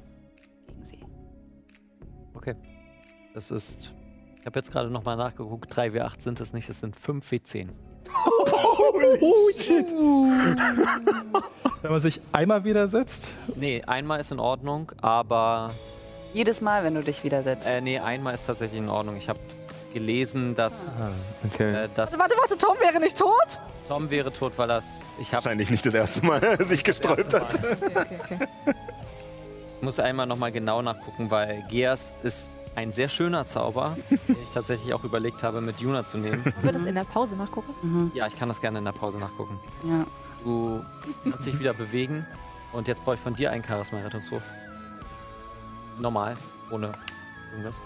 Das 3.34 3.50
ist. 3.50 3.92
Ich 4.40 4.46
habe 4.46 4.58
jetzt 4.58 4.72
gerade 4.72 4.90
nochmal 4.90 5.16
nachgeguckt. 5.16 5.74
3 5.74 5.88
W8 5.88 6.20
sind 6.20 6.40
es 6.40 6.52
nicht, 6.52 6.68
es 6.68 6.80
sind 6.80 6.96
5 6.96 7.24
W10. 7.30 7.68
Oh, 9.20 9.48
shit. 9.58 9.86
Wenn 11.82 11.90
man 11.90 12.00
sich 12.00 12.20
einmal 12.32 12.64
widersetzt, 12.64 13.32
Nee, 13.56 13.82
einmal 13.86 14.20
ist 14.20 14.32
in 14.32 14.40
Ordnung, 14.40 14.92
aber. 15.00 15.70
Jedes 16.34 16.60
Mal, 16.60 16.82
wenn 16.84 16.94
du 16.94 17.02
dich 17.02 17.22
widersetzt. 17.24 17.66
Äh, 17.68 17.80
nee, 17.80 17.98
einmal 17.98 18.34
ist 18.34 18.46
tatsächlich 18.46 18.80
in 18.80 18.88
Ordnung. 18.88 19.16
Ich 19.16 19.28
habe 19.28 19.38
gelesen, 19.92 20.54
dass, 20.54 20.92
Ah, 20.92 21.10
okay. 21.44 21.84
äh, 21.84 21.88
dass 21.94 22.18
Warte, 22.18 22.34
warte, 22.38 22.56
Tom 22.56 22.74
wäre 22.80 22.98
nicht 23.00 23.16
tot? 23.18 23.58
Tom 23.88 24.10
wäre 24.10 24.32
tot, 24.32 24.52
weil 24.56 24.68
das. 24.68 25.00
Ich 25.20 25.32
Wahrscheinlich 25.32 25.70
nicht 25.70 25.84
das 25.84 25.94
erste 25.94 26.24
Mal 26.24 26.58
sich 26.66 26.82
gesträubt 26.84 27.32
hat. 27.34 27.54
Okay, 27.54 27.76
okay, 27.84 28.18
okay. 28.24 28.48
Ich 29.76 29.82
muss 29.82 29.98
einmal 29.98 30.26
nochmal 30.26 30.52
genau 30.52 30.80
nachgucken, 30.80 31.30
weil 31.30 31.62
Geas 31.68 32.14
ist 32.22 32.50
ein 32.74 32.92
sehr 32.92 33.08
schöner 33.08 33.44
Zauber, 33.44 33.96
den 34.28 34.42
ich 34.42 34.50
tatsächlich 34.50 34.94
auch 34.94 35.04
überlegt 35.04 35.42
habe, 35.42 35.60
mit 35.60 35.80
Juna 35.80 36.04
zu 36.04 36.18
nehmen. 36.18 36.44
Wollen 36.44 36.62
wir 36.62 36.72
das 36.72 36.84
in 36.84 36.94
der 36.94 37.04
Pause 37.04 37.36
nachgucken? 37.36 37.74
Mhm. 37.82 38.10
Ja, 38.14 38.26
ich 38.26 38.38
kann 38.38 38.48
das 38.48 38.60
gerne 38.60 38.78
in 38.78 38.84
der 38.84 38.92
Pause 38.92 39.18
nachgucken. 39.18 39.58
Ja. 39.84 40.06
Du 40.44 40.84
kannst 41.30 41.46
dich 41.46 41.58
wieder 41.58 41.72
bewegen 41.74 42.26
und 42.72 42.88
jetzt 42.88 43.04
brauche 43.04 43.14
ich 43.14 43.20
von 43.20 43.34
dir 43.34 43.50
einen 43.50 43.62
Charisma-Rettungswurf. 43.64 44.42
Normal, 46.00 46.36
ohne 46.70 46.94
irgendwas. 47.52 47.80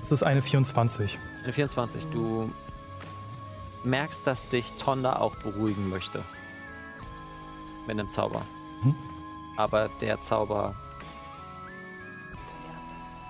das 0.00 0.12
ist 0.12 0.22
eine 0.22 0.42
24. 0.42 1.18
Eine 1.42 1.52
24. 1.52 2.06
Du 2.08 2.50
merkst, 3.82 4.26
dass 4.26 4.48
dich 4.48 4.72
Tonda 4.74 5.16
auch 5.16 5.34
beruhigen 5.36 5.88
möchte. 5.88 6.22
Mit 7.86 7.98
einem 7.98 8.08
Zauber. 8.08 8.42
Mhm. 8.82 8.94
Aber 9.56 9.88
der 10.00 10.20
Zauber 10.20 10.74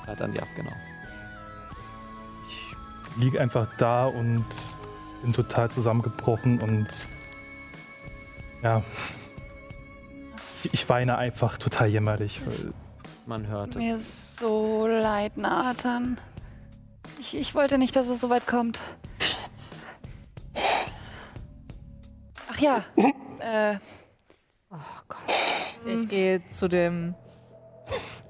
hat 0.06 0.20
an 0.22 0.32
dir 0.32 0.42
ab, 0.42 0.48
genau. 0.56 0.72
Ich 2.48 3.16
liege 3.22 3.40
einfach 3.40 3.68
da 3.78 4.06
und 4.06 4.44
bin 5.22 5.32
total 5.32 5.70
zusammengebrochen 5.70 6.60
und 6.60 6.88
ja, 8.62 8.82
ich 10.72 10.88
weine 10.88 11.16
einfach 11.16 11.58
total 11.58 11.88
jämmerlich. 11.88 12.40
weil- 12.46 12.72
Man 13.26 13.46
hört 13.46 13.74
Mir 13.74 13.96
es. 13.96 14.02
ist 14.08 14.36
so 14.38 14.86
leid, 14.86 15.36
Nathan. 15.38 16.18
Ich, 17.18 17.34
ich 17.36 17.54
wollte 17.54 17.78
nicht, 17.78 17.94
dass 17.96 18.08
es 18.08 18.20
so 18.20 18.28
weit 18.30 18.46
kommt. 18.46 18.80
Ach 22.50 22.58
ja. 22.58 22.84
äh, 23.40 23.76
Oh 24.70 24.76
Gott. 25.08 25.18
Ich 25.86 26.08
gehe 26.08 26.42
zu 26.52 26.68
dem 26.68 27.14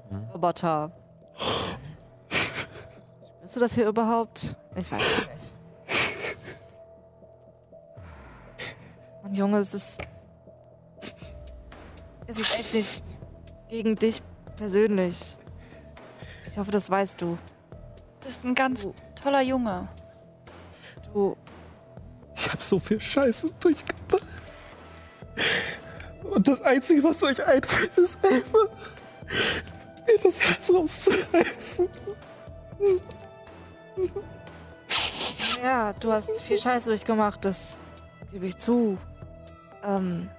Hm? 0.09 0.23
Roboter. 0.33 0.91
Spürst 3.37 3.55
du 3.55 3.59
das 3.59 3.73
hier 3.73 3.87
überhaupt? 3.87 4.55
Ich 4.75 4.91
weiß 4.91 5.01
es 5.01 5.27
nicht. 5.27 5.53
Mann, 9.23 9.33
Junge, 9.33 9.59
es 9.59 9.73
ist. 9.73 9.97
Es 12.27 12.39
ist 12.39 12.59
echt 12.59 12.73
nicht 12.73 13.03
gegen 13.69 13.95
dich 13.95 14.21
persönlich. 14.57 15.37
Ich 16.49 16.57
hoffe, 16.57 16.71
das 16.71 16.89
weißt 16.89 17.21
du. 17.21 17.37
du 18.19 18.25
bist 18.25 18.43
ein 18.43 18.55
ganz 18.55 18.87
toller 19.21 19.41
Junge. 19.41 19.87
Du. 21.13 21.37
Ich 22.35 22.51
habe 22.51 22.63
so 22.63 22.79
viel 22.79 22.99
Scheiße 22.99 23.49
durchgemacht. 23.59 24.25
Und 26.23 26.47
das 26.47 26.61
Einzige, 26.61 27.03
was 27.03 27.23
euch 27.23 27.43
einfällt, 27.45 27.97
ist 27.97 28.17
einfach, 28.23 28.95
mir 30.07 30.17
das 30.23 30.39
Herz 30.39 30.69
rauszureißen. 30.73 31.89
Ja, 35.63 35.93
du 35.99 36.11
hast 36.11 36.29
viel 36.41 36.59
Scheiße 36.59 36.89
durchgemacht, 36.89 37.45
das 37.45 37.81
gebe 38.31 38.45
ich 38.45 38.57
zu. 38.57 38.97
Ähm. 39.83 40.29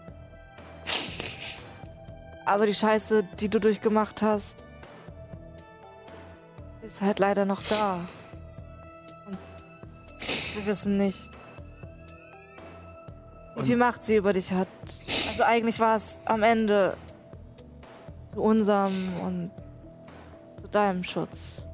Aber 2.45 2.67
die 2.67 2.75
Scheiße, 2.75 3.25
die 3.41 3.49
du 3.49 3.59
durchgemacht 3.59 4.23
hast, 4.23 4.63
ist 6.83 7.01
halt 7.01 7.19
leider 7.19 7.45
noch 7.45 7.63
da. 7.65 8.07
Und 9.27 9.39
wir 10.55 10.67
wissen 10.67 10.97
nicht, 10.97 11.31
wie 13.57 13.67
viel 13.67 13.77
Macht 13.77 14.05
sie 14.05 14.17
über 14.17 14.33
dich 14.33 14.53
hat. 14.53 14.69
Also 15.29 15.43
eigentlich 15.43 15.81
war 15.81 15.97
es 15.97 16.21
am 16.25 16.43
Ende 16.43 16.97
zu 18.37 18.43
unserem 18.43 18.93
und 19.25 19.51
zu 20.61 20.69
deinem 20.69 21.03
Schutz. 21.03 21.65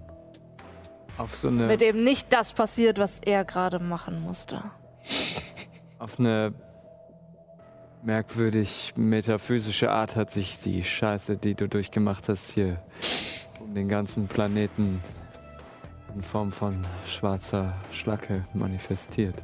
Auf 1.18 1.34
so 1.34 1.48
eine, 1.48 1.66
Mit 1.66 1.82
eben 1.82 2.04
nicht 2.04 2.32
das 2.32 2.52
passiert, 2.52 2.98
was 2.98 3.18
er 3.18 3.44
gerade 3.44 3.80
machen 3.80 4.22
musste. 4.22 4.62
auf 5.98 6.20
eine 6.20 6.54
merkwürdig 8.04 8.94
metaphysische 8.96 9.90
Art 9.90 10.14
hat 10.14 10.30
sich 10.30 10.60
die 10.60 10.84
Scheiße, 10.84 11.36
die 11.36 11.56
du 11.56 11.68
durchgemacht 11.68 12.28
hast, 12.28 12.50
hier 12.52 12.80
um 13.58 13.74
den 13.74 13.88
ganzen 13.88 14.28
Planeten 14.28 15.02
in 16.14 16.22
Form 16.22 16.52
von 16.52 16.86
schwarzer 17.06 17.74
Schlacke 17.90 18.44
manifestiert. 18.54 19.42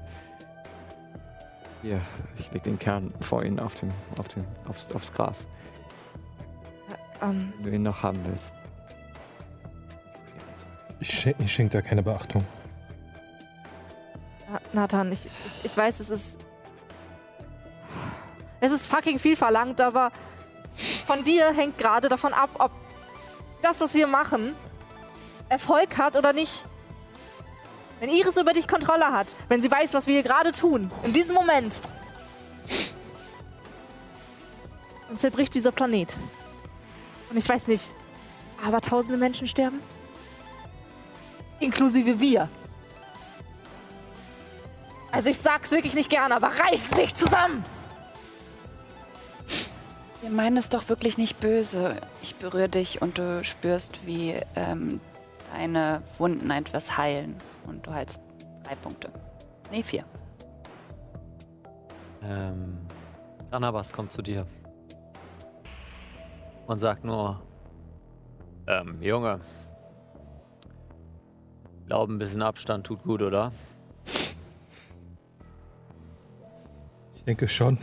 Hier, 1.83 2.01
ich 2.39 2.53
leg 2.53 2.63
den 2.63 2.79
Kern 2.79 3.13
vor 3.21 3.45
Ihnen 3.45 3.59
auf 3.59 3.75
dem, 3.75 3.91
auf 4.19 4.29
dem, 4.29 4.45
aufs, 4.69 4.93
aufs 4.93 5.13
Gras, 5.13 5.49
Ähm, 7.23 7.53
wenn 7.59 7.65
du 7.71 7.77
ihn 7.77 7.83
noch 7.83 8.03
haben 8.03 8.19
willst. 8.25 8.55
Ich, 11.01 11.09
schen 11.21 11.35
ich 11.39 11.53
schenke 11.53 11.73
da 11.77 11.83
keine 11.83 12.03
Beachtung. 12.03 12.45
Na- 14.51 14.61
Nathan, 14.73 15.13
ich, 15.13 15.27
ich, 15.27 15.65
ich 15.65 15.77
weiß, 15.77 16.01
es 16.01 16.11
ist. 16.11 16.39
Es 18.61 18.73
ist 18.73 18.89
fucking 18.89 19.19
viel 19.21 19.37
verlangt, 19.37 19.81
aber 19.81 20.11
von 21.07 21.23
dir 21.23 21.53
hängt 21.53 21.79
gerade 21.79 22.09
davon 22.09 22.33
ab, 22.33 22.51
ob 22.59 22.73
das, 23.63 23.81
was 23.81 23.95
wir 23.95 24.09
machen, 24.09 24.55
Erfolg 25.49 25.97
hat 25.97 26.17
oder 26.17 26.33
nicht. 26.33 26.65
Wenn 28.01 28.11
Iris 28.11 28.37
über 28.37 28.53
dich 28.53 28.67
Kontrolle 28.67 29.13
hat, 29.13 29.35
wenn 29.49 29.63
sie 29.63 29.71
weiß, 29.71 29.95
was 29.95 30.07
wir 30.07 30.15
hier 30.15 30.23
gerade 30.23 30.51
tun, 30.53 30.91
in 31.05 31.13
diesem 31.13 31.35
Moment, 31.35 31.83
dann 35.09 35.19
zerbricht 35.19 35.55
dieser 35.55 35.73
Planet. 35.73 36.17
Und 37.31 37.37
ich 37.37 37.49
weiß 37.49 37.67
nicht, 37.67 37.93
aber 38.65 38.81
tausende 38.81 39.19
Menschen 39.19 39.47
sterben? 39.47 39.81
Inklusive 41.61 42.21
wir. 42.21 42.49
Also 45.11 45.31
ich 45.31 45.39
sag's 45.39 45.71
wirklich 45.71 45.95
nicht 45.95 46.11
gern, 46.11 46.33
aber 46.33 46.49
reiß 46.49 46.91
dich 46.91 47.15
zusammen! 47.15 47.65
Wir 50.21 50.31
meinen 50.31 50.57
es 50.57 50.69
doch 50.69 50.89
wirklich 50.89 51.17
nicht 51.17 51.39
böse. 51.41 51.97
Ich 52.23 52.35
berühre 52.35 52.69
dich 52.69 53.01
und 53.01 53.19
du 53.19 53.45
spürst, 53.45 54.05
wie 54.05 54.35
ähm, 54.57 55.01
deine 55.53 56.03
Wunden 56.19 56.51
etwas 56.51 56.99
heilen. 56.99 57.37
Und 57.67 57.87
du 57.87 57.93
heilst 57.93 58.21
drei 58.65 58.75
Punkte. 58.75 59.11
Nee, 59.71 59.83
vier. 59.83 60.05
Ähm, 62.23 62.79
Ranabas 63.53 63.93
kommt 63.93 64.13
zu 64.13 64.23
dir. 64.23 64.45
Und 66.69 66.77
sagt 66.77 67.03
nur, 67.03 67.41
ähm, 68.67 69.03
Junge, 69.03 69.41
glaube, 71.87 72.13
ein 72.13 72.19
bisschen 72.19 72.43
Abstand 72.43 72.87
tut 72.87 73.03
gut, 73.03 73.23
oder? 73.23 73.51
Ich 77.15 77.25
denke 77.25 77.49
schon. 77.49 77.79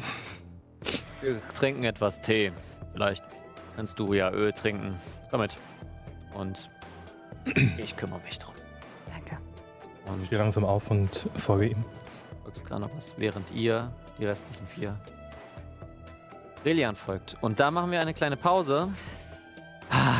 Wir 1.21 1.41
trinken 1.55 1.83
etwas 1.83 2.21
Tee. 2.21 2.51
Vielleicht 2.93 3.23
kannst 3.75 3.99
du 3.99 4.13
ja 4.13 4.31
Öl 4.31 4.53
trinken. 4.53 4.95
Komm 5.31 5.41
mit. 5.41 5.57
Und 6.35 6.69
ich 7.77 7.97
kümmere 7.97 8.19
mich 8.19 8.37
drum. 8.37 8.53
Danke. 9.11 9.39
Ich 10.03 10.11
Und 10.11 10.25
stehe 10.27 10.39
langsam 10.39 10.63
auf 10.63 10.91
und 10.91 11.27
folge 11.37 11.69
ihm. 11.69 11.83
folgst 12.43 12.63
gerade 12.63 12.81
noch 12.81 12.95
was, 12.95 13.15
während 13.17 13.49
ihr, 13.49 13.91
die 14.19 14.25
restlichen 14.25 14.67
vier, 14.67 14.95
Relian 16.65 16.95
folgt. 16.95 17.37
Und 17.41 17.59
da 17.59 17.71
machen 17.71 17.91
wir 17.91 18.01
eine 18.01 18.13
kleine 18.13 18.37
Pause. 18.37 18.89
Ah, 19.89 20.15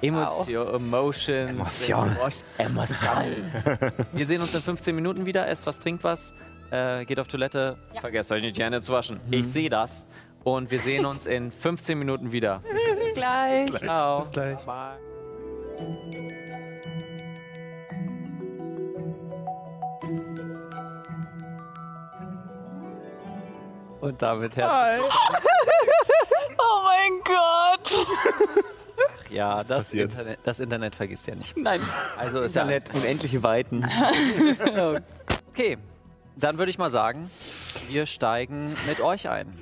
Emotion, 0.00 0.68
Emotions. 0.74 1.88
Emotion. 1.88 2.10
Emotion. 2.58 3.52
wir 4.12 4.26
sehen 4.26 4.40
uns 4.40 4.54
in 4.54 4.62
15 4.62 4.94
Minuten 4.94 5.26
wieder. 5.26 5.48
Esst 5.48 5.66
was, 5.66 5.78
trinkt 5.78 6.04
was. 6.04 6.32
Äh, 6.70 7.04
geht 7.04 7.18
auf 7.18 7.28
Toilette. 7.28 7.76
Vergesst 8.00 8.30
euch 8.32 8.42
nicht 8.42 8.56
die 8.56 8.62
Hände 8.62 8.80
zu 8.82 8.92
waschen. 8.92 9.20
Ich 9.30 9.46
sehe 9.46 9.68
das. 9.68 10.06
Und 10.44 10.70
wir 10.70 10.78
sehen 10.78 11.06
uns 11.06 11.26
in 11.26 11.50
15 11.50 11.98
Minuten 11.98 12.32
wieder. 12.32 12.62
Gleich. 13.14 13.72
Ciao. 13.72 14.20
Bis 14.20 14.30
gleich. 14.30 14.58
Und 24.04 24.20
damit 24.20 24.54
herzlich 24.54 25.10
Oh 26.58 26.82
mein 26.84 27.22
Gott. 27.24 28.06
Ja, 29.30 29.64
das 29.64 29.86
passiert? 29.86 30.10
Internet, 30.12 30.38
das 30.42 30.60
Internet 30.60 30.94
vergisst 30.94 31.26
ja 31.26 31.34
nicht. 31.34 31.56
Nein. 31.56 31.80
Also 32.18 32.42
ist 32.42 32.54
ja 32.54 32.62
Internet, 32.62 32.94
unendliche 32.94 33.42
Weiten. 33.42 33.88
Okay, 35.50 35.78
dann 36.34 36.58
würde 36.58 36.70
ich 36.70 36.78
mal 36.78 36.90
sagen, 36.90 37.30
wir 37.88 38.06
steigen 38.06 38.74
mit 38.88 39.00
euch 39.00 39.28
ein. 39.28 39.56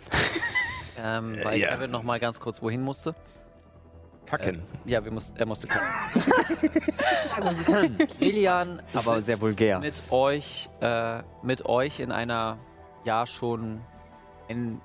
Ähm, 0.99 1.37
weil 1.43 1.61
ja. 1.61 1.69
Kevin 1.69 1.91
noch 1.91 2.03
mal 2.03 2.19
ganz 2.19 2.41
kurz 2.41 2.63
wohin 2.63 2.81
musste. 2.81 3.15
Kacken. 4.25 4.63
Ja, 4.87 5.05
wir 5.05 5.13
mussten, 5.13 5.37
er 5.37 5.45
musste 5.45 5.67
kacken. 5.67 6.23
Lilian, 8.21 8.81
Aber 8.95 9.21
sehr 9.21 9.39
vulgär. 9.39 9.81
Mit 9.81 9.95
euch, 10.11 10.71
äh, 10.81 11.19
mit 11.43 11.67
euch 11.67 12.01
in 12.01 12.11
einer, 12.11 12.57
ja 13.05 13.27
schon, 13.27 13.83
in, 14.49 14.81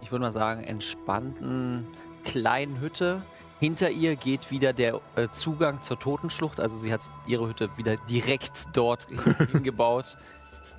ich 0.00 0.10
würde 0.10 0.22
mal 0.24 0.30
sagen, 0.32 0.64
entspannten 0.64 1.86
kleinen 2.24 2.80
Hütte. 2.80 3.22
Hinter 3.58 3.90
ihr 3.90 4.16
geht 4.16 4.50
wieder 4.50 4.72
der 4.72 5.00
äh, 5.16 5.28
Zugang 5.30 5.82
zur 5.82 5.98
Totenschlucht. 5.98 6.60
Also 6.60 6.76
sie 6.76 6.92
hat 6.92 7.02
ihre 7.26 7.48
Hütte 7.48 7.68
wieder 7.76 7.96
direkt 8.08 8.68
dort 8.74 9.06
hingebaut, 9.52 10.16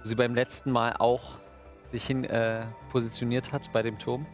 wo 0.01 0.07
sie 0.07 0.15
beim 0.15 0.33
letzten 0.33 0.71
Mal 0.71 0.95
auch 0.97 1.37
sich 1.91 2.05
hin 2.05 2.23
äh, 2.23 2.65
positioniert 2.89 3.51
hat 3.51 3.71
bei 3.71 3.81
dem 3.83 3.99
Turm. 3.99 4.25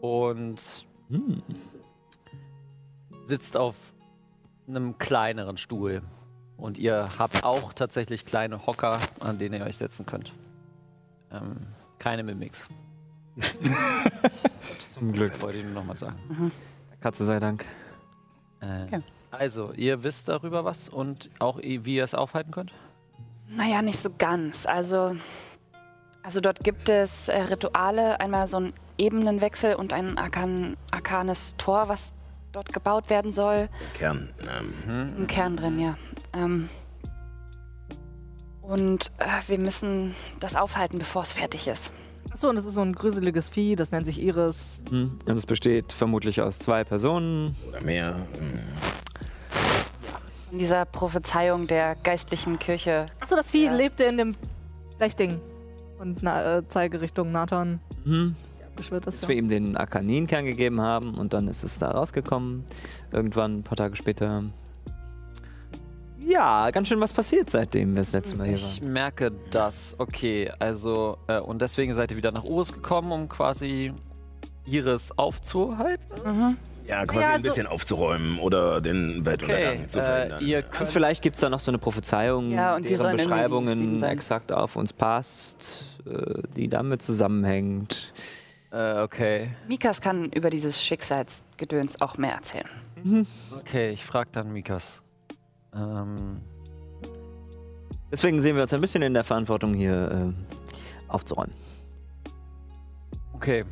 Und 0.00 0.86
Hm. 1.10 1.42
sitzt 3.26 3.56
auf 3.56 3.74
einem 4.68 4.96
kleineren 4.98 5.56
Stuhl. 5.56 6.02
Und 6.56 6.78
ihr 6.78 7.08
habt 7.18 7.42
auch 7.42 7.72
tatsächlich 7.72 8.24
kleine 8.24 8.66
Hocker, 8.66 9.00
an 9.18 9.38
denen 9.38 9.60
ihr 9.60 9.66
euch 9.66 9.76
setzen 9.76 10.06
könnt. 10.06 10.32
Ähm, 11.32 11.56
keine 12.00 12.24
Mimics. 12.24 12.68
Zum 14.88 15.12
Glück. 15.12 15.32
Das 15.32 15.40
wollte 15.42 15.58
ich 15.58 15.64
nur 15.64 15.74
nochmal 15.74 15.96
sagen. 15.96 16.50
Katze 17.00 17.24
sei 17.24 17.38
Dank. 17.38 17.64
Äh, 18.60 18.84
Okay. 18.86 18.98
Also, 19.30 19.72
ihr 19.74 20.02
wisst 20.02 20.28
darüber 20.28 20.64
was 20.64 20.88
und 20.88 21.30
auch 21.38 21.58
wie 21.62 21.94
ihr 21.94 22.02
es 22.02 22.14
aufhalten 22.14 22.50
könnt? 22.50 22.72
Naja, 23.48 23.80
nicht 23.80 24.00
so 24.00 24.10
ganz. 24.18 24.66
Also, 24.66 25.14
also 26.24 26.40
dort 26.40 26.60
gibt 26.64 26.88
es 26.88 27.28
äh, 27.28 27.38
Rituale, 27.42 28.18
einmal 28.18 28.48
so 28.48 28.58
ein 28.58 28.72
Ebenenwechsel 28.98 29.76
und 29.76 29.92
ein 29.92 30.18
arkan 30.18 30.76
arkanes 30.90 31.54
Tor, 31.58 31.88
was 31.88 32.12
dort 32.50 32.72
gebaut 32.72 33.08
werden 33.08 33.32
soll. 33.32 33.68
Kern. 33.94 34.30
Ähm, 34.88 35.14
Im 35.16 35.26
Kern 35.28 35.56
drin, 35.56 35.78
ja. 35.78 35.96
Ähm, 36.32 36.68
und 38.70 39.10
äh, 39.18 39.26
wir 39.48 39.58
müssen 39.58 40.14
das 40.38 40.54
aufhalten, 40.54 40.98
bevor 40.98 41.22
es 41.22 41.32
fertig 41.32 41.66
ist. 41.66 41.90
Achso, 42.30 42.48
und 42.48 42.54
das 42.56 42.64
ist 42.66 42.74
so 42.74 42.82
ein 42.82 42.92
gruseliges 42.94 43.48
Vieh, 43.48 43.74
das 43.74 43.90
nennt 43.90 44.06
sich 44.06 44.22
Iris. 44.22 44.82
Hm. 44.88 45.18
Und 45.24 45.36
es 45.36 45.44
besteht 45.46 45.92
vermutlich 45.92 46.40
aus 46.40 46.58
zwei 46.60 46.84
Personen. 46.84 47.56
oder 47.68 47.82
mehr. 47.84 48.14
Ähm, 48.40 48.60
Von 50.48 50.58
dieser 50.58 50.84
Prophezeiung 50.84 51.66
der 51.66 51.96
geistlichen 51.96 52.58
Kirche. 52.60 53.06
Achso, 53.18 53.34
das 53.34 53.50
Vieh 53.50 53.66
Ja. 53.66 53.74
lebte 53.74 54.04
in 54.04 54.16
dem 54.16 54.32
Blechding. 54.98 55.40
Und 55.98 56.22
na, 56.22 56.58
äh, 56.58 56.62
zeige 56.68 57.00
Richtung 57.00 57.32
Nathan. 57.32 57.80
Mhm. 58.04 58.36
Beschwört 58.76 59.06
das 59.06 59.16
Dass 59.16 59.22
ja. 59.22 59.28
wir 59.30 59.36
ihm 59.36 59.48
den 59.48 59.76
Arkaninkern 59.76 60.44
gegeben 60.44 60.80
haben 60.80 61.14
und 61.16 61.34
dann 61.34 61.48
ist 61.48 61.64
es 61.64 61.78
da 61.78 61.90
rausgekommen. 61.90 62.64
Irgendwann 63.10 63.58
ein 63.58 63.62
paar 63.64 63.76
Tage 63.76 63.96
später. 63.96 64.44
Ja, 66.32 66.70
ganz 66.70 66.88
schön 66.88 67.00
was 67.00 67.12
passiert, 67.12 67.50
seitdem 67.50 67.90
wir 67.94 68.02
das 68.02 68.12
letzte 68.12 68.36
Mal 68.36 68.46
hier 68.46 68.54
Ich 68.56 68.80
waren. 68.82 68.92
merke 68.92 69.32
das. 69.50 69.96
Okay, 69.98 70.50
also, 70.58 71.18
äh, 71.26 71.38
und 71.40 71.60
deswegen 71.60 71.92
seid 71.94 72.10
ihr 72.12 72.16
wieder 72.16 72.30
nach 72.32 72.44
Urus 72.44 72.72
gekommen, 72.72 73.10
um 73.12 73.28
quasi 73.28 73.92
Iris 74.66 75.12
aufzuhalten? 75.16 76.04
Mhm. 76.24 76.56
ja, 76.86 77.04
quasi 77.06 77.20
Ja, 77.22 77.28
ein 77.28 77.32
also- 77.36 77.48
bisschen 77.48 77.66
aufzuräumen 77.66 78.38
oder 78.38 78.80
den 78.80 79.24
Weltuntergang 79.26 79.78
Okay, 79.78 79.88
zu 79.88 79.98
äh, 80.00 80.04
verhindern. 80.04 80.44
ihr 80.44 80.64
Also 80.78 80.92
vielleicht 80.92 81.22
gibt 81.22 81.34
es 81.34 81.40
da 81.40 81.48
noch 81.48 81.60
so 81.60 81.70
eine 81.70 81.78
Prophezeiung, 81.78 82.52
Ja, 82.52 82.78
deren 82.78 83.16
Beschreibungen 83.16 84.02
exakt 84.02 84.52
auf 84.52 84.76
uns 84.76 84.92
passt, 84.92 86.00
äh, 86.06 86.42
die 86.56 86.68
damit 86.68 87.02
zusammenhängt. 87.02 88.12
Äh, 88.72 89.00
okay. 89.00 89.50
Mikas 89.66 90.00
kann 90.00 90.26
über 90.30 90.48
dieses 90.50 90.80
Schicksalsgedöns 90.80 92.00
auch 92.00 92.16
mehr 92.18 92.34
erzählen. 92.34 92.68
Okay, 93.58 93.90
ich 93.90 94.04
frag 94.04 94.30
dann 94.32 94.52
Mikas. 94.52 95.02
Ähm, 95.74 96.40
Deswegen 98.12 98.42
sehen 98.42 98.56
wir 98.56 98.62
uns 98.62 98.74
ein 98.74 98.80
bisschen 98.80 99.02
in 99.02 99.14
der 99.14 99.22
Verantwortung, 99.22 99.72
hier 99.74 100.10
äh, 100.10 100.32
aufzuräumen. 101.08 101.54
okay. 103.34 103.64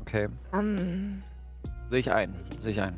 Okay. 0.00 0.28
Ähm, 0.52 1.22
Sehe 1.90 1.98
ich 2.00 2.12
ein. 2.12 2.34
Sehe 2.60 2.72
ich 2.72 2.80
ein. 2.80 2.96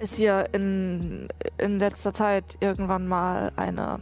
ist 0.00 0.14
hier 0.14 0.46
in, 0.52 1.28
in 1.58 1.78
letzter 1.80 2.14
Zeit 2.14 2.56
irgendwann 2.60 3.08
mal 3.08 3.50
eine 3.56 3.98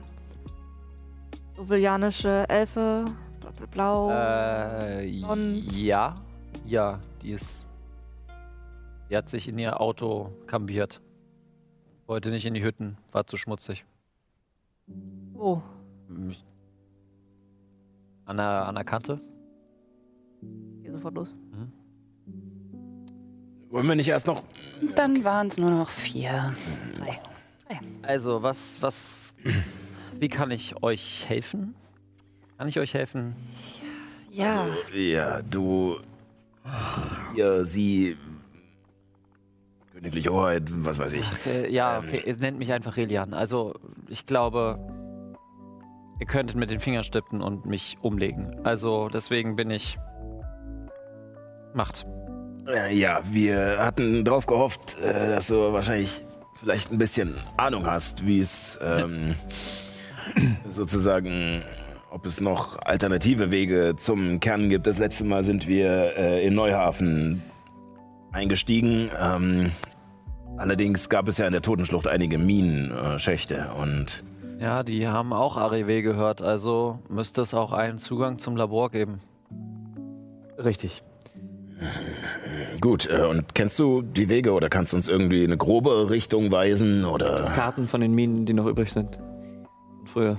sovilianische 1.55 2.45
Elfe, 2.49 3.07
doppelblau. 3.41 4.11
Äh, 4.11 5.25
und- 5.27 5.73
ja. 5.73 6.15
Ja, 6.67 7.01
die 7.23 7.31
ist. 7.33 7.67
Die 9.11 9.17
hat 9.17 9.29
sich 9.29 9.49
in 9.49 9.59
ihr 9.59 9.81
Auto 9.81 10.31
kambiert. 10.47 11.01
Wollte 12.07 12.31
nicht 12.31 12.47
in 12.47 12.55
die 12.55 12.63
Hütten, 12.63 12.97
war 13.13 13.27
zu 13.27 13.37
schmutzig. 13.37 13.85
oh, 15.35 15.61
Mich- 16.09 16.45
An 18.25 18.37
der, 18.37 18.67
an 18.67 18.75
der 18.75 18.85
Kante? 18.85 19.21
geh 20.83 20.91
sofort 20.91 21.15
los. 21.15 21.29
Wollen 23.71 23.89
wir 23.89 23.95
nicht 23.97 24.09
erst 24.09 24.27
noch. 24.29 24.43
Dann 24.95 25.23
waren 25.25 25.49
es 25.49 25.59
nur 25.59 25.71
noch 25.71 25.91
vier. 25.91 26.55
Drei. 26.97 27.21
Also, 28.03 28.43
was, 28.43 28.81
was. 28.81 29.35
Wie 30.19 30.29
kann 30.29 30.51
ich 30.53 30.81
euch 30.83 31.29
helfen? 31.29 31.75
Kann 32.57 32.69
ich 32.69 32.79
euch 32.79 32.95
helfen? 32.95 33.35
Ja, 34.31 34.63
Also, 34.69 34.97
ja, 34.97 35.43
du. 35.43 35.97
Ja, 37.35 37.65
sie. 37.65 38.17
Königliche 40.07 40.33
Hoheit, 40.33 40.63
was 40.69 40.99
weiß 41.01 41.13
ich. 41.15 41.25
Äh, 41.47 41.73
ja, 41.73 41.99
Ähm. 41.99 42.05
okay, 42.07 42.23
ihr 42.25 42.37
nennt 42.37 42.59
mich 42.59 42.73
einfach 42.73 42.97
Relian. 42.97 43.35
Also, 43.35 43.75
ich 44.09 44.25
glaube, 44.25 44.79
ihr 46.21 46.27
könntet 46.27 46.57
mit 46.57 46.71
den 46.71 46.79
Fingern 46.79 47.03
stippen 47.03 47.43
und 47.43 47.67
mich 47.67 47.99
umlegen. 48.03 48.57
Also, 48.65 49.09
deswegen 49.09 49.57
bin 49.57 49.71
ich. 49.71 49.99
Macht. 51.75 52.07
Äh, 52.69 52.97
Ja, 52.97 53.21
wir 53.31 53.79
hatten 53.81 54.25
drauf 54.25 54.47
gehofft, 54.47 54.97
äh, 55.01 55.29
dass 55.29 55.49
du 55.49 55.73
wahrscheinlich 55.73 56.25
vielleicht 56.61 56.91
ein 56.93 56.99
bisschen 56.99 57.35
Ahnung 57.57 57.85
hast, 57.85 58.25
wie 58.25 58.39
es 58.39 58.79
ähm, 58.83 59.35
sozusagen, 60.71 61.63
ob 62.11 62.25
es 62.27 62.41
noch 62.41 62.79
alternative 62.83 63.51
Wege 63.51 63.95
zum 63.99 64.39
Kern 64.41 64.69
gibt. 64.71 64.87
Das 64.87 64.99
letzte 64.99 65.25
Mal 65.25 65.43
sind 65.43 65.67
wir 65.67 66.17
äh, 66.17 66.47
in 66.47 66.55
Neuhafen 66.55 67.43
eingestiegen. 68.33 69.11
Ähm, 69.21 69.73
allerdings 70.57 71.09
gab 71.09 71.29
es 71.29 71.39
ja 71.39 71.47
in 71.47 71.53
der 71.53 71.63
Totenschlucht 71.63 72.07
einige 72.07 72.39
Minenschächte 72.39 73.69
und 73.81 74.23
Ja, 74.61 74.83
die 74.83 75.07
haben 75.09 75.33
auch 75.33 75.57
Arrivé 75.57 76.03
gehört, 76.03 76.43
also 76.43 76.99
müsste 77.09 77.43
es 77.43 77.55
auch 77.55 77.73
einen 77.73 77.99
Zugang 77.99 78.39
zum 78.39 78.57
Labor 78.57 78.91
geben. 78.91 79.21
Richtig. 80.59 81.03
Gut, 82.81 83.09
äh, 83.11 83.27
und 83.27 83.55
kennst 83.55 83.79
du 83.79 84.03
die 84.03 84.29
Wege 84.29 84.53
oder 84.53 84.69
kannst 84.69 84.93
du 84.93 84.97
uns 84.97 85.09
irgendwie 85.09 85.45
eine 85.45 85.57
grobe 85.57 86.11
Richtung 86.11 86.51
weisen 86.51 87.03
Das 87.03 87.11
oder? 87.11 87.43
Karten 87.53 87.87
von 87.87 88.01
den 88.01 88.15
Minen, 88.15 88.47
die 88.47 88.55
noch 88.55 88.67
übrig 88.67 88.93
sind. 88.93 89.19
Früher. 90.05 90.39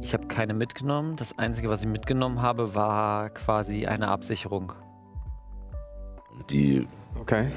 Ich 0.00 0.12
habe 0.12 0.26
keine 0.26 0.54
mitgenommen. 0.54 1.16
Das 1.16 1.38
Einzige, 1.38 1.68
was 1.68 1.82
ich 1.82 1.88
mitgenommen 1.88 2.42
habe, 2.42 2.74
war 2.74 3.30
quasi 3.30 3.86
eine 3.86 4.08
Absicherung. 4.08 4.72
Die. 6.50 6.86
Okay. 7.20 7.50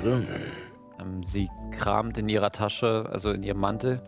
Ähm, 0.99 1.23
sie 1.23 1.49
kramt 1.71 2.17
in 2.17 2.29
ihrer 2.29 2.51
Tasche, 2.51 3.07
also 3.11 3.31
in 3.31 3.43
ihrem 3.43 3.59
Mantel, 3.59 4.01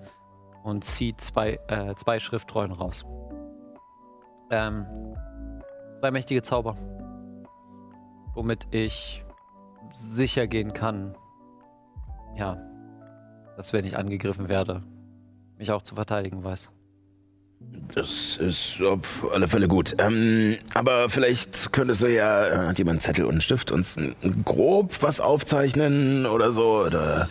und 0.64 0.84
zieht 0.84 1.22
zwei, 1.22 1.60
äh, 1.68 1.96
zwei 1.96 2.20
Schriftrollen 2.20 2.72
raus. 2.72 3.06
Ähm, 4.50 4.86
zwei 6.00 6.12
mächtige 6.12 6.42
Zauber. 6.42 6.76
Womit 8.34 8.68
ich 8.72 9.24
sicher 9.94 10.48
gehen 10.48 10.74
kann, 10.74 11.16
ja, 12.36 12.58
dass 13.58 13.74
wenn 13.74 13.86
ich 13.86 13.98
angegriffen 13.98 14.50
werde, 14.50 14.84
mich 15.58 15.72
auch 15.72 15.82
zu 15.82 15.96
verteidigen 15.96 16.44
weiß. 16.44 16.72
Das 17.94 18.38
ist 18.38 18.82
auf 18.82 19.28
alle 19.34 19.48
Fälle 19.48 19.68
gut. 19.68 19.96
Ähm, 19.98 20.58
aber 20.74 21.10
vielleicht 21.10 21.74
könntest 21.74 22.02
du 22.02 22.08
ja, 22.08 22.48
äh, 22.48 22.68
hat 22.68 22.78
jemand 22.78 22.96
einen 22.96 23.02
Zettel 23.02 23.26
und 23.26 23.32
einen 23.32 23.42
Stift, 23.42 23.72
uns 23.72 24.00
grob 24.46 25.02
was 25.02 25.20
aufzeichnen 25.20 26.26
oder 26.26 26.52
so? 26.52 26.84
Oder? 26.86 27.28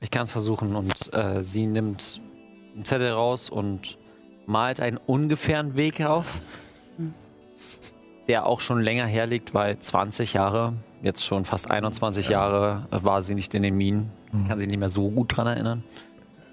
Ich 0.00 0.10
kann 0.10 0.22
es 0.22 0.32
versuchen 0.32 0.76
und 0.76 1.12
äh, 1.12 1.42
sie 1.42 1.66
nimmt 1.66 2.20
einen 2.74 2.84
Zettel 2.84 3.10
raus 3.10 3.50
und 3.50 3.98
malt 4.46 4.80
einen 4.80 4.98
ungefähren 4.98 5.74
Weg 5.74 6.04
auf, 6.04 6.26
der 8.28 8.46
auch 8.46 8.60
schon 8.60 8.80
länger 8.82 9.06
herliegt, 9.06 9.52
weil 9.52 9.78
20 9.78 10.32
Jahre, 10.32 10.74
jetzt 11.02 11.24
schon 11.24 11.44
fast 11.44 11.70
21 11.70 12.28
Jahre, 12.28 12.86
äh, 12.92 13.02
war 13.02 13.22
sie 13.22 13.34
nicht 13.34 13.52
in 13.54 13.64
den 13.64 13.76
Minen. 13.76 14.10
Sie 14.32 14.48
kann 14.48 14.58
sich 14.58 14.68
nicht 14.68 14.78
mehr 14.78 14.90
so 14.90 15.10
gut 15.10 15.36
dran 15.36 15.46
erinnern 15.46 15.82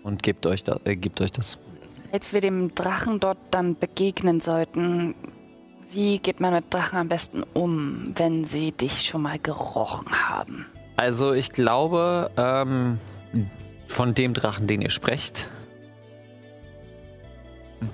und 0.03 0.23
gibt 0.23 0.45
euch, 0.45 0.63
da, 0.63 0.79
äh, 0.85 0.95
gibt 0.95 1.21
euch 1.21 1.31
das. 1.31 1.57
Als 2.11 2.33
wir 2.33 2.41
dem 2.41 2.73
Drachen 2.75 3.19
dort 3.19 3.37
dann 3.51 3.77
begegnen 3.77 4.41
sollten, 4.41 5.13
wie 5.91 6.19
geht 6.19 6.39
man 6.39 6.53
mit 6.53 6.65
Drachen 6.73 6.97
am 6.99 7.07
besten 7.07 7.43
um, 7.53 8.13
wenn 8.15 8.45
sie 8.45 8.71
dich 8.71 9.01
schon 9.03 9.21
mal 9.23 9.39
gerochen 9.39 10.11
haben? 10.29 10.65
Also 10.97 11.33
ich 11.33 11.49
glaube, 11.51 12.29
ähm, 12.37 12.97
von 13.87 14.13
dem 14.13 14.33
Drachen, 14.33 14.67
den 14.67 14.81
ihr 14.81 14.89
sprecht, 14.89 15.49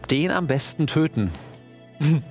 den 0.10 0.32
am 0.32 0.48
besten 0.48 0.88
töten. 0.88 1.32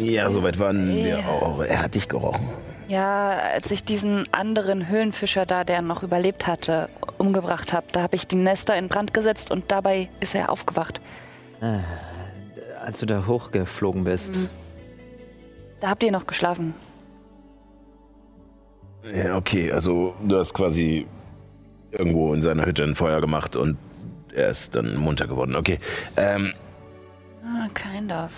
Ja, 0.00 0.30
soweit 0.30 0.58
waren 0.58 0.88
wir 0.88 1.18
Ja. 1.18 1.28
auch. 1.28 1.60
Er 1.62 1.82
hat 1.82 1.94
dich 1.94 2.08
gerochen. 2.08 2.40
Ja, 2.88 3.30
als 3.54 3.70
ich 3.70 3.84
diesen 3.84 4.24
anderen 4.32 4.88
Höhlenfischer 4.88 5.44
da, 5.44 5.62
der 5.62 5.82
noch 5.82 6.02
überlebt 6.02 6.46
hatte, 6.46 6.88
umgebracht 7.18 7.74
habe, 7.74 7.86
da 7.92 8.02
habe 8.02 8.16
ich 8.16 8.26
die 8.26 8.36
Nester 8.36 8.76
in 8.76 8.88
Brand 8.88 9.12
gesetzt 9.12 9.50
und 9.50 9.70
dabei 9.70 10.08
ist 10.20 10.34
er 10.34 10.50
aufgewacht. 10.50 11.00
Äh, 11.60 11.80
als 12.82 13.00
du 13.00 13.06
da 13.06 13.26
hochgeflogen 13.26 14.04
bist. 14.04 14.36
Mhm. 14.36 14.48
Da 15.80 15.90
habt 15.90 16.02
ihr 16.02 16.10
noch 16.10 16.26
geschlafen. 16.26 16.74
Ja, 19.14 19.36
okay, 19.36 19.70
also 19.70 20.14
du 20.26 20.38
hast 20.38 20.54
quasi 20.54 21.06
irgendwo 21.90 22.32
in 22.32 22.40
seiner 22.42 22.64
Hütte 22.64 22.84
ein 22.84 22.94
Feuer 22.94 23.20
gemacht 23.20 23.54
und 23.54 23.76
er 24.34 24.48
ist 24.48 24.74
dann 24.74 24.96
munter 24.96 25.26
geworden. 25.26 25.56
Okay. 25.56 25.78
Ähm, 26.16 26.52
Ah, 27.44 27.68
kind 27.74 28.12
of. 28.12 28.30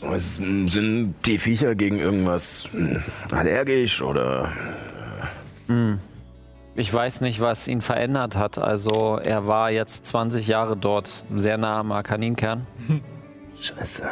Was, 0.00 0.34
sind 0.36 1.14
die 1.24 1.38
Viecher 1.38 1.74
gegen 1.74 1.98
irgendwas 1.98 2.68
hm, 2.72 3.02
allergisch 3.30 4.02
oder? 4.02 4.50
Hm. 5.66 6.00
Ich 6.74 6.92
weiß 6.92 7.22
nicht, 7.22 7.40
was 7.40 7.68
ihn 7.68 7.80
verändert 7.80 8.36
hat. 8.36 8.58
Also 8.58 9.16
er 9.16 9.46
war 9.46 9.70
jetzt 9.70 10.04
20 10.06 10.46
Jahre 10.46 10.76
dort, 10.76 11.24
sehr 11.34 11.56
nah 11.56 11.80
am 11.80 11.90
Arkaninkern. 11.90 12.66
Scheiße. 13.60 14.02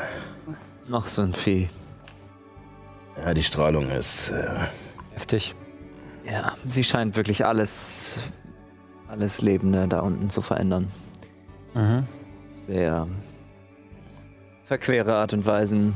Noch 0.88 1.06
so 1.06 1.22
ein 1.22 1.34
Vieh. 1.34 1.68
Ja, 3.18 3.34
die 3.34 3.42
Strahlung 3.42 3.90
ist. 3.90 4.30
Äh, 4.30 4.48
Heftig. 5.12 5.54
Ja, 6.24 6.52
sie 6.64 6.82
scheint 6.82 7.16
wirklich 7.16 7.44
alles, 7.44 8.18
alles 9.08 9.42
Lebende 9.42 9.86
da 9.86 10.00
unten 10.00 10.30
zu 10.30 10.40
verändern. 10.40 10.88
Mhm. 11.74 12.06
Sehr 12.56 13.06
verquere 14.64 15.14
Art 15.14 15.32
und 15.32 15.46
Weisen. 15.46 15.94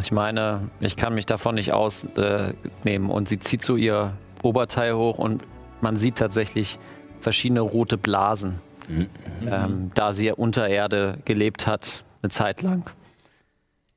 Ich 0.00 0.12
meine, 0.12 0.70
ich 0.80 0.96
kann 0.96 1.14
mich 1.14 1.26
davon 1.26 1.54
nicht 1.54 1.72
ausnehmen. 1.72 2.50
Äh, 2.84 3.12
und 3.12 3.28
sie 3.28 3.38
zieht 3.38 3.62
so 3.62 3.76
ihr 3.76 4.12
Oberteil 4.42 4.94
hoch 4.94 5.18
und 5.18 5.42
man 5.80 5.96
sieht 5.96 6.16
tatsächlich 6.16 6.78
verschiedene 7.20 7.60
rote 7.60 7.96
Blasen, 7.98 8.60
ähm, 9.46 9.90
da 9.94 10.12
sie 10.12 10.26
ja 10.26 10.34
unter 10.34 10.68
Erde 10.68 11.18
gelebt 11.24 11.66
hat, 11.66 12.04
eine 12.22 12.30
Zeit 12.30 12.62
lang. 12.62 12.88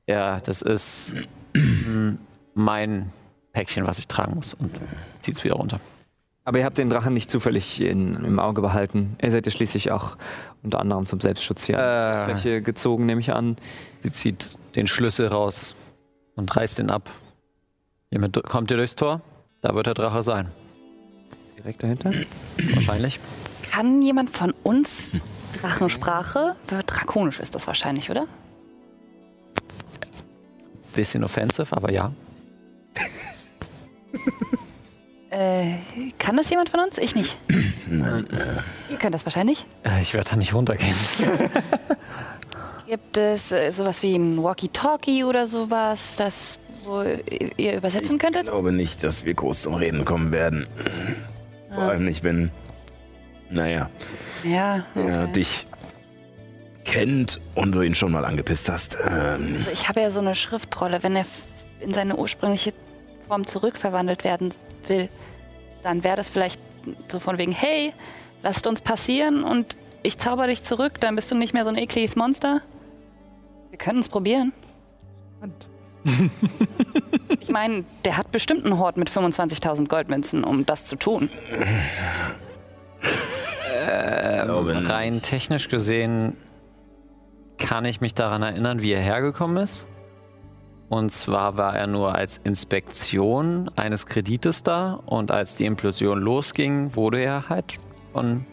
Ja, 0.08 0.40
das 0.40 0.62
ist 0.62 1.14
mm, 1.54 2.16
mein 2.54 3.12
Päckchen, 3.54 3.88
was 3.88 4.00
ich 4.00 4.08
tragen 4.08 4.36
muss. 4.36 4.54
Und 4.54 4.72
zieht 5.20 5.38
es 5.38 5.44
wieder 5.44 5.56
runter. 5.56 5.80
Aber 6.46 6.60
ihr 6.60 6.66
habt 6.66 6.78
den 6.78 6.90
Drachen 6.90 7.14
nicht 7.14 7.32
zufällig 7.32 7.80
in, 7.80 8.16
im 8.26 8.38
Auge 8.40 8.62
behalten. 8.62 9.16
Ihr 9.22 9.32
seid 9.32 9.46
ja 9.46 9.52
schließlich 9.52 9.92
auch 9.92 10.18
unter 10.62 10.80
anderem 10.82 11.06
zum 11.06 11.20
Selbstschutz 11.22 11.66
hier 11.66 11.78
Äh, 11.78 12.26
Fläche 12.26 12.62
gezogen, 12.62 13.06
nehme 13.06 13.22
ich 13.22 13.32
an. 13.32 13.56
sie 14.02 14.12
zieht 14.12 14.58
den 14.76 14.88
Schlüssel 14.88 15.28
raus 15.28 15.74
und 16.36 16.54
reißt 16.56 16.80
ihn 16.80 16.90
ab. 16.90 17.10
Hiermit 18.10 18.42
kommt 18.44 18.72
ihr 18.72 18.78
durchs 18.78 18.96
Tor. 18.96 19.22
Da 19.62 19.74
wird 19.74 19.88
der 19.88 19.94
Drache 19.94 20.22
sein. 20.22 20.52
Direkt 21.58 21.82
dahinter. 21.84 22.12
Wahrscheinlich. 22.74 23.20
Kann 23.72 24.02
jemand 24.02 24.30
von 24.30 24.54
uns 24.64 25.12
Drachensprache? 25.62 26.56
Drakonisch 26.86 27.40
ist 27.40 27.56
das 27.56 27.66
wahrscheinlich, 27.68 28.10
oder? 28.12 28.26
Bisschen 30.94 31.24
offensive, 31.24 31.76
aber 31.76 31.92
ja. 31.92 32.12
Äh, 35.34 35.78
kann 36.20 36.38
das 36.38 36.50
jemand 36.52 36.70
von 36.70 36.80
uns? 36.82 36.98
Ich 37.00 37.16
nicht. 37.16 37.38
Ihr 37.90 38.98
könnt 39.00 39.16
das 39.16 39.26
wahrscheinlich. 39.26 39.66
Äh, 39.84 40.02
Ich 40.02 40.14
werde 40.14 40.30
da 40.30 40.36
nicht 40.36 40.54
runtergehen. 40.54 40.94
Gibt 42.88 43.18
es 43.18 43.52
äh, 43.52 43.72
sowas 43.72 44.04
wie 44.04 44.16
ein 44.16 44.44
Walkie-Talkie 44.44 45.24
oder 45.24 45.48
sowas, 45.48 46.16
das 46.18 46.60
wo 46.86 47.02
ihr 47.02 47.78
übersetzen 47.78 48.16
ich 48.16 48.22
könntet? 48.22 48.44
glaube 48.44 48.74
nicht, 48.74 49.04
dass 49.06 49.24
wir 49.24 49.34
groß 49.34 49.62
zum 49.64 49.74
Reden 49.76 50.04
kommen 50.04 50.32
werden. 50.34 50.68
Vor 51.74 51.84
Ah. 51.84 51.88
allem 51.90 52.04
nicht, 52.06 52.24
wenn. 52.26 52.52
Naja, 53.50 53.90
Ja. 54.44 54.84
er 54.96 55.24
okay. 55.24 55.32
dich 55.32 55.66
kennt 56.84 57.40
und 57.56 57.72
du 57.72 57.82
ihn 57.82 57.96
schon 57.96 58.12
mal 58.12 58.26
angepisst 58.26 58.68
hast. 58.70 58.98
Ähm, 59.02 59.56
Also 59.60 59.72
Ich 59.72 59.88
habe 59.88 60.02
ja 60.02 60.12
so 60.12 60.20
eine 60.20 60.36
Schriftrolle. 60.36 61.02
Wenn 61.04 61.16
er 61.16 61.26
in 61.80 61.94
seine 61.94 62.18
ursprüngliche 62.18 62.74
Form 63.28 63.46
zurückverwandelt 63.48 64.24
werden 64.24 64.54
will, 64.88 65.10
dann 65.84 66.04
wäre 66.04 66.16
das 66.16 66.30
vielleicht 66.30 66.60
so 67.12 67.20
von 67.20 67.38
wegen, 67.38 67.52
hey, 67.52 67.94
lasst 68.42 68.68
uns 68.68 68.82
passieren 68.82 69.44
und 69.44 69.78
ich 70.02 70.18
zauber 70.18 70.48
dich 70.48 70.64
zurück, 70.64 71.00
dann 71.00 71.16
bist 71.16 71.32
du 71.32 71.36
nicht 71.36 71.54
mehr 71.54 71.64
so 71.64 71.70
ein 71.70 71.78
ekliges 71.78 72.16
Monster. 72.16 72.62
Wir 73.70 73.78
können 73.78 74.00
es 74.00 74.10
probieren. 74.10 74.54
Ich 77.40 77.50
meine, 77.50 77.84
der 78.06 78.18
hat 78.18 78.32
bestimmt 78.32 78.66
einen 78.66 78.78
Hort 78.78 78.98
mit 78.98 79.10
25.000 79.10 79.88
Goldmünzen, 79.88 80.44
um 80.44 80.66
das 80.66 80.88
zu 80.88 80.96
tun. 80.96 81.30
Ähm, 83.86 84.68
rein 84.86 85.22
technisch 85.22 85.68
gesehen 85.68 86.38
kann 87.58 87.86
ich 87.86 88.02
mich 88.02 88.14
daran 88.14 88.44
erinnern, 88.44 88.82
wie 88.82 88.92
er 88.92 89.02
hergekommen 89.02 89.58
ist. 89.58 89.88
Und 90.90 91.12
zwar 91.12 91.58
war 91.58 91.76
er 91.76 91.88
nur 91.88 92.14
als 92.14 92.38
Inspektion 92.44 93.70
eines 93.76 94.06
Kredites 94.06 94.64
da 94.64 94.94
und 95.06 95.32
als 95.32 95.56
die 95.56 95.66
Implosion 95.66 96.20
losging, 96.22 96.96
wurde 96.96 97.20
er 97.20 97.50
halt 97.50 97.78
von 98.12 98.46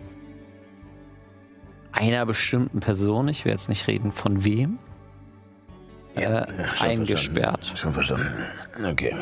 einer 1.92 2.24
bestimmten 2.24 2.80
Person, 2.80 3.28
ich 3.28 3.44
will 3.44 3.52
jetzt 3.52 3.68
nicht 3.68 3.86
reden 3.88 4.12
von 4.12 4.42
wem, 4.44 4.78
äh, 6.14 6.46
schon 6.76 6.88
eingesperrt. 6.88 7.66
verstanden. 7.66 7.76
Schon 7.76 7.92
verstanden. 7.92 8.28
Okay. 8.90 9.14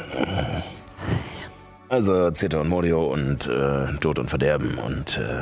Also 1.89 2.31
Zeta 2.31 2.61
und 2.61 2.69
Modio 2.69 3.13
und 3.13 3.47
äh, 3.47 3.87
Tod 4.01 4.19
und 4.19 4.29
Verderben 4.29 4.77
und 4.79 5.17
äh, 5.19 5.41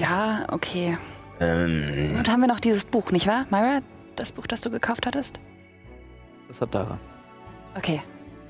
Ja, 0.00 0.46
okay. 0.50 0.96
ähm, 1.40 2.16
Und 2.18 2.28
haben 2.30 2.40
wir 2.40 2.48
noch 2.48 2.60
dieses 2.60 2.84
Buch, 2.84 3.12
nicht 3.12 3.26
wahr? 3.26 3.44
Myra, 3.50 3.80
das 4.16 4.32
Buch, 4.32 4.46
das 4.46 4.62
du 4.62 4.70
gekauft 4.70 5.06
hattest? 5.06 5.38
Das 6.54 6.60
hat 6.60 6.72
Dara. 6.72 7.00
Okay. 7.74 8.00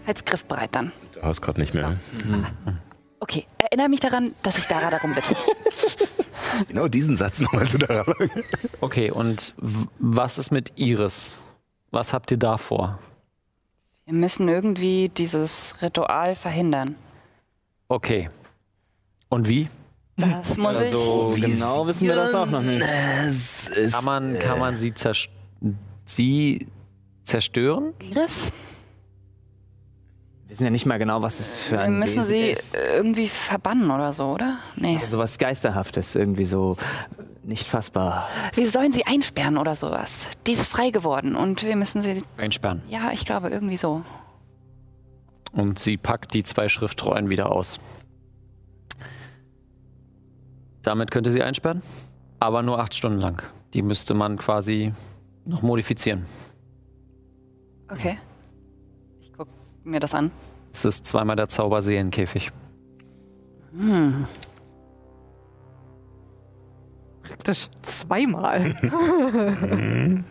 Halt's 0.06 0.22
griffbereit 0.26 0.74
dann. 0.74 0.93
du 1.12 1.22
hast 1.22 1.40
gerade 1.40 1.59
nicht 1.59 1.72
mehr. 1.72 1.97
Okay, 3.18 3.47
erinnere 3.56 3.89
mich 3.89 4.01
daran, 4.01 4.35
dass 4.43 4.59
ich 4.59 4.66
Dara 4.66 4.90
darum 4.90 5.14
bitte. 5.14 5.35
Genau 6.68 6.86
diesen 6.86 7.16
Satz 7.16 7.40
nochmal 7.40 7.66
zu 7.66 7.78
Dara. 7.78 8.14
Okay, 8.81 9.10
und 9.10 9.55
was 9.98 10.36
ist 10.36 10.51
mit 10.52 10.72
Iris? 10.76 11.40
Was 11.90 12.12
habt 12.12 12.31
ihr 12.31 12.36
da 12.36 12.59
vor? 12.59 12.98
Wir 14.05 14.14
müssen 14.14 14.48
irgendwie 14.48 15.09
dieses 15.09 15.81
Ritual 15.81 16.35
verhindern. 16.36 16.97
Okay. 17.89 18.28
Und 19.31 19.48
wie? 19.48 19.68
Das 20.16 20.56
muss 20.59 20.76
ich. 20.76 20.82
Also 20.82 21.35
genau 21.40 21.86
wissen 21.86 22.06
wir 22.06 22.14
das 22.14 22.35
auch 22.35 22.51
noch 22.51 22.62
nicht. 22.62 22.86
Kann 23.93 24.05
man, 24.05 24.39
kann 24.39 24.59
man 24.60 24.76
sie, 24.76 24.93
zerst 24.93 25.31
sie 26.05 26.68
zerstören? 27.24 27.92
Iris? 28.01 28.52
Wir 30.42 30.51
wissen 30.51 30.64
ja 30.64 30.70
nicht 30.70 30.86
mal 30.86 30.98
genau, 30.98 31.22
was 31.22 31.40
es 31.40 31.56
für 31.56 31.72
Wir 31.72 31.80
ein 31.80 31.98
müssen 31.98 32.18
Wesen 32.18 32.28
sie 32.28 32.51
ist. 32.51 32.76
irgendwie 32.76 33.28
verbannen 33.28 33.90
oder 33.90 34.12
so, 34.12 34.26
oder? 34.26 34.59
Nee. 34.76 34.98
Also 35.01 35.18
was 35.18 35.38
Geisterhaftes, 35.38 36.14
irgendwie 36.14 36.44
so 36.44 36.76
nicht 37.42 37.66
fassbar. 37.66 38.28
Wir 38.55 38.70
sollen 38.70 38.92
sie 38.92 39.06
einsperren 39.06 39.59
oder 39.59 39.74
sowas. 39.74 40.26
Die 40.46 40.52
ist 40.52 40.66
frei 40.66 40.90
geworden 40.90 41.34
und 41.34 41.64
wir 41.64 41.76
müssen 41.76 42.02
sie. 42.02 42.22
Einsperren. 42.36 42.82
Ja, 42.88 43.10
ich 43.12 43.24
glaube, 43.24 43.48
irgendwie 43.48 43.76
so. 43.76 44.02
Und 45.52 45.78
sie 45.78 45.96
packt 45.96 46.34
die 46.34 46.42
zwei 46.42 46.68
Schriftrollen 46.68 47.30
wieder 47.30 47.51
aus. 47.52 47.78
Damit 50.82 51.10
könnte 51.10 51.30
sie 51.30 51.42
einsperren, 51.42 51.82
aber 52.40 52.62
nur 52.62 52.78
acht 52.78 52.94
Stunden 52.94 53.18
lang. 53.18 53.42
Die 53.72 53.82
müsste 53.82 54.14
man 54.14 54.36
quasi 54.36 54.92
noch 55.44 55.62
modifizieren. 55.62 56.26
Okay. 57.95 58.19
Ich 59.21 59.33
guck 59.37 59.49
mir 59.85 60.01
das 60.01 60.15
an. 60.15 60.31
Es 60.73 60.85
ist 60.85 61.07
zweimal 61.07 61.37
der 61.37 61.49
Zauberseelenkäfig. 61.49 62.51
Hm. 63.77 64.27
Praktisch 67.23 67.69
zweimal. 67.83 68.75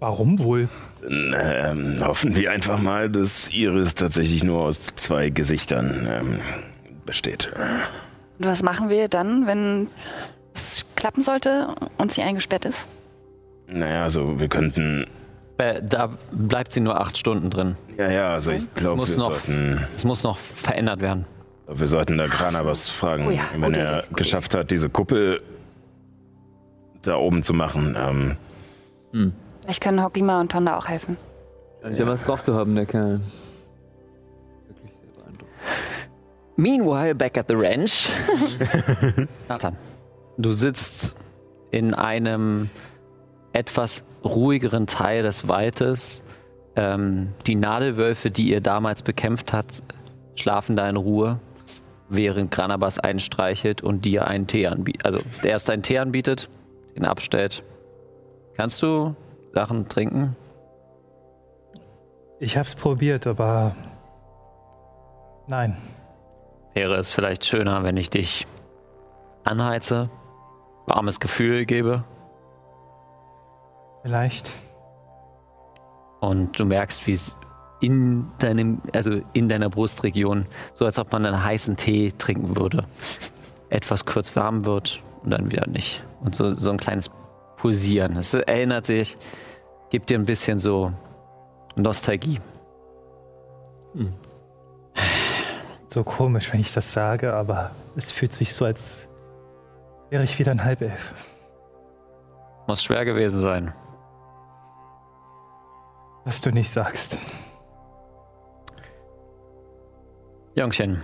Warum 0.00 0.38
wohl? 0.38 0.68
Ähm, 1.02 1.98
hoffen 2.00 2.34
wir 2.34 2.50
einfach 2.52 2.80
mal, 2.80 3.10
dass 3.10 3.54
Iris 3.54 3.94
tatsächlich 3.94 4.42
nur 4.42 4.60
aus 4.60 4.80
zwei 4.96 5.28
Gesichtern 5.28 6.08
ähm, 6.08 6.38
besteht. 7.04 7.50
Und 8.38 8.46
was 8.46 8.62
machen 8.62 8.88
wir 8.88 9.08
dann, 9.08 9.46
wenn 9.46 9.88
es 10.54 10.86
klappen 10.96 11.22
sollte 11.22 11.74
und 11.98 12.12
sie 12.12 12.22
eingesperrt 12.22 12.64
ist? 12.64 12.86
Naja, 13.68 14.04
also 14.04 14.40
wir 14.40 14.48
könnten. 14.48 15.04
Äh, 15.60 15.82
da 15.84 16.08
bleibt 16.32 16.72
sie 16.72 16.80
nur 16.80 16.98
acht 17.00 17.18
Stunden 17.18 17.50
drin. 17.50 17.76
Ja, 17.98 18.10
ja, 18.10 18.32
also 18.32 18.50
ich 18.50 18.72
glaube, 18.74 19.06
wir 19.06 19.16
noch- 19.18 19.32
sollten, 19.32 19.84
Es 19.94 20.04
muss 20.04 20.22
noch 20.22 20.38
verändert 20.38 21.00
werden. 21.00 21.26
wir 21.68 21.86
sollten 21.86 22.16
da 22.16 22.26
Grana 22.26 22.64
was 22.64 22.88
fragen, 22.88 23.26
Oh 23.28 23.30
ja, 23.30 23.42
wenn 23.56 23.74
er 23.74 24.04
Idee, 24.04 24.14
geschafft 24.14 24.54
hat, 24.54 24.70
diese 24.70 24.88
Kuppel 24.88 25.42
da 27.02 27.16
oben 27.16 27.42
zu 27.42 27.52
machen. 27.52 27.94
Ähm, 29.12 29.32
Vielleicht 29.62 29.82
können 29.82 30.02
Hokima 30.02 30.40
und 30.40 30.50
Tonda 30.52 30.78
auch 30.78 30.88
helfen. 30.88 31.16
Scheint 31.82 31.98
ja 31.98 32.06
was 32.06 32.24
drauf 32.24 32.42
zu 32.42 32.54
haben, 32.54 32.74
der 32.74 32.86
Kerl. 32.86 33.20
Wirklich 34.68 34.92
sehr 34.94 35.10
beeindruckend. 35.22 35.46
Meanwhile, 36.56 37.14
back 37.14 37.36
at 37.38 37.46
the 37.48 37.54
ranch. 37.54 38.08
Nathan, 39.48 39.76
du 40.38 40.52
sitzt 40.52 41.14
in 41.70 41.94
einem 41.94 42.70
etwas 43.52 44.04
ruhigeren 44.24 44.86
Teil 44.86 45.22
des 45.22 45.48
Waldes. 45.48 46.22
Ähm, 46.76 47.32
die 47.46 47.56
Nadelwölfe, 47.56 48.30
die 48.30 48.50
ihr 48.50 48.60
damals 48.60 49.02
bekämpft 49.02 49.52
habt, 49.52 49.82
schlafen 50.34 50.76
da 50.76 50.88
in 50.88 50.96
Ruhe, 50.96 51.40
während 52.08 52.50
Granabas 52.50 52.98
einstreichelt 52.98 53.82
und 53.82 54.04
dir 54.04 54.26
einen 54.26 54.46
Tee 54.46 54.66
anbietet. 54.66 55.04
Also, 55.04 55.20
der 55.42 55.52
erst 55.52 55.70
einen 55.70 55.82
Tee 55.82 55.98
anbietet, 55.98 56.48
den 56.96 57.04
abstellt. 57.04 57.62
Kannst 58.56 58.80
du 58.82 59.14
Sachen 59.52 59.88
trinken? 59.88 60.36
Ich 62.38 62.56
hab's 62.56 62.74
probiert, 62.74 63.26
aber 63.26 63.74
nein. 65.48 65.76
Wäre 66.74 66.96
es 66.96 67.10
vielleicht 67.10 67.44
schöner, 67.44 67.82
wenn 67.82 67.96
ich 67.96 68.10
dich 68.10 68.46
anheize, 69.44 70.08
warmes 70.86 71.18
Gefühl 71.20 71.66
gebe 71.66 72.04
Vielleicht. 74.02 74.50
und 76.20 76.58
du 76.58 76.64
merkst, 76.64 77.06
wie 77.06 77.12
es 77.12 77.36
in 77.80 78.26
deinem, 78.38 78.80
also 78.94 79.22
in 79.32 79.48
deiner 79.48 79.70
Brustregion, 79.70 80.46
so 80.72 80.84
als 80.84 80.98
ob 80.98 81.12
man 81.12 81.24
einen 81.24 81.42
heißen 81.42 81.76
Tee 81.76 82.12
trinken 82.12 82.56
würde, 82.56 82.84
etwas 83.70 84.04
kurz 84.04 84.36
warm 84.36 84.66
wird 84.66 85.02
und 85.24 85.30
dann 85.30 85.50
wieder 85.50 85.66
nicht. 85.66 86.04
Und 86.20 86.34
so, 86.34 86.50
so 86.54 86.70
ein 86.70 86.76
kleines 86.76 87.10
Pulsieren. 87.56 88.16
Es 88.16 88.34
erinnert 88.34 88.88
dich, 88.88 89.16
gibt 89.88 90.10
dir 90.10 90.18
ein 90.18 90.26
bisschen 90.26 90.58
so 90.58 90.92
Nostalgie. 91.76 92.40
So 95.88 96.04
komisch, 96.04 96.52
wenn 96.52 96.60
ich 96.60 96.72
das 96.72 96.92
sage, 96.92 97.32
aber 97.32 97.70
es 97.96 98.12
fühlt 98.12 98.32
sich 98.32 98.54
so, 98.54 98.66
als 98.66 99.08
wäre 100.10 100.22
ich 100.22 100.38
wieder 100.38 100.52
ein 100.52 100.64
Halbelf. 100.64 101.14
Muss 102.66 102.82
schwer 102.82 103.04
gewesen 103.04 103.40
sein. 103.40 103.72
Was 106.24 106.40
du 106.40 106.50
nicht 106.50 106.70
sagst. 106.70 107.18
Jungchen, 110.54 111.02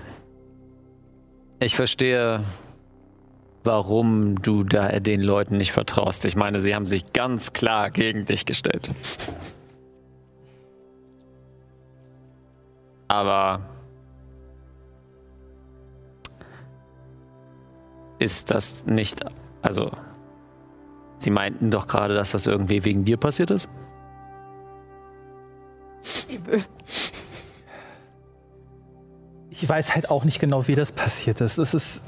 ich 1.58 1.74
verstehe, 1.74 2.44
warum 3.64 4.36
du 4.36 4.62
da 4.62 5.00
den 5.00 5.22
Leuten 5.22 5.56
nicht 5.56 5.72
vertraust. 5.72 6.24
Ich 6.24 6.36
meine, 6.36 6.60
sie 6.60 6.74
haben 6.74 6.86
sich 6.86 7.12
ganz 7.12 7.52
klar 7.52 7.90
gegen 7.90 8.24
dich 8.24 8.44
gestellt. 8.44 8.90
Aber 13.08 13.60
ist 18.18 18.50
das 18.50 18.84
nicht, 18.86 19.20
also, 19.62 19.90
sie 21.18 21.30
meinten 21.30 21.70
doch 21.70 21.86
gerade, 21.86 22.14
dass 22.14 22.32
das 22.32 22.46
irgendwie 22.46 22.84
wegen 22.84 23.04
dir 23.04 23.16
passiert 23.16 23.50
ist? 23.50 23.70
Ich 29.50 29.68
weiß 29.68 29.94
halt 29.94 30.10
auch 30.10 30.24
nicht 30.24 30.38
genau, 30.38 30.66
wie 30.68 30.74
das 30.74 30.92
passiert 30.92 31.40
ist. 31.40 31.58
Es 31.58 31.74
ist. 31.74 32.04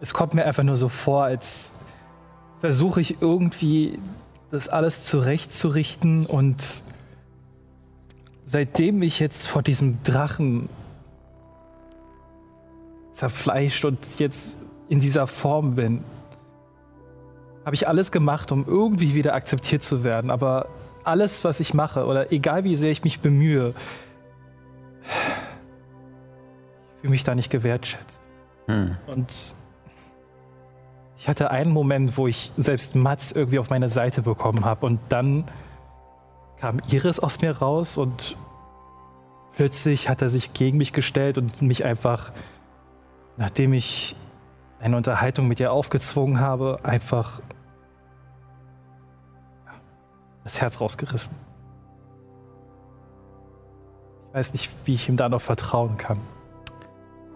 Es 0.00 0.12
kommt 0.12 0.34
mir 0.34 0.44
einfach 0.44 0.62
nur 0.62 0.76
so 0.76 0.88
vor, 0.88 1.24
als 1.24 1.72
versuche 2.60 3.00
ich 3.00 3.22
irgendwie 3.22 3.98
das 4.50 4.68
alles 4.68 5.04
zurechtzurichten 5.04 6.26
und 6.26 6.82
seitdem 8.44 9.02
ich 9.02 9.18
jetzt 9.20 9.48
vor 9.48 9.62
diesem 9.62 10.02
Drachen 10.02 10.68
zerfleischt 13.10 13.84
und 13.84 13.98
jetzt 14.18 14.58
in 14.88 15.00
dieser 15.00 15.26
Form 15.26 15.74
bin, 15.74 16.04
habe 17.64 17.74
ich 17.74 17.88
alles 17.88 18.12
gemacht, 18.12 18.52
um 18.52 18.64
irgendwie 18.66 19.14
wieder 19.14 19.34
akzeptiert 19.34 19.82
zu 19.82 20.04
werden. 20.04 20.30
Aber 20.30 20.68
alles, 21.06 21.44
was 21.44 21.60
ich 21.60 21.74
mache, 21.74 22.06
oder 22.06 22.32
egal 22.32 22.64
wie 22.64 22.76
sehr 22.76 22.90
ich 22.90 23.04
mich 23.04 23.20
bemühe, 23.20 23.74
ich 26.94 27.00
fühle 27.00 27.10
mich 27.10 27.24
da 27.24 27.34
nicht 27.34 27.50
gewertschätzt. 27.50 28.20
Hm. 28.66 28.96
Und 29.06 29.54
ich 31.18 31.28
hatte 31.28 31.50
einen 31.50 31.72
Moment, 31.72 32.16
wo 32.16 32.26
ich 32.26 32.52
selbst 32.56 32.94
Mats 32.94 33.32
irgendwie 33.32 33.58
auf 33.58 33.70
meine 33.70 33.88
Seite 33.88 34.22
bekommen 34.22 34.64
habe. 34.64 34.86
Und 34.86 35.00
dann 35.08 35.48
kam 36.58 36.80
Iris 36.88 37.18
aus 37.20 37.40
mir 37.40 37.56
raus 37.56 37.96
und 37.98 38.36
plötzlich 39.54 40.08
hat 40.08 40.22
er 40.22 40.28
sich 40.28 40.52
gegen 40.52 40.78
mich 40.78 40.92
gestellt 40.92 41.38
und 41.38 41.62
mich 41.62 41.84
einfach, 41.84 42.32
nachdem 43.36 43.72
ich 43.72 44.16
eine 44.80 44.96
Unterhaltung 44.96 45.48
mit 45.48 45.60
ihr 45.60 45.72
aufgezwungen 45.72 46.40
habe, 46.40 46.78
einfach 46.82 47.40
das 50.46 50.60
Herz 50.60 50.80
rausgerissen. 50.80 51.36
Ich 54.28 54.34
weiß 54.34 54.52
nicht, 54.52 54.70
wie 54.84 54.94
ich 54.94 55.08
ihm 55.08 55.16
da 55.16 55.28
noch 55.28 55.40
vertrauen 55.40 55.98
kann. 55.98 56.20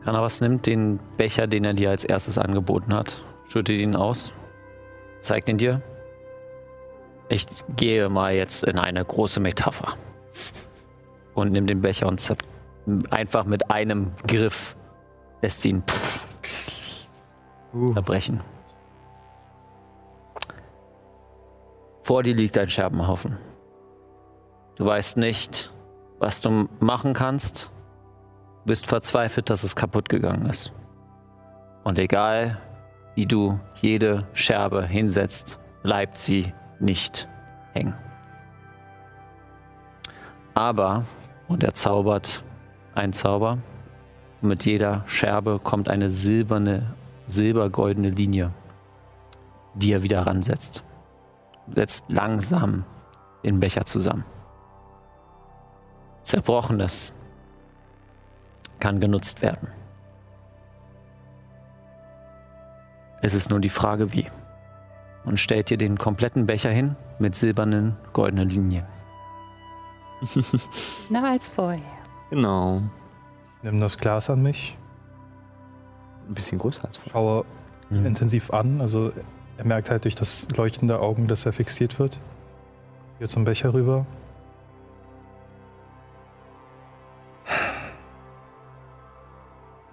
Granavas 0.05 0.41
nimmt 0.41 0.65
den 0.67 1.01
Becher, 1.17 1.49
den 1.49 1.65
er 1.65 1.75
dir 1.75 1.91
als 1.91 2.05
erstes 2.05 2.39
angeboten 2.39 2.95
hat, 2.95 3.21
schüttet 3.49 3.81
ihn 3.81 3.97
aus, 3.97 4.31
zeigt 5.21 5.49
ihn 5.49 5.59
dir. 5.59 5.83
Ich 7.29 7.47
gehe 7.77 8.09
mal 8.09 8.33
jetzt 8.35 8.63
in 8.63 8.79
eine 8.79 9.05
große 9.05 9.41
Metapher. 9.41 9.95
Und 11.35 11.51
nimm 11.51 11.67
den 11.67 11.81
Becher 11.81 12.07
und 12.07 12.25
einfach 13.11 13.45
mit 13.45 13.73
einem 13.73 14.13
Griff 14.29 14.77
lässt 15.43 15.65
ihn 15.65 15.83
zerbrechen. 17.93 18.41
Vor 22.03 22.23
dir 22.23 22.35
liegt 22.35 22.57
ein 22.59 22.69
Scherbenhaufen. 22.69 23.37
Du 24.77 24.87
weißt 24.87 25.17
nicht, 25.17 25.71
was 26.19 26.41
du 26.41 26.69
machen 26.81 27.13
kannst. 27.13 27.71
Du 28.63 28.69
bist 28.69 28.87
verzweifelt, 28.87 29.51
dass 29.51 29.63
es 29.63 29.77
kaputt 29.77 30.09
gegangen 30.09 30.47
ist. 30.47 30.73
Und 31.85 31.99
egal, 31.99 32.59
wie 33.15 33.27
du 33.27 33.59
jede 33.81 34.27
Scherbe 34.33 34.87
hinsetzt, 34.87 35.59
bleibt 35.83 36.17
sie 36.17 36.53
nicht 36.79 37.29
hängen. 37.73 37.95
Aber, 40.55 41.05
und 41.49 41.65
er 41.65 41.75
zaubert 41.75 42.43
einen 42.95 43.13
Zauber, 43.13 43.59
und 44.43 44.49
mit 44.49 44.65
jeder 44.65 45.05
Scherbe 45.07 45.61
kommt 45.63 45.89
eine 45.89 46.11
silberne, 46.11 46.95
silbergoldene 47.27 48.11
Linie, 48.11 48.53
die 49.75 49.93
er 49.93 50.03
wieder 50.03 50.27
ransetzt. 50.27 50.83
Setzt 51.69 52.05
langsam 52.09 52.85
den 53.45 53.61
Becher 53.61 53.85
zusammen. 53.85 54.25
Zerbrochenes 56.25 57.13
kann 58.81 59.01
genutzt 59.01 59.43
werden. 59.43 59.69
Es 63.23 63.35
ist 63.35 63.51
nur 63.51 63.61
die 63.61 63.69
Frage, 63.69 64.13
wie. 64.13 64.27
Und 65.25 65.39
stellt 65.39 65.69
dir 65.71 65.77
den 65.77 65.99
kompletten 65.99 66.47
Becher 66.47 66.71
hin 66.71 66.97
mit 67.19 67.35
silbernen, 67.35 67.97
goldenen 68.13 68.49
Linien. 68.49 68.87
Na, 71.11 71.31
als 71.33 71.49
vorher. 71.49 71.81
Genau. 72.31 72.83
Nimm 73.63 73.81
das 73.81 73.99
Glas 73.99 74.31
an 74.31 74.43
mich, 74.43 74.77
Ein 76.29 76.35
bisschen 76.35 76.59
größer 76.59 76.87
als 76.87 76.97
vorher. 76.97 77.13
schaue 77.13 77.45
Mhm. 77.91 78.07
intensiv 78.07 78.51
an. 78.53 78.81
Also 78.81 79.13
er 79.61 79.67
merkt 79.67 79.91
halt 79.91 80.05
durch 80.05 80.15
das 80.15 80.49
Leuchten 80.57 80.89
der 80.89 81.03
Augen, 81.03 81.27
dass 81.27 81.45
er 81.45 81.53
fixiert 81.53 81.99
wird. 81.99 82.19
Hier 83.19 83.29
zum 83.29 83.45
Becher 83.45 83.75
rüber. 83.75 84.07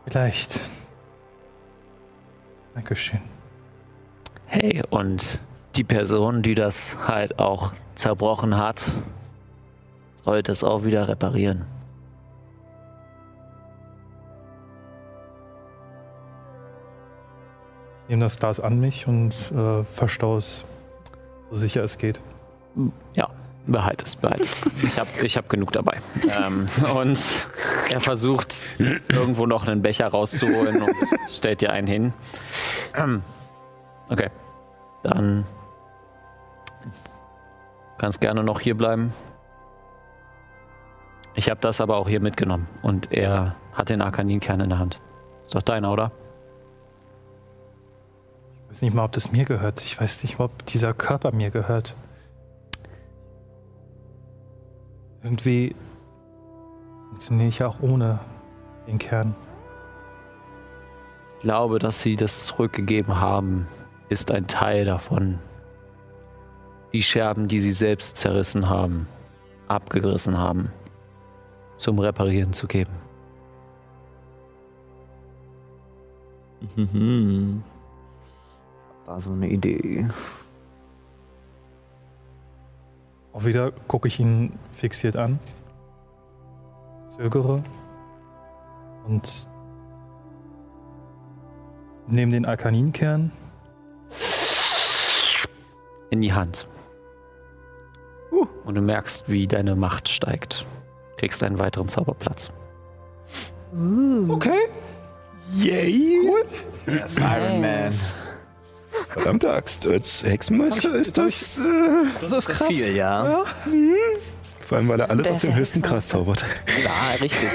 Vielleicht. 0.06 0.62
Dankeschön. 2.76 3.20
Hey, 4.46 4.84
und 4.90 5.42
die 5.76 5.84
Person, 5.84 6.44
die 6.44 6.56
das 6.56 6.98
halt 7.06 7.38
auch 7.38 7.74
zerbrochen 7.94 8.56
hat, 8.56 8.90
sollte 10.24 10.54
es 10.54 10.64
auch 10.64 10.86
wieder 10.86 11.10
reparieren. 11.10 11.66
Nehme 18.10 18.24
das 18.24 18.40
Glas 18.40 18.60
an 18.60 18.80
mich 18.80 19.08
und 19.08 19.34
äh, 19.52 19.84
verstaue 19.94 20.38
es 20.38 20.66
so 21.50 21.58
sicher 21.58 21.84
es 21.84 21.98
geht. 21.98 22.22
Ja, 23.14 23.30
behalt 23.66 24.04
es, 24.04 24.16
behalt 24.16 24.42
es. 24.42 24.56
Ich 24.84 25.00
habe 25.00 25.10
ich 25.24 25.38
hab 25.38 25.50
genug 25.50 25.72
dabei. 25.72 25.98
ähm, 26.46 26.68
und 26.96 27.20
er 27.90 28.00
versucht, 28.00 28.54
irgendwo 29.10 29.46
noch 29.46 29.68
einen 29.68 29.82
Becher 29.82 30.08
rauszuholen 30.08 30.82
und 30.82 30.92
stellt 31.30 31.62
dir 31.62 31.72
einen 31.72 31.88
hin. 31.88 32.14
Ähm, 32.96 33.24
Okay, 34.10 34.30
dann 35.04 35.46
kannst 37.98 38.22
gerne 38.22 38.44
noch 38.44 38.60
hier 38.62 38.76
bleiben. 38.76 39.14
Ich 41.36 41.50
habe 41.50 41.60
das 41.60 41.82
aber 41.82 41.98
auch 41.98 42.08
hier 42.08 42.22
mitgenommen 42.22 42.68
und 42.82 43.12
er 43.12 43.56
hat 43.74 43.90
den 43.90 44.02
Arkaninkern 44.02 44.62
in 44.62 44.70
der 44.70 44.80
Hand. 44.80 45.00
Ist 45.46 45.56
doch 45.56 45.62
deiner, 45.62 45.92
oder? 45.92 46.12
Ich 48.78 48.82
weiß 48.82 48.90
nicht 48.90 48.94
mal, 48.94 49.06
ob 49.06 49.12
das 49.14 49.32
mir 49.32 49.44
gehört. 49.44 49.82
Ich 49.82 50.00
weiß 50.00 50.22
nicht 50.22 50.38
mal, 50.38 50.46
ob 50.46 50.66
dieser 50.68 50.94
Körper 50.94 51.32
mir 51.32 51.50
gehört. 51.50 51.96
Irgendwie 55.24 55.76
funktioniere 57.08 57.48
ich 57.48 57.58
ja 57.58 57.70
auch 57.70 57.80
ohne 57.82 58.20
den 58.86 59.00
Kern. 59.00 59.34
Ich 61.34 61.40
glaube, 61.40 61.80
dass 61.80 62.04
sie 62.04 62.16
das 62.16 62.46
zurückgegeben 62.46 63.20
haben, 63.20 63.68
ist 64.10 64.30
ein 64.30 64.46
Teil 64.46 64.86
davon. 64.86 65.40
Die 66.94 67.02
Scherben, 67.02 67.48
die 67.48 67.60
sie 67.60 67.72
selbst 67.72 68.16
zerrissen 68.18 68.70
haben, 68.70 69.08
abgerissen 69.68 70.38
haben, 70.38 70.72
zum 71.78 71.98
Reparieren 71.98 72.54
zu 72.54 72.68
geben. 72.68 72.94
Mhm. 76.76 77.64
War 79.08 79.22
so 79.22 79.32
eine 79.32 79.48
Idee. 79.48 80.06
Auch 83.32 83.46
wieder 83.46 83.72
gucke 83.88 84.10
ich 84.10 84.20
ihn 84.20 84.60
fixiert 84.74 85.16
an, 85.16 85.40
zögere 87.16 87.64
und 89.08 89.48
nehme 92.08 92.34
den 92.34 92.46
Arkaninkern. 92.46 93.32
In 96.10 96.22
die 96.22 96.34
Hand. 96.34 96.68
Und 98.66 98.76
du 98.76 98.82
merkst, 98.82 99.24
wie 99.28 99.48
deine 99.48 99.76
Macht 99.76 100.10
steigt. 100.10 100.66
Kriegst 101.16 101.44
einen 101.44 101.60
weiteren 101.60 101.88
Zauberplatz. 101.88 102.52
Okay. 104.28 104.68
Yay! 105.54 106.30
Das 106.86 107.18
Iron 107.18 107.62
Man. 107.62 107.94
Verdammte 109.10 109.52
Axt, 109.52 109.86
als 109.88 110.24
Hexenmeister 110.24 110.94
ist 110.96 111.18
das. 111.18 111.60
Äh, 111.60 111.64
Das 112.22 112.32
ist 112.32 112.50
Das 112.50 112.60
ist 112.62 112.64
viel, 112.68 112.96
ja. 112.96 113.44
vor 114.66 114.78
allem, 114.78 114.90
weil 114.90 115.00
er 115.00 115.10
alles 115.10 115.24
Der 115.28 115.34
auf 115.36 115.42
den 115.42 115.52
ist 115.52 115.58
höchsten. 115.58 115.82
Grad 115.82 116.04
zaubert. 116.06 116.46
Ja, 116.84 116.92
richtig. 117.22 117.50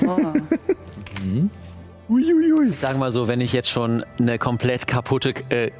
Oh. 0.06 0.32
Uiuiui. 2.10 2.68
Ich 2.70 2.78
sage 2.78 2.96
mal 2.96 3.12
so, 3.12 3.28
wenn 3.28 3.40
ich 3.42 3.52
jetzt 3.52 3.68
schon 3.68 4.02
eine 4.18 4.38
komplett 4.38 4.86
kaputte 4.86 5.34
äh, 5.50 5.70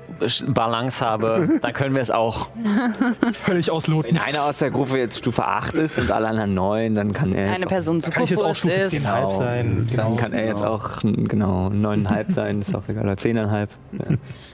Balance 0.47 1.05
habe, 1.05 1.49
dann 1.63 1.73
können 1.73 1.95
wir 1.95 2.03
es 2.03 2.11
auch. 2.11 2.51
Völlig 3.47 3.71
ausloten. 3.71 4.15
Wenn 4.15 4.21
einer 4.23 4.45
aus 4.45 4.59
der 4.59 4.71
Gruppe 4.71 4.99
jetzt 4.99 5.19
Stufe 5.19 5.47
8 5.47 5.75
ist 5.77 5.99
und 5.99 6.11
alle 6.11 6.29
anderen 6.29 6.53
9, 6.55 6.95
dann 6.95 7.13
kann 7.15 7.33
er 7.35 7.47
jetzt 7.47 7.57
Eine 7.57 7.65
auch, 7.67 7.69
Person 7.71 8.01
zu 8.03 8.11
Kann 8.11 8.25
ich 8.25 8.31
jetzt 8.31 8.43
auch 8.43 8.55
Stufe 8.55 8.75
ist. 8.75 8.93
10,5 8.93 9.39
sein? 9.39 9.89
Dann 9.95 10.07
Genau. 10.11 10.17
kann 10.17 10.33
er 10.35 10.47
jetzt 10.47 10.63
auch 10.63 10.99
genau 11.03 11.69
9,5 11.69 12.31
sein, 12.33 12.61
ist 12.61 12.75
auch 12.75 12.87
egal, 12.89 13.05
oder 13.05 13.15
10,5. 13.15 13.69
Ja. 13.93 14.17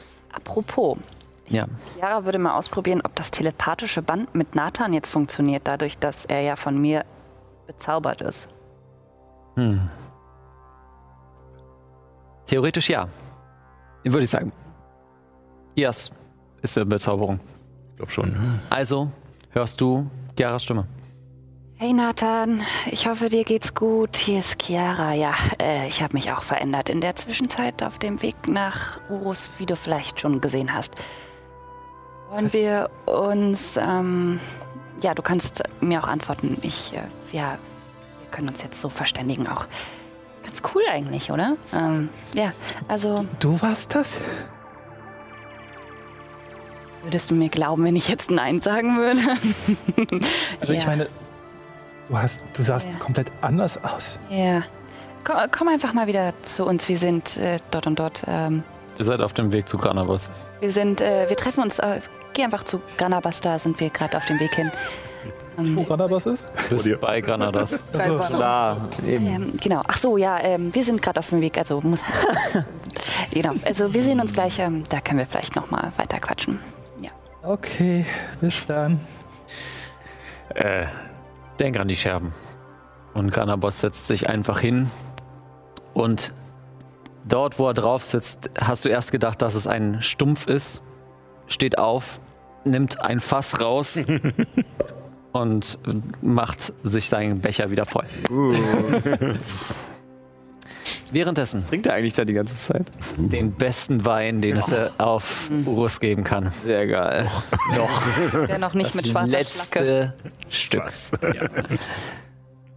Apropos, 0.47 0.99
Ja. 1.49 1.67
Chiara 1.95 2.25
würde 2.25 2.39
mal 2.39 2.57
ausprobieren, 2.57 3.01
ob 3.03 3.15
das 3.17 3.31
telepathische 3.31 4.03
Band 4.03 4.35
mit 4.35 4.55
Nathan 4.55 4.93
jetzt 4.93 5.11
funktioniert, 5.11 5.63
dadurch, 5.67 5.99
dass 5.99 6.25
er 6.27 6.41
ja 6.43 6.57
von 6.57 6.79
mir 6.79 7.05
bezaubert 7.67 8.21
ist. 8.21 8.49
Hm. 9.57 9.89
Theoretisch 12.47 12.91
ja. 12.91 13.09
Würde 14.05 14.25
ich 14.25 14.31
sagen. 14.31 14.53
Yes, 15.77 16.11
ist 16.63 16.77
eine 16.77 16.87
Bezauberung. 16.87 17.41
Ich 17.93 17.97
glaube 17.97 18.13
schon. 18.13 18.61
Also 18.71 19.11
hörst 19.51 19.81
du 19.81 20.07
Chiaras 20.37 20.63
Stimme. 20.63 20.87
Hey 21.77 21.93
Nathan, 21.93 22.63
ich 22.91 23.07
hoffe, 23.09 23.29
dir 23.29 23.45
geht's 23.45 23.75
gut. 23.75 24.17
Hier 24.17 24.39
ist 24.39 24.63
Chiara. 24.63 25.13
Ja, 25.13 25.35
äh, 25.61 25.89
ich 25.89 26.03
habe 26.03 26.15
mich 26.15 26.33
auch 26.33 26.43
verändert 26.43 26.89
in 26.89 27.01
der 27.01 27.17
Zwischenzeit 27.17 27.83
auf 27.83 27.99
dem 27.99 28.23
Weg 28.23 28.49
nach 28.49 29.01
Urus, 29.11 29.51
wie 29.59 29.67
du 29.67 29.75
vielleicht 29.77 30.21
schon 30.21 30.41
gesehen 30.41 30.73
hast. 30.73 30.95
Wollen 32.31 32.53
wir 32.53 32.91
uns, 33.07 33.77
ähm, 33.77 34.41
ja, 35.03 35.15
du 35.15 35.23
kannst 35.23 35.63
mir 35.81 36.03
auch 36.03 36.09
antworten. 36.09 36.57
Ich, 36.63 36.95
äh, 36.95 37.01
ja, 37.37 37.59
wir 38.23 38.31
können 38.31 38.49
uns 38.49 38.63
jetzt 38.63 38.81
so 38.81 38.89
verständigen 38.89 39.47
auch. 39.49 39.67
Ganz 40.45 40.63
cool 40.75 40.83
eigentlich, 40.91 41.31
oder? 41.33 41.57
Ähm, 41.75 42.09
ja, 42.35 42.53
also 42.89 43.27
Du 43.41 43.61
warst 43.61 43.95
das? 43.95 44.21
würdest 47.03 47.31
du 47.31 47.35
mir 47.35 47.51
glauben, 47.51 47.85
wenn 47.85 47.97
ich 47.97 48.09
jetzt 48.09 48.31
Nein 48.31 48.61
sagen 48.63 48.97
würde? 48.97 49.21
Also 50.59 50.73
ich 50.73 50.81
Ja. 50.85 50.87
meine, 50.87 51.07
du 52.09 52.19
hast, 52.19 52.43
du 52.55 52.63
sahst 52.63 52.87
Ja. 52.87 52.99
komplett 52.99 53.31
anders 53.41 53.83
aus. 53.83 54.19
Ja. 54.31 54.63
Komm, 55.25 55.37
komm 55.51 55.69
einfach 55.69 55.93
mal 55.95 56.07
wieder 56.07 56.33
zu 56.43 56.65
uns. 56.67 56.89
Wir 56.89 56.99
sind 56.99 57.37
äh, 57.39 57.59
dort 57.71 57.87
und 57.87 57.99
dort. 57.99 58.23
Ähm, 58.27 58.63
Ihr 58.99 59.05
seid 59.05 59.21
auf 59.21 59.33
dem 59.33 59.51
Weg 59.53 59.69
zu 59.69 59.77
Granabas. 59.79 60.31
wir 60.61 60.71
sind, 60.71 61.01
äh, 61.01 61.29
wir 61.29 61.37
treffen 61.37 61.63
uns. 61.63 61.79
Äh, 61.79 62.01
geh 62.35 62.45
einfach 62.45 62.65
zu 62.65 62.81
Granabas, 62.99 63.41
da 63.41 63.59
sind 63.59 63.81
wir 63.81 63.91
gerade 63.91 64.17
auf 64.17 64.27
dem 64.27 64.39
Weg 64.39 64.55
hin. 64.55 64.71
Wo 65.57 65.63
Ähm, 65.63 65.87
Granabas 65.87 66.27
ist? 66.27 66.47
Bis 66.69 66.89
bei 67.01 67.21
Granadas. 67.21 67.83
Also, 67.99 68.19
Klar, 68.19 68.77
eben. 69.07 69.27
ähm, 69.27 69.53
genau. 69.61 69.83
Ach 69.87 69.97
so, 69.97 70.17
ja. 70.17 70.39
Ähm, 70.41 70.75
wir 70.75 70.85
sind 70.85 71.01
gerade 71.01 71.21
auf 71.21 71.31
dem 71.31 71.41
Weg. 71.41 71.57
Also 71.59 71.81
muss. 71.81 72.03
genau. 73.33 73.53
Also 73.65 73.95
wir 73.95 74.03
sehen 74.03 74.21
uns 74.21 74.33
gleich. 74.33 74.59
Ähm, 74.59 74.85
da 74.89 75.01
können 75.01 75.21
wir 75.21 75.27
vielleicht 75.27 75.57
noch 75.57 75.71
mal 75.71 75.93
weiter 75.97 76.19
quatschen. 76.19 76.61
okay, 77.43 78.05
bis 78.41 78.67
dann. 78.67 78.99
Äh, 80.55 80.87
denk 81.59 81.79
an 81.79 81.89
die 81.89 81.97
Scherben. 81.97 82.33
Und 83.13 83.33
Granabos 83.33 83.81
setzt 83.81 84.07
sich 84.07 84.29
einfach 84.29 84.59
hin. 84.59 84.91
Und 85.93 86.33
dort, 87.27 87.59
wo 87.59 87.69
er 87.69 87.75
drauf 87.75 88.03
sitzt, 88.03 88.51
hast 88.61 88.85
du 88.85 88.89
erst 88.89 89.13
gedacht, 89.13 89.41
dass 89.43 89.55
es 89.55 89.67
ein 89.67 90.03
Stumpf 90.03 90.47
ist. 90.47 90.83
Steht 91.47 91.79
auf, 91.79 92.21
nimmt 92.65 93.01
ein 93.01 93.21
Fass 93.21 93.61
raus 93.61 94.03
und 95.33 95.79
macht 96.23 96.73
sich 96.83 97.09
seinen 97.09 97.41
Becher 97.41 97.71
wieder 97.71 97.85
voll. 97.85 98.07
Währenddessen 101.15 101.65
Trinkt 101.65 101.87
er 101.87 101.95
eigentlich 101.95 102.13
da 102.13 102.25
die 102.25 102.35
ganze 102.35 102.57
Zeit? 102.57 102.87
den 103.17 103.53
besten 103.53 104.05
Wein, 104.05 104.43
den 104.43 104.57
es 104.57 104.73
äh, 104.73 104.91
auf 104.99 105.49
Urus 105.65 106.01
geben 106.01 106.25
kann. 106.25 106.53
Sehr 106.65 106.89
geil. 106.89 107.31
Noch 107.77 108.47
Der 108.49 108.59
noch 108.59 108.75
nicht 108.75 108.89
das 108.89 108.97
mit 108.97 109.09
schwarzer 109.09 109.39
letzte 109.39 110.15
Stück. 110.49 110.85
Ja. 111.23 111.49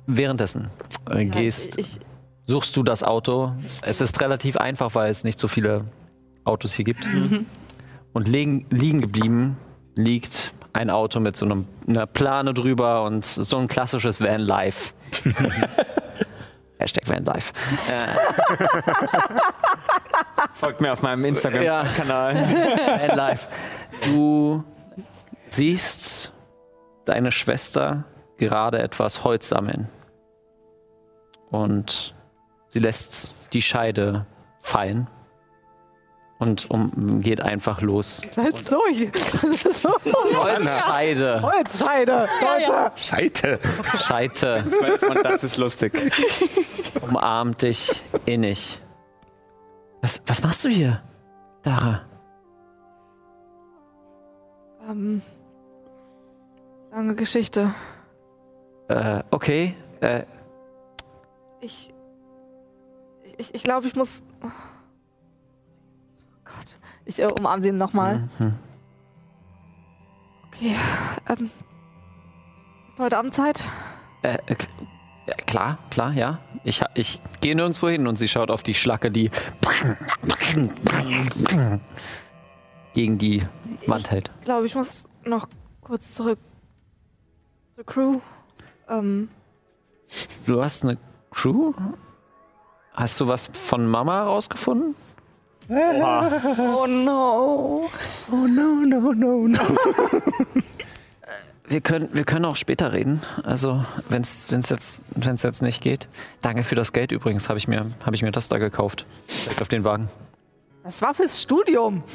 Währenddessen 0.06 0.70
äh, 1.10 1.26
gehst, 1.26 1.80
Ich, 1.80 2.00
suchst 2.46 2.78
du 2.78 2.84
das 2.84 3.02
Auto. 3.02 3.54
Es 3.82 4.02
ist 4.02 4.22
relativ 4.22 4.58
einfach, 4.58 4.94
weil 4.94 5.10
es 5.10 5.24
nicht 5.24 5.40
so 5.40 5.48
viele 5.48 5.86
Autos 6.44 6.74
hier 6.74 6.86
gibt. 6.86 7.06
Und 8.14 8.28
liegen, 8.28 8.68
liegen 8.70 9.02
geblieben 9.02 9.58
liegt 9.96 10.54
ein 10.74 10.92
Auto 10.92 11.20
mit 11.20 11.36
so 11.36 11.46
einem, 11.46 11.66
einer 11.88 12.06
Plane 12.06 12.54
drüber 12.54 13.04
und 13.04 13.26
so 13.26 13.58
ein 13.58 13.68
klassisches 13.68 14.22
Van-Life. 14.22 14.94
Hashtag 16.80 17.10
Vanlife. 17.10 17.54
Folgt 20.54 20.82
mir 20.82 20.92
auf 20.94 21.02
meinem 21.02 21.24
Ja. 21.24 21.30
Instagram-Kanal. 21.30 22.36
Vanlife. 22.36 23.48
Du 24.06 24.64
siehst 25.48 26.32
deine 27.06 27.32
Schwester 27.32 28.04
gerade 28.38 28.80
etwas 28.80 29.24
Holz 29.24 29.50
sammeln. 29.50 29.90
Und 31.50 32.14
sie 32.68 32.80
lässt 32.80 33.34
die 33.54 33.62
Scheide 33.62 34.26
fallen 34.60 35.10
und 36.40 36.70
um, 36.70 37.20
geht 37.22 37.42
einfach 37.42 37.82
los. 37.82 38.22
halt 38.36 38.58
so. 38.70 38.78
Holzscheide. 40.38 41.42
Holzscheide, 41.42 42.28
Leute. 42.42 42.92
Scheite. 42.96 43.60
Scheite 43.98 44.64
Und 45.10 45.26
das 45.26 45.44
ist 45.44 45.58
lustig. 45.58 45.94
umarmt 47.02 47.62
dich 47.64 48.02
innig. 48.26 48.80
Was, 50.02 50.22
was 50.28 50.44
machst 50.44 50.64
du 50.64 50.70
hier, 50.70 51.02
Dara? 51.64 52.02
Ähm, 54.88 55.22
lange 56.92 57.16
Geschichte. 57.16 57.74
Äh, 58.88 59.24
okay. 59.32 59.76
Äh, 60.02 60.24
Ich. 61.62 61.94
Ich, 63.38 63.54
ich 63.54 63.64
glaube, 63.64 63.88
ich 63.88 63.96
muss. 63.96 64.24
Gott. 66.56 66.78
Ich 67.06 67.20
äh, 67.22 67.28
umarme 67.28 67.62
sie 67.62 67.72
nochmal. 67.72 68.30
mhm. 68.40 68.54
Okay. 70.48 70.76
Ähm. 71.30 71.50
Ist 72.90 73.00
heute 73.00 73.18
Abend 73.18 73.34
Zeit? 73.34 73.64
Äh, 74.24 74.38
äh, 74.48 74.56
äh, 75.28 75.34
klar, 75.46 75.78
klar, 75.92 76.14
ja. 76.14 76.40
Ich, 76.64 76.82
ich 76.96 77.22
gehe 77.42 77.56
nirgendwo 77.56 77.90
hin 77.90 78.08
und 78.08 78.16
sie 78.16 78.28
schaut 78.28 78.50
auf 78.50 78.64
die 78.64 78.74
Schlacke, 78.74 79.12
die 79.12 79.30
gegen 82.94 83.18
die 83.18 83.44
Wand 83.86 84.10
hält. 84.12 84.32
Ich 84.40 84.46
glaube, 84.46 84.66
ich 84.66 84.76
muss 84.76 85.08
noch 85.26 85.48
kurz 85.82 86.12
zurück 86.12 86.40
zur 87.76 87.86
Crew. 87.86 88.20
Ähm, 88.90 89.30
Du 90.46 90.62
hast 90.64 90.84
eine 90.84 90.98
Crew? 91.32 91.74
Hast 92.94 93.20
du 93.20 93.28
was 93.28 93.48
von 93.54 93.86
Mama 93.86 94.24
rausgefunden? 94.24 94.96
Oh 95.70 96.88
no. 96.88 97.90
Wir 101.70 101.82
können, 101.82 102.10
wir 102.14 102.24
können 102.24 102.46
auch 102.46 102.56
später 102.56 102.94
reden. 102.94 103.22
Also, 103.44 103.84
wenn 104.08 104.22
es 104.22 104.50
jetzt, 104.70 105.04
wenn's 105.16 105.44
jetzt 105.44 105.62
nicht 105.62 105.82
geht. 105.82 106.08
Danke 106.42 106.64
für 106.64 106.76
das 106.76 106.94
Geld 106.94 107.12
übrigens. 107.12 107.50
Habe 107.50 107.58
ich, 107.60 107.68
mir- 107.68 107.92
hab 108.06 108.14
ich 108.14 108.22
mir 108.24 108.32
das 108.32 108.48
da 108.48 108.58
gekauft. 108.58 109.06
Direkt 109.46 109.62
auf 109.62 109.68
den 109.68 109.84
Wagen. 109.84 110.10
Das 110.84 111.02
war 111.02 111.14
fürs 111.14 111.42
Studium. 111.42 112.04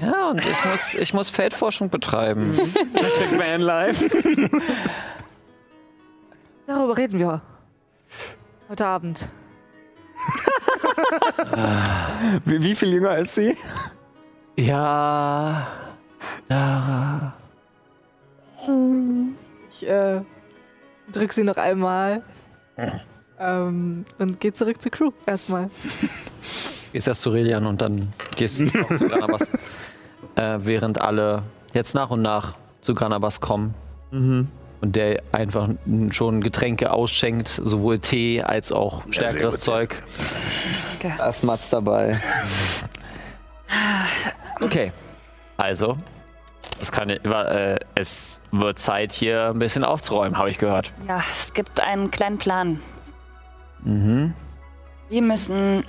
Ja, 0.00 0.30
und 0.30 0.38
ich 0.38 0.64
muss, 0.64 0.94
ich 0.94 1.12
muss 1.12 1.28
Feldforschung 1.28 1.88
betreiben. 1.90 2.52
Hashtag 2.94 3.36
Vanlife. 3.36 4.08
Darüber 6.68 6.96
reden 6.96 7.18
wir. 7.18 7.42
Heute 8.68 8.86
Abend. 8.86 9.28
Wie, 12.44 12.62
wie 12.62 12.74
viel 12.74 12.92
jünger 12.92 13.16
ist 13.18 13.34
sie? 13.34 13.56
Ja, 14.56 15.66
Dara. 16.48 17.32
Ich 19.70 19.88
äh, 19.88 20.20
drück 21.12 21.32
sie 21.32 21.44
noch 21.44 21.56
einmal. 21.56 22.22
ähm, 23.38 24.04
und 24.18 24.40
geh 24.40 24.52
zurück 24.52 24.82
zur 24.82 24.90
Crew 24.90 25.12
erstmal. 25.26 25.70
Gehst 26.92 27.06
erst 27.06 27.22
zu 27.22 27.30
Relian 27.30 27.66
und 27.66 27.80
dann 27.80 28.12
gehst 28.36 28.58
du 28.60 28.64
auch 28.66 28.96
zu 28.96 29.08
Granabas. 29.08 29.42
Äh, 30.34 30.58
während 30.62 31.00
alle 31.00 31.42
jetzt 31.74 31.94
nach 31.94 32.10
und 32.10 32.22
nach 32.22 32.54
zu 32.80 32.94
Granabas 32.94 33.40
kommen 33.40 33.74
und 34.80 34.96
der 34.96 35.22
einfach 35.32 35.68
schon 36.10 36.40
Getränke 36.40 36.92
ausschenkt, 36.92 37.48
sowohl 37.48 37.98
Tee 37.98 38.42
als 38.42 38.72
auch 38.72 39.02
stärkeres 39.10 39.56
gut. 39.56 39.64
Zeug. 39.64 40.02
Da 41.16 41.28
ist 41.28 41.42
Mats 41.44 41.70
dabei. 41.70 42.20
Okay, 44.60 44.90
also, 45.56 45.96
es, 46.80 46.90
kann, 46.90 47.10
äh, 47.10 47.78
es 47.94 48.40
wird 48.50 48.78
Zeit, 48.78 49.12
hier 49.12 49.50
ein 49.50 49.58
bisschen 49.60 49.84
aufzuräumen, 49.84 50.36
habe 50.36 50.50
ich 50.50 50.58
gehört. 50.58 50.92
Ja, 51.06 51.22
es 51.32 51.52
gibt 51.52 51.80
einen 51.80 52.10
kleinen 52.10 52.38
Plan. 52.38 52.80
Mhm. 53.84 54.34
Wir 55.08 55.22
müssen 55.22 55.84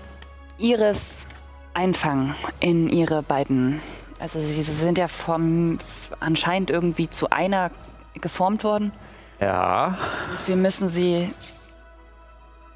Iris 0.59 1.25
einfangen 1.73 2.35
in 2.59 2.89
ihre 2.89 3.23
beiden. 3.23 3.81
Also 4.19 4.39
sie 4.39 4.61
sind 4.61 4.97
ja 4.97 5.07
vom 5.07 5.77
anscheinend 6.19 6.69
irgendwie 6.69 7.09
zu 7.09 7.29
einer 7.29 7.71
geformt 8.21 8.63
worden. 8.63 8.91
Ja, 9.41 9.97
Und 10.31 10.47
wir 10.47 10.55
müssen 10.55 10.89
sie 10.89 11.31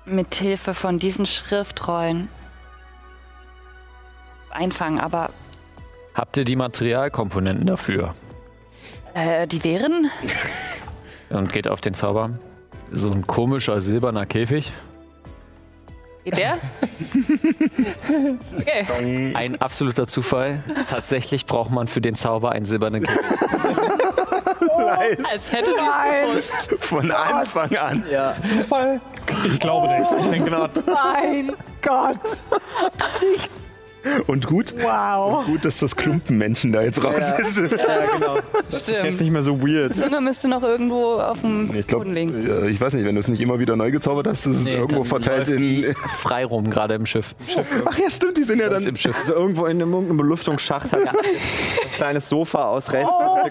mit 0.06 0.36
Hilfe 0.36 0.74
von 0.74 0.98
diesen 0.98 1.26
Schriftrollen 1.26 2.30
einfangen. 4.50 5.00
Aber 5.00 5.30
habt 6.14 6.38
ihr 6.38 6.46
die 6.46 6.56
Materialkomponenten 6.56 7.66
dafür? 7.66 8.16
äh, 9.14 9.46
die 9.48 9.64
wären 9.64 10.10
Und 11.30 11.52
geht 11.52 11.68
auf 11.68 11.82
den 11.82 11.94
Zauber. 11.94 12.32
So 12.92 13.12
ein 13.12 13.28
komischer 13.28 13.82
silberner 13.82 14.26
Käfig. 14.26 14.72
Geht 16.24 16.38
der? 16.38 16.58
okay. 18.58 19.34
Ein 19.36 19.62
absoluter 19.62 20.08
Zufall. 20.08 20.64
Tatsächlich 20.90 21.46
braucht 21.46 21.72
man 21.72 21.88
für 21.88 22.00
den 22.02 22.16
Zauber 22.16 22.52
einen 22.54 22.66
silbernen 22.66 23.04
Käfig. 23.04 23.22
Als 24.90 25.52
hätte 25.52 25.72
sie 25.72 26.28
gewusst. 26.28 26.76
Von 26.80 27.12
Anfang 27.12 27.76
an. 27.76 28.04
Zufall? 28.48 29.02
Ich 29.46 29.60
glaube 29.60 29.88
nicht. 29.94 30.12
Ich 30.20 30.30
denke 30.30 30.52
not. 30.52 30.72
Mein 30.86 31.54
Gott. 31.82 32.20
Und 34.28 34.48
gut, 34.48 34.74
Wow. 34.82 35.46
gut, 35.46 35.64
dass 35.66 35.78
das 35.80 35.96
Klumpenmenschen 35.96 36.72
da 36.72 36.82
jetzt 36.82 37.02
raus 37.04 37.14
ist. 37.40 37.58
Ja, 37.58 37.66
genau. 38.18 38.38
Das 38.72 38.88
ist 38.90 39.04
jetzt 39.04 39.22
nicht 39.22 39.32
mehr 39.32 39.42
so 39.42 39.62
weird. 39.62 39.96
Zunge 39.96 40.20
müsste 40.22 40.48
noch 40.48 40.62
irgendwo 40.64 41.14
auf 41.14 41.40
dem 41.42 41.70
Ich 41.76 41.88
glaube, 41.88 42.06
Boden 42.06 42.16
liegen. 42.16 42.68
ich 42.68 42.80
weiß 42.82 42.94
nicht, 42.94 43.06
wenn 43.06 43.16
du 43.16 43.20
es 43.20 43.28
nicht 43.28 43.40
immer 43.42 43.60
wieder 43.60 43.76
neu 43.76 43.92
gezaubert 43.92 44.28
hast, 44.28 44.46
ist 44.46 44.58
es 44.58 44.64
Nee, 44.66 44.78
irgendwo 44.78 45.04
verteilt 45.04 45.48
die 45.60 45.84
in. 45.86 45.96
frei 46.20 46.46
rum, 46.46 46.70
gerade 46.70 46.96
im 46.96 47.06
Schiff. 47.06 47.36
Ach 47.86 47.98
ja, 47.98 48.10
stimmt, 48.10 48.38
die 48.38 48.44
sind 48.44 48.60
ja 48.60 48.70
dann. 48.70 48.84
Im 48.84 48.96
Schiff. 48.96 49.16
Also 49.20 49.34
irgendwo 49.34 49.66
in 49.66 49.82
einem, 49.82 49.94
irgendeinem 49.94 50.18
Belüftungsschacht 50.18 50.92
hat 50.92 51.00
ein 51.08 51.16
kleines 51.96 52.28
Sofa 52.30 52.66
aus 52.66 52.92
Resten 52.92 53.10
Oh, 53.18 53.38
aus 53.40 53.50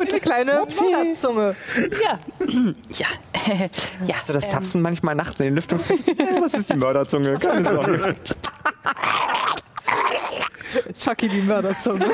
eingerichtet. 0.00 0.22
Gute 0.22 0.32
kleine 0.32 0.66
Mörderzunge. 0.90 1.56
Ja. 2.02 2.18
ja. 2.90 3.06
ja. 4.06 4.14
Hast 4.16 4.28
du 4.28 4.32
das 4.32 4.48
Tapsen 4.48 4.82
manchmal 4.82 5.14
nachts 5.14 5.40
in 5.40 5.46
den 5.46 5.54
Lüftung? 5.54 5.80
Das 6.40 6.54
ist 6.54 6.70
die 6.70 6.76
Mörderzunge. 6.76 7.38
Keine 7.38 7.64
Sorge. 7.64 8.14
Chucky 10.96 11.28
die 11.28 11.42
Mörderzunge. 11.42 12.04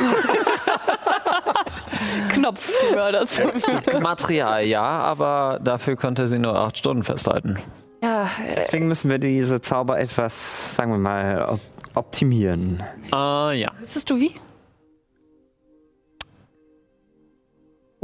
Knopf, 2.31 2.73
die 2.91 2.95
Mörderzunge. 2.95 3.53
Material, 4.01 4.65
ja, 4.65 4.83
aber 4.83 5.61
dafür 5.63 5.97
könnte 5.97 6.27
sie 6.27 6.39
nur 6.39 6.59
acht 6.59 6.79
Stunden 6.79 7.03
festhalten. 7.03 7.59
Ja, 8.03 8.25
äh, 8.25 8.55
Deswegen 8.57 8.89
müssen 8.89 9.11
wir 9.11 9.19
diese 9.19 9.61
Zauber 9.61 9.99
etwas, 9.99 10.75
sagen 10.75 10.93
wir 10.93 10.99
mal, 10.99 11.45
op 11.49 11.61
optimieren. 11.95 12.83
Äh, 13.13 13.61
ja. 13.61 13.71
wüsstest 13.79 14.11
du 14.11 14.19
wie? 14.19 14.33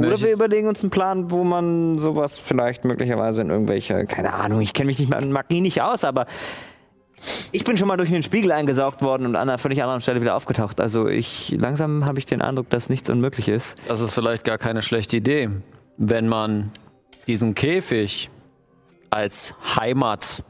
Oder 0.05 0.21
wir 0.21 0.31
überlegen 0.31 0.67
uns 0.67 0.81
einen 0.81 0.89
Plan, 0.89 1.31
wo 1.31 1.43
man 1.43 1.99
sowas 1.99 2.37
vielleicht 2.37 2.85
möglicherweise 2.85 3.41
in 3.41 3.49
irgendwelche, 3.49 4.05
keine 4.05 4.33
Ahnung, 4.33 4.61
ich 4.61 4.73
kenne 4.73 4.87
mich 4.87 4.99
nicht 4.99 5.09
mehr 5.09 5.19
an 5.19 5.31
Magie 5.31 5.61
nicht 5.61 5.81
aus, 5.81 6.03
aber 6.03 6.25
ich 7.51 7.63
bin 7.63 7.77
schon 7.77 7.87
mal 7.87 7.97
durch 7.97 8.09
den 8.09 8.23
Spiegel 8.23 8.51
eingesaugt 8.51 9.01
worden 9.01 9.25
und 9.25 9.35
an 9.35 9.49
einer 9.49 9.57
völlig 9.57 9.83
anderen 9.83 10.01
Stelle 10.01 10.21
wieder 10.21 10.35
aufgetaucht. 10.35 10.81
Also 10.81 11.07
ich 11.07 11.55
langsam 11.57 12.05
habe 12.05 12.19
ich 12.19 12.25
den 12.25 12.41
Eindruck, 12.41 12.69
dass 12.69 12.89
nichts 12.89 13.09
unmöglich 13.09 13.47
ist. 13.47 13.77
Das 13.87 14.01
ist 14.01 14.13
vielleicht 14.13 14.43
gar 14.43 14.57
keine 14.57 14.81
schlechte 14.81 15.17
Idee, 15.17 15.49
wenn 15.97 16.27
man 16.27 16.71
diesen 17.27 17.53
Käfig 17.53 18.29
als 19.09 19.53
Heimat 19.75 20.43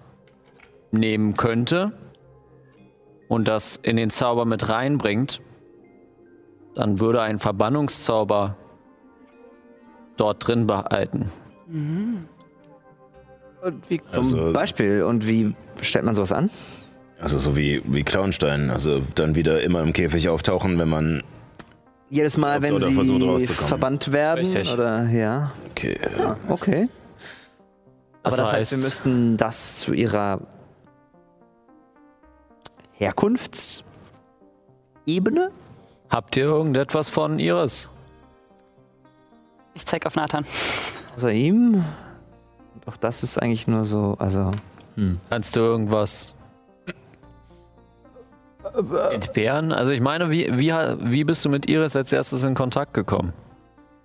nehmen 0.91 1.35
könnte 1.35 1.91
und 3.27 3.47
das 3.47 3.77
in 3.77 3.97
den 3.97 4.09
Zauber 4.09 4.45
mit 4.45 4.69
reinbringt, 4.69 5.41
dann 6.75 6.99
würde 6.99 7.21
ein 7.21 7.39
Verbannungszauber 7.39 8.55
dort 10.17 10.45
drin 10.47 10.67
behalten. 10.67 11.31
Und 13.63 13.89
wie 13.89 13.99
Zum 14.01 14.17
Also- 14.17 14.53
Beispiel. 14.53 15.03
Und 15.03 15.27
wie 15.27 15.53
stellt 15.81 16.05
man 16.05 16.15
sowas 16.15 16.31
an? 16.31 16.49
Also 17.19 17.37
so 17.37 17.55
wie, 17.55 17.81
wie 17.85 18.03
Clownstein. 18.03 18.69
Also 18.71 19.01
dann 19.15 19.35
wieder 19.35 19.61
immer 19.61 19.81
im 19.81 19.93
Käfig 19.93 20.29
auftauchen, 20.29 20.79
wenn 20.79 20.89
man. 20.89 21.23
Jedes 22.09 22.35
Mal, 22.37 22.61
wenn 22.61 22.77
sie 22.79 23.53
verbannt 23.53 24.11
werden? 24.11 24.39
Richtig. 24.39 24.73
Oder 24.73 25.05
ja. 25.09 25.51
Okay. 25.69 25.97
Ah, 26.19 26.35
okay. 26.49 26.89
Aber 28.23 28.23
Das 28.23 28.35
das, 28.37 28.51
heißt, 28.51 28.71
wir 28.71 28.77
heißt- 28.79 28.83
müssten 28.83 29.37
das 29.37 29.77
zu 29.79 29.93
ihrer 29.93 30.41
Herkunftsebene? 32.93 33.83
Habt 36.09 36.35
ihr 36.37 36.43
irgendetwas 36.45 37.09
von 37.09 37.39
Iris? 37.39 37.90
Ich 39.73 39.85
zeig 39.85 40.05
auf 40.05 40.15
Nathan. 40.15 40.45
Außer 41.15 41.31
ihm? 41.31 41.83
Doch 42.85 42.97
das 42.97 43.23
ist 43.23 43.41
eigentlich 43.41 43.67
nur 43.67 43.85
so, 43.85 44.15
also. 44.19 44.51
Hm. 44.95 45.19
Kannst 45.29 45.55
du 45.55 45.59
irgendwas 45.61 46.35
entbehren? 49.11 49.71
Also 49.71 49.91
ich 49.91 50.01
meine, 50.01 50.31
wie, 50.31 50.57
wie, 50.57 50.71
wie 50.71 51.23
bist 51.23 51.43
du 51.45 51.49
mit 51.49 51.69
Iris 51.69 51.95
als 51.95 52.11
erstes 52.11 52.43
in 52.43 52.55
Kontakt 52.55 52.93
gekommen? 52.93 53.33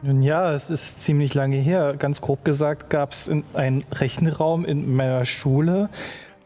Nun 0.03 0.23
ja, 0.23 0.53
es 0.53 0.71
ist 0.71 1.03
ziemlich 1.03 1.35
lange 1.35 1.57
her. 1.57 1.95
Ganz 1.99 2.21
grob 2.21 2.45
gesagt 2.45 2.91
gab 2.91 3.13
es 3.13 3.31
einen 3.55 3.85
Rechenraum 3.93 4.65
in 4.65 4.95
meiner 4.95 5.25
Schule, 5.25 5.89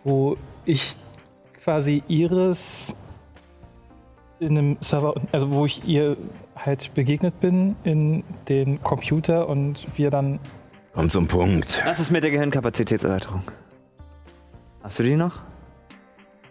wo 0.04 0.36
ich 0.64 0.94
quasi 1.62 2.02
Iris 2.08 2.94
in 4.38 4.56
einem 4.56 4.78
Server, 4.80 5.14
also 5.32 5.50
wo 5.50 5.66
ich 5.66 5.84
ihr 5.86 6.16
halt 6.64 6.92
begegnet 6.94 7.40
bin 7.40 7.76
in 7.84 8.24
den 8.48 8.82
Computer 8.82 9.48
und 9.48 9.86
wir 9.96 10.10
dann 10.10 10.38
Kommt 10.92 11.12
zum 11.12 11.28
Punkt. 11.28 11.80
Was 11.86 12.00
ist 12.00 12.10
mit 12.10 12.24
der 12.24 12.30
Gehirnkapazitätserweiterung? 12.32 13.42
Hast 14.82 14.98
du 14.98 15.02
die 15.04 15.16
noch? 15.16 15.40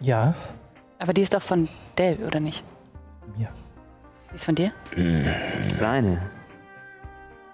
ja, 0.00 0.34
Aber 0.98 1.12
die 1.12 1.20
ist 1.20 1.34
doch 1.34 1.42
von 1.42 1.68
Dell, 1.98 2.24
oder 2.26 2.40
nicht? 2.40 2.64
mir. 3.36 3.48
Die 4.30 4.34
ist 4.36 4.44
von 4.46 4.54
dir? 4.54 4.72
Seine. 5.62 6.22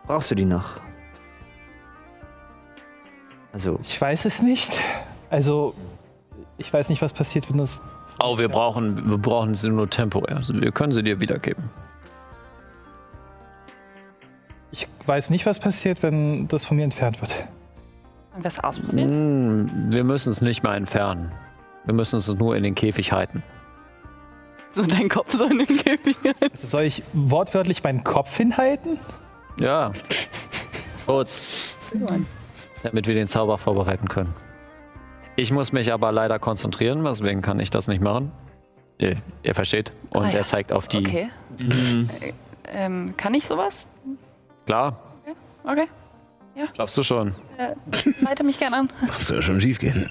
Brauchst 0.06 0.30
du 0.30 0.34
die 0.36 0.44
noch? 0.44 0.80
Also, 3.52 3.78
Ich 3.82 4.00
weiß 4.00 4.26
es 4.26 4.42
nicht. 4.42 4.78
Also 5.30 5.74
ich 6.58 6.72
weiß 6.72 6.88
nicht, 6.88 7.02
was 7.02 7.12
passiert, 7.12 7.50
wenn 7.50 7.58
das 7.58 7.78
Oh, 8.22 8.38
wir 8.38 8.48
brauchen, 8.48 9.10
wir 9.10 9.18
brauchen 9.18 9.54
sie 9.54 9.68
nur 9.68 9.90
temporär. 9.90 10.36
Also 10.36 10.54
wir 10.54 10.70
können 10.72 10.92
sie 10.92 11.02
dir 11.02 11.20
wiedergeben. 11.20 11.64
Ich 14.76 14.88
weiß 15.06 15.30
nicht, 15.30 15.46
was 15.46 15.58
passiert, 15.58 16.02
wenn 16.02 16.48
das 16.48 16.64
von 16.66 16.76
mir 16.76 16.84
entfernt 16.84 17.20
wird. 17.22 17.34
Haben 18.32 18.44
wir 18.44 18.48
es 18.48 18.60
ausprobiert? 18.60 19.08
Hm, 19.08 19.70
wir 19.88 20.04
müssen 20.04 20.30
es 20.30 20.42
nicht 20.42 20.62
mal 20.62 20.76
entfernen. 20.76 21.32
Wir 21.86 21.94
müssen 21.94 22.18
es 22.18 22.28
nur 22.28 22.56
in 22.56 22.62
den 22.62 22.74
Käfig 22.74 23.12
halten. 23.12 23.42
So 24.72 24.82
dein 24.84 25.08
Kopf 25.08 25.32
so 25.32 25.44
in 25.44 25.58
den 25.58 25.78
Käfig. 25.78 26.16
Also 26.52 26.68
soll 26.68 26.82
ich 26.82 27.02
wortwörtlich 27.14 27.82
meinen 27.82 28.04
Kopf 28.04 28.36
hinhalten? 28.36 28.98
Ja. 29.58 29.92
Kurz. 31.06 31.78
Damit 32.82 33.06
wir 33.06 33.14
den 33.14 33.26
Zauber 33.26 33.56
vorbereiten 33.56 34.08
können. 34.08 34.34
Ich 35.36 35.50
muss 35.50 35.72
mich 35.72 35.92
aber 35.92 36.12
leider 36.12 36.38
konzentrieren, 36.38 37.04
deswegen 37.04 37.40
kann 37.40 37.60
ich 37.60 37.70
das 37.70 37.88
nicht 37.88 38.02
machen. 38.02 38.32
Ihr, 38.98 39.16
ihr 39.42 39.54
versteht. 39.54 39.92
Und 40.10 40.24
Ah 40.24 40.30
ja. 40.30 40.38
er 40.38 40.44
zeigt 40.44 40.72
auf 40.72 40.88
die. 40.88 40.98
Okay. 40.98 41.28
Äh, 41.58 42.32
ähm, 42.66 43.14
kann 43.16 43.32
ich 43.32 43.46
sowas? 43.46 43.86
Klar, 44.66 45.00
Okay. 45.64 45.88
schaffst 46.76 46.96
du 46.96 47.02
schon. 47.02 47.34
Äh, 47.58 47.74
leite 48.20 48.44
mich 48.44 48.58
gern 48.58 48.74
an. 48.74 48.90
Das 49.06 49.26
soll 49.28 49.42
schon 49.42 49.60
schief 49.60 49.78
gehen. 49.78 50.08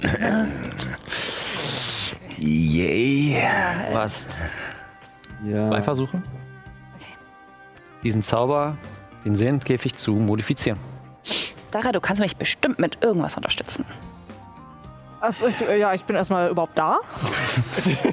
Yay. 2.37 3.37
Du 3.91 3.97
hast 3.97 4.37
ja. 5.45 5.69
zwei 5.69 5.81
Versuche. 5.81 6.21
Diesen 8.03 8.21
Zauber, 8.21 8.77
den 9.23 9.35
Seelenkäfig 9.35 9.95
zu 9.95 10.11
modifizieren. 10.13 10.79
Dara, 11.71 11.91
du 11.91 11.99
kannst 12.01 12.21
mich 12.21 12.35
bestimmt 12.35 12.79
mit 12.79 13.01
irgendwas 13.01 13.35
unterstützen. 13.37 13.85
Achso, 15.25 15.47
ich, 15.47 15.59
äh, 15.61 15.79
ja, 15.79 15.93
ich 15.93 16.03
bin 16.03 16.15
erstmal 16.15 16.49
überhaupt 16.49 16.77
da. 16.77 16.99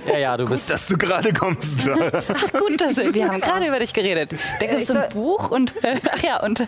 Ja, 0.07 0.19
ja, 0.19 0.37
du 0.37 0.47
bist. 0.47 0.71
Dass 0.71 0.87
du 0.87 0.97
gerade 0.97 1.33
kommst. 1.33 1.89
Ach 1.89 2.53
gut, 2.53 2.81
dass 2.81 2.97
wir 2.97 3.29
haben 3.29 3.41
gerade 3.41 3.67
über 3.67 3.79
dich 3.79 3.93
geredet. 3.93 4.35
Da 4.61 4.67
gibt 4.67 4.83
es 4.83 4.91
ein 4.91 5.09
Buch 5.11 5.51
und 5.51 5.73
äh, 5.85 5.99
ach 6.11 6.23
ja 6.23 6.43
und 6.43 6.67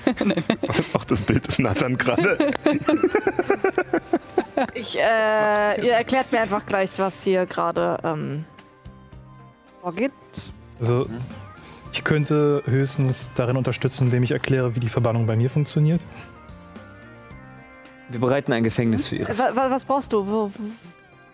Auch 0.92 1.04
das 1.04 1.22
Bild 1.22 1.46
ist 1.46 1.58
Nathan 1.58 1.96
gerade. 1.96 2.38
Ich, 4.74 4.96
äh, 4.96 5.84
ihr 5.84 5.92
erklärt 5.94 6.30
mir 6.30 6.40
einfach 6.40 6.64
gleich, 6.64 6.90
was 6.98 7.24
hier 7.24 7.44
gerade 7.44 7.98
ähm, 8.04 8.44
vorgeht. 9.80 10.12
Also 10.78 11.08
ich 11.92 12.04
könnte 12.04 12.62
höchstens 12.64 13.32
darin 13.34 13.56
unterstützen, 13.56 14.04
indem 14.04 14.22
ich 14.22 14.30
erkläre, 14.30 14.76
wie 14.76 14.80
die 14.80 14.88
Verbannung 14.88 15.26
bei 15.26 15.34
mir 15.34 15.50
funktioniert. 15.50 16.02
Wir 18.08 18.20
bereiten 18.20 18.52
ein 18.52 18.64
Gefängnis 18.64 19.06
für 19.06 19.16
ihre. 19.16 19.38
Wa- 19.38 19.54
wa- 19.56 19.70
was 19.70 19.84
brauchst 19.84 20.12
du? 20.12 20.26
Wo, 20.26 20.50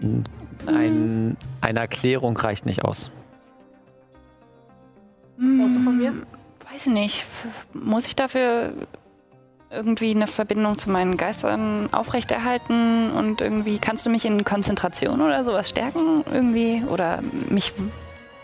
wo? 0.00 0.22
Ein, 0.66 1.36
eine 1.60 1.80
Erklärung 1.80 2.36
reicht 2.36 2.64
nicht 2.66 2.84
aus. 2.84 3.10
brauchst 5.36 5.74
du 5.76 5.80
von 5.80 5.98
mir? 5.98 6.12
weiß 6.72 6.86
ich 6.86 6.92
nicht. 6.92 7.24
Muss 7.72 8.06
ich 8.06 8.14
dafür 8.14 8.72
irgendwie 9.70 10.10
eine 10.10 10.26
Verbindung 10.26 10.76
zu 10.78 10.90
meinen 10.90 11.16
Geistern 11.16 11.88
aufrechterhalten 11.92 13.10
und 13.12 13.40
irgendwie 13.40 13.78
kannst 13.78 14.04
du 14.06 14.10
mich 14.10 14.24
in 14.24 14.44
Konzentration 14.44 15.20
oder 15.20 15.44
sowas 15.44 15.68
stärken 15.68 16.24
irgendwie 16.32 16.82
oder 16.88 17.20
mich 17.48 17.72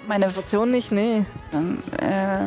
meine 0.06 0.28
Situation 0.28 0.70
nicht, 0.70 0.92
nee. 0.92 1.24
ähm, 1.52 1.78
äh, 1.98 2.46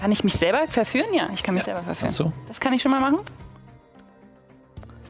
kann 0.00 0.10
ich 0.10 0.24
mich 0.24 0.34
selber 0.34 0.66
verführen? 0.68 1.06
Ja, 1.14 1.28
ich 1.32 1.42
kann 1.44 1.54
mich 1.54 1.62
selber 1.64 1.80
verführen. 1.82 2.06
Kannst 2.08 2.18
du? 2.20 2.32
Das 2.48 2.58
kann 2.60 2.72
ich 2.72 2.82
schon 2.82 2.90
mal 2.90 3.00
machen. 3.00 3.20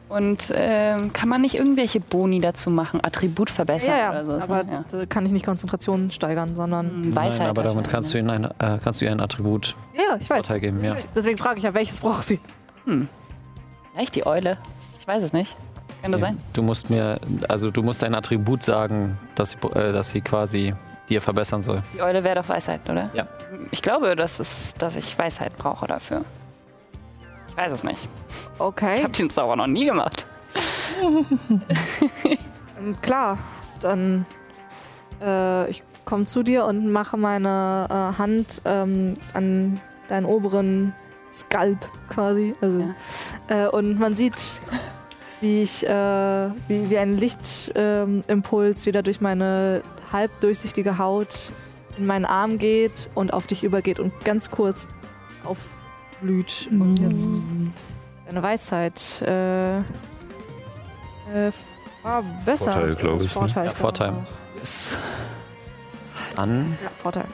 Und 0.09 0.53
ähm, 0.55 1.13
kann 1.13 1.29
man 1.29 1.41
nicht 1.41 1.59
irgendwelche 1.59 1.99
Boni 1.99 2.41
dazu 2.41 2.71
machen? 2.71 3.01
Attribut 3.03 3.51
verbessern 3.51 3.91
Ja, 3.91 3.97
ja, 3.97 4.11
oder 4.11 4.25
so? 4.25 4.33
aber 4.33 4.65
ja. 4.71 4.85
da 4.91 5.07
kann 5.07 5.25
ich 5.27 5.33
nicht 5.33 5.45
Konzentration 5.45 6.11
steigern, 6.11 6.55
sondern. 6.55 6.91
Hm, 6.91 7.17
Weisheit 7.17 7.41
Nein, 7.41 7.49
aber 7.49 7.63
damit 7.63 7.89
kannst 7.89 8.13
du, 8.13 8.23
ne? 8.23 8.35
ihnen 8.35 8.45
ein, 8.45 8.75
äh, 8.75 8.79
kannst 8.83 9.01
du 9.01 9.07
ihr 9.07 9.11
ein 9.11 9.21
Attribut 9.21 9.75
Ja, 9.95 10.17
ich 10.21 10.29
weiß. 10.29 10.47
Vorteil 10.47 10.61
geben. 10.61 10.85
Ja. 10.85 10.95
Deswegen 11.17 11.39
frage 11.39 11.59
ich 11.59 11.65
ja, 11.65 11.75
welches 11.75 11.97
braucht 11.97 12.25
sie? 12.25 12.39
Echt, 13.97 14.15
die 14.15 14.27
Eule? 14.27 14.59
Ich 14.99 15.07
weiß 15.07 15.23
es 15.23 15.33
nicht. 15.33 15.57
Kann 16.03 16.13
das 16.13 16.21
sein? 16.21 16.39
Du 16.53 16.63
musst 16.63 16.91
mir, 16.91 17.19
also 17.49 17.71
du 17.71 17.83
musst 17.83 18.05
ein 18.05 18.15
Attribut 18.15 18.63
sagen, 18.63 19.19
dass 19.35 19.53
sie, 19.53 19.59
äh, 19.69 19.91
dass 19.93 20.11
sie 20.11 20.21
quasi 20.21 20.75
dir 21.09 21.21
verbessern 21.21 21.63
soll. 21.63 21.83
Die 21.95 22.03
Eule 22.03 22.25
wäre 22.25 22.37
doch 22.37 22.49
Weisheit, 22.49 22.89
oder? 22.89 23.11
Ja. 23.15 23.27
Ich 23.71 23.83
glaube, 23.83 24.17
dass, 24.17 24.39
es, 24.41 24.75
dass 24.79 24.97
ich 24.97 25.19
Weisheit 25.19 25.57
brauche 25.57 25.87
dafür. 25.87 26.25
Ich 27.55 27.59
weiß 27.59 27.73
es 27.73 27.85
nicht. 27.85 28.09
Okay. 28.59 28.97
Ich 28.97 29.05
habe 29.05 29.13
den 29.13 29.31
Zauber 29.31 29.55
noch 29.55 29.69
nie 29.69 29.85
gemacht. 29.85 30.27
Klar, 33.01 33.39
dann 33.81 34.27
äh, 35.23 35.71
ich 35.71 35.85
komme 36.05 36.25
zu 36.25 36.43
dir 36.43 36.65
und 36.65 36.91
mache 36.91 37.17
meine 37.17 37.87
äh, 37.89 38.19
Hand 38.19 38.61
ähm, 38.65 39.15
an 39.35 39.81
deinen 40.09 40.27
oberen 40.27 40.93
Skalp 41.33 41.79
quasi. 42.09 42.51
Also, 42.61 42.93
äh, 43.47 43.69
und 43.69 44.01
man 44.01 44.17
sieht, 44.17 44.35
wie 45.41 45.63
ich 45.63 45.87
äh, 45.87 46.49
wie, 46.67 46.91
wie 46.91 46.99
ein 46.99 47.17
Lichtimpuls 47.17 48.27
Impuls 48.27 48.87
wieder 48.87 49.05
durch 49.05 49.21
meine 49.21 49.83
halbdurchsichtige 50.13 50.99
Haut 50.99 51.53
in 51.99 52.07
meinen 52.07 52.25
Arm 52.25 52.59
geht 52.59 53.11
und 53.15 53.33
auf 53.33 53.47
dich 53.47 53.63
übergeht 53.63 54.01
und 54.01 54.13
ganz 54.25 54.51
kurz 54.51 54.89
aufblüht. 56.15 56.69
Und 56.71 56.99
jetzt 56.99 57.43
deine 58.27 58.43
Weisheit. 58.43 59.23
Äh, 59.23 59.79
äh, 59.79 59.83
war 62.03 62.23
besser. 62.45 62.73
Vorteil, 62.73 62.95
glaub 62.95 63.17
ich, 63.17 63.23
ne? 63.23 63.29
Vorteil, 63.29 63.65
Ja, 63.65 63.71
ich 63.73 63.77
Vorteil. 63.77 64.09
glaube 64.11 64.27
Ist 64.63 64.99
dann. 66.37 66.77
Ja, 66.83 66.91
Vorteil. 66.97 67.25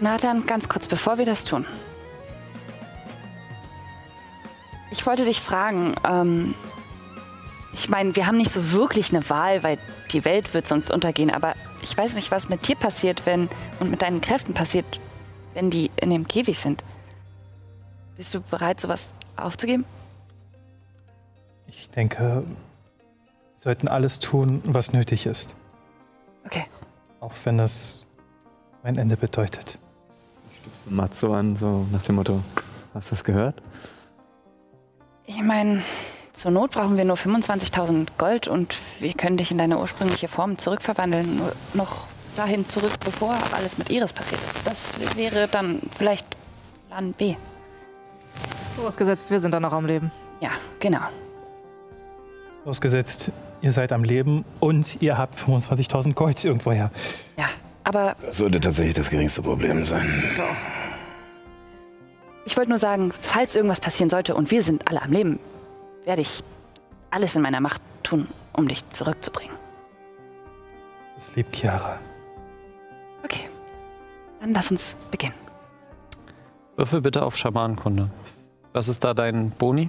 Nathan, 0.00 0.46
ganz 0.46 0.68
kurz, 0.68 0.86
bevor 0.86 1.18
wir 1.18 1.24
das 1.24 1.44
tun. 1.44 1.66
Ich 4.90 5.06
wollte 5.06 5.24
dich 5.24 5.40
fragen, 5.40 5.94
ähm, 6.08 6.54
ich 7.72 7.88
meine, 7.88 8.14
wir 8.14 8.26
haben 8.26 8.36
nicht 8.36 8.52
so 8.52 8.72
wirklich 8.72 9.12
eine 9.12 9.28
Wahl, 9.28 9.62
weil 9.64 9.78
die 10.12 10.24
Welt 10.24 10.54
wird 10.54 10.68
sonst 10.68 10.92
untergehen, 10.92 11.30
aber 11.32 11.54
ich 11.82 11.96
weiß 11.96 12.14
nicht, 12.14 12.30
was 12.30 12.48
mit 12.48 12.68
dir 12.68 12.76
passiert, 12.76 13.26
wenn 13.26 13.48
und 13.80 13.90
mit 13.90 14.02
deinen 14.02 14.20
Kräften 14.20 14.54
passiert, 14.54 15.00
wenn 15.54 15.70
die 15.70 15.90
in 15.96 16.10
dem 16.10 16.28
Käfig 16.28 16.58
sind. 16.58 16.84
Bist 18.16 18.34
du 18.34 18.40
bereit, 18.40 18.80
sowas 18.80 19.12
aufzugeben? 19.36 19.84
Ich 21.66 21.90
denke, 21.90 22.44
wir 22.46 22.56
sollten 23.56 23.88
alles 23.88 24.20
tun, 24.20 24.62
was 24.64 24.92
nötig 24.92 25.26
ist. 25.26 25.54
Okay. 26.44 26.66
Auch 27.20 27.32
wenn 27.44 27.58
das 27.58 28.04
mein 28.82 28.98
Ende 28.98 29.16
bedeutet. 29.16 29.78
So 30.84 30.90
Mats 30.94 31.20
so 31.20 31.32
an, 31.32 31.56
so 31.56 31.86
nach 31.90 32.02
dem 32.02 32.16
Motto, 32.16 32.40
hast 32.92 33.10
du 33.10 33.14
das 33.14 33.24
gehört? 33.24 33.60
Ich 35.26 35.42
meine, 35.42 35.82
zur 36.34 36.50
Not 36.50 36.72
brauchen 36.72 36.96
wir 36.96 37.04
nur 37.04 37.16
25.000 37.16 38.08
Gold 38.18 38.46
und 38.46 38.78
wir 39.00 39.14
können 39.14 39.38
dich 39.38 39.50
in 39.50 39.58
deine 39.58 39.78
ursprüngliche 39.78 40.28
Form 40.28 40.58
zurückverwandeln. 40.58 41.36
Nur 41.36 41.52
noch 41.72 42.06
dahin 42.36 42.66
zurück, 42.68 42.92
bevor 43.04 43.36
alles 43.52 43.78
mit 43.78 43.90
Iris 43.90 44.12
passiert 44.12 44.40
ist. 44.42 44.66
Das 44.66 45.16
wäre 45.16 45.48
dann 45.48 45.80
vielleicht 45.96 46.26
Plan 46.88 47.12
B. 47.14 47.36
Vorausgesetzt, 48.76 49.30
wir 49.30 49.38
sind 49.40 49.52
dann 49.54 49.62
noch 49.62 49.72
am 49.72 49.86
Leben. 49.86 50.10
Ja, 50.40 50.50
genau. 50.80 51.00
Ausgesetzt, 52.64 53.30
ihr 53.60 53.72
seid 53.72 53.92
am 53.92 54.04
Leben 54.04 54.44
und 54.60 55.00
ihr 55.02 55.18
habt 55.18 55.38
25.000 55.38 56.14
Gold 56.14 56.44
irgendwoher. 56.44 56.90
Ja, 57.36 57.46
aber 57.84 58.16
Das 58.20 58.38
sollte 58.38 58.60
tatsächlich 58.60 58.94
das 58.94 59.10
geringste 59.10 59.42
Problem 59.42 59.84
sein. 59.84 60.06
ich 62.46 62.56
wollte 62.56 62.70
nur 62.70 62.78
sagen, 62.78 63.12
falls 63.18 63.54
irgendwas 63.54 63.80
passieren 63.80 64.08
sollte 64.10 64.34
und 64.34 64.50
wir 64.50 64.62
sind 64.62 64.88
alle 64.88 65.02
am 65.02 65.12
Leben, 65.12 65.38
werde 66.04 66.22
ich 66.22 66.42
alles 67.10 67.36
in 67.36 67.42
meiner 67.42 67.60
Macht 67.60 67.80
tun, 68.02 68.28
um 68.52 68.66
dich 68.66 68.88
zurückzubringen. 68.90 69.54
Das 71.14 71.34
liebt 71.36 71.54
Chiara. 71.54 71.98
Okay. 73.22 73.48
Dann 74.40 74.52
lass 74.52 74.70
uns 74.70 74.96
beginnen. 75.10 75.34
Würfel 76.76 77.00
bitte 77.02 77.22
auf 77.24 77.36
Schamanenkunde. 77.36 78.10
Was 78.74 78.88
ist 78.88 79.02
da 79.04 79.14
dein 79.14 79.50
Boni? 79.52 79.88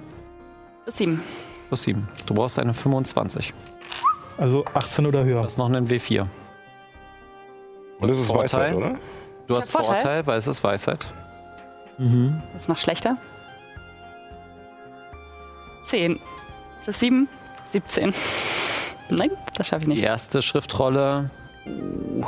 Plus 0.84 0.96
sieben. 0.96 1.20
Plus 1.68 1.82
7. 1.82 2.08
Du 2.26 2.34
brauchst 2.34 2.58
eine 2.60 2.72
25. 2.72 3.52
Also 4.38 4.64
18 4.74 5.04
oder 5.06 5.24
Du 5.24 5.30
höher. 5.30 5.42
hast 5.42 5.58
noch 5.58 5.66
einen 5.66 5.88
W4. 5.88 6.26
Und 7.98 8.08
das 8.08 8.16
ist 8.16 8.26
Vorteil? 8.28 8.44
Weisheit, 8.44 8.74
oder? 8.76 8.88
Du 9.48 9.54
Ist 9.54 9.58
hast 9.58 9.66
das 9.66 9.68
Vorteil? 9.72 9.94
Vorteil, 10.00 10.26
weil 10.26 10.38
es 10.38 10.46
ist 10.46 10.62
Weisheit. 10.62 11.04
Mhm. 11.98 12.40
Das 12.52 12.62
ist 12.62 12.68
noch 12.68 12.76
schlechter. 12.76 13.16
Zehn. 15.86 16.20
Plus 16.84 17.00
sieben. 17.00 17.28
17. 17.64 18.14
Nein, 19.08 19.30
das 19.54 19.66
schaffe 19.66 19.82
ich 19.82 19.88
Die 19.88 19.94
nicht. 19.94 20.04
erste 20.04 20.40
Schriftrolle 20.42 21.30
uh, 21.66 22.24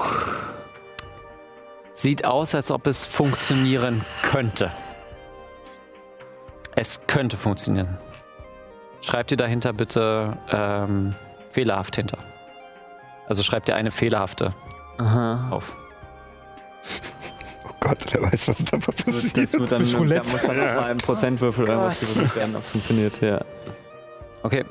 sieht 1.93 2.25
aus, 2.25 2.55
als 2.57 2.73
ob 2.73 2.89
es 2.89 3.07
funktionieren 3.07 4.05
könnte. 4.23 4.73
Es 6.81 7.01
könnte 7.09 7.37
funktionieren. 7.37 7.99
Schreib 9.01 9.27
dir 9.27 9.37
dahinter 9.37 9.73
bitte 9.73 10.37
ähm, 10.49 11.17
fehlerhaft 11.51 11.97
hinter. 11.97 12.19
Also 13.27 13.43
schreib 13.43 13.65
dir 13.65 13.75
eine 13.75 13.91
fehlerhafte 13.91 14.55
Aha. 14.99 15.49
auf. 15.51 15.75
Oh 17.69 17.73
Gott, 17.81 17.99
wer 18.13 18.23
weiß, 18.23 18.49
was 18.49 18.59
da 18.65 18.77
Das 18.77 18.87
passiert. 18.87 19.15
wird 19.15 19.73
dann, 19.73 19.81
Das 19.81 19.81
ist 19.83 19.95
da 19.95 20.33
muss 20.33 20.43
dann 20.43 20.57
nochmal 20.57 20.91
ein 20.91 20.99
Prozentwürfel 20.99 21.65
oder 21.65 21.83
was 21.83 21.99
gewürfelt 21.99 22.37
werden, 22.37 22.55
ob 22.57 22.63
es 22.63 22.71
funktioniert, 22.71 23.21
ja. 23.21 23.41
Okay. 24.45 24.65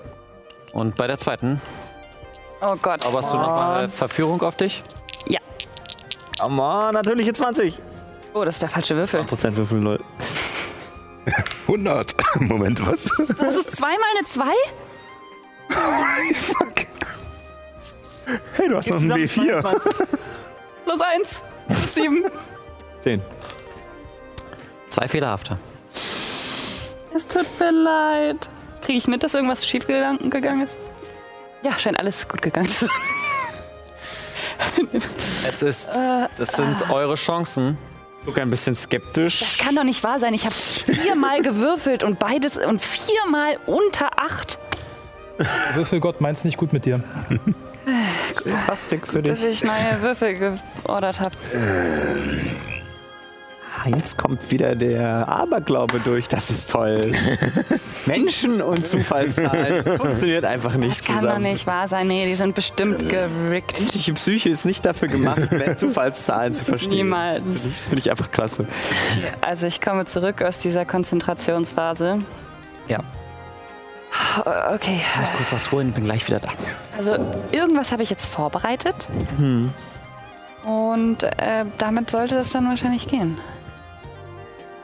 Und 0.74 0.96
bei 0.96 1.08
der 1.08 1.18
zweiten, 1.18 1.62
Oh 2.62 2.76
Gott. 2.82 3.04
zauberst 3.04 3.34
du 3.34 3.38
nochmal 3.38 3.90
Verführung 3.90 4.42
auf 4.44 4.56
dich? 4.56 4.82
Come 6.40 6.62
on, 6.62 6.94
natürliche 6.94 7.34
20. 7.34 7.78
Oh, 8.34 8.46
das 8.46 8.56
ist 8.56 8.62
der 8.62 8.70
falsche 8.70 8.96
Würfel. 8.96 9.24
Prozentwürfel, 9.24 9.80
Leute. 9.80 10.04
100. 11.68 12.16
Moment, 12.42 12.86
was? 12.86 13.00
Das 13.38 13.56
ist 13.56 13.78
zweimal 13.78 13.98
eine 14.18 14.26
Zwei? 14.26 14.54
Hey, 18.56 18.68
du 18.70 18.76
hast 18.78 18.90
noch 18.90 18.98
einen 18.98 19.12
W4. 19.12 19.62
Plus 20.84 21.02
eins. 21.02 21.44
Plus 21.68 21.94
sieben. 21.94 22.26
10. 23.02 23.22
Zwei 24.90 25.08
fehlerhafte. 25.08 25.58
Es 27.16 27.28
tut 27.28 27.46
mir 27.60 27.72
leid. 27.72 28.50
Kriege 28.82 28.98
ich 28.98 29.08
mit, 29.08 29.24
dass 29.24 29.34
irgendwas 29.34 29.66
schief 29.66 29.88
gegangen 29.88 30.62
ist? 30.62 30.78
Ja, 31.64 31.78
scheint 31.80 32.00
alles 32.00 32.28
gut 32.28 32.42
gegangen 32.42 32.70
zu 32.70 32.86
sein. 32.86 32.96
Es 35.48 35.64
ist, 35.64 35.90
Äh, 35.96 36.28
das 36.38 36.54
sind 36.54 36.90
eure 36.90 37.16
Chancen. 37.16 37.78
Guck 38.28 38.40
ein 38.40 38.50
bisschen 38.50 38.76
skeptisch. 38.76 39.40
Das 39.40 39.58
kann 39.58 39.74
doch 39.74 39.86
nicht 39.86 40.04
wahr 40.04 40.20
sein. 40.20 40.34
Ich 40.34 40.44
habe 40.44 40.54
viermal 40.54 41.42
gewürfelt 41.42 42.04
und 42.04 42.20
beides 42.20 42.58
und 42.58 42.82
viermal 42.82 43.58
unter 43.66 44.20
acht. 44.20 44.60
Würfelgott 45.76 46.20
meint's 46.20 46.44
nicht 46.44 46.58
gut 46.58 46.74
mit 46.74 46.84
dir. 46.84 47.02
Plastik 48.66 49.08
für 49.08 49.22
dich. 49.22 49.40
Dass 49.40 49.44
ich 49.44 49.64
neue 49.64 50.02
Würfel 50.02 50.34
geordert 50.84 51.22
habe. 51.22 51.32
Ah, 53.80 53.90
jetzt 53.90 54.18
kommt 54.18 54.50
wieder 54.50 54.76
der 54.76 55.28
Aberglaube 55.28 56.00
durch. 56.00 56.28
Das 56.28 56.50
ist 56.50 56.72
toll. 56.72 57.12
Menschen 58.08 58.62
und 58.62 58.88
Zufallszahlen 58.88 59.98
funktioniert 59.98 60.46
einfach 60.46 60.74
nicht 60.76 61.00
Das 61.02 61.06
kann 61.08 61.16
zusammen. 61.18 61.44
doch 61.44 61.50
nicht 61.52 61.68
wahr 61.68 61.88
sein. 61.88 62.08
Nee, 62.08 62.26
die 62.26 62.34
sind 62.36 62.56
bestimmt 62.56 63.08
gerickt. 63.08 63.80
Menschliche 63.80 64.14
Psyche 64.14 64.50
ist 64.50 64.66
nicht 64.66 64.84
dafür 64.86 65.08
gemacht, 65.10 65.42
Zufallszahlen 65.78 66.54
zu 66.54 66.66
verstehen. 66.66 66.92
Niemals. 66.92 67.44
Das 67.46 67.52
finde 67.54 67.68
ich, 67.68 67.74
das 67.74 67.88
find 67.90 68.00
ich 68.00 68.10
einfach 68.12 68.32
klasse. 68.32 68.66
Also 69.42 69.68
ich 69.68 69.80
komme 69.80 70.06
zurück 70.06 70.42
aus 70.42 70.58
dieser 70.58 70.86
Konzentrationsphase. 70.86 72.20
Ja. 72.88 73.00
Okay, 74.74 75.00
Ich 75.14 75.20
muss 75.20 75.32
kurz 75.34 75.52
was 75.52 75.72
holen, 75.72 75.92
bin 75.92 76.06
gleich 76.06 76.28
wieder 76.28 76.40
da. 76.40 76.50
also 76.98 77.18
irgendwas 77.52 77.92
habe 77.92 78.02
ich 78.02 78.10
jetzt 78.10 78.26
vorbereitet. 78.26 79.08
Hm. 79.38 79.72
Und 80.64 81.24
äh, 81.24 81.66
damit 81.78 82.10
sollte 82.10 82.36
es 82.38 82.50
dann 82.50 82.68
wahrscheinlich 82.68 83.08
gehen. 83.08 83.38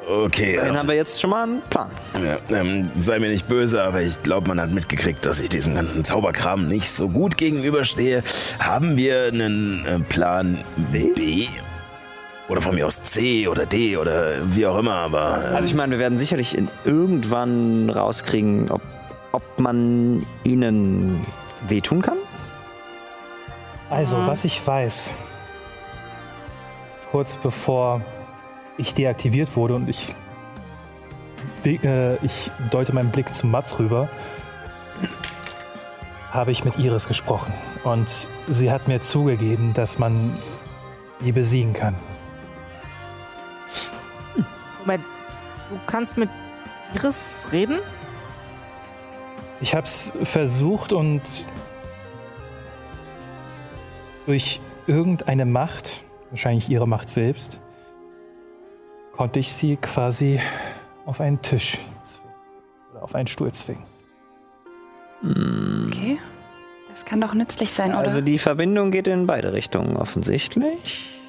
Okay, 0.08 0.58
Dann 0.58 0.74
ja. 0.74 0.80
haben 0.80 0.88
wir 0.90 0.96
jetzt 0.96 1.20
schon 1.22 1.30
mal 1.30 1.44
einen 1.44 1.62
Plan. 1.70 1.90
Ja, 2.24 2.58
ähm, 2.58 2.90
sei 2.98 3.20
mir 3.20 3.30
nicht 3.30 3.48
böse, 3.48 3.82
aber 3.84 4.02
ich 4.02 4.22
glaube, 4.22 4.50
man 4.50 4.60
hat 4.60 4.70
mitgekriegt, 4.72 5.26
dass 5.26 5.40
ich 5.40 5.50
diesem 5.50 5.76
ganzen 5.76 6.04
Zauberkram 6.04 6.68
nicht 6.68 6.92
so 6.92 7.08
gut 7.08 7.38
gegenüberstehe. 7.38 8.22
Haben 8.60 8.98
wir 8.98 9.28
einen 9.28 9.86
äh, 9.86 10.00
Plan 10.00 10.60
B? 10.92 11.48
Oder 12.50 12.60
von 12.60 12.76
mir 12.76 12.86
aus 12.86 13.02
C 13.02 13.48
oder 13.48 13.66
D 13.66 13.96
oder 13.96 14.34
wie 14.54 14.68
auch 14.68 14.78
immer, 14.78 14.96
aber. 14.96 15.42
ähm, 15.50 15.56
Also 15.56 15.68
ich 15.68 15.76
meine, 15.76 15.92
wir 15.92 16.00
werden 16.00 16.18
sicherlich 16.18 16.58
in 16.58 16.68
irgendwann 16.84 17.90
rauskriegen, 17.90 18.70
ob, 18.70 18.82
ob 19.32 19.60
man 19.60 20.26
ihnen 20.44 21.26
wehtun 21.70 22.02
kann. 22.02 22.18
Also, 23.90 24.18
Mhm. 24.18 24.28
was 24.28 24.44
ich 24.44 24.66
weiß, 24.68 25.12
kurz 27.12 27.38
bevor 27.38 28.02
ich 28.78 28.94
deaktiviert 28.94 29.56
wurde 29.56 29.76
und 29.76 29.90
ich, 29.90 30.14
äh, 31.66 32.16
ich 32.26 32.52
deute 32.72 32.94
meinen 32.94 33.12
Blick 33.12 33.34
zu 33.34 33.48
Mats 33.48 33.80
rüber, 33.80 34.10
habe 36.32 36.52
ich 36.52 36.66
mit 36.66 36.78
Iris 36.80 37.08
gesprochen. 37.08 37.54
Und 37.84 38.28
sie 38.48 38.72
hat 38.72 38.88
mir 38.88 39.02
zugegeben, 39.02 39.74
dass 39.74 40.00
man 40.00 40.38
sie 41.20 41.32
besiegen 41.32 41.74
kann. 41.74 41.96
Moment, 44.80 45.04
du 45.70 45.80
kannst 45.86 46.18
mit 46.18 46.30
Iris 46.96 47.48
reden? 47.52 47.78
Ich 49.62 49.76
habe 49.76 49.86
es 49.86 50.12
versucht 50.24 50.92
und 50.92 51.22
durch 54.26 54.60
irgendeine 54.88 55.46
Macht, 55.46 56.02
wahrscheinlich 56.32 56.70
ihre 56.70 56.88
Macht 56.88 57.08
selbst, 57.08 57.62
konnte 59.24 59.40
ich 59.40 59.54
sie 59.54 59.78
quasi 59.78 60.42
auf 61.06 61.22
einen 61.22 61.42
Tisch 61.42 61.78
zwingen. 62.04 62.30
oder 62.92 63.04
auf 63.04 63.16
einen 63.16 63.28
Stuhl 63.28 63.54
zwingen. 63.54 63.86
Okay. 65.88 66.20
Das 66.92 67.06
kann 67.06 67.22
doch 67.22 67.34
nützlich 67.34 67.72
sein, 67.72 67.92
oder? 67.92 68.00
Also 68.00 68.20
die 68.20 68.38
Verbindung 68.38 68.92
geht 68.92 69.08
in 69.08 69.26
beide 69.26 69.54
Richtungen 69.54 69.96
offensichtlich. 69.96 71.22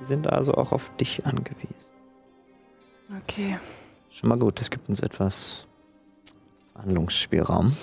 Sie 0.00 0.06
sind 0.06 0.26
also 0.26 0.54
auch 0.54 0.72
auf 0.72 0.90
dich 0.96 1.24
angewiesen. 1.24 1.92
okay. 3.22 3.58
Schon 4.10 4.28
mal 4.28 4.38
gut, 4.38 4.60
es 4.60 4.68
gibt 4.68 4.88
uns 4.88 4.98
etwas 4.98 5.66
Verhandlungsspielraum. 6.72 7.76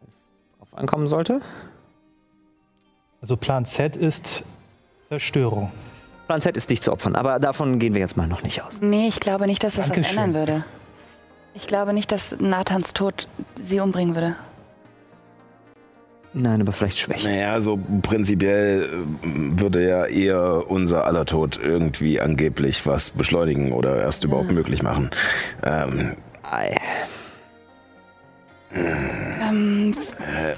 Wenn 0.00 0.08
es 0.08 0.24
drauf 0.60 0.78
ankommen 0.78 1.08
sollte. 1.08 1.40
Also 3.20 3.36
Plan 3.36 3.64
Z 3.64 3.96
ist 3.96 4.44
Zerstörung. 5.08 5.72
Plan 6.26 6.40
Z 6.40 6.56
ist 6.56 6.70
dich 6.70 6.82
zu 6.82 6.92
opfern, 6.92 7.14
aber 7.14 7.38
davon 7.38 7.78
gehen 7.78 7.94
wir 7.94 8.00
jetzt 8.00 8.16
mal 8.16 8.26
noch 8.26 8.42
nicht 8.42 8.62
aus. 8.62 8.80
Nee, 8.80 9.08
ich 9.08 9.20
glaube 9.20 9.46
nicht, 9.46 9.62
dass 9.62 9.76
das 9.76 9.88
was 9.88 9.94
Dankeschön. 9.94 10.18
ändern 10.18 10.34
würde. 10.34 10.64
Ich 11.54 11.66
glaube 11.66 11.92
nicht, 11.92 12.12
dass 12.12 12.36
Nathans 12.38 12.92
Tod 12.92 13.28
sie 13.60 13.80
umbringen 13.80 14.14
würde. 14.14 14.36
Nein, 16.34 16.60
aber 16.60 16.72
vielleicht 16.72 16.98
schwächen. 16.98 17.30
Naja, 17.30 17.58
so 17.60 17.78
prinzipiell 18.02 18.82
äh, 18.84 19.58
würde 19.58 19.88
ja 19.88 20.04
eher 20.04 20.68
unser 20.68 21.06
aller 21.06 21.24
Tod 21.24 21.58
irgendwie 21.62 22.20
angeblich 22.20 22.84
was 22.86 23.08
beschleunigen 23.08 23.72
oder 23.72 24.02
erst 24.02 24.24
überhaupt 24.24 24.52
möglich 24.52 24.82
machen. 24.82 25.08
Ähm, 25.64 26.14
Ei. 26.42 26.76
Ähm, 28.70 29.92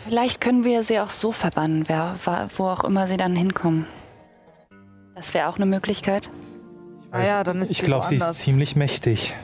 vielleicht 0.08 0.40
können 0.40 0.64
wir 0.64 0.82
sie 0.82 0.98
auch 0.98 1.10
so 1.10 1.30
verbannen, 1.30 1.84
wer, 1.88 2.16
wo 2.56 2.64
auch 2.64 2.82
immer 2.82 3.06
sie 3.06 3.16
dann 3.16 3.36
hinkommen. 3.36 3.86
Das 5.18 5.34
wäre 5.34 5.48
auch 5.48 5.56
eine 5.56 5.66
Möglichkeit. 5.66 6.30
Ah 7.10 7.24
ja, 7.24 7.42
dann 7.42 7.60
ist 7.60 7.72
Ich 7.72 7.82
glaube, 7.82 8.06
sie 8.06 8.16
ist 8.16 8.34
ziemlich 8.34 8.76
mächtig. 8.76 9.34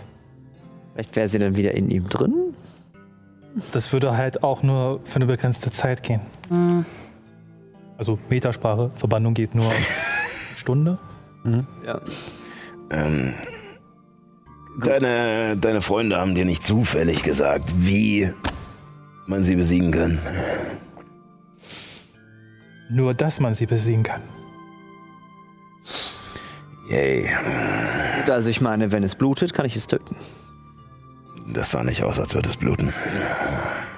Vielleicht 0.93 1.17
wäre 1.17 1.29
sie 1.29 1.41
dann 1.41 1.57
wieder 1.57 1.73
in 1.75 1.91
ihm 1.91 2.09
drin. 2.09 2.55
Das 3.73 3.93
würde 3.93 4.17
halt 4.17 4.45
auch 4.45 4.63
nur 4.63 5.01
für 5.03 5.17
eine 5.17 5.27
begrenzte 5.27 5.73
Zeit 5.73 6.05
gehen. 6.05 6.21
Hm. 6.49 6.85
Also 7.99 8.21
Metasprache, 8.29 8.93
Verbannung 8.95 9.35
geht 9.35 9.57
nur 9.57 9.67
eine 9.67 9.85
Stunde. 10.57 10.99
Ja. 11.85 12.01
Ähm, 12.91 13.35
deine, 14.81 15.57
deine 15.57 15.83
Freunde 15.83 16.19
haben 16.19 16.37
dir 16.37 16.45
nicht 16.45 16.65
zufällig 16.65 17.25
gesagt, 17.25 17.65
wie 17.79 18.33
man 19.27 19.43
sie 19.43 19.57
besiegen 19.57 19.91
kann. 19.91 20.21
Nur, 22.91 23.13
dass 23.13 23.41
man 23.41 23.55
sie 23.55 23.67
besiegen 23.67 24.05
kann. 24.05 24.23
Yay. 26.89 27.31
Also 28.29 28.51
ich 28.51 28.61
meine, 28.61 28.93
wenn 28.93 29.03
es 29.03 29.15
blutet, 29.15 29.55
kann 29.55 29.65
ich 29.67 29.77
es 29.77 29.87
töten. 29.87 30.17
Das 31.49 31.71
sah 31.71 31.83
nicht 31.83 32.03
aus, 32.03 32.19
als 32.21 32.35
würde 32.35 32.49
es 32.49 32.57
bluten. 32.57 32.93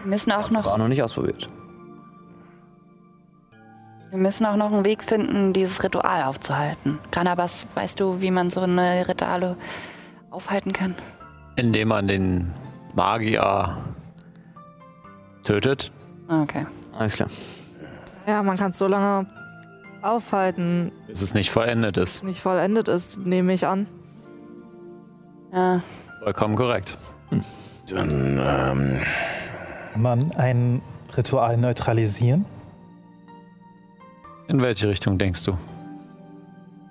Wir 0.02 0.10
müssen 0.10 0.32
auch 0.32 0.38
War 0.38 0.44
auch 0.46 0.50
noch, 0.50 0.78
noch 0.78 0.88
nicht 0.88 1.02
ausprobiert. 1.02 1.48
wir 4.10 4.18
müssen 4.18 4.46
auch 4.46 4.56
noch 4.56 4.72
einen 4.72 4.84
Weg 4.84 5.02
finden, 5.04 5.52
dieses 5.52 5.82
Ritual 5.82 6.22
aufzuhalten. 6.24 6.98
Granabas, 7.12 7.66
weißt 7.74 8.00
du, 8.00 8.20
wie 8.20 8.30
man 8.30 8.50
so 8.50 8.60
eine 8.60 9.06
Rituale 9.08 9.56
aufhalten 10.30 10.72
kann? 10.72 10.94
Indem 11.56 11.88
man 11.88 12.08
den 12.08 12.52
Magier 12.94 13.78
tötet. 15.44 15.90
Ah, 16.28 16.42
Okay. 16.42 16.66
Alles 16.98 17.12
klar. 17.14 17.28
Ja, 18.26 18.42
man 18.42 18.56
kann 18.56 18.70
es 18.70 18.78
so 18.78 18.86
lange 18.88 19.26
aufhalten, 20.06 20.92
Bis 21.06 21.22
es 21.22 21.34
nicht 21.34 21.50
vollendet 21.50 21.96
ist. 21.96 22.22
nicht 22.24 22.40
vollendet 22.40 22.88
ist, 22.88 23.18
nehme 23.18 23.52
ich 23.52 23.66
an. 23.66 23.86
Ja, 25.52 25.80
Vollkommen 26.22 26.56
korrekt. 26.56 26.96
Dann, 27.88 28.40
ähm, 28.42 29.00
Kann 29.92 30.02
man 30.02 30.32
ein 30.32 30.82
Ritual 31.16 31.56
neutralisieren? 31.56 32.44
In 34.48 34.60
welche 34.60 34.88
Richtung 34.88 35.18
denkst 35.18 35.44
du? 35.44 35.56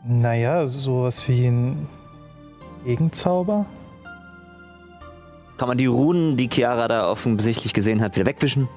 Naja, 0.06 0.66
sowas 0.66 1.28
wie 1.28 1.48
ein 1.48 1.88
Gegenzauber? 2.86 3.66
Kann 5.58 5.68
man 5.70 5.78
die 5.78 5.86
Runen, 5.86 6.38
die 6.38 6.50
Chiara 6.50 6.88
da 6.88 7.10
offensichtlich 7.10 7.74
gesehen 7.74 8.02
hat, 8.02 8.16
wieder 8.16 8.26
wegwischen? 8.26 8.68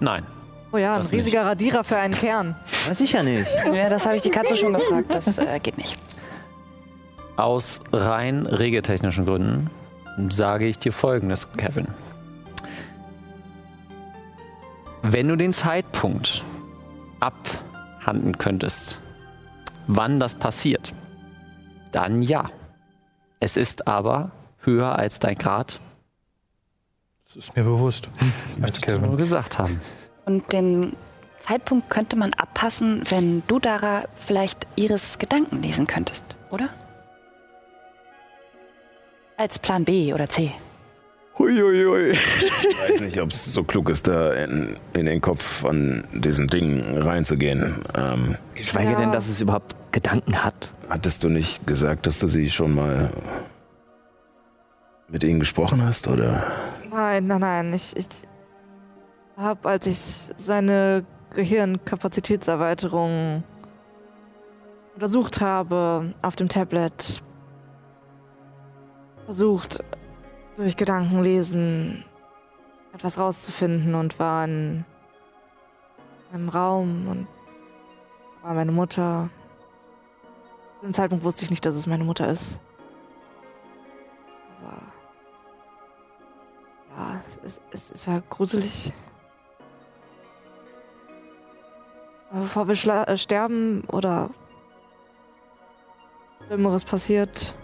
Nein. 0.00 0.24
Oh 0.72 0.76
ja, 0.78 0.94
ein 0.94 1.00
Das 1.00 1.10
nicht. 1.12 1.20
riesiger 1.20 1.44
Radierer 1.44 1.82
für 1.84 1.96
einen 1.98 2.14
Kern. 2.14 2.54
Weiß 2.86 3.00
ich 3.00 3.12
ja 3.12 3.22
nicht. 3.22 3.48
ja 3.72 3.88
das 3.88 4.06
habe 4.06 4.16
ich 4.16 4.22
die 4.22 4.30
Katze 4.30 4.56
schon 4.56 4.72
gefragt. 4.72 5.06
Das 5.10 5.36
äh, 5.38 5.58
geht 5.60 5.76
nicht. 5.78 5.96
Aus 7.36 7.80
rein 7.92 8.46
regeltechnischen 8.46 9.24
Gründen 9.26 9.70
sage 10.30 10.66
ich 10.66 10.78
dir 10.78 10.92
folgendes, 10.92 11.48
Kevin. 11.56 11.88
Wenn 15.02 15.28
du 15.28 15.36
den 15.36 15.52
Zeitpunkt 15.52 16.44
abhanden 17.20 18.36
könntest, 18.38 19.00
wann 19.86 20.20
das 20.20 20.34
passiert, 20.34 20.92
dann 21.92 22.22
ja. 22.22 22.44
Es 23.40 23.56
ist 23.56 23.86
aber 23.88 24.30
höher 24.62 24.98
als 24.98 25.18
dein 25.18 25.36
Grad, 25.36 25.80
Das 27.26 27.36
ist 27.36 27.56
mir 27.56 27.64
bewusst. 27.64 28.08
Als 28.60 28.80
Kevin. 28.80 29.16
gesagt 29.16 29.58
haben. 29.58 29.80
Und 30.30 30.52
den 30.52 30.92
Zeitpunkt 31.40 31.90
könnte 31.90 32.14
man 32.16 32.32
abpassen, 32.34 33.02
wenn 33.08 33.42
du 33.48 33.58
Dara 33.58 34.04
vielleicht 34.14 34.64
ihres 34.76 35.18
Gedanken 35.18 35.60
lesen 35.60 35.88
könntest, 35.88 36.24
oder? 36.50 36.68
Als 39.36 39.58
Plan 39.58 39.84
B 39.84 40.14
oder 40.14 40.28
C. 40.28 40.52
Huiuiui. 41.36 42.10
Ich 42.12 42.90
weiß 42.90 43.00
nicht, 43.00 43.20
ob 43.20 43.30
es 43.30 43.52
so 43.52 43.64
klug 43.64 43.88
ist, 43.88 44.06
da 44.06 44.32
in, 44.34 44.76
in 44.92 45.06
den 45.06 45.20
Kopf 45.20 45.42
von 45.42 46.04
diesen 46.12 46.46
Dingen 46.46 47.02
reinzugehen. 47.02 47.82
Ähm, 47.96 48.36
Geschweige 48.54 48.92
Ja. 48.92 48.98
denn, 48.98 49.10
dass 49.10 49.28
es 49.28 49.40
überhaupt 49.40 49.74
Gedanken 49.90 50.44
hat. 50.44 50.70
hattest 50.88 51.24
du 51.24 51.28
nicht 51.28 51.66
gesagt, 51.66 52.06
dass 52.06 52.20
du 52.20 52.28
sie 52.28 52.50
schon 52.50 52.72
mal 52.76 53.10
mit 55.08 55.24
ihnen 55.24 55.40
gesprochen 55.40 55.84
hast, 55.84 56.06
oder? 56.06 56.52
Nein, 56.88 57.26
nein, 57.26 57.40
nein. 57.40 57.74
Ich, 57.74 57.96
ich 57.96 58.06
habe, 59.40 59.68
als 59.68 59.86
ich 59.86 59.98
seine 60.36 61.04
Gehirnkapazitätserweiterung 61.34 63.42
untersucht 64.94 65.40
habe 65.40 66.14
auf 66.22 66.36
dem 66.36 66.48
Tablet, 66.48 67.20
versucht, 69.24 69.82
durch 70.56 70.76
Gedankenlesen 70.76 72.04
etwas 72.92 73.18
rauszufinden 73.18 73.94
und 73.94 74.18
war 74.18 74.44
in 74.44 74.84
einem 76.32 76.48
Raum 76.48 77.08
und 77.08 77.26
war 78.42 78.54
meine 78.54 78.72
Mutter. 78.72 79.30
Zu 80.80 80.86
dem 80.86 80.94
Zeitpunkt 80.94 81.24
wusste 81.24 81.44
ich 81.44 81.50
nicht, 81.50 81.64
dass 81.64 81.76
es 81.76 81.86
meine 81.86 82.04
Mutter 82.04 82.28
ist. 82.28 82.60
Aber 84.60 84.82
ja, 86.96 87.20
es, 87.44 87.60
es, 87.70 87.90
es 87.90 88.06
war 88.06 88.22
gruselig. 88.28 88.92
Bevor 92.32 92.68
wir 92.68 92.74
schla- 92.76 93.06
äh, 93.06 93.16
sterben 93.16 93.82
oder 93.88 94.30
Schlimmeres 96.46 96.84
passiert, 96.84 97.54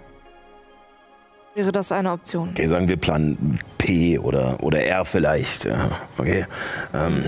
wäre 1.55 1.73
das 1.73 1.91
eine 1.93 2.13
Option. 2.13 2.51
Okay, 2.51 2.67
sagen 2.67 2.87
wir 2.89 2.97
Plan 2.97 3.59
P 3.79 4.19
oder, 4.19 4.63
oder 4.63 4.83
R 4.85 5.05
vielleicht. 5.05 5.65
Ja, 5.65 5.91
okay. 6.19 6.47
Ähm, 6.95 7.25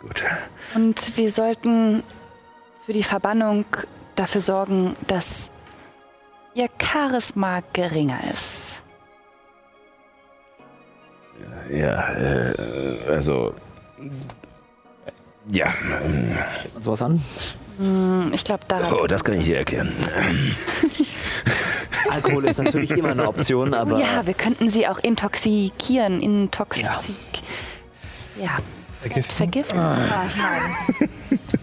gut. 0.00 0.24
Und 0.74 1.16
wir 1.16 1.30
sollten 1.30 2.02
für 2.84 2.92
die 2.92 3.02
Verbannung 3.02 3.64
dafür 4.14 4.40
sorgen, 4.40 4.96
dass 5.06 5.50
ihr 6.54 6.68
Charisma 6.82 7.60
geringer 7.72 8.18
ist. 8.32 8.82
Ja, 11.70 12.12
äh, 12.14 12.98
also. 13.08 13.52
Ja. 15.48 15.72
Stellt 16.58 16.74
man 16.74 16.82
sowas 16.82 17.02
an? 17.02 17.22
Hm, 17.78 18.30
Ich 18.32 18.44
glaube, 18.44 18.64
daran. 18.68 18.92
Oh, 18.92 19.06
das 19.06 19.22
kann 19.22 19.34
ich 19.38 19.44
dir 19.44 19.58
erklären. 19.58 19.92
Alkohol 22.10 22.44
ist 22.46 22.58
natürlich 22.58 22.90
immer 22.92 23.10
eine 23.10 23.26
Option, 23.28 23.74
aber 23.74 23.98
ja, 23.98 24.26
wir 24.26 24.34
könnten 24.34 24.68
sie 24.68 24.86
auch 24.86 24.98
intoxikieren. 24.98 26.20
Intoxik. 26.20 26.86
Ja. 28.40 28.58
Vergiften? 29.00 29.36
Vergiften. 29.36 29.78
Ah. 29.78 29.98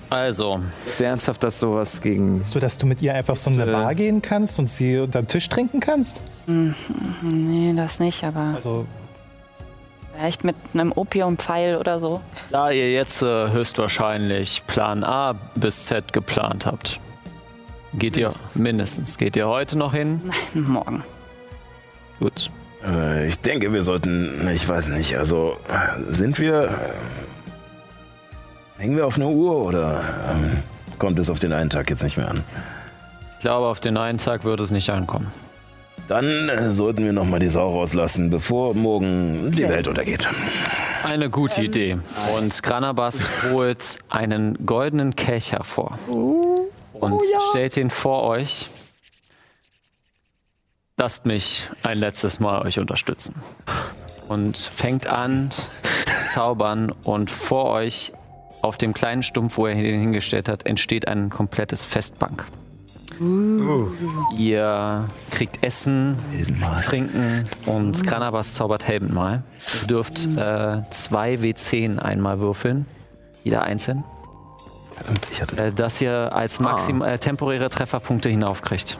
Also, 0.09 0.59
ernsthaft, 0.99 1.43
dass 1.43 1.59
sowas 1.59 1.99
gegen. 1.99 2.43
So, 2.43 2.59
dass 2.59 2.77
du 2.77 2.85
mit 2.85 3.01
ihr 3.01 3.15
einfach 3.15 3.35
so 3.35 3.49
in 3.49 3.59
eine 3.59 3.71
Bar 3.71 3.95
gehen 3.95 4.21
kannst 4.21 4.59
und 4.59 4.69
sie 4.69 4.99
unterm 4.99 5.27
Tisch 5.27 5.49
trinken 5.49 5.79
kannst? 5.79 6.17
Nee, 6.45 7.73
das 7.75 7.99
nicht, 7.99 8.23
aber 8.23 8.51
Also, 8.53 8.85
vielleicht 10.13 10.43
mit 10.43 10.55
einem 10.73 10.91
Opiumpfeil 10.91 11.77
oder 11.77 11.99
so. 11.99 12.21
da 12.49 12.69
ihr 12.71 12.91
jetzt 12.91 13.21
äh, 13.21 13.49
höchstwahrscheinlich 13.51 14.63
Plan 14.67 15.03
A 15.03 15.33
bis 15.55 15.85
Z 15.85 16.13
geplant 16.13 16.65
habt, 16.65 16.99
geht 17.93 18.17
ihr 18.17 18.31
mindestens. 18.55 19.17
Geht 19.17 19.35
ihr 19.35 19.47
heute 19.47 19.77
noch 19.77 19.93
hin? 19.93 20.21
Nein, 20.53 20.63
morgen. 20.63 21.03
Gut. 22.19 22.49
Äh, 22.85 23.27
ich 23.27 23.39
denke, 23.39 23.71
wir 23.73 23.81
sollten. 23.81 24.47
Ich 24.53 24.67
weiß 24.67 24.89
nicht, 24.89 25.17
also. 25.17 25.57
Sind 26.07 26.39
wir. 26.39 26.65
äh, 26.65 26.69
Hängen 28.77 28.97
wir 28.97 29.05
auf 29.07 29.15
eine 29.15 29.27
Uhr 29.27 29.55
oder 29.65 30.03
ähm, 30.31 30.57
kommt 30.99 31.17
es 31.19 31.29
auf 31.29 31.39
den 31.39 31.53
einen 31.53 31.69
Tag 31.69 31.89
jetzt 31.89 32.03
nicht 32.03 32.17
mehr 32.17 32.29
an? 32.29 32.43
Ich 33.35 33.39
glaube, 33.39 33.67
auf 33.67 33.79
den 33.79 33.95
einen 33.97 34.17
Tag 34.17 34.43
wird 34.43 34.59
es 34.59 34.71
nicht 34.71 34.89
ankommen. 34.89 35.31
Dann 36.07 36.49
äh, 36.49 36.71
sollten 36.71 37.05
wir 37.05 37.13
nochmal 37.13 37.39
die 37.39 37.49
Sau 37.49 37.69
rauslassen, 37.69 38.29
bevor 38.29 38.73
morgen 38.73 39.51
die 39.51 39.67
Welt 39.67 39.87
untergeht. 39.87 40.27
Eine 41.03 41.29
gute 41.29 41.63
Idee. 41.63 41.97
Und 42.37 42.61
Granabas 42.61 43.27
holt 43.51 43.99
einen 44.09 44.65
goldenen 44.65 45.15
Kelch 45.15 45.51
hervor. 45.53 45.97
Und 46.93 47.21
stellt 47.49 47.77
ihn 47.77 47.89
vor 47.89 48.23
euch. 48.23 48.69
Lasst 50.97 51.25
mich 51.25 51.69
ein 51.81 51.97
letztes 51.97 52.39
Mal 52.39 52.61
euch 52.61 52.79
unterstützen. 52.79 53.35
Und 54.27 54.57
fängt 54.57 55.07
an, 55.07 55.49
zaubern 56.27 56.93
und 57.03 57.31
vor 57.31 57.65
euch 57.65 58.13
auf 58.61 58.77
dem 58.77 58.93
kleinen 58.93 59.23
Stumpf, 59.23 59.57
wo 59.57 59.67
er 59.67 59.75
ihn 59.75 59.99
hingestellt 59.99 60.47
hat, 60.47 60.65
entsteht 60.65 61.07
ein 61.07 61.29
komplettes 61.29 61.83
Festbank. 61.83 62.45
Ihr 64.37 65.05
kriegt 65.31 65.63
Essen, 65.63 66.17
Trinken 66.85 67.43
und 67.65 68.05
Granabas 68.05 68.53
zaubert 68.53 68.87
Heldenmal. 68.87 69.43
Ihr 69.81 69.87
dürft 69.87 70.25
äh, 70.25 70.81
zwei 70.89 71.35
W10 71.35 71.99
einmal 71.99 72.39
würfeln, 72.39 72.85
jeder 73.43 73.63
einzeln, 73.63 74.03
Ich 75.31 75.41
hatte, 75.41 75.57
äh, 75.57 75.71
dass 75.71 76.01
ihr 76.01 76.33
als 76.33 76.59
maxim 76.59 77.01
äh, 77.01 77.17
temporäre 77.17 77.69
Trefferpunkte 77.69 78.29
hinaufkriegt. 78.29 78.97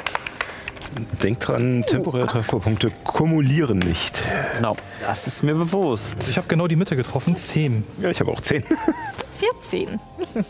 denkt 1.24 1.48
dran, 1.48 1.84
temporäre 1.88 2.28
Trefferpunkte 2.28 2.92
kumulieren 3.04 3.80
nicht. 3.80 4.22
Genau. 4.58 4.76
Das 5.02 5.28
ist 5.28 5.44
mir 5.44 5.56
bewusst. 5.56 6.28
Ich 6.30 6.38
habe 6.38 6.48
genau 6.48 6.68
die 6.68 6.76
Mitte 6.76 6.96
getroffen. 6.96 7.36
10. 7.36 7.84
Ja, 8.00 8.10
ich 8.10 8.20
habe 8.20 8.32
auch 8.32 8.42
10. 8.42 8.64
14. 9.40 10.00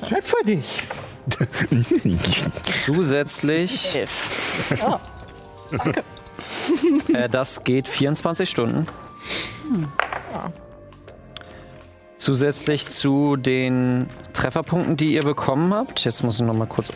Schreib 0.07 0.23
für 0.23 0.43
dich. 0.45 0.83
Zusätzlich. 2.85 3.95
äh, 7.13 7.29
das 7.29 7.63
geht 7.63 7.87
24 7.87 8.49
Stunden. 8.49 8.85
Zusätzlich 12.17 12.87
zu 12.87 13.35
den 13.35 14.07
Trefferpunkten, 14.33 14.97
die 14.97 15.13
ihr 15.13 15.23
bekommen 15.23 15.73
habt. 15.73 16.05
Jetzt 16.05 16.23
muss 16.23 16.35
ich 16.35 16.45
noch 16.45 16.53
mal 16.53 16.67
kurz 16.67 16.93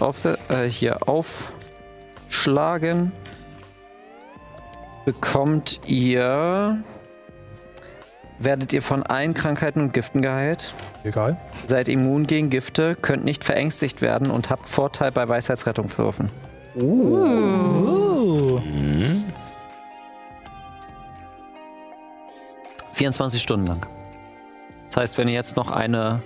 äh, 0.49 0.69
hier 0.69 1.07
aufschlagen. 1.07 3.11
Bekommt 5.05 5.79
ihr. 5.85 6.83
Werdet 8.39 8.71
ihr 8.71 8.83
von 8.83 9.03
allen 9.03 9.33
Krankheiten 9.33 9.81
und 9.81 9.93
Giften 9.93 10.21
geheilt? 10.21 10.75
Egal. 11.03 11.37
Seid 11.65 11.89
immun 11.89 12.27
gegen 12.27 12.49
Gifte, 12.49 12.95
könnt 12.95 13.25
nicht 13.25 13.43
verängstigt 13.43 14.01
werden 14.01 14.29
und 14.29 14.49
habt 14.49 14.69
Vorteil 14.69 15.11
bei 15.11 15.27
Weisheitsrettung 15.27 15.89
würfen. 15.97 16.29
Oh. 16.75 18.61
24 22.93 23.41
Stunden 23.41 23.67
lang. 23.67 23.85
Das 24.87 24.97
heißt, 24.97 25.17
wenn 25.17 25.27
ihr 25.27 25.33
jetzt 25.33 25.55
noch 25.55 25.71
eine 25.71 26.21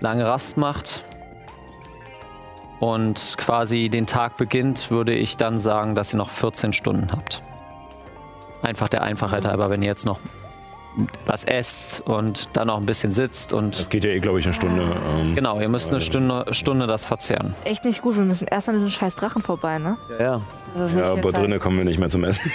lange 0.00 0.26
Rast 0.26 0.56
macht 0.56 1.04
und 2.78 3.34
quasi 3.38 3.88
den 3.88 4.06
Tag 4.06 4.36
beginnt, 4.36 4.90
würde 4.90 5.14
ich 5.14 5.36
dann 5.36 5.58
sagen, 5.58 5.94
dass 5.94 6.12
ihr 6.12 6.18
noch 6.18 6.30
14 6.30 6.72
Stunden 6.72 7.10
habt. 7.12 7.42
Einfach 8.62 8.88
der 8.88 9.02
Einfachheit 9.02 9.46
halber, 9.46 9.70
wenn 9.70 9.82
ihr 9.82 9.88
jetzt 9.88 10.06
noch 10.06 10.18
was 11.26 11.44
esst 11.44 12.00
und 12.06 12.48
dann 12.52 12.68
noch 12.68 12.76
ein 12.78 12.86
bisschen 12.86 13.10
sitzt 13.10 13.52
und 13.52 13.78
Das 13.78 13.90
geht 13.90 14.04
ja 14.04 14.10
eh, 14.10 14.18
glaube 14.18 14.38
ich, 14.38 14.44
eine 14.44 14.54
Stunde. 14.54 14.82
Ähm, 15.18 15.34
genau, 15.34 15.60
ihr 15.60 15.68
müsst 15.68 15.90
eine 15.90 16.00
Stunde, 16.00 16.46
Stunde 16.52 16.86
das 16.86 17.04
verzehren. 17.04 17.54
Echt 17.64 17.84
nicht 17.84 18.02
gut, 18.02 18.16
wir 18.16 18.24
müssen 18.24 18.46
erst 18.46 18.68
an 18.68 18.76
diesen 18.76 18.90
scheiß 18.90 19.14
Drachen 19.16 19.42
vorbei, 19.42 19.78
ne? 19.78 19.96
Ja, 20.18 20.24
ja. 20.24 20.40
Ja, 20.96 21.12
aber 21.12 21.32
drinnen 21.32 21.60
kommen 21.60 21.78
wir 21.78 21.84
nicht 21.84 21.98
mehr 22.00 22.08
zum 22.08 22.24
Essen. 22.24 22.50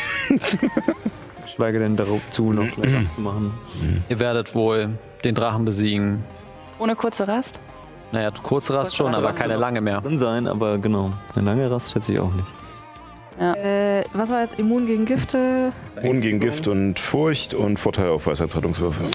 Schweige 1.53 1.79
denn 1.79 1.95
darauf 1.95 2.21
zu, 2.31 2.51
noch 2.53 2.67
gleich 2.67 2.95
was 2.95 3.15
zu 3.15 3.21
machen. 3.21 3.53
Ihr 4.09 4.19
werdet 4.19 4.55
wohl 4.55 4.97
den 5.23 5.35
Drachen 5.35 5.65
besiegen. 5.65 6.23
Ohne 6.79 6.95
kurze 6.95 7.27
Rast? 7.27 7.59
Naja, 8.11 8.31
kurze 8.43 8.73
Rast 8.73 8.95
schon, 8.95 9.13
aber 9.13 9.31
keine 9.33 9.55
lange 9.55 9.81
mehr. 9.81 10.01
Drin 10.01 10.17
sein, 10.17 10.47
aber 10.47 10.77
genau. 10.79 11.11
Eine 11.35 11.45
lange 11.45 11.69
Rast 11.69 11.91
schätze 11.91 12.13
ich 12.13 12.19
auch 12.19 12.33
nicht. 12.33 12.47
Äh, 13.39 14.03
was 14.13 14.29
war 14.29 14.41
jetzt 14.41 14.59
immun 14.59 14.85
gegen 14.85 15.05
Gifte? 15.05 15.71
Immun 16.01 16.19
gegen 16.19 16.39
Gift 16.41 16.67
und 16.67 16.99
Furcht 16.99 17.53
und 17.53 17.77
Vorteil 17.79 18.09
auf 18.09 18.27
Weisheitsrettungswürfe. 18.27 19.05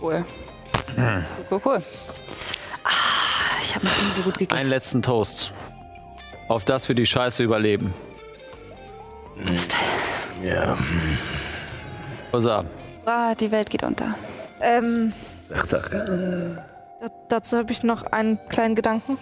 Cool. 0.00 0.24
Cool, 0.96 1.24
cool, 1.50 1.60
cool. 1.64 1.82
Ah, 2.84 2.90
ich 3.62 3.74
habe 3.74 3.86
noch 3.86 4.02
nie 4.02 4.10
so 4.12 4.22
gut 4.22 4.38
gegessen. 4.38 4.58
Einen 4.58 4.70
letzten 4.70 5.02
Toast. 5.02 5.52
Auf 6.48 6.64
das 6.64 6.88
wir 6.88 6.94
die 6.96 7.06
Scheiße 7.06 7.42
überleben. 7.42 7.94
Ja. 10.42 10.76
Rosa, 12.32 12.64
Ah, 13.04 13.34
die 13.34 13.50
Welt 13.50 13.70
geht 13.70 13.82
unter. 13.84 14.14
Ähm, 14.60 15.12
Ach, 15.54 15.66
da. 15.66 15.78
Da, 17.00 17.08
dazu 17.28 17.58
habe 17.58 17.72
ich 17.72 17.82
noch 17.82 18.04
einen 18.04 18.38
kleinen 18.48 18.74
Gedanken. 18.74 19.18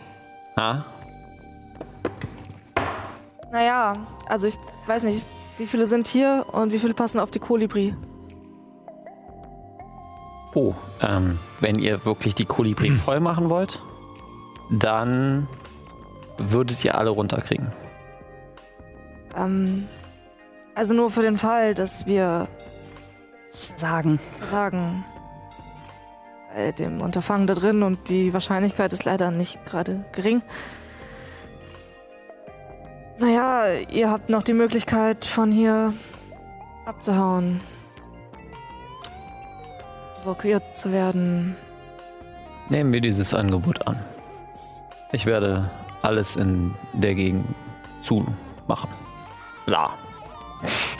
ha? 0.56 0.84
Naja, 3.52 4.06
also 4.28 4.46
ich 4.46 4.58
weiß 4.86 5.02
nicht, 5.04 5.22
wie 5.58 5.66
viele 5.66 5.86
sind 5.86 6.06
hier 6.08 6.46
und 6.52 6.72
wie 6.72 6.78
viele 6.78 6.94
passen 6.94 7.18
auf 7.20 7.30
die 7.30 7.38
Kolibri? 7.38 7.94
Oh, 10.54 10.74
ähm, 11.02 11.38
wenn 11.60 11.78
ihr 11.78 12.04
wirklich 12.04 12.34
die 12.34 12.44
Kolibri 12.44 12.90
voll 12.90 13.20
machen 13.20 13.50
wollt, 13.50 13.80
dann 14.70 15.48
würdet 16.38 16.84
ihr 16.84 16.96
alle 16.96 17.10
runterkriegen. 17.10 17.72
Ähm, 19.36 19.86
also 20.74 20.94
nur 20.94 21.10
für 21.10 21.22
den 21.22 21.38
Fall, 21.38 21.74
dass 21.74 22.06
wir 22.06 22.48
Sagen. 23.76 24.18
sagen, 24.50 25.04
bei 26.56 26.72
dem 26.72 27.02
Unterfangen 27.02 27.46
da 27.46 27.52
drin 27.52 27.82
und 27.82 28.08
die 28.08 28.32
Wahrscheinlichkeit 28.32 28.90
ist 28.94 29.04
leider 29.04 29.30
nicht 29.30 29.58
gerade 29.66 30.06
gering. 30.12 30.40
Naja, 33.18 33.74
ihr 33.90 34.10
habt 34.10 34.30
noch 34.30 34.42
die 34.42 34.54
Möglichkeit, 34.54 35.26
von 35.26 35.52
hier 35.52 35.92
abzuhauen. 36.86 37.60
Evakuiert 40.24 40.74
zu 40.74 40.92
werden. 40.92 41.56
Nehmen 42.70 42.90
wir 42.94 43.02
dieses 43.02 43.34
Angebot 43.34 43.86
an. 43.86 44.02
Ich 45.12 45.26
werde 45.26 45.70
alles 46.00 46.36
in 46.36 46.74
der 46.94 47.14
Gegend 47.14 47.44
zumachen. 48.00 48.88
La. 49.66 49.90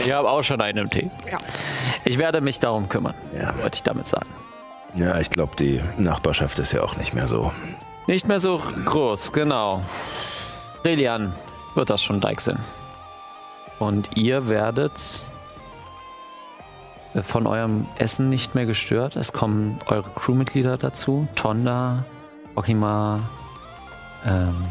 Ich 0.01 0.13
habe 0.13 0.29
auch 0.29 0.43
schon 0.43 0.61
einen 0.61 0.79
im 0.79 0.91
Tee. 0.91 1.11
Ja. 1.31 1.39
Ich 2.05 2.19
werde 2.19 2.43
mich 2.43 2.61
darum 2.61 2.91
kümmern, 2.91 3.15
Ja. 3.35 3.57
wollte 3.63 3.77
ich 3.77 3.83
damit 3.83 4.07
sagen. 4.07 4.29
Ja, 4.97 5.19
ich 5.19 5.31
glaube, 5.31 5.57
die 5.57 5.83
Nachbarschaft 5.99 6.59
ist 6.59 6.73
ja 6.73 6.83
auch 6.83 6.97
nicht 6.97 7.15
mehr 7.15 7.29
so. 7.29 7.53
Nicht 8.07 8.29
mehr 8.29 8.41
so 8.41 8.61
groß, 8.85 9.33
genau. 9.33 9.83
Relian 10.85 11.33
wird 11.75 11.91
das 11.91 12.03
schon 12.03 12.21
deichseln. 12.21 12.59
Und 13.79 14.17
ihr 14.17 14.49
werdet 14.49 15.25
von 17.23 17.47
eurem 17.47 17.87
Essen 17.99 18.29
nicht 18.29 18.55
mehr 18.55 18.67
gestört. 18.67 19.17
Es 19.17 19.33
kommen 19.33 19.79
eure 19.87 20.11
Crewmitglieder 20.11 20.77
dazu. 20.77 21.29
Tonda, 21.35 22.05
Okima, 22.55 23.21
ähm, 24.25 24.65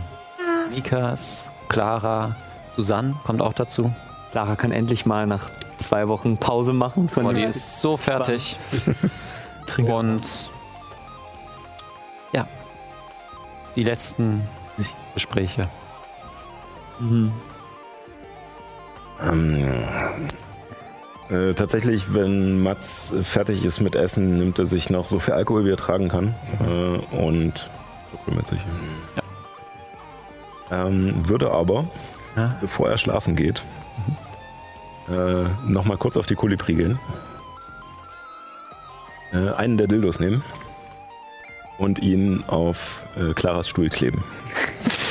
Mikas, 0.74 1.50
Clara, 1.70 2.36
Susanne 2.76 3.16
kommt 3.26 3.42
auch 3.42 3.54
dazu. 3.54 3.94
Clara 4.32 4.56
kann 4.56 4.72
endlich 4.72 5.06
mal 5.06 5.28
nach 5.28 5.50
zwei 5.78 6.08
Wochen 6.08 6.38
Pause 6.38 6.74
machen. 6.74 7.10
Von 7.10 7.26
Oh, 7.26 7.32
die 7.32 7.44
ist 7.44 7.82
so 7.82 7.98
fertig. 7.98 8.58
Trinke. 9.66 9.94
Und 9.94 10.50
ja, 12.32 12.48
die 13.76 13.84
letzten 13.84 14.48
Gespräche. 15.14 15.70
Mhm. 17.00 17.32
Ähm, 19.22 19.66
äh, 21.30 21.54
tatsächlich, 21.54 22.14
wenn 22.14 22.62
Mats 22.62 23.12
fertig 23.24 23.64
ist 23.66 23.80
mit 23.80 23.96
Essen, 23.96 24.38
nimmt 24.38 24.60
er 24.60 24.66
sich 24.66 24.90
noch 24.90 25.10
so 25.10 25.20
viel 25.20 25.34
Alkohol, 25.34 25.66
wie 25.66 25.72
er 25.72 25.78
tragen 25.78 26.10
kann. 26.10 26.36
Äh, 26.60 27.16
und 27.16 27.70
so 28.12 28.18
kümmert 28.26 28.48
sich. 28.48 28.60
Ähm, 30.72 31.28
würde 31.30 31.52
aber, 31.52 31.86
Ja. 32.36 32.56
bevor 32.60 32.90
er 32.90 32.98
schlafen 32.98 33.36
geht, 33.36 33.62
äh, 35.10 35.46
nochmal 35.68 35.98
kurz 35.98 36.18
auf 36.18 36.26
die 36.26 36.36
Kolibri 36.36 36.74
gehen. 36.74 37.00
Äh, 39.36 39.50
einen 39.56 39.78
der 39.78 39.88
Dildos 39.88 40.20
nehmen 40.20 40.44
und 41.78 42.00
ihn 42.00 42.44
auf 42.48 43.04
äh, 43.18 43.34
Claras 43.34 43.68
Stuhl 43.68 43.90
kleben. 43.90 44.24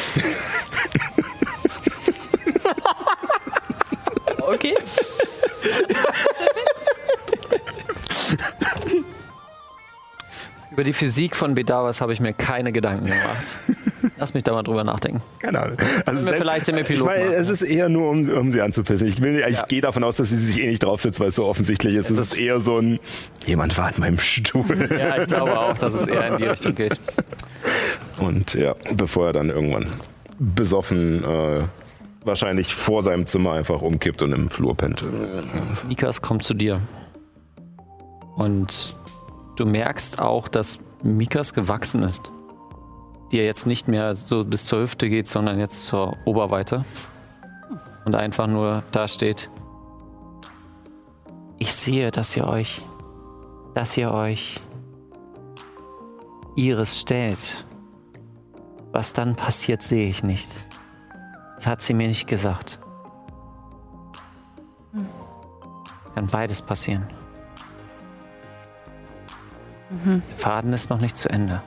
Über 10.74 10.82
die 10.82 10.92
Physik 10.92 11.36
von 11.36 11.54
Bedavas 11.54 12.00
habe 12.00 12.12
ich 12.12 12.18
mir 12.18 12.32
keine 12.32 12.72
Gedanken 12.72 13.04
gemacht. 13.04 13.46
Lass 14.18 14.34
mich 14.34 14.42
da 14.42 14.52
mal 14.52 14.64
drüber 14.64 14.82
nachdenken. 14.82 15.22
Keine 15.38 15.60
Ahnung. 15.60 15.76
Also 16.04 16.26
wir 16.26 16.34
vielleicht 16.34 16.68
im 16.68 16.78
Epilog 16.78 17.08
Ich 17.12 17.16
meine, 17.16 17.34
es 17.36 17.48
ist 17.48 17.62
eher 17.62 17.88
nur, 17.88 18.10
um, 18.10 18.28
um 18.28 18.50
sie 18.50 18.60
anzupissen. 18.60 19.06
Ich, 19.06 19.20
will, 19.22 19.44
ich 19.48 19.56
Ja. 19.58 19.64
gehe 19.66 19.80
davon 19.80 20.02
aus, 20.02 20.16
dass 20.16 20.30
sie 20.30 20.36
sich 20.36 20.60
eh 20.60 20.66
nicht 20.66 20.82
draufsetzt, 20.82 21.20
weil 21.20 21.28
es 21.28 21.36
so 21.36 21.44
offensichtlich 21.46 21.94
ist. 21.94 22.10
Es 22.10 22.18
ist 22.18 22.32
eher 22.36 22.58
so 22.58 22.78
ein, 22.80 22.98
jemand 23.46 23.78
war 23.78 23.86
an 23.86 23.94
meinem 23.98 24.18
Stuhl. 24.18 24.64
Ja, 24.98 25.18
ich 25.20 25.28
glaube 25.28 25.56
auch, 25.56 25.78
dass 25.78 25.94
es 25.94 26.08
eher 26.08 26.26
in 26.32 26.38
die 26.38 26.44
Richtung 26.44 26.74
geht. 26.74 26.98
Und 28.18 28.54
ja, 28.54 28.74
bevor 28.96 29.28
er 29.28 29.32
dann 29.32 29.50
irgendwann 29.50 29.86
besoffen 30.40 31.22
äh, 31.22 31.60
wahrscheinlich 32.24 32.74
vor 32.74 33.04
seinem 33.04 33.26
Zimmer 33.26 33.52
einfach 33.52 33.80
umkippt 33.80 34.22
und 34.22 34.32
im 34.32 34.50
Flur 34.50 34.76
pennt. 34.76 35.04
Nikas 35.88 36.20
kommt 36.20 36.42
zu 36.42 36.54
dir. 36.54 36.80
Und 38.36 38.96
du 39.56 39.66
merkst 39.66 40.18
auch, 40.18 40.48
dass 40.48 40.78
Mikas 41.02 41.54
gewachsen 41.54 42.02
ist. 42.02 42.30
Die 43.32 43.38
ja 43.38 43.44
jetzt 43.44 43.66
nicht 43.66 43.88
mehr 43.88 44.16
so 44.16 44.44
bis 44.44 44.64
zur 44.64 44.80
Hüfte 44.80 45.08
geht, 45.08 45.26
sondern 45.26 45.58
jetzt 45.58 45.86
zur 45.86 46.16
Oberweite. 46.24 46.84
Und 48.04 48.14
einfach 48.14 48.46
nur 48.46 48.82
da 48.92 49.08
steht. 49.08 49.50
Ich 51.58 51.72
sehe, 51.72 52.10
dass 52.10 52.36
ihr 52.36 52.46
euch, 52.46 52.82
dass 53.74 53.96
ihr 53.96 54.12
euch 54.12 54.60
Iris 56.56 57.00
stellt. 57.00 57.66
Was 58.92 59.12
dann 59.12 59.34
passiert, 59.34 59.82
sehe 59.82 60.08
ich 60.08 60.22
nicht. 60.22 60.48
Das 61.56 61.66
hat 61.66 61.82
sie 61.82 61.94
mir 61.94 62.06
nicht 62.06 62.28
gesagt. 62.28 62.78
Kann 66.14 66.26
beides 66.28 66.62
passieren. 66.62 67.08
Der 69.90 70.22
Faden 70.36 70.72
ist 70.72 70.90
noch 70.90 71.00
nicht 71.00 71.16
zu 71.16 71.28
Ende. 71.28 71.62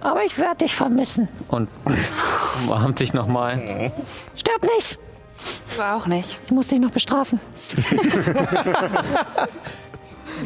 Aber 0.00 0.22
ich 0.24 0.38
werde 0.38 0.64
dich 0.64 0.74
vermissen. 0.74 1.28
Und 1.48 1.68
umarmt 2.64 3.00
dich 3.00 3.14
nochmal. 3.14 3.92
Stirb 4.36 4.62
nicht! 4.76 4.98
War 5.76 5.96
auch 5.96 6.06
nicht. 6.06 6.38
Ich 6.44 6.50
muss 6.50 6.68
dich 6.68 6.78
noch 6.78 6.90
bestrafen. 6.90 7.40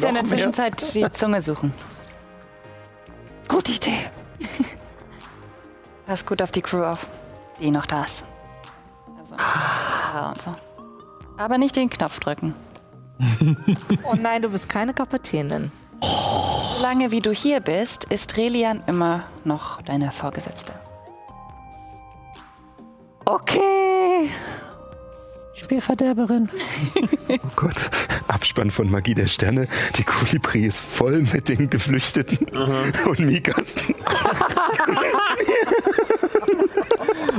Ja 0.00 0.08
in 0.08 0.14
der 0.14 0.24
Zwischenzeit 0.24 0.94
die 0.94 1.10
Zunge 1.10 1.42
suchen. 1.42 1.72
Gute 3.48 3.72
Idee. 3.72 3.98
Pass 6.06 6.24
gut 6.24 6.40
auf 6.40 6.50
die 6.50 6.62
Crew 6.62 6.84
auf, 6.84 7.06
die 7.60 7.70
noch 7.70 7.86
da 7.86 8.04
ist. 8.04 8.24
Also, 9.18 9.34
ja 9.36 10.30
und 10.30 10.42
so. 10.42 10.54
Aber 11.36 11.58
nicht 11.58 11.76
den 11.76 11.90
Knopf 11.90 12.20
drücken. 12.20 12.54
Oh 14.04 14.14
nein, 14.20 14.42
du 14.42 14.50
bist 14.50 14.68
keine 14.68 14.94
Kapitänin. 14.94 15.72
Solange 16.76 17.10
wie 17.10 17.20
du 17.20 17.32
hier 17.32 17.60
bist, 17.60 18.04
ist 18.04 18.36
Relian 18.36 18.82
immer 18.86 19.24
noch 19.44 19.82
deine 19.82 20.12
Vorgesetzte. 20.12 20.72
Okay. 23.24 24.30
Spielverderberin. 25.54 26.48
Oh 27.30 27.50
Gott. 27.56 27.90
Abspann 28.28 28.70
von 28.70 28.90
Magie 28.90 29.12
der 29.12 29.26
Sterne. 29.26 29.68
Die 29.96 30.04
Kolibri 30.04 30.64
ist 30.64 30.80
voll 30.80 31.26
mit 31.32 31.50
den 31.50 31.68
Geflüchteten. 31.68 32.48
Und 33.06 33.18
Mikas. 33.20 33.74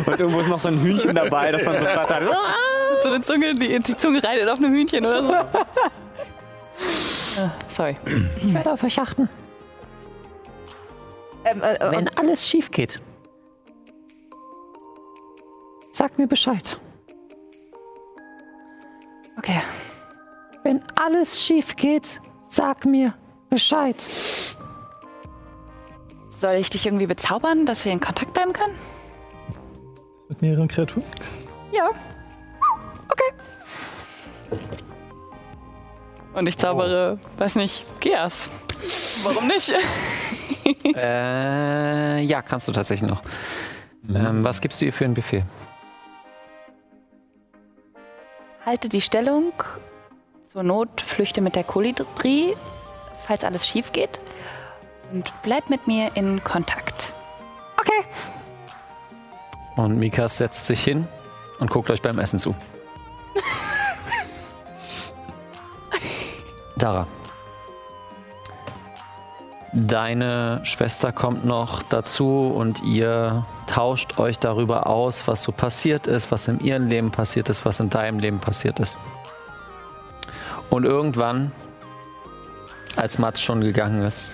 Und 0.06 0.20
irgendwo 0.20 0.40
ist 0.42 0.48
noch 0.48 0.60
so 0.60 0.68
ein 0.68 0.80
Hühnchen 0.82 1.16
dabei, 1.16 1.52
das 1.52 1.64
dann 1.64 1.80
so 1.80 1.86
flattert. 1.86 2.24
So 3.04 3.10
eine 3.10 3.22
Zunge, 3.22 3.54
die, 3.56 3.80
die 3.80 3.98
Zunge 3.98 4.24
reitet 4.24 4.50
auf 4.50 4.60
einem 4.60 4.74
Hühnchen 4.74 5.06
oder 5.06 5.24
so. 5.24 5.34
Ah, 7.42 7.52
Sorry. 7.68 7.96
Ich 8.38 8.54
werde 8.54 8.72
auf 8.72 8.84
euch 8.84 9.00
achten. 9.00 9.30
Ähm, 11.46 11.62
äh, 11.62 11.74
äh, 11.74 11.92
Wenn 11.92 12.10
alles 12.18 12.48
schief 12.48 12.72
geht, 12.72 13.00
sag 15.92 16.18
mir 16.18 16.28
Bescheid. 16.28 16.80
Okay. 19.38 19.62
Wenn 20.64 20.82
alles 20.96 21.42
schief 21.42 21.76
geht, 21.78 22.22
sag 22.50 22.86
mir 22.86 23.14
Bescheid. 23.50 23.96
Soll 26.28 26.56
ich 26.56 26.70
dich 26.70 26.86
irgendwie 26.86 27.08
bezaubern, 27.08 27.66
dass 27.66 27.86
wir 27.86 27.92
in 27.92 28.00
Kontakt 28.00 28.34
bleiben 28.34 28.54
können? 28.54 28.76
Mit 30.28 30.42
mehreren 30.42 30.68
Kreaturen? 30.68 31.04
Ja. 31.72 31.90
Okay. 33.10 33.34
Und 36.34 36.48
ich 36.48 36.58
zaubere, 36.58 37.20
weiß 37.38 37.56
nicht, 37.56 38.00
Geas. 38.00 38.50
Warum 39.24 39.48
nicht? 39.48 39.74
Äh, 40.96 42.22
ja, 42.22 42.44
kannst 42.44 42.68
du 42.68 42.72
tatsächlich 42.72 43.10
noch. 43.10 43.24
Ähm, 44.08 44.44
was 44.44 44.62
gibst 44.62 44.80
du 44.80 44.86
ihr 44.86 44.94
für 44.94 45.06
einen 45.06 45.16
Befehl? 45.16 45.44
Halte 48.64 48.88
die 48.88 49.02
Stellung. 49.02 49.52
Zur 50.52 50.62
Not 50.62 51.02
flüchte 51.02 51.42
mit 51.42 51.56
der 51.56 51.64
Kolibri, 51.64 52.56
falls 53.26 53.44
alles 53.44 53.66
schief 53.66 53.92
geht. 53.92 54.20
Und 55.12 55.34
bleib 55.42 55.72
mit 55.72 55.88
mir 55.88 56.12
in 56.14 56.44
Kontakt. 56.44 57.14
Und 59.80 59.98
Mikas 59.98 60.38
setzt 60.38 60.66
sich 60.66 60.84
hin 60.84 61.08
und 61.60 61.70
guckt 61.70 61.90
euch 61.90 62.02
beim 62.02 62.20
Essen 62.20 62.38
zu. 62.38 62.54
Dara. 66.78 67.08
Deine 69.74 70.62
Schwester 70.64 71.12
kommt 71.12 71.46
noch 71.46 71.84
dazu 71.84 72.52
und 72.56 72.82
ihr 72.84 73.46
tauscht 73.68 74.18
euch 74.18 74.40
darüber 74.40 74.88
aus, 74.88 75.28
was 75.28 75.44
so 75.44 75.52
passiert 75.52 76.08
ist, 76.08 76.32
was 76.32 76.48
in 76.48 76.60
ihrem 76.60 76.88
Leben 76.88 77.12
passiert 77.12 77.50
ist, 77.50 77.66
was 77.66 77.80
in 77.80 77.90
deinem 77.90 78.18
Leben 78.20 78.40
passiert 78.40 78.80
ist. 78.80 78.98
Und 80.70 80.86
irgendwann, 80.86 81.52
als 82.96 83.20
Mats 83.20 83.42
schon 83.42 83.62
gegangen 83.62 84.02
ist, 84.02 84.30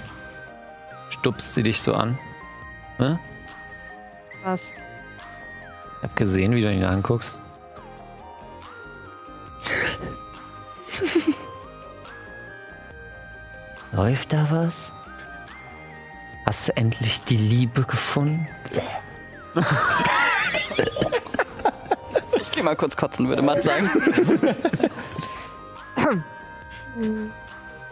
stupst 1.10 1.54
sie 1.54 1.64
dich 1.64 1.82
so 1.82 1.94
an. 1.94 2.18
Ne? 2.98 3.20
was? 4.46 4.74
Ich 5.98 6.04
hab 6.04 6.16
gesehen, 6.16 6.54
wie 6.54 6.62
du 6.62 6.72
ihn 6.72 6.86
anguckst. 6.86 7.40
Läuft 13.92 14.34
da 14.34 14.48
was? 14.52 14.92
Hast 16.46 16.68
du 16.68 16.78
endlich 16.78 17.24
die 17.24 17.38
Liebe 17.38 17.82
gefunden? 17.84 18.48
Ich 22.40 22.52
geh 22.52 22.62
mal 22.62 22.76
kurz 22.76 22.96
kotzen, 22.96 23.28
würde 23.30 23.42
Matt 23.42 23.64
sagen. 23.64 23.90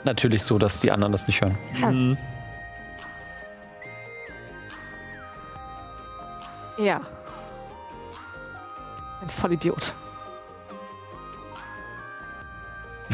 Natürlich 0.03 0.43
so, 0.43 0.59
dass 0.59 0.81
die 0.81 0.91
anderen 0.91 1.13
das 1.13 1.25
nicht 1.27 1.41
hören. 1.41 2.17
Ja. 6.77 7.01
Ein 9.21 9.29
Vollidiot. 9.29 9.93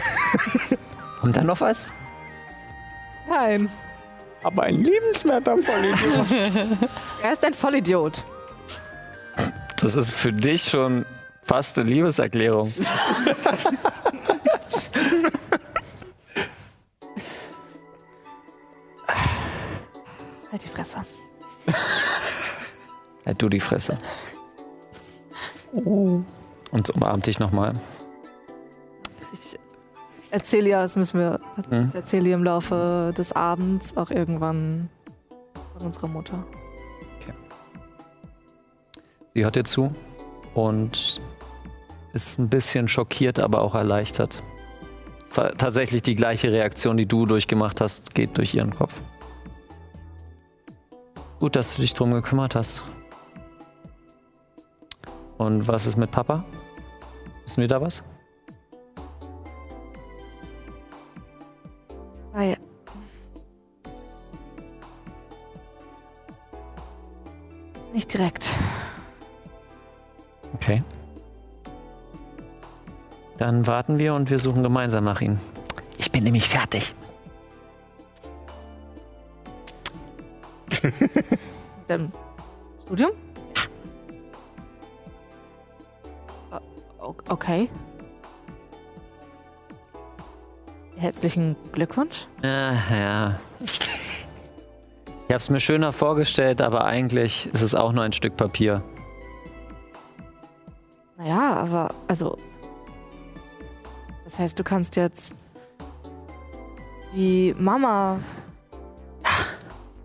Kommt 1.20 1.38
da 1.38 1.44
noch 1.44 1.62
was? 1.62 1.90
Nein. 3.28 3.70
Aber 4.44 4.64
ein 4.64 4.84
liebenswerter 4.84 5.58
Vollidiot. 5.58 6.28
Er 7.24 7.34
ist 7.34 7.44
ein 7.44 7.54
Vollidiot. 7.54 8.24
Das 9.78 9.96
ist 9.96 10.12
für 10.12 10.32
dich 10.32 10.64
schon 10.64 11.06
fast 11.44 11.78
eine 11.78 11.90
Liebeserklärung. 11.90 12.74
Halt 20.52 20.64
die 20.64 20.68
Fresse. 20.68 21.02
Halt 23.26 23.42
du 23.42 23.50
die 23.50 23.60
Fresse. 23.60 23.98
Und 25.72 26.26
umarmt 26.96 27.28
dich 27.28 27.40
nochmal. 27.40 27.76
Erzähle 30.32 30.70
ja, 30.70 30.82
das 30.82 30.96
müssen 30.96 31.20
wir. 31.20 31.40
Hm? 31.70 31.88
Ich 31.90 31.96
erzähle 31.96 32.30
ihr 32.30 32.36
im 32.36 32.44
Laufe 32.44 33.14
des 33.18 33.34
Abends 33.34 33.98
auch 33.98 34.12
irgendwann 34.12 34.90
von 35.74 35.88
unserer 35.88 36.08
Mutter. 36.08 36.44
Sie 39.34 39.44
hört 39.44 39.56
dir 39.56 39.64
zu 39.64 39.92
und 40.54 41.22
ist 42.14 42.40
ein 42.40 42.50
bisschen 42.50 42.88
schockiert, 42.88 43.40
aber 43.40 43.62
auch 43.62 43.76
erleichtert. 43.76 44.42
Tatsächlich 45.32 46.02
die 46.02 46.16
gleiche 46.16 46.52
Reaktion, 46.52 46.98
die 46.98 47.06
du 47.06 47.26
durchgemacht 47.26 47.80
hast, 47.82 48.16
geht 48.16 48.38
durch 48.38 48.54
ihren 48.56 48.72
Kopf. 48.72 48.94
Gut, 51.40 51.56
dass 51.56 51.76
du 51.76 51.82
dich 51.82 51.94
drum 51.94 52.12
gekümmert 52.12 52.56
hast. 52.56 52.84
Und 55.38 55.68
was 55.68 55.86
ist 55.86 55.96
mit 55.96 56.12
Papa? 56.12 56.44
Wissen 57.46 57.62
wir 57.62 57.68
da 57.68 57.80
was? 57.80 58.04
Naja. 62.34 62.56
Nicht 67.94 68.14
direkt. 68.14 68.52
Okay. 70.54 70.84
Dann 73.38 73.66
warten 73.66 74.00
wir 74.00 74.14
und 74.14 74.30
wir 74.30 74.38
suchen 74.38 74.64
gemeinsam 74.64 75.06
nach 75.06 75.22
ihm. 75.22 75.40
Ich 75.98 76.12
bin 76.12 76.24
nämlich 76.24 76.48
fertig. 76.48 76.94
Dem 81.90 82.12
Studium? 82.86 83.12
Okay. 87.30 87.70
Herzlichen 91.00 91.56
Glückwunsch. 91.72 92.28
Äh, 92.44 92.74
ja. 92.74 93.40
Ich 93.62 93.80
habe 95.30 95.36
es 95.36 95.50
mir 95.50 95.62
schöner 95.62 95.94
vorgestellt, 95.94 96.62
aber 96.62 96.84
eigentlich 96.84 97.46
ist 97.54 97.62
es 97.62 97.74
auch 97.74 97.94
nur 97.94 98.04
ein 98.04 98.12
Stück 98.12 98.36
Papier. 98.36 98.84
Naja, 101.18 101.54
aber 101.54 101.96
also. 102.10 102.38
Das 104.26 104.38
heißt, 104.40 104.60
du 104.60 104.64
kannst 104.66 104.98
jetzt 104.98 105.38
wie 107.14 107.56
Mama. 107.58 108.20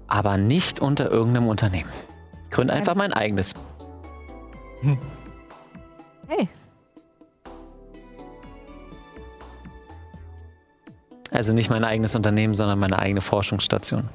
Aber 0.06 0.36
nicht 0.36 0.78
unter 0.78 1.10
irgendeinem 1.10 1.48
Unternehmen. 1.48 1.90
Ich 2.44 2.50
gründe 2.50 2.72
einfach 2.72 2.94
mein 2.94 3.12
eigenes. 3.12 3.54
Hey, 6.28 6.48
Also 11.34 11.52
nicht 11.52 11.68
mein 11.68 11.82
eigenes 11.82 12.14
Unternehmen, 12.14 12.54
sondern 12.54 12.78
meine 12.78 12.96
eigene 12.96 13.20
Forschungsstation. 13.20 14.08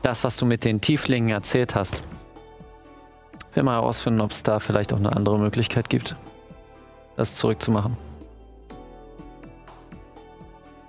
Das, 0.00 0.24
was 0.24 0.38
du 0.38 0.46
mit 0.46 0.64
den 0.64 0.80
Tieflingen 0.80 1.28
erzählt 1.28 1.74
hast. 1.74 2.02
Will 3.52 3.64
mal 3.64 3.74
herausfinden, 3.74 4.22
ob 4.22 4.30
es 4.30 4.42
da 4.42 4.60
vielleicht 4.60 4.94
auch 4.94 4.96
eine 4.96 5.14
andere 5.14 5.38
Möglichkeit 5.38 5.90
gibt, 5.90 6.16
das 7.16 7.34
zurückzumachen. 7.34 7.98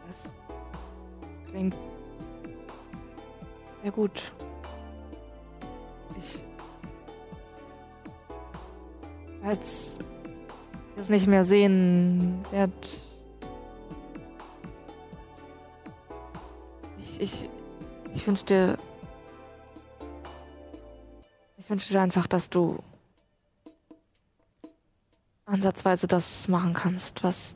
das 0.07 0.31
klingt 1.49 1.75
sehr 3.83 3.91
gut. 3.91 4.31
Ich. 6.17 6.41
Als 9.43 9.99
ich 10.95 11.01
es 11.01 11.09
nicht 11.09 11.27
mehr 11.27 11.43
sehen 11.43 12.45
werde. 12.51 12.71
Ich, 17.21 17.33
ich, 17.33 17.49
ich 18.15 18.25
wünsche 18.27 18.45
dir. 18.45 18.77
Ich 21.57 21.69
wünsche 21.69 21.89
dir 21.93 22.01
einfach, 22.01 22.25
dass 22.25 22.49
du 22.49 22.79
ansatzweise 25.45 26.07
das 26.07 26.47
machen 26.47 26.73
kannst, 26.73 27.23
was 27.23 27.55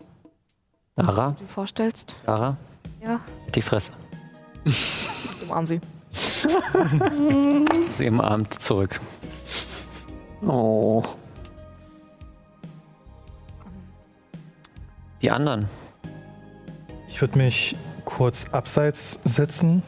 Lara, 0.96 1.32
du 1.32 1.44
dir 1.44 1.48
vorstellst. 1.50 2.16
Lara, 2.28 2.58
Ja, 3.02 3.20
die 3.56 3.62
Fresse. 3.64 3.94
umarm 5.44 5.66
sie. 5.66 5.82
Sie 7.90 8.08
umarmt 8.08 8.62
zurück. 8.62 9.02
Oh. 10.46 11.04
Die 15.24 15.32
anderen. 15.32 15.68
Ich 17.08 17.20
würde 17.20 17.40
mich 17.40 17.76
kurz 18.16 18.46
abseits 18.54 19.20
setzen 19.26 19.84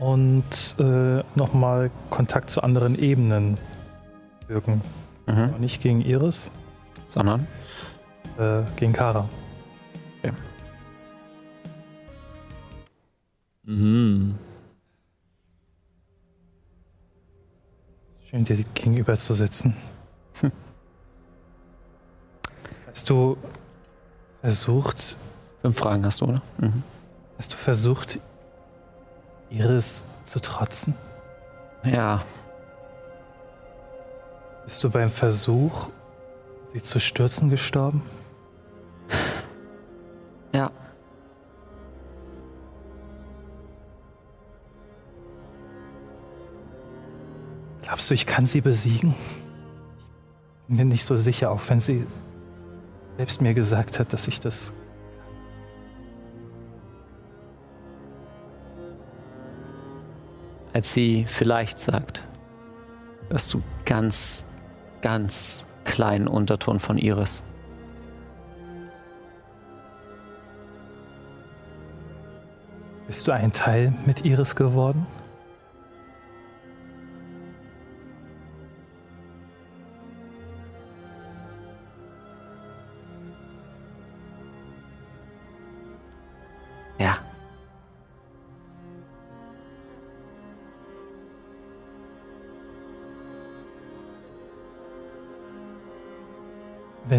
und 0.00 0.74
äh, 0.80 1.22
nochmal 1.36 1.92
Kontakt 2.10 2.50
zu 2.50 2.64
anderen 2.64 2.98
Ebenen 2.98 3.58
wirken. 4.48 4.82
Mhm. 5.28 5.32
Aber 5.34 5.58
nicht 5.60 5.80
gegen 5.80 6.00
Iris, 6.00 6.50
Sondern? 7.06 7.46
äh, 8.38 8.62
gegen 8.74 8.92
Kara. 8.92 9.28
Mhm. 13.62 14.34
Schön, 18.28 18.44
dir 18.44 18.56
gegenüber 18.74 19.14
zu 19.14 19.32
sitzen. 19.32 19.76
Hast 22.88 23.08
du 23.08 23.36
versucht, 24.40 25.18
Fünf 25.64 25.78
Fragen 25.78 26.04
hast 26.04 26.20
du, 26.20 26.26
oder? 26.26 26.42
Mhm. 26.58 26.82
hast 27.38 27.54
du 27.54 27.56
versucht, 27.56 28.20
Iris 29.48 30.04
zu 30.22 30.38
trotzen? 30.38 30.94
Ja, 31.84 32.22
Bist 34.66 34.84
du 34.84 34.90
beim 34.90 35.08
Versuch, 35.08 35.88
sie 36.70 36.82
zu 36.82 37.00
stürzen 37.00 37.48
gestorben? 37.48 38.02
ja. 40.52 40.70
Glaubst 47.80 48.10
du, 48.10 48.14
ich 48.14 48.26
kann 48.26 48.46
sie 48.46 48.60
besiegen? 48.60 49.14
Ich 50.60 50.68
bin 50.68 50.76
mir 50.76 50.84
nicht 50.84 51.06
so 51.06 51.16
sicher, 51.16 51.50
auch 51.50 51.62
wenn 51.68 51.80
sie 51.80 52.06
selbst 53.16 53.40
mir 53.40 53.54
gesagt 53.54 53.98
hat, 53.98 54.12
dass 54.12 54.28
ich 54.28 54.40
das. 54.40 54.74
Als 60.74 60.92
sie 60.92 61.24
vielleicht 61.28 61.78
sagt, 61.78 62.24
hörst 63.30 63.54
du 63.54 63.62
ganz, 63.84 64.44
ganz 65.02 65.64
kleinen 65.84 66.26
Unterton 66.26 66.80
von 66.80 66.98
Iris. 66.98 67.44
Bist 73.06 73.28
du 73.28 73.32
ein 73.32 73.52
Teil 73.52 73.94
mit 74.04 74.24
Iris 74.24 74.56
geworden? 74.56 75.06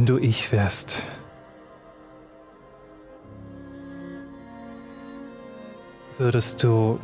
Wenn 0.05 0.17
du 0.17 0.23
ich 0.23 0.51
wärst. 0.51 1.01
Würdest 6.19 6.61
du 6.63 6.99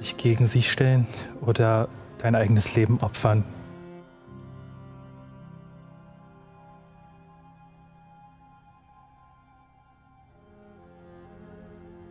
dich 0.00 0.16
gegen 0.16 0.46
sie 0.46 0.62
stellen 0.62 1.06
oder 1.42 1.88
dein 2.16 2.34
eigenes 2.34 2.74
Leben 2.76 2.98
opfern? 3.02 3.44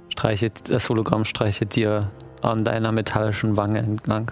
Streichelt, 0.10 0.70
das 0.70 0.88
Hologramm 0.90 1.26
streichelt 1.26 1.76
dir 1.76 2.12
an 2.44 2.64
deiner 2.64 2.92
metallischen 2.92 3.58
Wange 3.58 3.80
entlang. 3.80 4.32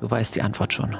Du 0.00 0.10
weißt 0.10 0.34
die 0.34 0.40
Antwort 0.40 0.72
schon. 0.72 0.96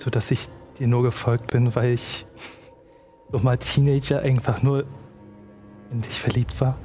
Weißt 0.00 0.06
du, 0.06 0.10
dass 0.12 0.30
ich 0.30 0.48
dir 0.78 0.86
nur 0.86 1.02
gefolgt 1.02 1.48
bin, 1.48 1.74
weil 1.74 1.92
ich 1.92 2.24
dummer 3.30 3.58
Teenager 3.58 4.20
einfach 4.20 4.62
nur 4.62 4.86
in 5.90 6.00
dich 6.00 6.18
verliebt 6.18 6.58
war? 6.58 6.78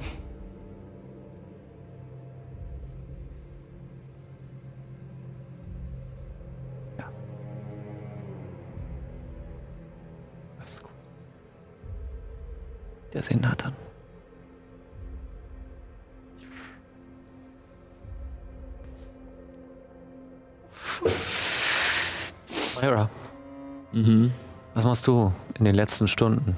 Ja. 6.97 7.09
Alles 10.59 10.83
gut. 10.83 10.91
Der 13.13 13.23
Sinn 13.23 13.41
Myra, 22.85 23.09
Mhm. 23.93 24.31
was 24.75 24.85
machst 24.85 25.07
du 25.07 25.31
in 25.57 25.65
den 25.65 25.73
letzten 25.73 26.07
Stunden? 26.07 26.55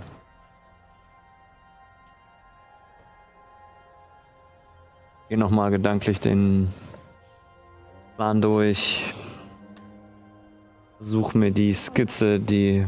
Geh 5.29 5.37
nochmal 5.37 5.71
gedanklich 5.71 6.19
den 6.19 6.73
Plan 8.17 8.41
durch. 8.41 9.13
Such 10.99 11.33
mir 11.33 11.51
die 11.51 11.71
Skizze, 11.73 12.41
die 12.41 12.85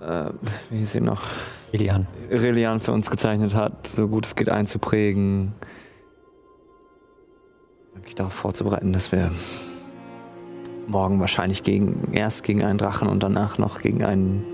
äh, 0.00 0.30
wie 0.70 0.78
hieß 0.78 0.92
sie 0.92 1.00
noch? 1.02 1.22
Elian. 1.72 2.06
Relian 2.30 2.80
für 2.80 2.92
uns 2.92 3.10
gezeichnet 3.10 3.54
hat, 3.54 3.86
so 3.86 4.08
gut 4.08 4.24
es 4.24 4.34
geht 4.34 4.48
einzuprägen. 4.48 5.52
Mich 8.04 8.14
darauf 8.14 8.32
vorzubereiten, 8.32 8.92
dass 8.92 9.12
wir 9.12 9.30
morgen 10.86 11.20
wahrscheinlich 11.20 11.62
gegen, 11.62 12.12
erst 12.12 12.42
gegen 12.42 12.64
einen 12.64 12.78
Drachen 12.78 13.08
und 13.08 13.22
danach 13.22 13.58
noch 13.58 13.78
gegen 13.78 14.04
einen 14.04 14.44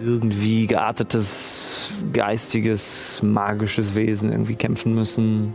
irgendwie 0.00 0.66
geartetes, 0.66 1.90
geistiges, 2.12 3.22
magisches 3.22 3.94
Wesen 3.94 4.30
irgendwie 4.30 4.56
kämpfen 4.56 4.94
müssen. 4.94 5.54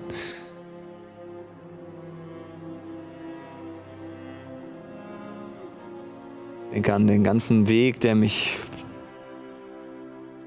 Ich 6.68 6.76
denke 6.76 6.94
an 6.94 7.06
den 7.06 7.24
ganzen 7.24 7.68
Weg, 7.68 8.00
der 8.00 8.16
mich 8.16 8.58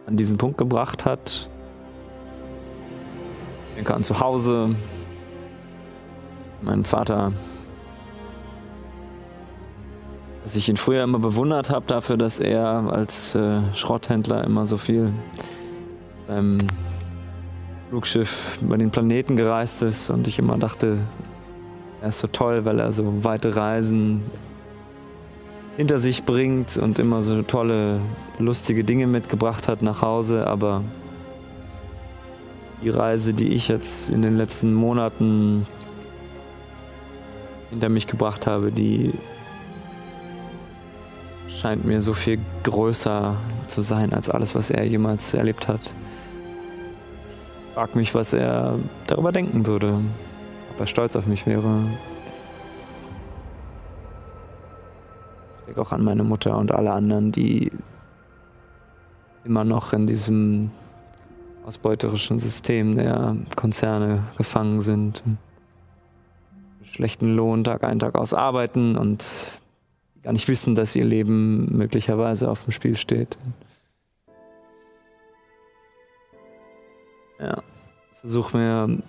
an 0.07 0.17
diesen 0.17 0.39
Punkt 0.39 0.59
gebracht 0.59 1.05
hat. 1.05 1.49
Ich 3.71 3.75
denke 3.77 3.95
an 3.95 4.03
zu 4.03 4.21
Hause, 4.21 4.75
meinen 6.65 6.85
Vater, 6.85 7.33
dass 10.43 10.57
ich 10.57 10.69
ihn 10.69 10.77
früher 10.77 11.05
immer 11.05 11.19
bewundert 11.19 11.71
habe 11.71 11.87
dafür, 11.87 12.17
dass 12.17 12.39
er 12.39 12.65
als 12.91 13.35
äh, 13.35 13.61
Schrotthändler 13.75 14.45
immer 14.45 14.67
so 14.67 14.77
viel 14.77 15.13
seinem 16.27 16.59
Flugschiff 17.91 18.59
über 18.61 18.79
den 18.79 18.91
Planeten 18.91 19.37
gereist 19.37 19.83
ist 19.83 20.11
und 20.11 20.27
ich 20.27 20.39
immer 20.39 20.59
dachte, 20.59 20.99
er 22.03 22.09
ist 22.09 22.19
so 22.19 22.27
toll, 22.27 22.65
weil 22.65 22.81
er 22.81 22.93
so 22.93 23.25
weite 23.25 23.57
Reisen 23.57 24.23
hinter 25.77 25.99
sich 25.99 26.25
bringt 26.25 26.77
und 26.77 26.99
immer 26.99 27.23
so 27.23 27.43
tolle, 27.43 28.01
lustige 28.39 28.85
Dinge 28.85 29.07
mitgebracht 29.07 29.69
hat 29.69 29.83
nach 29.83 30.03
Hause, 30.03 30.47
aber 30.47 30.83
die 32.83 32.91
Reise, 32.91 33.33
die 33.33 33.49
ich 33.49 33.69
jetzt 33.69 34.11
in 34.11 34.23
den 34.23 34.37
letzten 34.37 34.75
Monaten 34.75 35.67
hinter 37.75 37.89
mich 37.89 38.07
gebracht 38.07 38.47
habe, 38.47 38.71
die 38.71 39.13
scheint 41.49 41.85
mir 41.85 42.01
so 42.03 42.15
viel 42.15 42.39
größer 42.63 43.37
zu 43.67 43.83
sein 43.83 44.13
als 44.13 44.31
alles, 44.31 44.55
was 44.55 44.71
er 44.71 44.85
jemals 44.85 45.35
erlebt 45.35 45.67
hat. 45.67 45.81
Ich 47.69 47.75
frag 47.75 47.97
mich, 47.97 48.15
was 48.15 48.33
er 48.33 48.79
darüber 49.09 49.33
denken 49.33 49.67
würde, 49.67 49.99
ob 50.71 50.81
er 50.81 50.87
stolz 50.87 51.17
auf 51.17 51.27
mich 51.27 51.47
wäre. 51.47 51.85
Ich 55.61 55.67
denke 55.67 55.81
auch 55.81 55.91
an 55.91 56.05
meine 56.05 56.23
Mutter 56.23 56.57
und 56.57 56.71
alle 56.71 56.93
anderen, 56.93 57.33
die 57.33 57.73
immer 59.45 59.65
noch 59.65 59.93
in 59.93 60.07
diesem 60.07 60.71
ausbeuterischen 61.67 62.39
System 62.39 62.95
der 62.95 63.37
Konzerne 63.57 64.23
gefangen 64.39 64.81
sind. 64.81 65.25
Schlechten 66.93 67.35
Lohn 67.35 67.65
Tag 67.65 67.85
ein, 67.85 67.99
Tag 67.99 68.15
aus 68.15 68.35
arbeiten 68.35 68.97
und 68.97 69.25
gar 70.23 70.33
nicht 70.33 70.49
wissen, 70.49 70.75
dass 70.75 70.97
ihr 70.97 71.05
Leben 71.05 71.77
möglicherweise 71.77 72.51
auf 72.51 72.65
dem 72.65 72.73
Spiel 72.73 72.97
steht. 72.97 73.37
Ja, 77.39 77.63
versuche 78.21 78.57
mir 78.57 79.03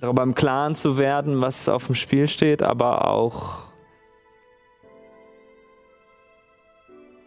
darüber 0.00 0.22
im 0.22 0.34
Klaren 0.34 0.74
zu 0.74 0.98
werden, 0.98 1.40
was 1.40 1.68
auf 1.68 1.86
dem 1.86 1.94
Spiel 1.94 2.28
steht, 2.28 2.62
aber 2.62 3.08
auch 3.08 3.64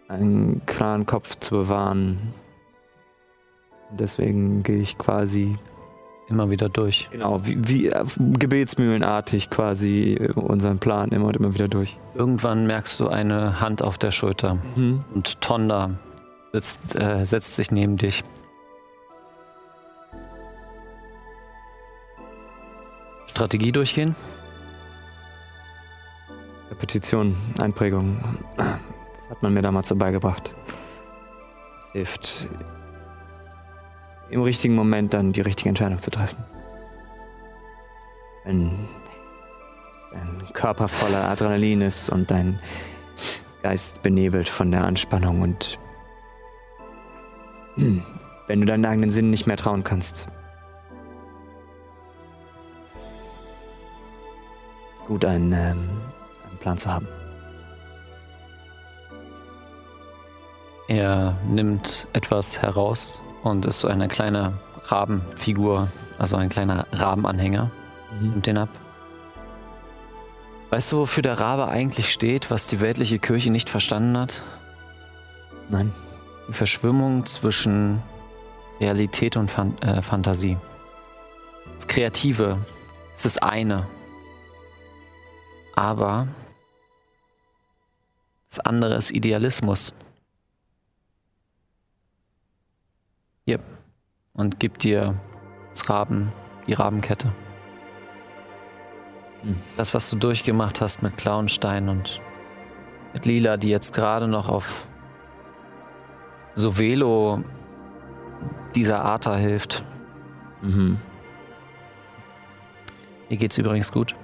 einen 0.08 0.66
klaren 0.66 1.06
Kopf 1.06 1.38
zu 1.40 1.56
bewahren. 1.56 2.34
Deswegen 3.92 4.64
gehe 4.64 4.80
ich 4.80 4.98
quasi 4.98 5.58
Immer 6.30 6.50
wieder 6.50 6.68
durch. 6.68 7.08
Genau, 7.12 7.46
wie, 7.46 7.58
wie 7.68 7.88
äh, 7.88 8.04
gebetsmühlenartig 8.18 9.50
quasi 9.50 10.20
unseren 10.36 10.78
Plan 10.80 11.10
immer 11.10 11.28
und 11.28 11.38
immer 11.38 11.54
wieder 11.54 11.70
durch. 11.70 11.98
Irgendwann 12.16 12.68
merkst 12.68 13.00
du 13.00 13.08
eine 13.08 13.62
Hand 13.62 13.82
auf 13.82 13.98
der 13.98 14.12
Schulter 14.12 14.58
Mhm. 14.76 15.04
und 15.16 15.40
Tonda 15.40 15.92
sitzt, 16.52 16.96
äh, 16.96 17.24
setzt 17.26 17.56
sich 17.56 17.72
neben 17.72 17.96
dich. 17.98 18.24
Strategie 23.28 23.72
durchgehen? 23.72 24.16
Repetition, 26.72 27.36
Einprägung. 27.62 28.18
Das 28.58 29.30
hat 29.30 29.44
man 29.44 29.54
mir 29.54 29.62
damals 29.62 29.88
so 29.88 29.96
beigebracht. 29.96 30.54
Es 31.88 31.92
hilft, 31.94 32.50
im 34.30 34.42
richtigen 34.42 34.76
Moment 34.76 35.14
dann 35.14 35.34
die 35.34 35.42
richtige 35.42 35.70
Entscheidung 35.70 36.00
zu 36.00 36.12
treffen. 36.12 36.38
Wenn 38.44 38.88
dein 40.12 40.54
Körper 40.54 40.88
voller 40.88 41.30
Adrenalin 41.30 41.82
ist 41.82 42.10
und 42.10 42.32
dein 42.32 42.60
Geist 43.64 44.02
benebelt 44.04 44.48
von 44.50 44.72
der 44.72 44.84
Anspannung 44.84 45.42
und 45.42 45.80
wenn 48.48 48.62
du 48.62 48.66
deinen 48.66 48.86
eigenen 48.86 49.10
Sinn 49.10 49.30
nicht 49.30 49.48
mehr 49.48 49.58
trauen 49.58 49.84
kannst. 49.84 50.28
ist 54.96 55.06
gut, 55.06 55.26
einen, 55.26 55.52
ähm, 55.52 55.90
einen 56.48 56.58
Plan 56.60 56.78
zu 56.78 56.92
haben. 56.92 57.08
Er 60.88 61.36
nimmt 61.46 62.08
etwas 62.14 62.62
heraus 62.62 63.20
und 63.44 63.66
ist 63.66 63.80
so 63.80 63.88
eine 63.88 64.08
kleine 64.08 64.54
Rabenfigur, 64.86 65.90
also 66.18 66.36
ein 66.36 66.50
kleiner 66.50 66.88
Rabenanhänger. 66.92 67.72
Nimmt 68.20 68.48
den 68.48 68.58
ab. 68.58 68.70
Weißt 70.70 70.92
du, 70.92 70.98
wofür 70.98 71.24
der 71.24 71.40
Rabe 71.40 71.68
eigentlich 71.68 72.12
steht, 72.12 72.52
was 72.52 72.68
die 72.68 72.82
weltliche 72.82 73.20
Kirche 73.20 73.52
nicht 73.52 73.70
verstanden 73.70 74.18
hat? 74.18 74.42
Nein. 75.70 75.94
Die 76.48 76.54
Verschwimmung 76.54 77.26
zwischen 77.26 78.02
Realität 78.80 79.38
und 79.38 79.50
Fan 79.50 79.78
äh, 79.82 80.02
Fantasie. 80.02 80.58
Das 81.76 81.88
Kreative 81.88 82.58
ist 83.14 83.26
das 83.26 83.38
eine. 83.38 83.86
Aber 85.76 86.28
das 88.50 88.60
andere 88.60 88.96
ist 88.96 89.12
Idealismus. 89.12 89.94
Hier. 93.46 93.60
Und 94.38 94.60
gibt 94.60 94.84
dir 94.84 95.16
das 95.72 95.90
Raben, 95.90 96.32
die 96.68 96.74
Rabenkette. 96.74 97.34
Hm. 99.42 99.58
Das, 99.76 99.94
was 99.94 100.10
du 100.10 100.16
durchgemacht 100.16 100.80
hast 100.80 101.04
mit 101.04 101.18
Klauenstein 101.18 101.90
und 101.90 102.22
mit 103.14 103.26
Lila, 103.26 103.58
die 103.58 103.70
jetzt 103.70 103.94
gerade 103.94 104.28
noch 104.28 104.48
auf 104.48 104.88
Sovelo 106.56 107.44
dieser 108.76 109.04
Arta 109.04 109.36
hilft. 109.36 109.84
Mhm. 110.62 111.00
Mir 113.30 113.38
geht's 113.38 113.58
übrigens 113.58 113.92
gut. 113.92 114.16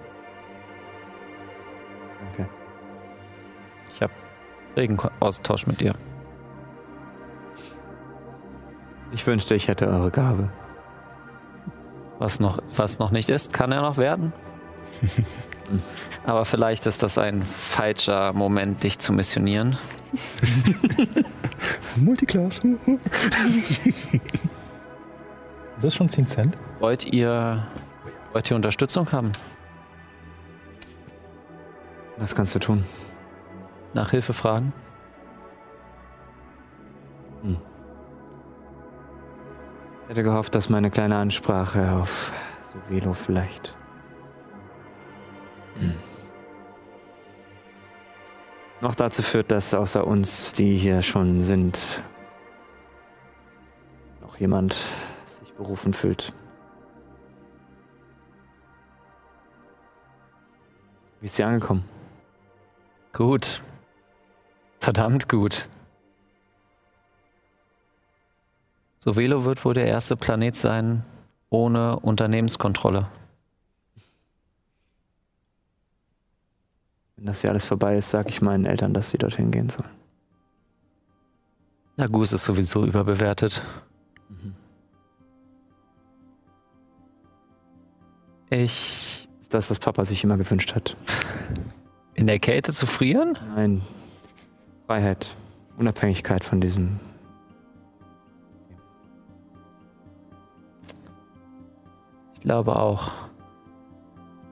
Danke. 2.19 2.49
Ich 3.93 4.01
habe 4.01 4.13
regen 4.77 4.95
Ko- 4.97 5.11
Austausch 5.19 5.67
mit 5.67 5.81
dir. 5.81 5.93
Ich 9.13 9.25
wünschte, 9.27 9.53
ich 9.53 9.67
hätte 9.67 9.87
eure 9.87 10.09
Gabe. 10.09 10.49
Was 12.17 12.39
noch, 12.39 12.59
was 12.75 12.99
noch 12.99 13.11
nicht 13.11 13.29
ist, 13.29 13.53
kann 13.53 13.71
er 13.71 13.81
noch 13.81 13.97
werden. 13.97 14.33
Aber 16.25 16.45
vielleicht 16.45 16.85
ist 16.87 17.03
das 17.03 17.17
ein 17.17 17.43
falscher 17.43 18.33
Moment, 18.33 18.83
dich 18.83 18.97
zu 18.99 19.13
missionieren. 19.13 19.77
Multiclass. 21.95 22.59
Das 25.77 25.85
ist 25.91 25.97
schon 25.97 26.07
10 26.07 26.27
Cent. 26.27 26.57
Wollt 26.79 27.03
ihr, 27.11 27.67
wollt 28.31 28.49
ihr 28.49 28.55
Unterstützung 28.55 29.11
haben? 29.11 29.33
Was 32.15 32.35
kannst 32.35 32.55
du 32.55 32.59
tun? 32.59 32.85
Nach 33.93 34.11
Hilfe 34.11 34.33
fragen? 34.33 34.71
Ich 40.13 40.15
hätte 40.15 40.29
gehofft, 40.29 40.53
dass 40.53 40.69
meine 40.69 40.91
kleine 40.91 41.17
Ansprache 41.17 41.93
auf 41.93 42.33
Sovelo 42.61 43.13
vielleicht. 43.13 43.75
Hm. 45.79 45.95
noch 48.79 48.93
dazu 48.93 49.23
führt, 49.23 49.49
dass 49.49 49.73
außer 49.73 50.05
uns, 50.05 50.53
die 50.53 50.77
hier 50.77 51.01
schon 51.01 51.41
sind, 51.41 52.03
noch 54.21 54.37
jemand 54.37 54.79
sich 55.39 55.51
berufen 55.53 55.93
fühlt. 55.93 56.31
Wie 61.21 61.25
ist 61.25 61.37
sie 61.37 61.43
angekommen? 61.43 61.85
Gut. 63.13 63.63
Verdammt 64.79 65.27
gut. 65.27 65.67
Sovelo 69.03 69.43
wird 69.43 69.65
wohl 69.65 69.73
der 69.73 69.85
erste 69.85 70.15
Planet 70.15 70.55
sein 70.55 71.03
ohne 71.49 71.99
Unternehmenskontrolle. 71.99 73.09
Wenn 77.17 77.25
das 77.25 77.41
hier 77.41 77.49
alles 77.49 77.65
vorbei 77.65 77.97
ist, 77.97 78.11
sage 78.11 78.29
ich 78.29 78.41
meinen 78.41 78.65
Eltern, 78.65 78.93
dass 78.93 79.09
sie 79.09 79.17
dorthin 79.17 79.51
gehen 79.51 79.67
sollen. 79.67 79.91
Na, 81.97 82.07
Goose 82.07 82.35
ist 82.35 82.45
sowieso 82.45 82.85
überbewertet. 82.85 83.61
Ich. 88.49 89.27
Das 89.33 89.41
ist 89.41 89.53
das, 89.53 89.69
was 89.69 89.79
Papa 89.79 90.05
sich 90.05 90.23
immer 90.23 90.37
gewünscht 90.37 90.75
hat. 90.75 90.95
In 92.13 92.25
der 92.27 92.39
Kälte 92.39 92.71
zu 92.71 92.85
frieren? 92.85 93.37
Nein. 93.53 93.81
Freiheit. 94.87 95.27
Unabhängigkeit 95.77 96.45
von 96.45 96.61
diesem. 96.61 97.01
Glaube 102.43 102.75
auch. 102.75 103.11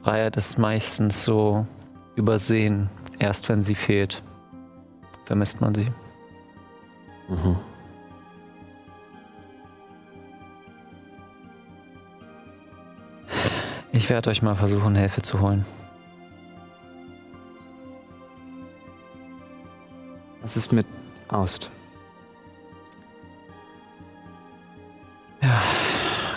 Freiheit 0.03 0.37
ist 0.37 0.57
meistens 0.57 1.23
so 1.23 1.67
übersehen. 2.15 2.89
Erst 3.19 3.49
wenn 3.49 3.61
sie 3.61 3.75
fehlt, 3.75 4.23
vermisst 5.25 5.61
man 5.61 5.75
sie. 5.75 5.91
Mhm. 7.29 7.57
Ich 13.91 14.09
werde 14.09 14.29
euch 14.29 14.41
mal 14.41 14.55
versuchen, 14.55 14.95
Hilfe 14.95 15.21
zu 15.21 15.39
holen. 15.39 15.65
Was 20.41 20.57
ist 20.57 20.71
mit 20.71 20.87
Aust? 21.27 21.69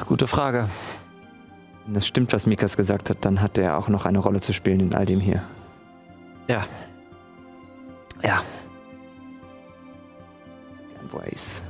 Gute 0.07 0.27
Frage. 0.27 0.69
Wenn 1.85 1.95
das 1.95 2.07
stimmt, 2.07 2.33
was 2.33 2.47
Mikas 2.47 2.77
gesagt 2.77 3.11
hat, 3.11 3.25
dann 3.25 3.41
hat 3.41 3.59
er 3.59 3.77
auch 3.77 3.89
noch 3.89 4.07
eine 4.07 4.19
Rolle 4.19 4.41
zu 4.41 4.53
spielen 4.53 4.81
in 4.81 4.95
all 4.95 5.05
dem 5.07 5.21
hier. 5.21 5.43
Ja. 6.49 6.65
Ja. 8.23 8.43
Du's? 11.13 11.63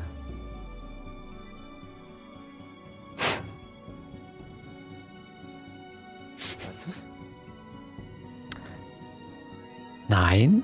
Nein. 10.09 10.63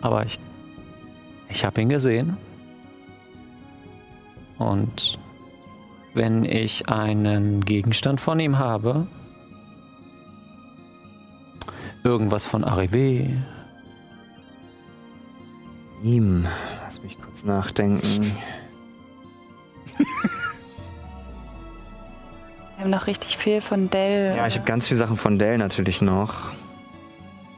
Aber 0.00 0.24
ich. 0.24 0.40
Ich 1.48 1.64
habe 1.64 1.82
ihn 1.82 1.88
gesehen. 1.90 2.38
Und 4.58 5.18
wenn 6.14 6.44
ich 6.44 6.88
einen 6.88 7.64
Gegenstand 7.64 8.20
von 8.20 8.38
ihm 8.40 8.58
habe, 8.58 9.06
irgendwas 12.04 12.46
von 12.46 12.64
Arrivé, 12.64 13.30
Ihm. 16.02 16.46
Lass 16.84 17.00
mich 17.02 17.16
kurz 17.20 17.44
nachdenken. 17.44 18.32
Wir 22.76 22.84
haben 22.84 22.90
noch 22.90 23.06
richtig 23.06 23.36
viel 23.36 23.60
von 23.60 23.88
Dell. 23.88 24.36
Ja, 24.36 24.48
ich 24.48 24.56
habe 24.56 24.64
ganz 24.64 24.88
viele 24.88 24.98
Sachen 24.98 25.16
von 25.16 25.38
Dell 25.38 25.58
natürlich 25.58 26.02
noch. 26.02 26.50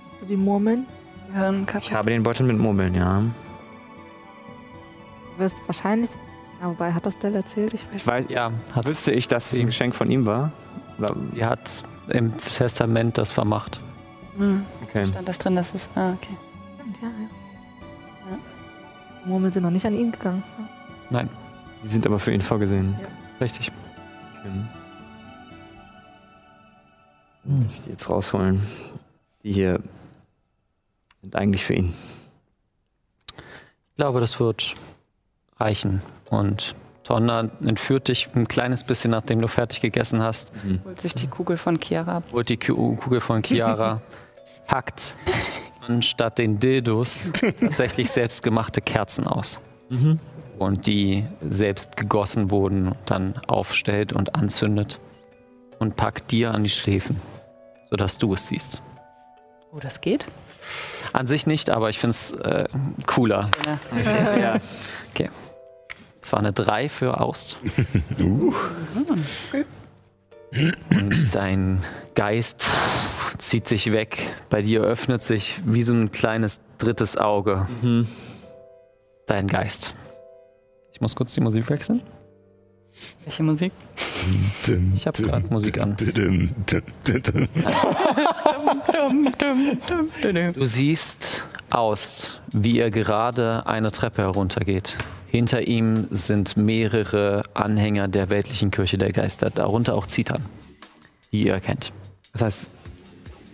Hast 0.04 0.20
du 0.20 0.26
die 0.26 0.36
Murmeln? 0.36 0.86
Hirnkapazität. 1.32 1.90
Ich 1.90 1.94
habe 1.94 2.10
den 2.10 2.22
Beutel 2.22 2.44
mit 2.44 2.58
Murmeln, 2.58 2.94
ja. 2.94 3.22
Du 5.32 5.42
wirst 5.42 5.56
wahrscheinlich. 5.66 6.10
Ja, 6.60 6.68
wobei, 6.68 6.92
hat 6.92 7.04
das 7.06 7.18
Dell 7.18 7.34
erzählt? 7.34 7.74
Ich 7.74 7.82
weiß 7.86 7.94
Ich 7.96 8.06
weiß, 8.06 8.26
ja, 8.30 8.52
hat, 8.74 8.86
wüsste 8.86 9.12
ich, 9.12 9.28
dass 9.28 9.52
es 9.52 9.60
ein 9.60 9.66
Geschenk 9.66 9.94
von 9.94 10.10
ihm 10.10 10.24
war. 10.26 10.52
Sie 11.32 11.44
hat 11.44 11.82
im 12.08 12.36
Testament 12.36 13.18
das 13.18 13.32
vermacht. 13.32 13.80
Hm. 14.36 14.58
Okay. 14.82 15.06
Stand 15.06 15.28
das 15.28 15.38
drin, 15.38 15.56
dass 15.56 15.74
es. 15.74 15.88
Ah, 15.94 16.12
okay. 16.12 16.36
Stimmt, 16.78 16.96
ja, 17.02 17.08
ja. 17.08 18.38
Die 19.24 19.28
Murmeln 19.28 19.52
sind 19.52 19.62
noch 19.62 19.70
nicht 19.70 19.86
an 19.86 19.94
ihn 19.94 20.12
gegangen. 20.12 20.42
Nein, 21.10 21.28
Die 21.82 21.88
sind 21.88 22.06
aber 22.06 22.18
für 22.18 22.32
ihn 22.32 22.40
vorgesehen. 22.42 22.94
richtig. 23.40 23.70
Okay. 24.40 24.50
Ich 27.72 27.80
die 27.82 27.90
jetzt 27.90 28.08
rausholen. 28.08 28.62
Die 29.42 29.52
hier 29.52 29.80
sind 31.20 31.36
eigentlich 31.36 31.64
für 31.64 31.74
ihn. 31.74 31.92
Ich 33.36 33.96
glaube, 33.96 34.20
das 34.20 34.40
wird 34.40 34.74
reichen. 35.58 36.02
Und 36.30 36.74
Tonna 37.04 37.50
entführt 37.64 38.08
dich 38.08 38.28
ein 38.34 38.48
kleines 38.48 38.82
bisschen, 38.84 39.10
nachdem 39.10 39.40
du 39.40 39.48
fertig 39.48 39.80
gegessen 39.80 40.22
hast. 40.22 40.52
Holt 40.84 41.00
sich 41.00 41.14
die 41.14 41.26
Kugel 41.26 41.56
von 41.56 41.78
Chiara 41.80 42.18
ab. 42.18 42.24
holt 42.32 42.48
die 42.48 42.56
Ku- 42.56 42.96
Kugel 42.96 43.20
von 43.20 43.42
Chiara, 43.42 44.00
packt 44.66 45.16
anstatt 45.86 46.38
den 46.38 46.58
Dildos 46.58 47.30
tatsächlich 47.60 48.10
selbstgemachte 48.10 48.80
Kerzen 48.80 49.26
aus. 49.26 49.60
Und 50.58 50.86
die 50.86 51.26
selbst 51.46 51.96
gegossen 51.96 52.50
wurden, 52.50 52.88
und 52.88 52.96
dann 53.06 53.34
aufstellt 53.48 54.12
und 54.14 54.34
anzündet 54.34 54.98
und 55.78 55.96
packt 55.96 56.30
dir 56.32 56.52
an 56.54 56.62
die 56.64 56.70
Schläfen, 56.70 57.20
sodass 57.90 58.16
du 58.18 58.32
es 58.32 58.48
siehst. 58.48 58.80
Oh, 59.72 59.78
das 59.80 60.00
geht? 60.00 60.24
An 61.12 61.26
sich 61.26 61.46
nicht, 61.46 61.68
aber 61.68 61.90
ich 61.90 61.98
finde 61.98 62.12
es 62.12 62.30
äh, 62.32 62.66
cooler. 63.06 63.50
Ja. 63.94 64.36
ja. 64.40 64.54
Es 66.24 66.32
war 66.32 66.38
eine 66.38 66.54
3 66.54 66.88
für 66.88 67.20
Aust. 67.20 67.58
Und 70.90 71.34
dein 71.34 71.84
Geist 72.14 72.62
pff, 72.62 73.36
zieht 73.36 73.68
sich 73.68 73.92
weg. 73.92 74.34
Bei 74.48 74.62
dir 74.62 74.80
öffnet 74.80 75.20
sich 75.20 75.60
wie 75.66 75.82
so 75.82 75.92
ein 75.92 76.10
kleines 76.12 76.60
drittes 76.78 77.18
Auge. 77.18 77.68
Dein 79.26 79.48
Geist. 79.48 79.92
Ich 80.94 81.02
muss 81.02 81.14
kurz 81.14 81.34
die 81.34 81.42
Musik 81.42 81.68
wechseln. 81.68 82.02
Welche 83.24 83.42
Musik? 83.42 83.72
Ich 84.94 85.06
habe 85.06 85.22
gerade 85.22 85.46
Musik 85.48 85.78
an. 85.78 85.94
Du 90.54 90.64
siehst 90.64 91.44
Aust, 91.68 92.40
wie 92.50 92.78
er 92.78 92.90
gerade 92.90 93.66
eine 93.66 93.92
Treppe 93.92 94.22
heruntergeht. 94.22 94.96
Hinter 95.34 95.66
ihm 95.66 96.06
sind 96.12 96.56
mehrere 96.56 97.42
Anhänger 97.54 98.06
der 98.06 98.30
weltlichen 98.30 98.70
Kirche 98.70 98.98
der 98.98 99.10
Geister, 99.10 99.50
darunter 99.50 99.96
auch 99.96 100.06
Zitan, 100.06 100.44
die 101.32 101.44
ihr 101.46 101.58
kennt. 101.58 101.90
Das 102.30 102.42
heißt, 102.42 102.70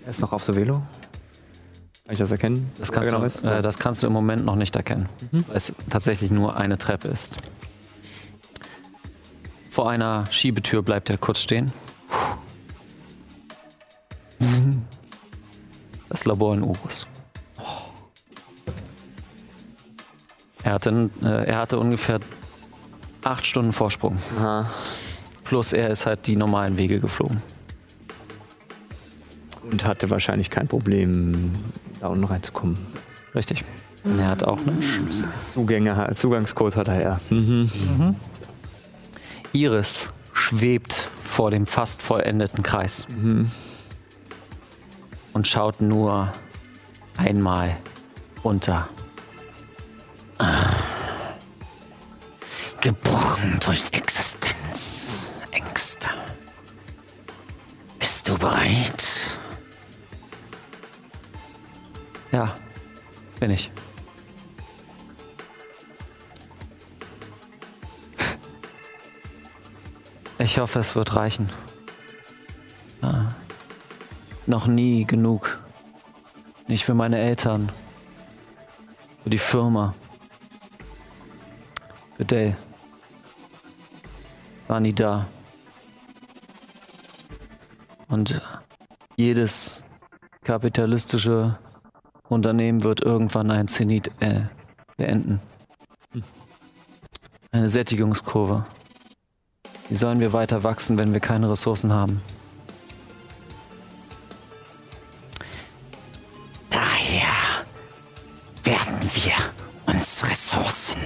er 0.05 0.11
ist 0.11 0.21
noch 0.21 0.35
auf 0.35 0.45
Sovelo? 0.45 0.75
Kann 0.75 0.83
ich 2.11 2.19
das 2.19 2.31
erkennen? 2.31 2.71
Das 2.77 2.93
kannst, 2.93 3.11
genau 3.11 3.23
du, 3.23 3.27
ist? 3.29 3.43
äh, 3.45 3.63
das 3.63 3.79
kannst 3.79 4.03
du 4.03 4.09
im 4.09 4.13
Moment 4.13 4.45
noch 4.45 4.57
nicht 4.57 4.77
erkennen, 4.77 5.09
weil 5.31 5.57
es 5.57 5.75
tatsächlich 5.89 6.31
nur 6.31 6.55
eine 6.55 6.77
Treppe 6.77 7.09
ist. 7.09 7.37
Vor 9.71 9.89
einer 9.89 10.27
Schiebetür 10.31 10.83
bleibt 10.83 11.09
er 11.09 11.17
kurz 11.17 11.41
stehen. 11.41 11.73
Das 16.11 16.27
Labor 16.27 16.53
in 16.53 16.63
Urus. 16.63 17.07
Er 20.63 20.73
hatte, 20.73 21.11
äh, 21.23 21.47
er 21.47 21.59
hatte 21.59 21.79
ungefähr 21.79 22.21
acht 23.25 23.47
Stunden 23.47 23.73
Vorsprung. 23.73 24.19
Aha. 24.39 24.67
Plus 25.45 25.73
er 25.73 25.91
ist 25.91 26.07
halt 26.07 26.27
die 26.27 26.37
normalen 26.37 26.79
Wege 26.79 27.01
geflogen. 27.01 27.43
Und 29.71 29.85
hatte 29.85 30.11
wahrscheinlich 30.11 30.51
kein 30.51 30.69
Problem, 30.69 31.53
da 32.01 32.09
unten 32.09 32.25
reinzukommen. 32.25 32.79
Richtig. 33.35 33.65
Und 34.05 34.19
er 34.19 34.29
hat 34.29 34.43
auch 34.45 34.59
einen 34.67 34.83
Schlüssel. 34.83 35.29
Zugänge, 35.45 36.11
Zugangscode 36.15 36.77
hat 36.77 36.89
er 36.89 37.03
ja. 37.03 37.21
Mhm. 37.31 38.17
Iris 39.53 40.11
schwebt 40.33 41.09
vor 41.19 41.51
dem 41.51 41.67
fast 41.67 42.03
vollendeten 42.03 42.63
Kreis 42.63 43.07
und 45.33 45.49
schaut 45.49 45.81
nur 45.81 46.33
einmal 47.17 47.77
runter. 48.43 48.89
Gebrochen 52.81 53.61
durch 53.65 53.85
Existenz, 53.93 55.33
Ängste. 55.51 56.09
Bist 57.99 58.27
du 58.27 58.39
bereit? 58.39 59.39
Ja, 62.33 62.55
bin 63.39 63.51
ich. 63.51 63.71
Ich 70.39 70.59
hoffe, 70.59 70.79
es 70.79 70.97
wird 70.97 71.17
reichen. 71.17 71.51
Ah. 73.03 73.27
Noch 74.47 74.67
nie 74.67 75.05
genug. 75.05 75.61
Nicht 76.67 76.87
für 76.87 76.95
meine 76.95 77.19
Eltern. 77.19 77.71
Für 79.23 79.31
die 79.31 79.39
Firma. 79.39 79.95
Für 82.21 82.27
Dell. 82.27 82.55
War 84.69 84.79
nie 84.79 84.93
da. 84.93 85.27
Und 88.09 88.43
jedes 89.17 89.83
kapitalistische 90.45 91.59
Unternehmen 92.29 92.85
wird 92.85 93.01
irgendwann 93.01 93.51
ein 93.51 93.69
Zenit 93.69 94.11
äh, 94.21 94.43
beenden. 94.99 95.41
Eine 97.53 97.71
Sättigungskurve. 97.71 98.67
Wie 99.89 99.97
sollen 99.97 100.21
wir 100.21 100.35
weiter 100.35 100.63
wachsen, 100.63 100.99
wenn 100.99 101.15
wir 101.15 101.21
keine 101.21 101.51
Ressourcen 101.51 101.91
haben? 101.91 102.21
Daher 106.69 107.65
werden 108.63 109.11
wir 109.15 109.95
uns 109.95 110.29
Ressourcen 110.29 111.01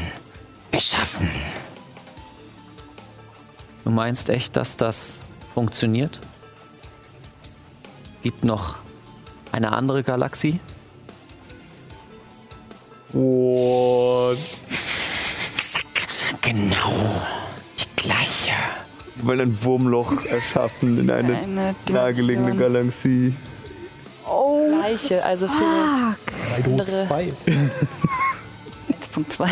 beschaffen. 0.75 1.31
Du 3.85 3.91
meinst 3.91 4.28
echt, 4.28 4.57
dass 4.57 4.77
das 4.77 5.20
funktioniert? 5.55 6.19
Gibt 8.23 8.44
noch 8.44 8.77
eine 9.53 9.73
andere 9.73 10.03
Galaxie? 10.03 10.59
What? 13.12 14.39
Exakt 15.94 16.43
genau 16.43 17.23
die 17.78 18.03
gleiche. 18.03 18.53
Sie 19.15 19.27
wollen 19.27 19.41
ein 19.41 19.65
Wurmloch 19.65 20.25
erschaffen 20.25 20.99
in 20.99 21.11
eine, 21.11 21.39
Eine 21.39 21.75
nahegelegene. 21.89 22.57
Galaxie. 22.57 23.35
Gleiche, 24.70 25.25
also 25.25 25.47
für 25.47 26.17
andere 26.65 27.07
2. 27.07 27.33
1.2. 29.15 29.49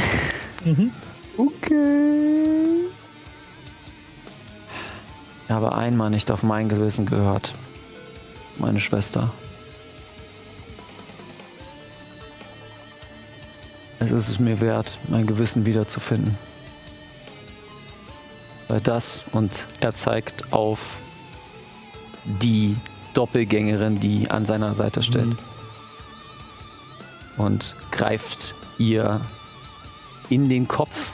Okay. 1.36 2.86
Ich 5.44 5.50
habe 5.50 5.74
einmal 5.74 6.10
nicht 6.10 6.30
auf 6.30 6.42
mein 6.42 6.68
Gewissen 6.68 7.06
gehört. 7.06 7.54
Meine 8.58 8.80
Schwester. 8.80 9.30
Es 13.98 14.10
ist 14.10 14.28
es 14.28 14.38
mir 14.38 14.60
wert, 14.60 14.98
mein 15.08 15.26
Gewissen 15.26 15.64
wiederzufinden. 15.64 16.36
Weil 18.68 18.80
das 18.80 19.24
und 19.32 19.66
er 19.80 19.94
zeigt 19.94 20.52
auf 20.52 20.98
die 22.24 22.76
Doppelgängerin, 23.14 24.00
die 24.00 24.30
an 24.30 24.44
seiner 24.44 24.74
Seite 24.74 25.02
steht. 25.02 25.36
Und 27.36 27.74
greift 27.90 28.54
ihr 28.78 29.20
in 30.28 30.48
den 30.48 30.68
Kopf 30.68 31.12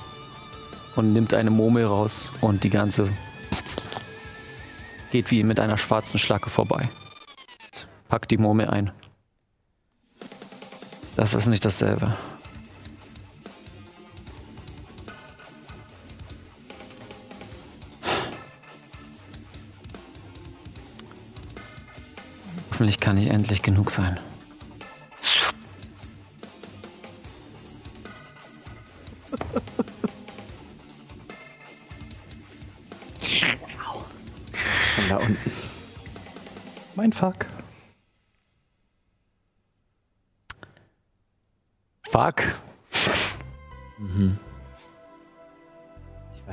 und 0.98 1.12
nimmt 1.12 1.32
eine 1.32 1.50
Murmel 1.50 1.84
raus 1.84 2.32
und 2.40 2.64
die 2.64 2.70
ganze 2.70 3.08
geht 5.12 5.30
wie 5.30 5.44
mit 5.44 5.60
einer 5.60 5.78
schwarzen 5.78 6.18
Schlacke 6.18 6.50
vorbei. 6.50 6.88
Packt 8.08 8.30
die 8.32 8.36
Murmel 8.36 8.68
ein. 8.68 8.90
Das 11.16 11.34
ist 11.34 11.46
nicht 11.46 11.64
dasselbe. 11.64 12.16
Hoffentlich 22.70 22.98
kann 22.98 23.18
ich 23.18 23.28
endlich 23.28 23.62
genug 23.62 23.92
sein. 23.92 24.18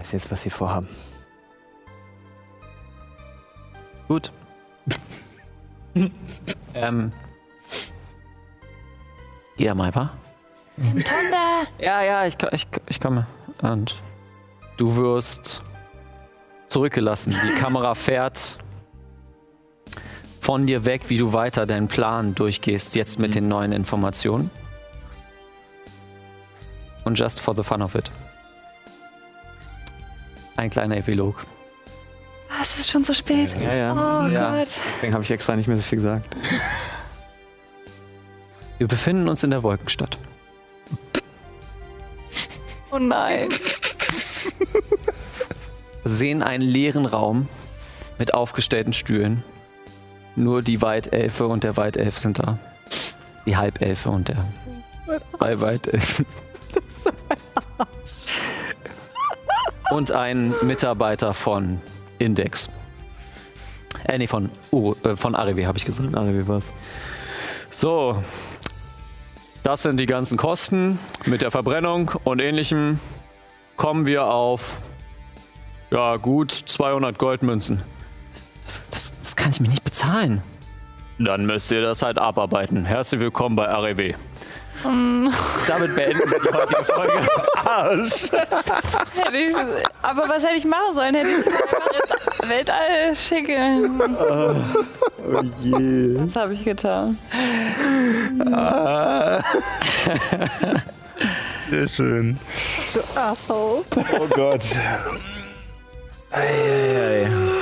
Weiß 0.05 0.11
jetzt, 0.11 0.31
was 0.31 0.43
sie 0.43 0.51
vorhaben. 0.51 0.87
Gut. 4.07 4.31
ähm. 6.75 7.11
Geh 9.57 9.73
mal, 9.73 9.95
wa? 9.95 10.11
Tonda! 10.77 11.63
Ja, 11.79 12.03
ja, 12.03 12.25
ich, 12.27 12.35
ich, 12.51 12.67
ich 12.87 12.99
komme. 12.99 13.25
Und 13.63 13.95
du 14.77 14.95
wirst 14.95 15.63
zurückgelassen. 16.67 17.35
Die 17.43 17.55
Kamera 17.59 17.95
fährt 17.95 18.59
von 20.39 20.67
dir 20.67 20.85
weg, 20.85 21.03
wie 21.07 21.17
du 21.17 21.33
weiter 21.33 21.65
deinen 21.65 21.87
Plan 21.87 22.35
durchgehst, 22.35 22.95
jetzt 22.95 23.17
mit 23.17 23.33
den 23.33 23.47
neuen 23.47 23.71
Informationen. 23.71 24.51
Und 27.05 27.17
just 27.17 27.39
for 27.39 27.55
the 27.55 27.63
fun 27.63 27.81
of 27.81 27.95
it. 27.95 28.11
Ein 30.55 30.69
kleiner 30.69 30.97
Epilog. 30.97 31.45
Ah, 32.49 32.61
es 32.61 32.79
ist 32.79 32.89
schon 32.89 33.03
so 33.03 33.13
spät. 33.13 33.55
Ja, 33.61 33.73
ja. 33.73 33.93
Oh 33.93 34.27
Ja. 34.29 34.57
Gott. 34.57 34.69
Deswegen 34.95 35.13
habe 35.13 35.23
ich 35.23 35.31
extra 35.31 35.55
nicht 35.55 35.67
mehr 35.67 35.77
so 35.77 35.83
viel 35.83 35.97
gesagt. 35.97 36.35
Wir 38.77 38.87
befinden 38.87 39.29
uns 39.29 39.43
in 39.43 39.51
der 39.51 39.63
Wolkenstadt. 39.63 40.17
Oh 42.91 42.99
nein. 42.99 43.49
sehen 46.05 46.43
einen 46.43 46.63
leeren 46.63 47.05
Raum 47.05 47.47
mit 48.17 48.33
aufgestellten 48.33 48.93
Stühlen. 48.93 49.43
Nur 50.35 50.61
die 50.61 50.81
Waldelfe 50.81 51.47
und 51.47 51.63
der 51.63 51.77
Waldelf 51.77 52.19
sind 52.19 52.39
da. 52.39 52.59
Die 53.45 53.57
Halbelfe 53.57 54.09
und 54.09 54.27
der 54.27 54.37
zwei 55.37 55.61
Waldelfen. 55.61 56.25
Und 59.91 60.11
ein 60.11 60.53
Mitarbeiter 60.63 61.33
von 61.33 61.81
Index. 62.17 62.69
Äh, 64.07 64.17
nee, 64.17 64.27
von, 64.27 64.49
uh, 64.71 64.95
äh, 65.03 65.15
von 65.15 65.35
Arive 65.35 65.67
habe 65.67 65.77
ich 65.77 65.85
gesagt. 65.85 66.15
Alle 66.15 66.37
wie 66.37 66.47
was. 66.47 66.73
So, 67.69 68.23
das 69.63 69.83
sind 69.83 69.99
die 69.99 70.05
ganzen 70.05 70.37
Kosten 70.37 70.99
mit 71.25 71.41
der 71.41 71.51
Verbrennung 71.51 72.11
und 72.23 72.39
ähnlichem. 72.39 72.99
Kommen 73.77 74.05
wir 74.05 74.25
auf, 74.25 74.81
ja 75.91 76.15
gut, 76.17 76.51
200 76.51 77.17
Goldmünzen. 77.17 77.81
Das, 78.63 78.83
das, 78.89 79.13
das 79.19 79.35
kann 79.35 79.51
ich 79.51 79.59
mir 79.59 79.69
nicht 79.69 79.83
bezahlen. 79.83 80.41
Dann 81.19 81.45
müsst 81.45 81.71
ihr 81.71 81.81
das 81.81 82.01
halt 82.01 82.17
abarbeiten. 82.17 82.85
Herzlich 82.85 83.19
willkommen 83.19 83.55
bei 83.55 83.67
Damit 85.67 85.95
beenden 85.95 86.31
wir 86.31 86.39
die 86.39 86.53
heutige 86.53 86.83
Folge. 86.83 87.13
Arsch. 87.63 88.31
Hätte 89.15 89.37
ich, 89.37 89.55
aber 90.01 90.29
was 90.29 90.43
hätte 90.43 90.55
ich 90.57 90.65
machen 90.65 90.93
sollen? 90.93 91.15
Hätte 91.15 91.29
ich 91.29 91.43
sie 91.43 91.51
einfach 91.51 91.87
ins 92.41 92.49
Weltall 92.49 93.15
schicken. 93.15 94.01
Oh 95.27 95.41
je. 95.61 96.19
Was 96.19 96.35
habe 96.35 96.53
ich 96.53 96.63
getan? 96.63 97.17
Sehr 101.69 101.87
schön. 101.87 102.39
Asshole. 103.15 103.83
Oh 104.19 104.27
Gott. 104.29 104.63
Eieiei. 106.31 107.21
Ja, 107.23 107.27
okay, 107.27 107.54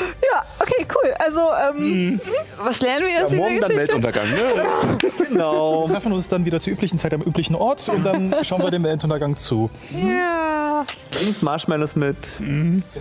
cool. 0.93 1.13
Also, 1.19 1.41
ähm, 1.79 2.19
Was 2.63 2.81
lernen 2.81 3.05
wir 3.05 3.11
jetzt 3.13 3.31
Ja, 3.31 3.35
in 3.35 3.37
morgen 3.37 3.55
dieser 3.55 3.67
dann 3.67 3.77
Geschichte? 3.77 4.03
Weltuntergang, 4.03 4.29
ne? 4.29 5.09
Genau. 5.29 5.87
Wir 5.87 5.93
treffen 5.93 6.13
uns 6.13 6.27
dann 6.27 6.45
wieder 6.45 6.59
zur 6.59 6.73
üblichen 6.73 6.99
Zeit 6.99 7.13
am 7.13 7.21
üblichen 7.21 7.55
Ort 7.55 7.87
und 7.89 8.03
dann 8.05 8.33
schauen 8.43 8.61
wir 8.61 8.69
dem 8.71 8.83
Weltuntergang 8.83 9.35
zu. 9.35 9.69
ja. 9.91 10.85
Bringt 11.11 11.41
Marshmallows 11.41 11.95
mit. 11.95 12.17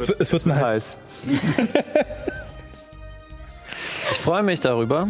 Es 0.01 0.09
wird, 0.09 0.21
es 0.21 0.33
wird 0.33 0.47
mir 0.47 0.55
heiß. 0.55 0.63
Heiß. 0.63 0.99
Ich 4.13 4.19
freue 4.19 4.43
mich 4.45 4.61
darüber, 4.61 5.09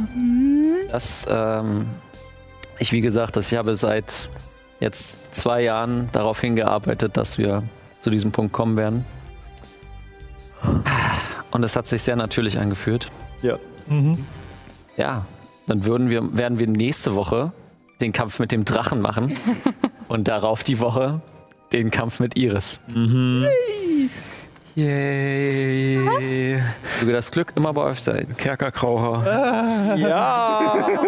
dass 0.91 1.27
ähm, 1.29 1.87
ich, 2.79 2.93
wie 2.93 3.01
gesagt, 3.03 3.37
dass 3.37 3.53
ich 3.53 3.59
habe 3.59 3.77
seit 3.77 4.29
jetzt 4.81 5.35
zwei 5.35 5.63
Jahren 5.63 6.09
darauf 6.13 6.41
hingearbeitet, 6.41 7.17
dass 7.17 7.37
wir 7.37 7.63
zu 8.01 8.09
diesem 8.11 8.33
Punkt 8.33 8.53
kommen 8.53 8.77
werden. 8.79 9.05
Und 11.53 11.63
es 11.63 11.77
hat 11.77 11.87
sich 11.87 12.03
sehr 12.03 12.17
natürlich 12.17 12.59
angefühlt. 12.59 13.11
Ja. 13.43 13.59
Ja, 14.97 15.25
dann 15.67 15.85
würden 15.85 16.11
wir, 16.11 16.37
werden 16.37 16.59
wir 16.59 16.67
nächste 16.67 17.15
Woche 17.15 17.53
den 18.01 18.13
Kampf 18.13 18.39
mit 18.39 18.53
dem 18.53 18.65
Drachen 18.65 19.01
machen 19.01 19.37
und 20.09 20.29
darauf 20.29 20.63
die 20.65 20.81
Woche 20.81 21.21
den 21.73 21.91
Kampf 21.91 22.21
mit 22.21 22.37
Iris. 22.37 22.81
Yay. 24.75 25.99
Möge 27.01 27.13
das 27.13 27.31
Glück 27.31 27.53
immer 27.55 27.73
bei 27.75 27.83
euch 27.83 28.01
sein. 28.01 28.35
Kerkerkraucher. 28.37 29.97
Ja. 29.97 30.89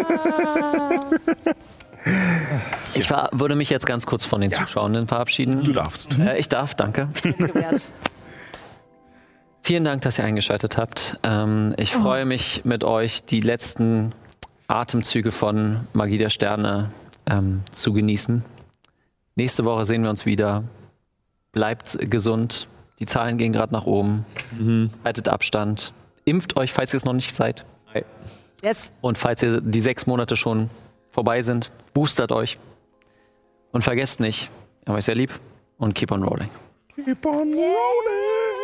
Ich 2.96 3.10
war, 3.10 3.30
würde 3.32 3.56
mich 3.56 3.70
jetzt 3.70 3.86
ganz 3.86 4.06
kurz 4.06 4.24
von 4.24 4.40
den 4.40 4.52
Zuschauenden 4.52 5.08
verabschieden. 5.08 5.64
Du 5.64 5.72
darfst. 5.72 6.18
Äh, 6.18 6.38
ich 6.38 6.48
darf, 6.48 6.74
danke. 6.74 7.08
Gewährt. 7.22 7.90
Vielen 9.66 9.84
Dank, 9.84 10.02
dass 10.02 10.18
ihr 10.18 10.26
eingeschaltet 10.26 10.76
habt. 10.76 11.18
Ähm, 11.22 11.74
ich 11.78 11.94
freue 11.94 12.26
mich 12.26 12.66
mit 12.66 12.84
euch, 12.84 13.24
die 13.24 13.40
letzten 13.40 14.12
Atemzüge 14.68 15.32
von 15.32 15.88
Magie 15.94 16.18
der 16.18 16.28
Sterne 16.28 16.92
ähm, 17.24 17.62
zu 17.70 17.94
genießen. 17.94 18.44
Nächste 19.36 19.64
Woche 19.64 19.86
sehen 19.86 20.02
wir 20.02 20.10
uns 20.10 20.26
wieder. 20.26 20.64
bleibt 21.52 21.96
gesund. 22.10 22.68
Die 22.98 23.06
Zahlen 23.06 23.38
gehen 23.38 23.54
gerade 23.54 23.72
nach 23.72 23.86
oben. 23.86 24.26
Haltet 25.02 25.30
Abstand. 25.30 25.94
Impft 26.26 26.58
euch, 26.58 26.70
falls 26.70 26.92
ihr 26.92 26.98
es 26.98 27.06
noch 27.06 27.14
nicht 27.14 27.34
seid. 27.34 27.64
Yes. 28.62 28.92
Und 29.00 29.16
falls 29.16 29.42
ihr 29.42 29.62
die 29.62 29.80
sechs 29.80 30.06
Monate 30.06 30.36
schon 30.36 30.68
vorbei 31.08 31.40
sind, 31.40 31.70
boostert 31.94 32.32
euch. 32.32 32.58
Und 33.72 33.80
vergesst 33.80 34.20
nicht, 34.20 34.50
ihr 34.82 34.88
habt 34.88 34.98
euch 34.98 35.06
sehr 35.06 35.14
lieb 35.14 35.30
und 35.78 35.94
keep 35.94 36.12
on 36.12 36.22
rolling. 36.22 36.50
Keep 36.96 37.24
on 37.24 37.54
rolling. 37.54 38.63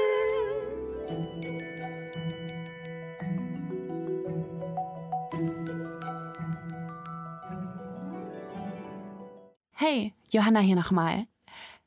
Hey, 9.82 10.12
Johanna 10.28 10.60
hier 10.60 10.76
nochmal. 10.76 11.24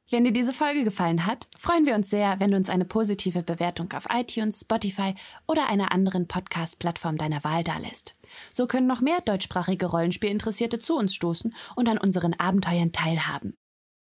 Wenn 0.09 0.23
dir 0.23 0.33
diese 0.33 0.51
Folge 0.51 0.83
gefallen 0.83 1.27
hat, 1.27 1.47
freuen 1.55 1.85
wir 1.85 1.93
uns 1.93 2.09
sehr, 2.09 2.39
wenn 2.39 2.49
du 2.49 2.57
uns 2.57 2.67
eine 2.67 2.85
positive 2.85 3.43
Bewertung 3.43 3.93
auf 3.93 4.07
iTunes, 4.09 4.61
Spotify 4.61 5.13
oder 5.47 5.69
einer 5.69 5.91
anderen 5.91 6.27
Podcast-Plattform 6.27 7.17
deiner 7.19 7.43
Wahl 7.43 7.63
dalässt. 7.63 8.15
So 8.51 8.65
können 8.65 8.87
noch 8.87 9.01
mehr 9.01 9.21
deutschsprachige 9.21 9.85
Rollenspielinteressierte 9.85 10.79
zu 10.79 10.97
uns 10.97 11.13
stoßen 11.13 11.53
und 11.75 11.87
an 11.87 11.99
unseren 11.99 12.33
Abenteuern 12.33 12.93
teilhaben. 12.93 13.53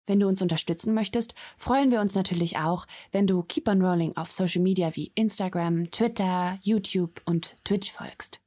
Wenn 0.05 0.19
du 0.19 0.27
uns 0.27 0.41
unterstützen 0.41 0.93
möchtest, 0.93 1.33
freuen 1.57 1.89
wir 1.89 2.01
uns 2.01 2.13
natürlich 2.13 2.57
auch, 2.57 2.87
wenn 3.13 3.25
du 3.25 3.41
Keep 3.41 3.69
on 3.69 3.81
Rolling 3.81 4.17
auf 4.17 4.33
Social 4.33 4.61
Media 4.61 4.97
wie 4.97 5.13
Instagram, 5.15 5.91
Twitter, 5.91 6.59
YouTube 6.61 7.21
und 7.23 7.55
Twitch 7.63 7.93
folgst. 7.93 8.41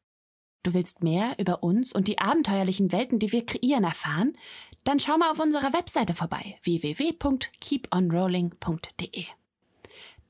Du 0.62 0.74
willst 0.74 1.02
mehr 1.02 1.36
über 1.38 1.62
uns 1.62 1.94
und 1.94 2.06
die 2.06 2.18
abenteuerlichen 2.18 2.92
Welten, 2.92 3.18
die 3.18 3.32
wir 3.32 3.46
kreieren, 3.46 3.84
erfahren? 3.84 4.36
Dann 4.84 5.00
schau 5.00 5.18
mal 5.18 5.30
auf 5.30 5.38
unserer 5.38 5.72
Webseite 5.72 6.14
vorbei 6.14 6.58
www.keeponrolling.de. 6.62 9.24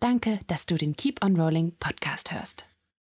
Danke, 0.01 0.41
dass 0.47 0.67
du 0.67 0.77
den 0.77 0.97
Keep 0.97 1.25
on 1.25 1.39
Rolling 1.39 1.73
Podcast 1.79 2.33
hörst. 2.33 2.67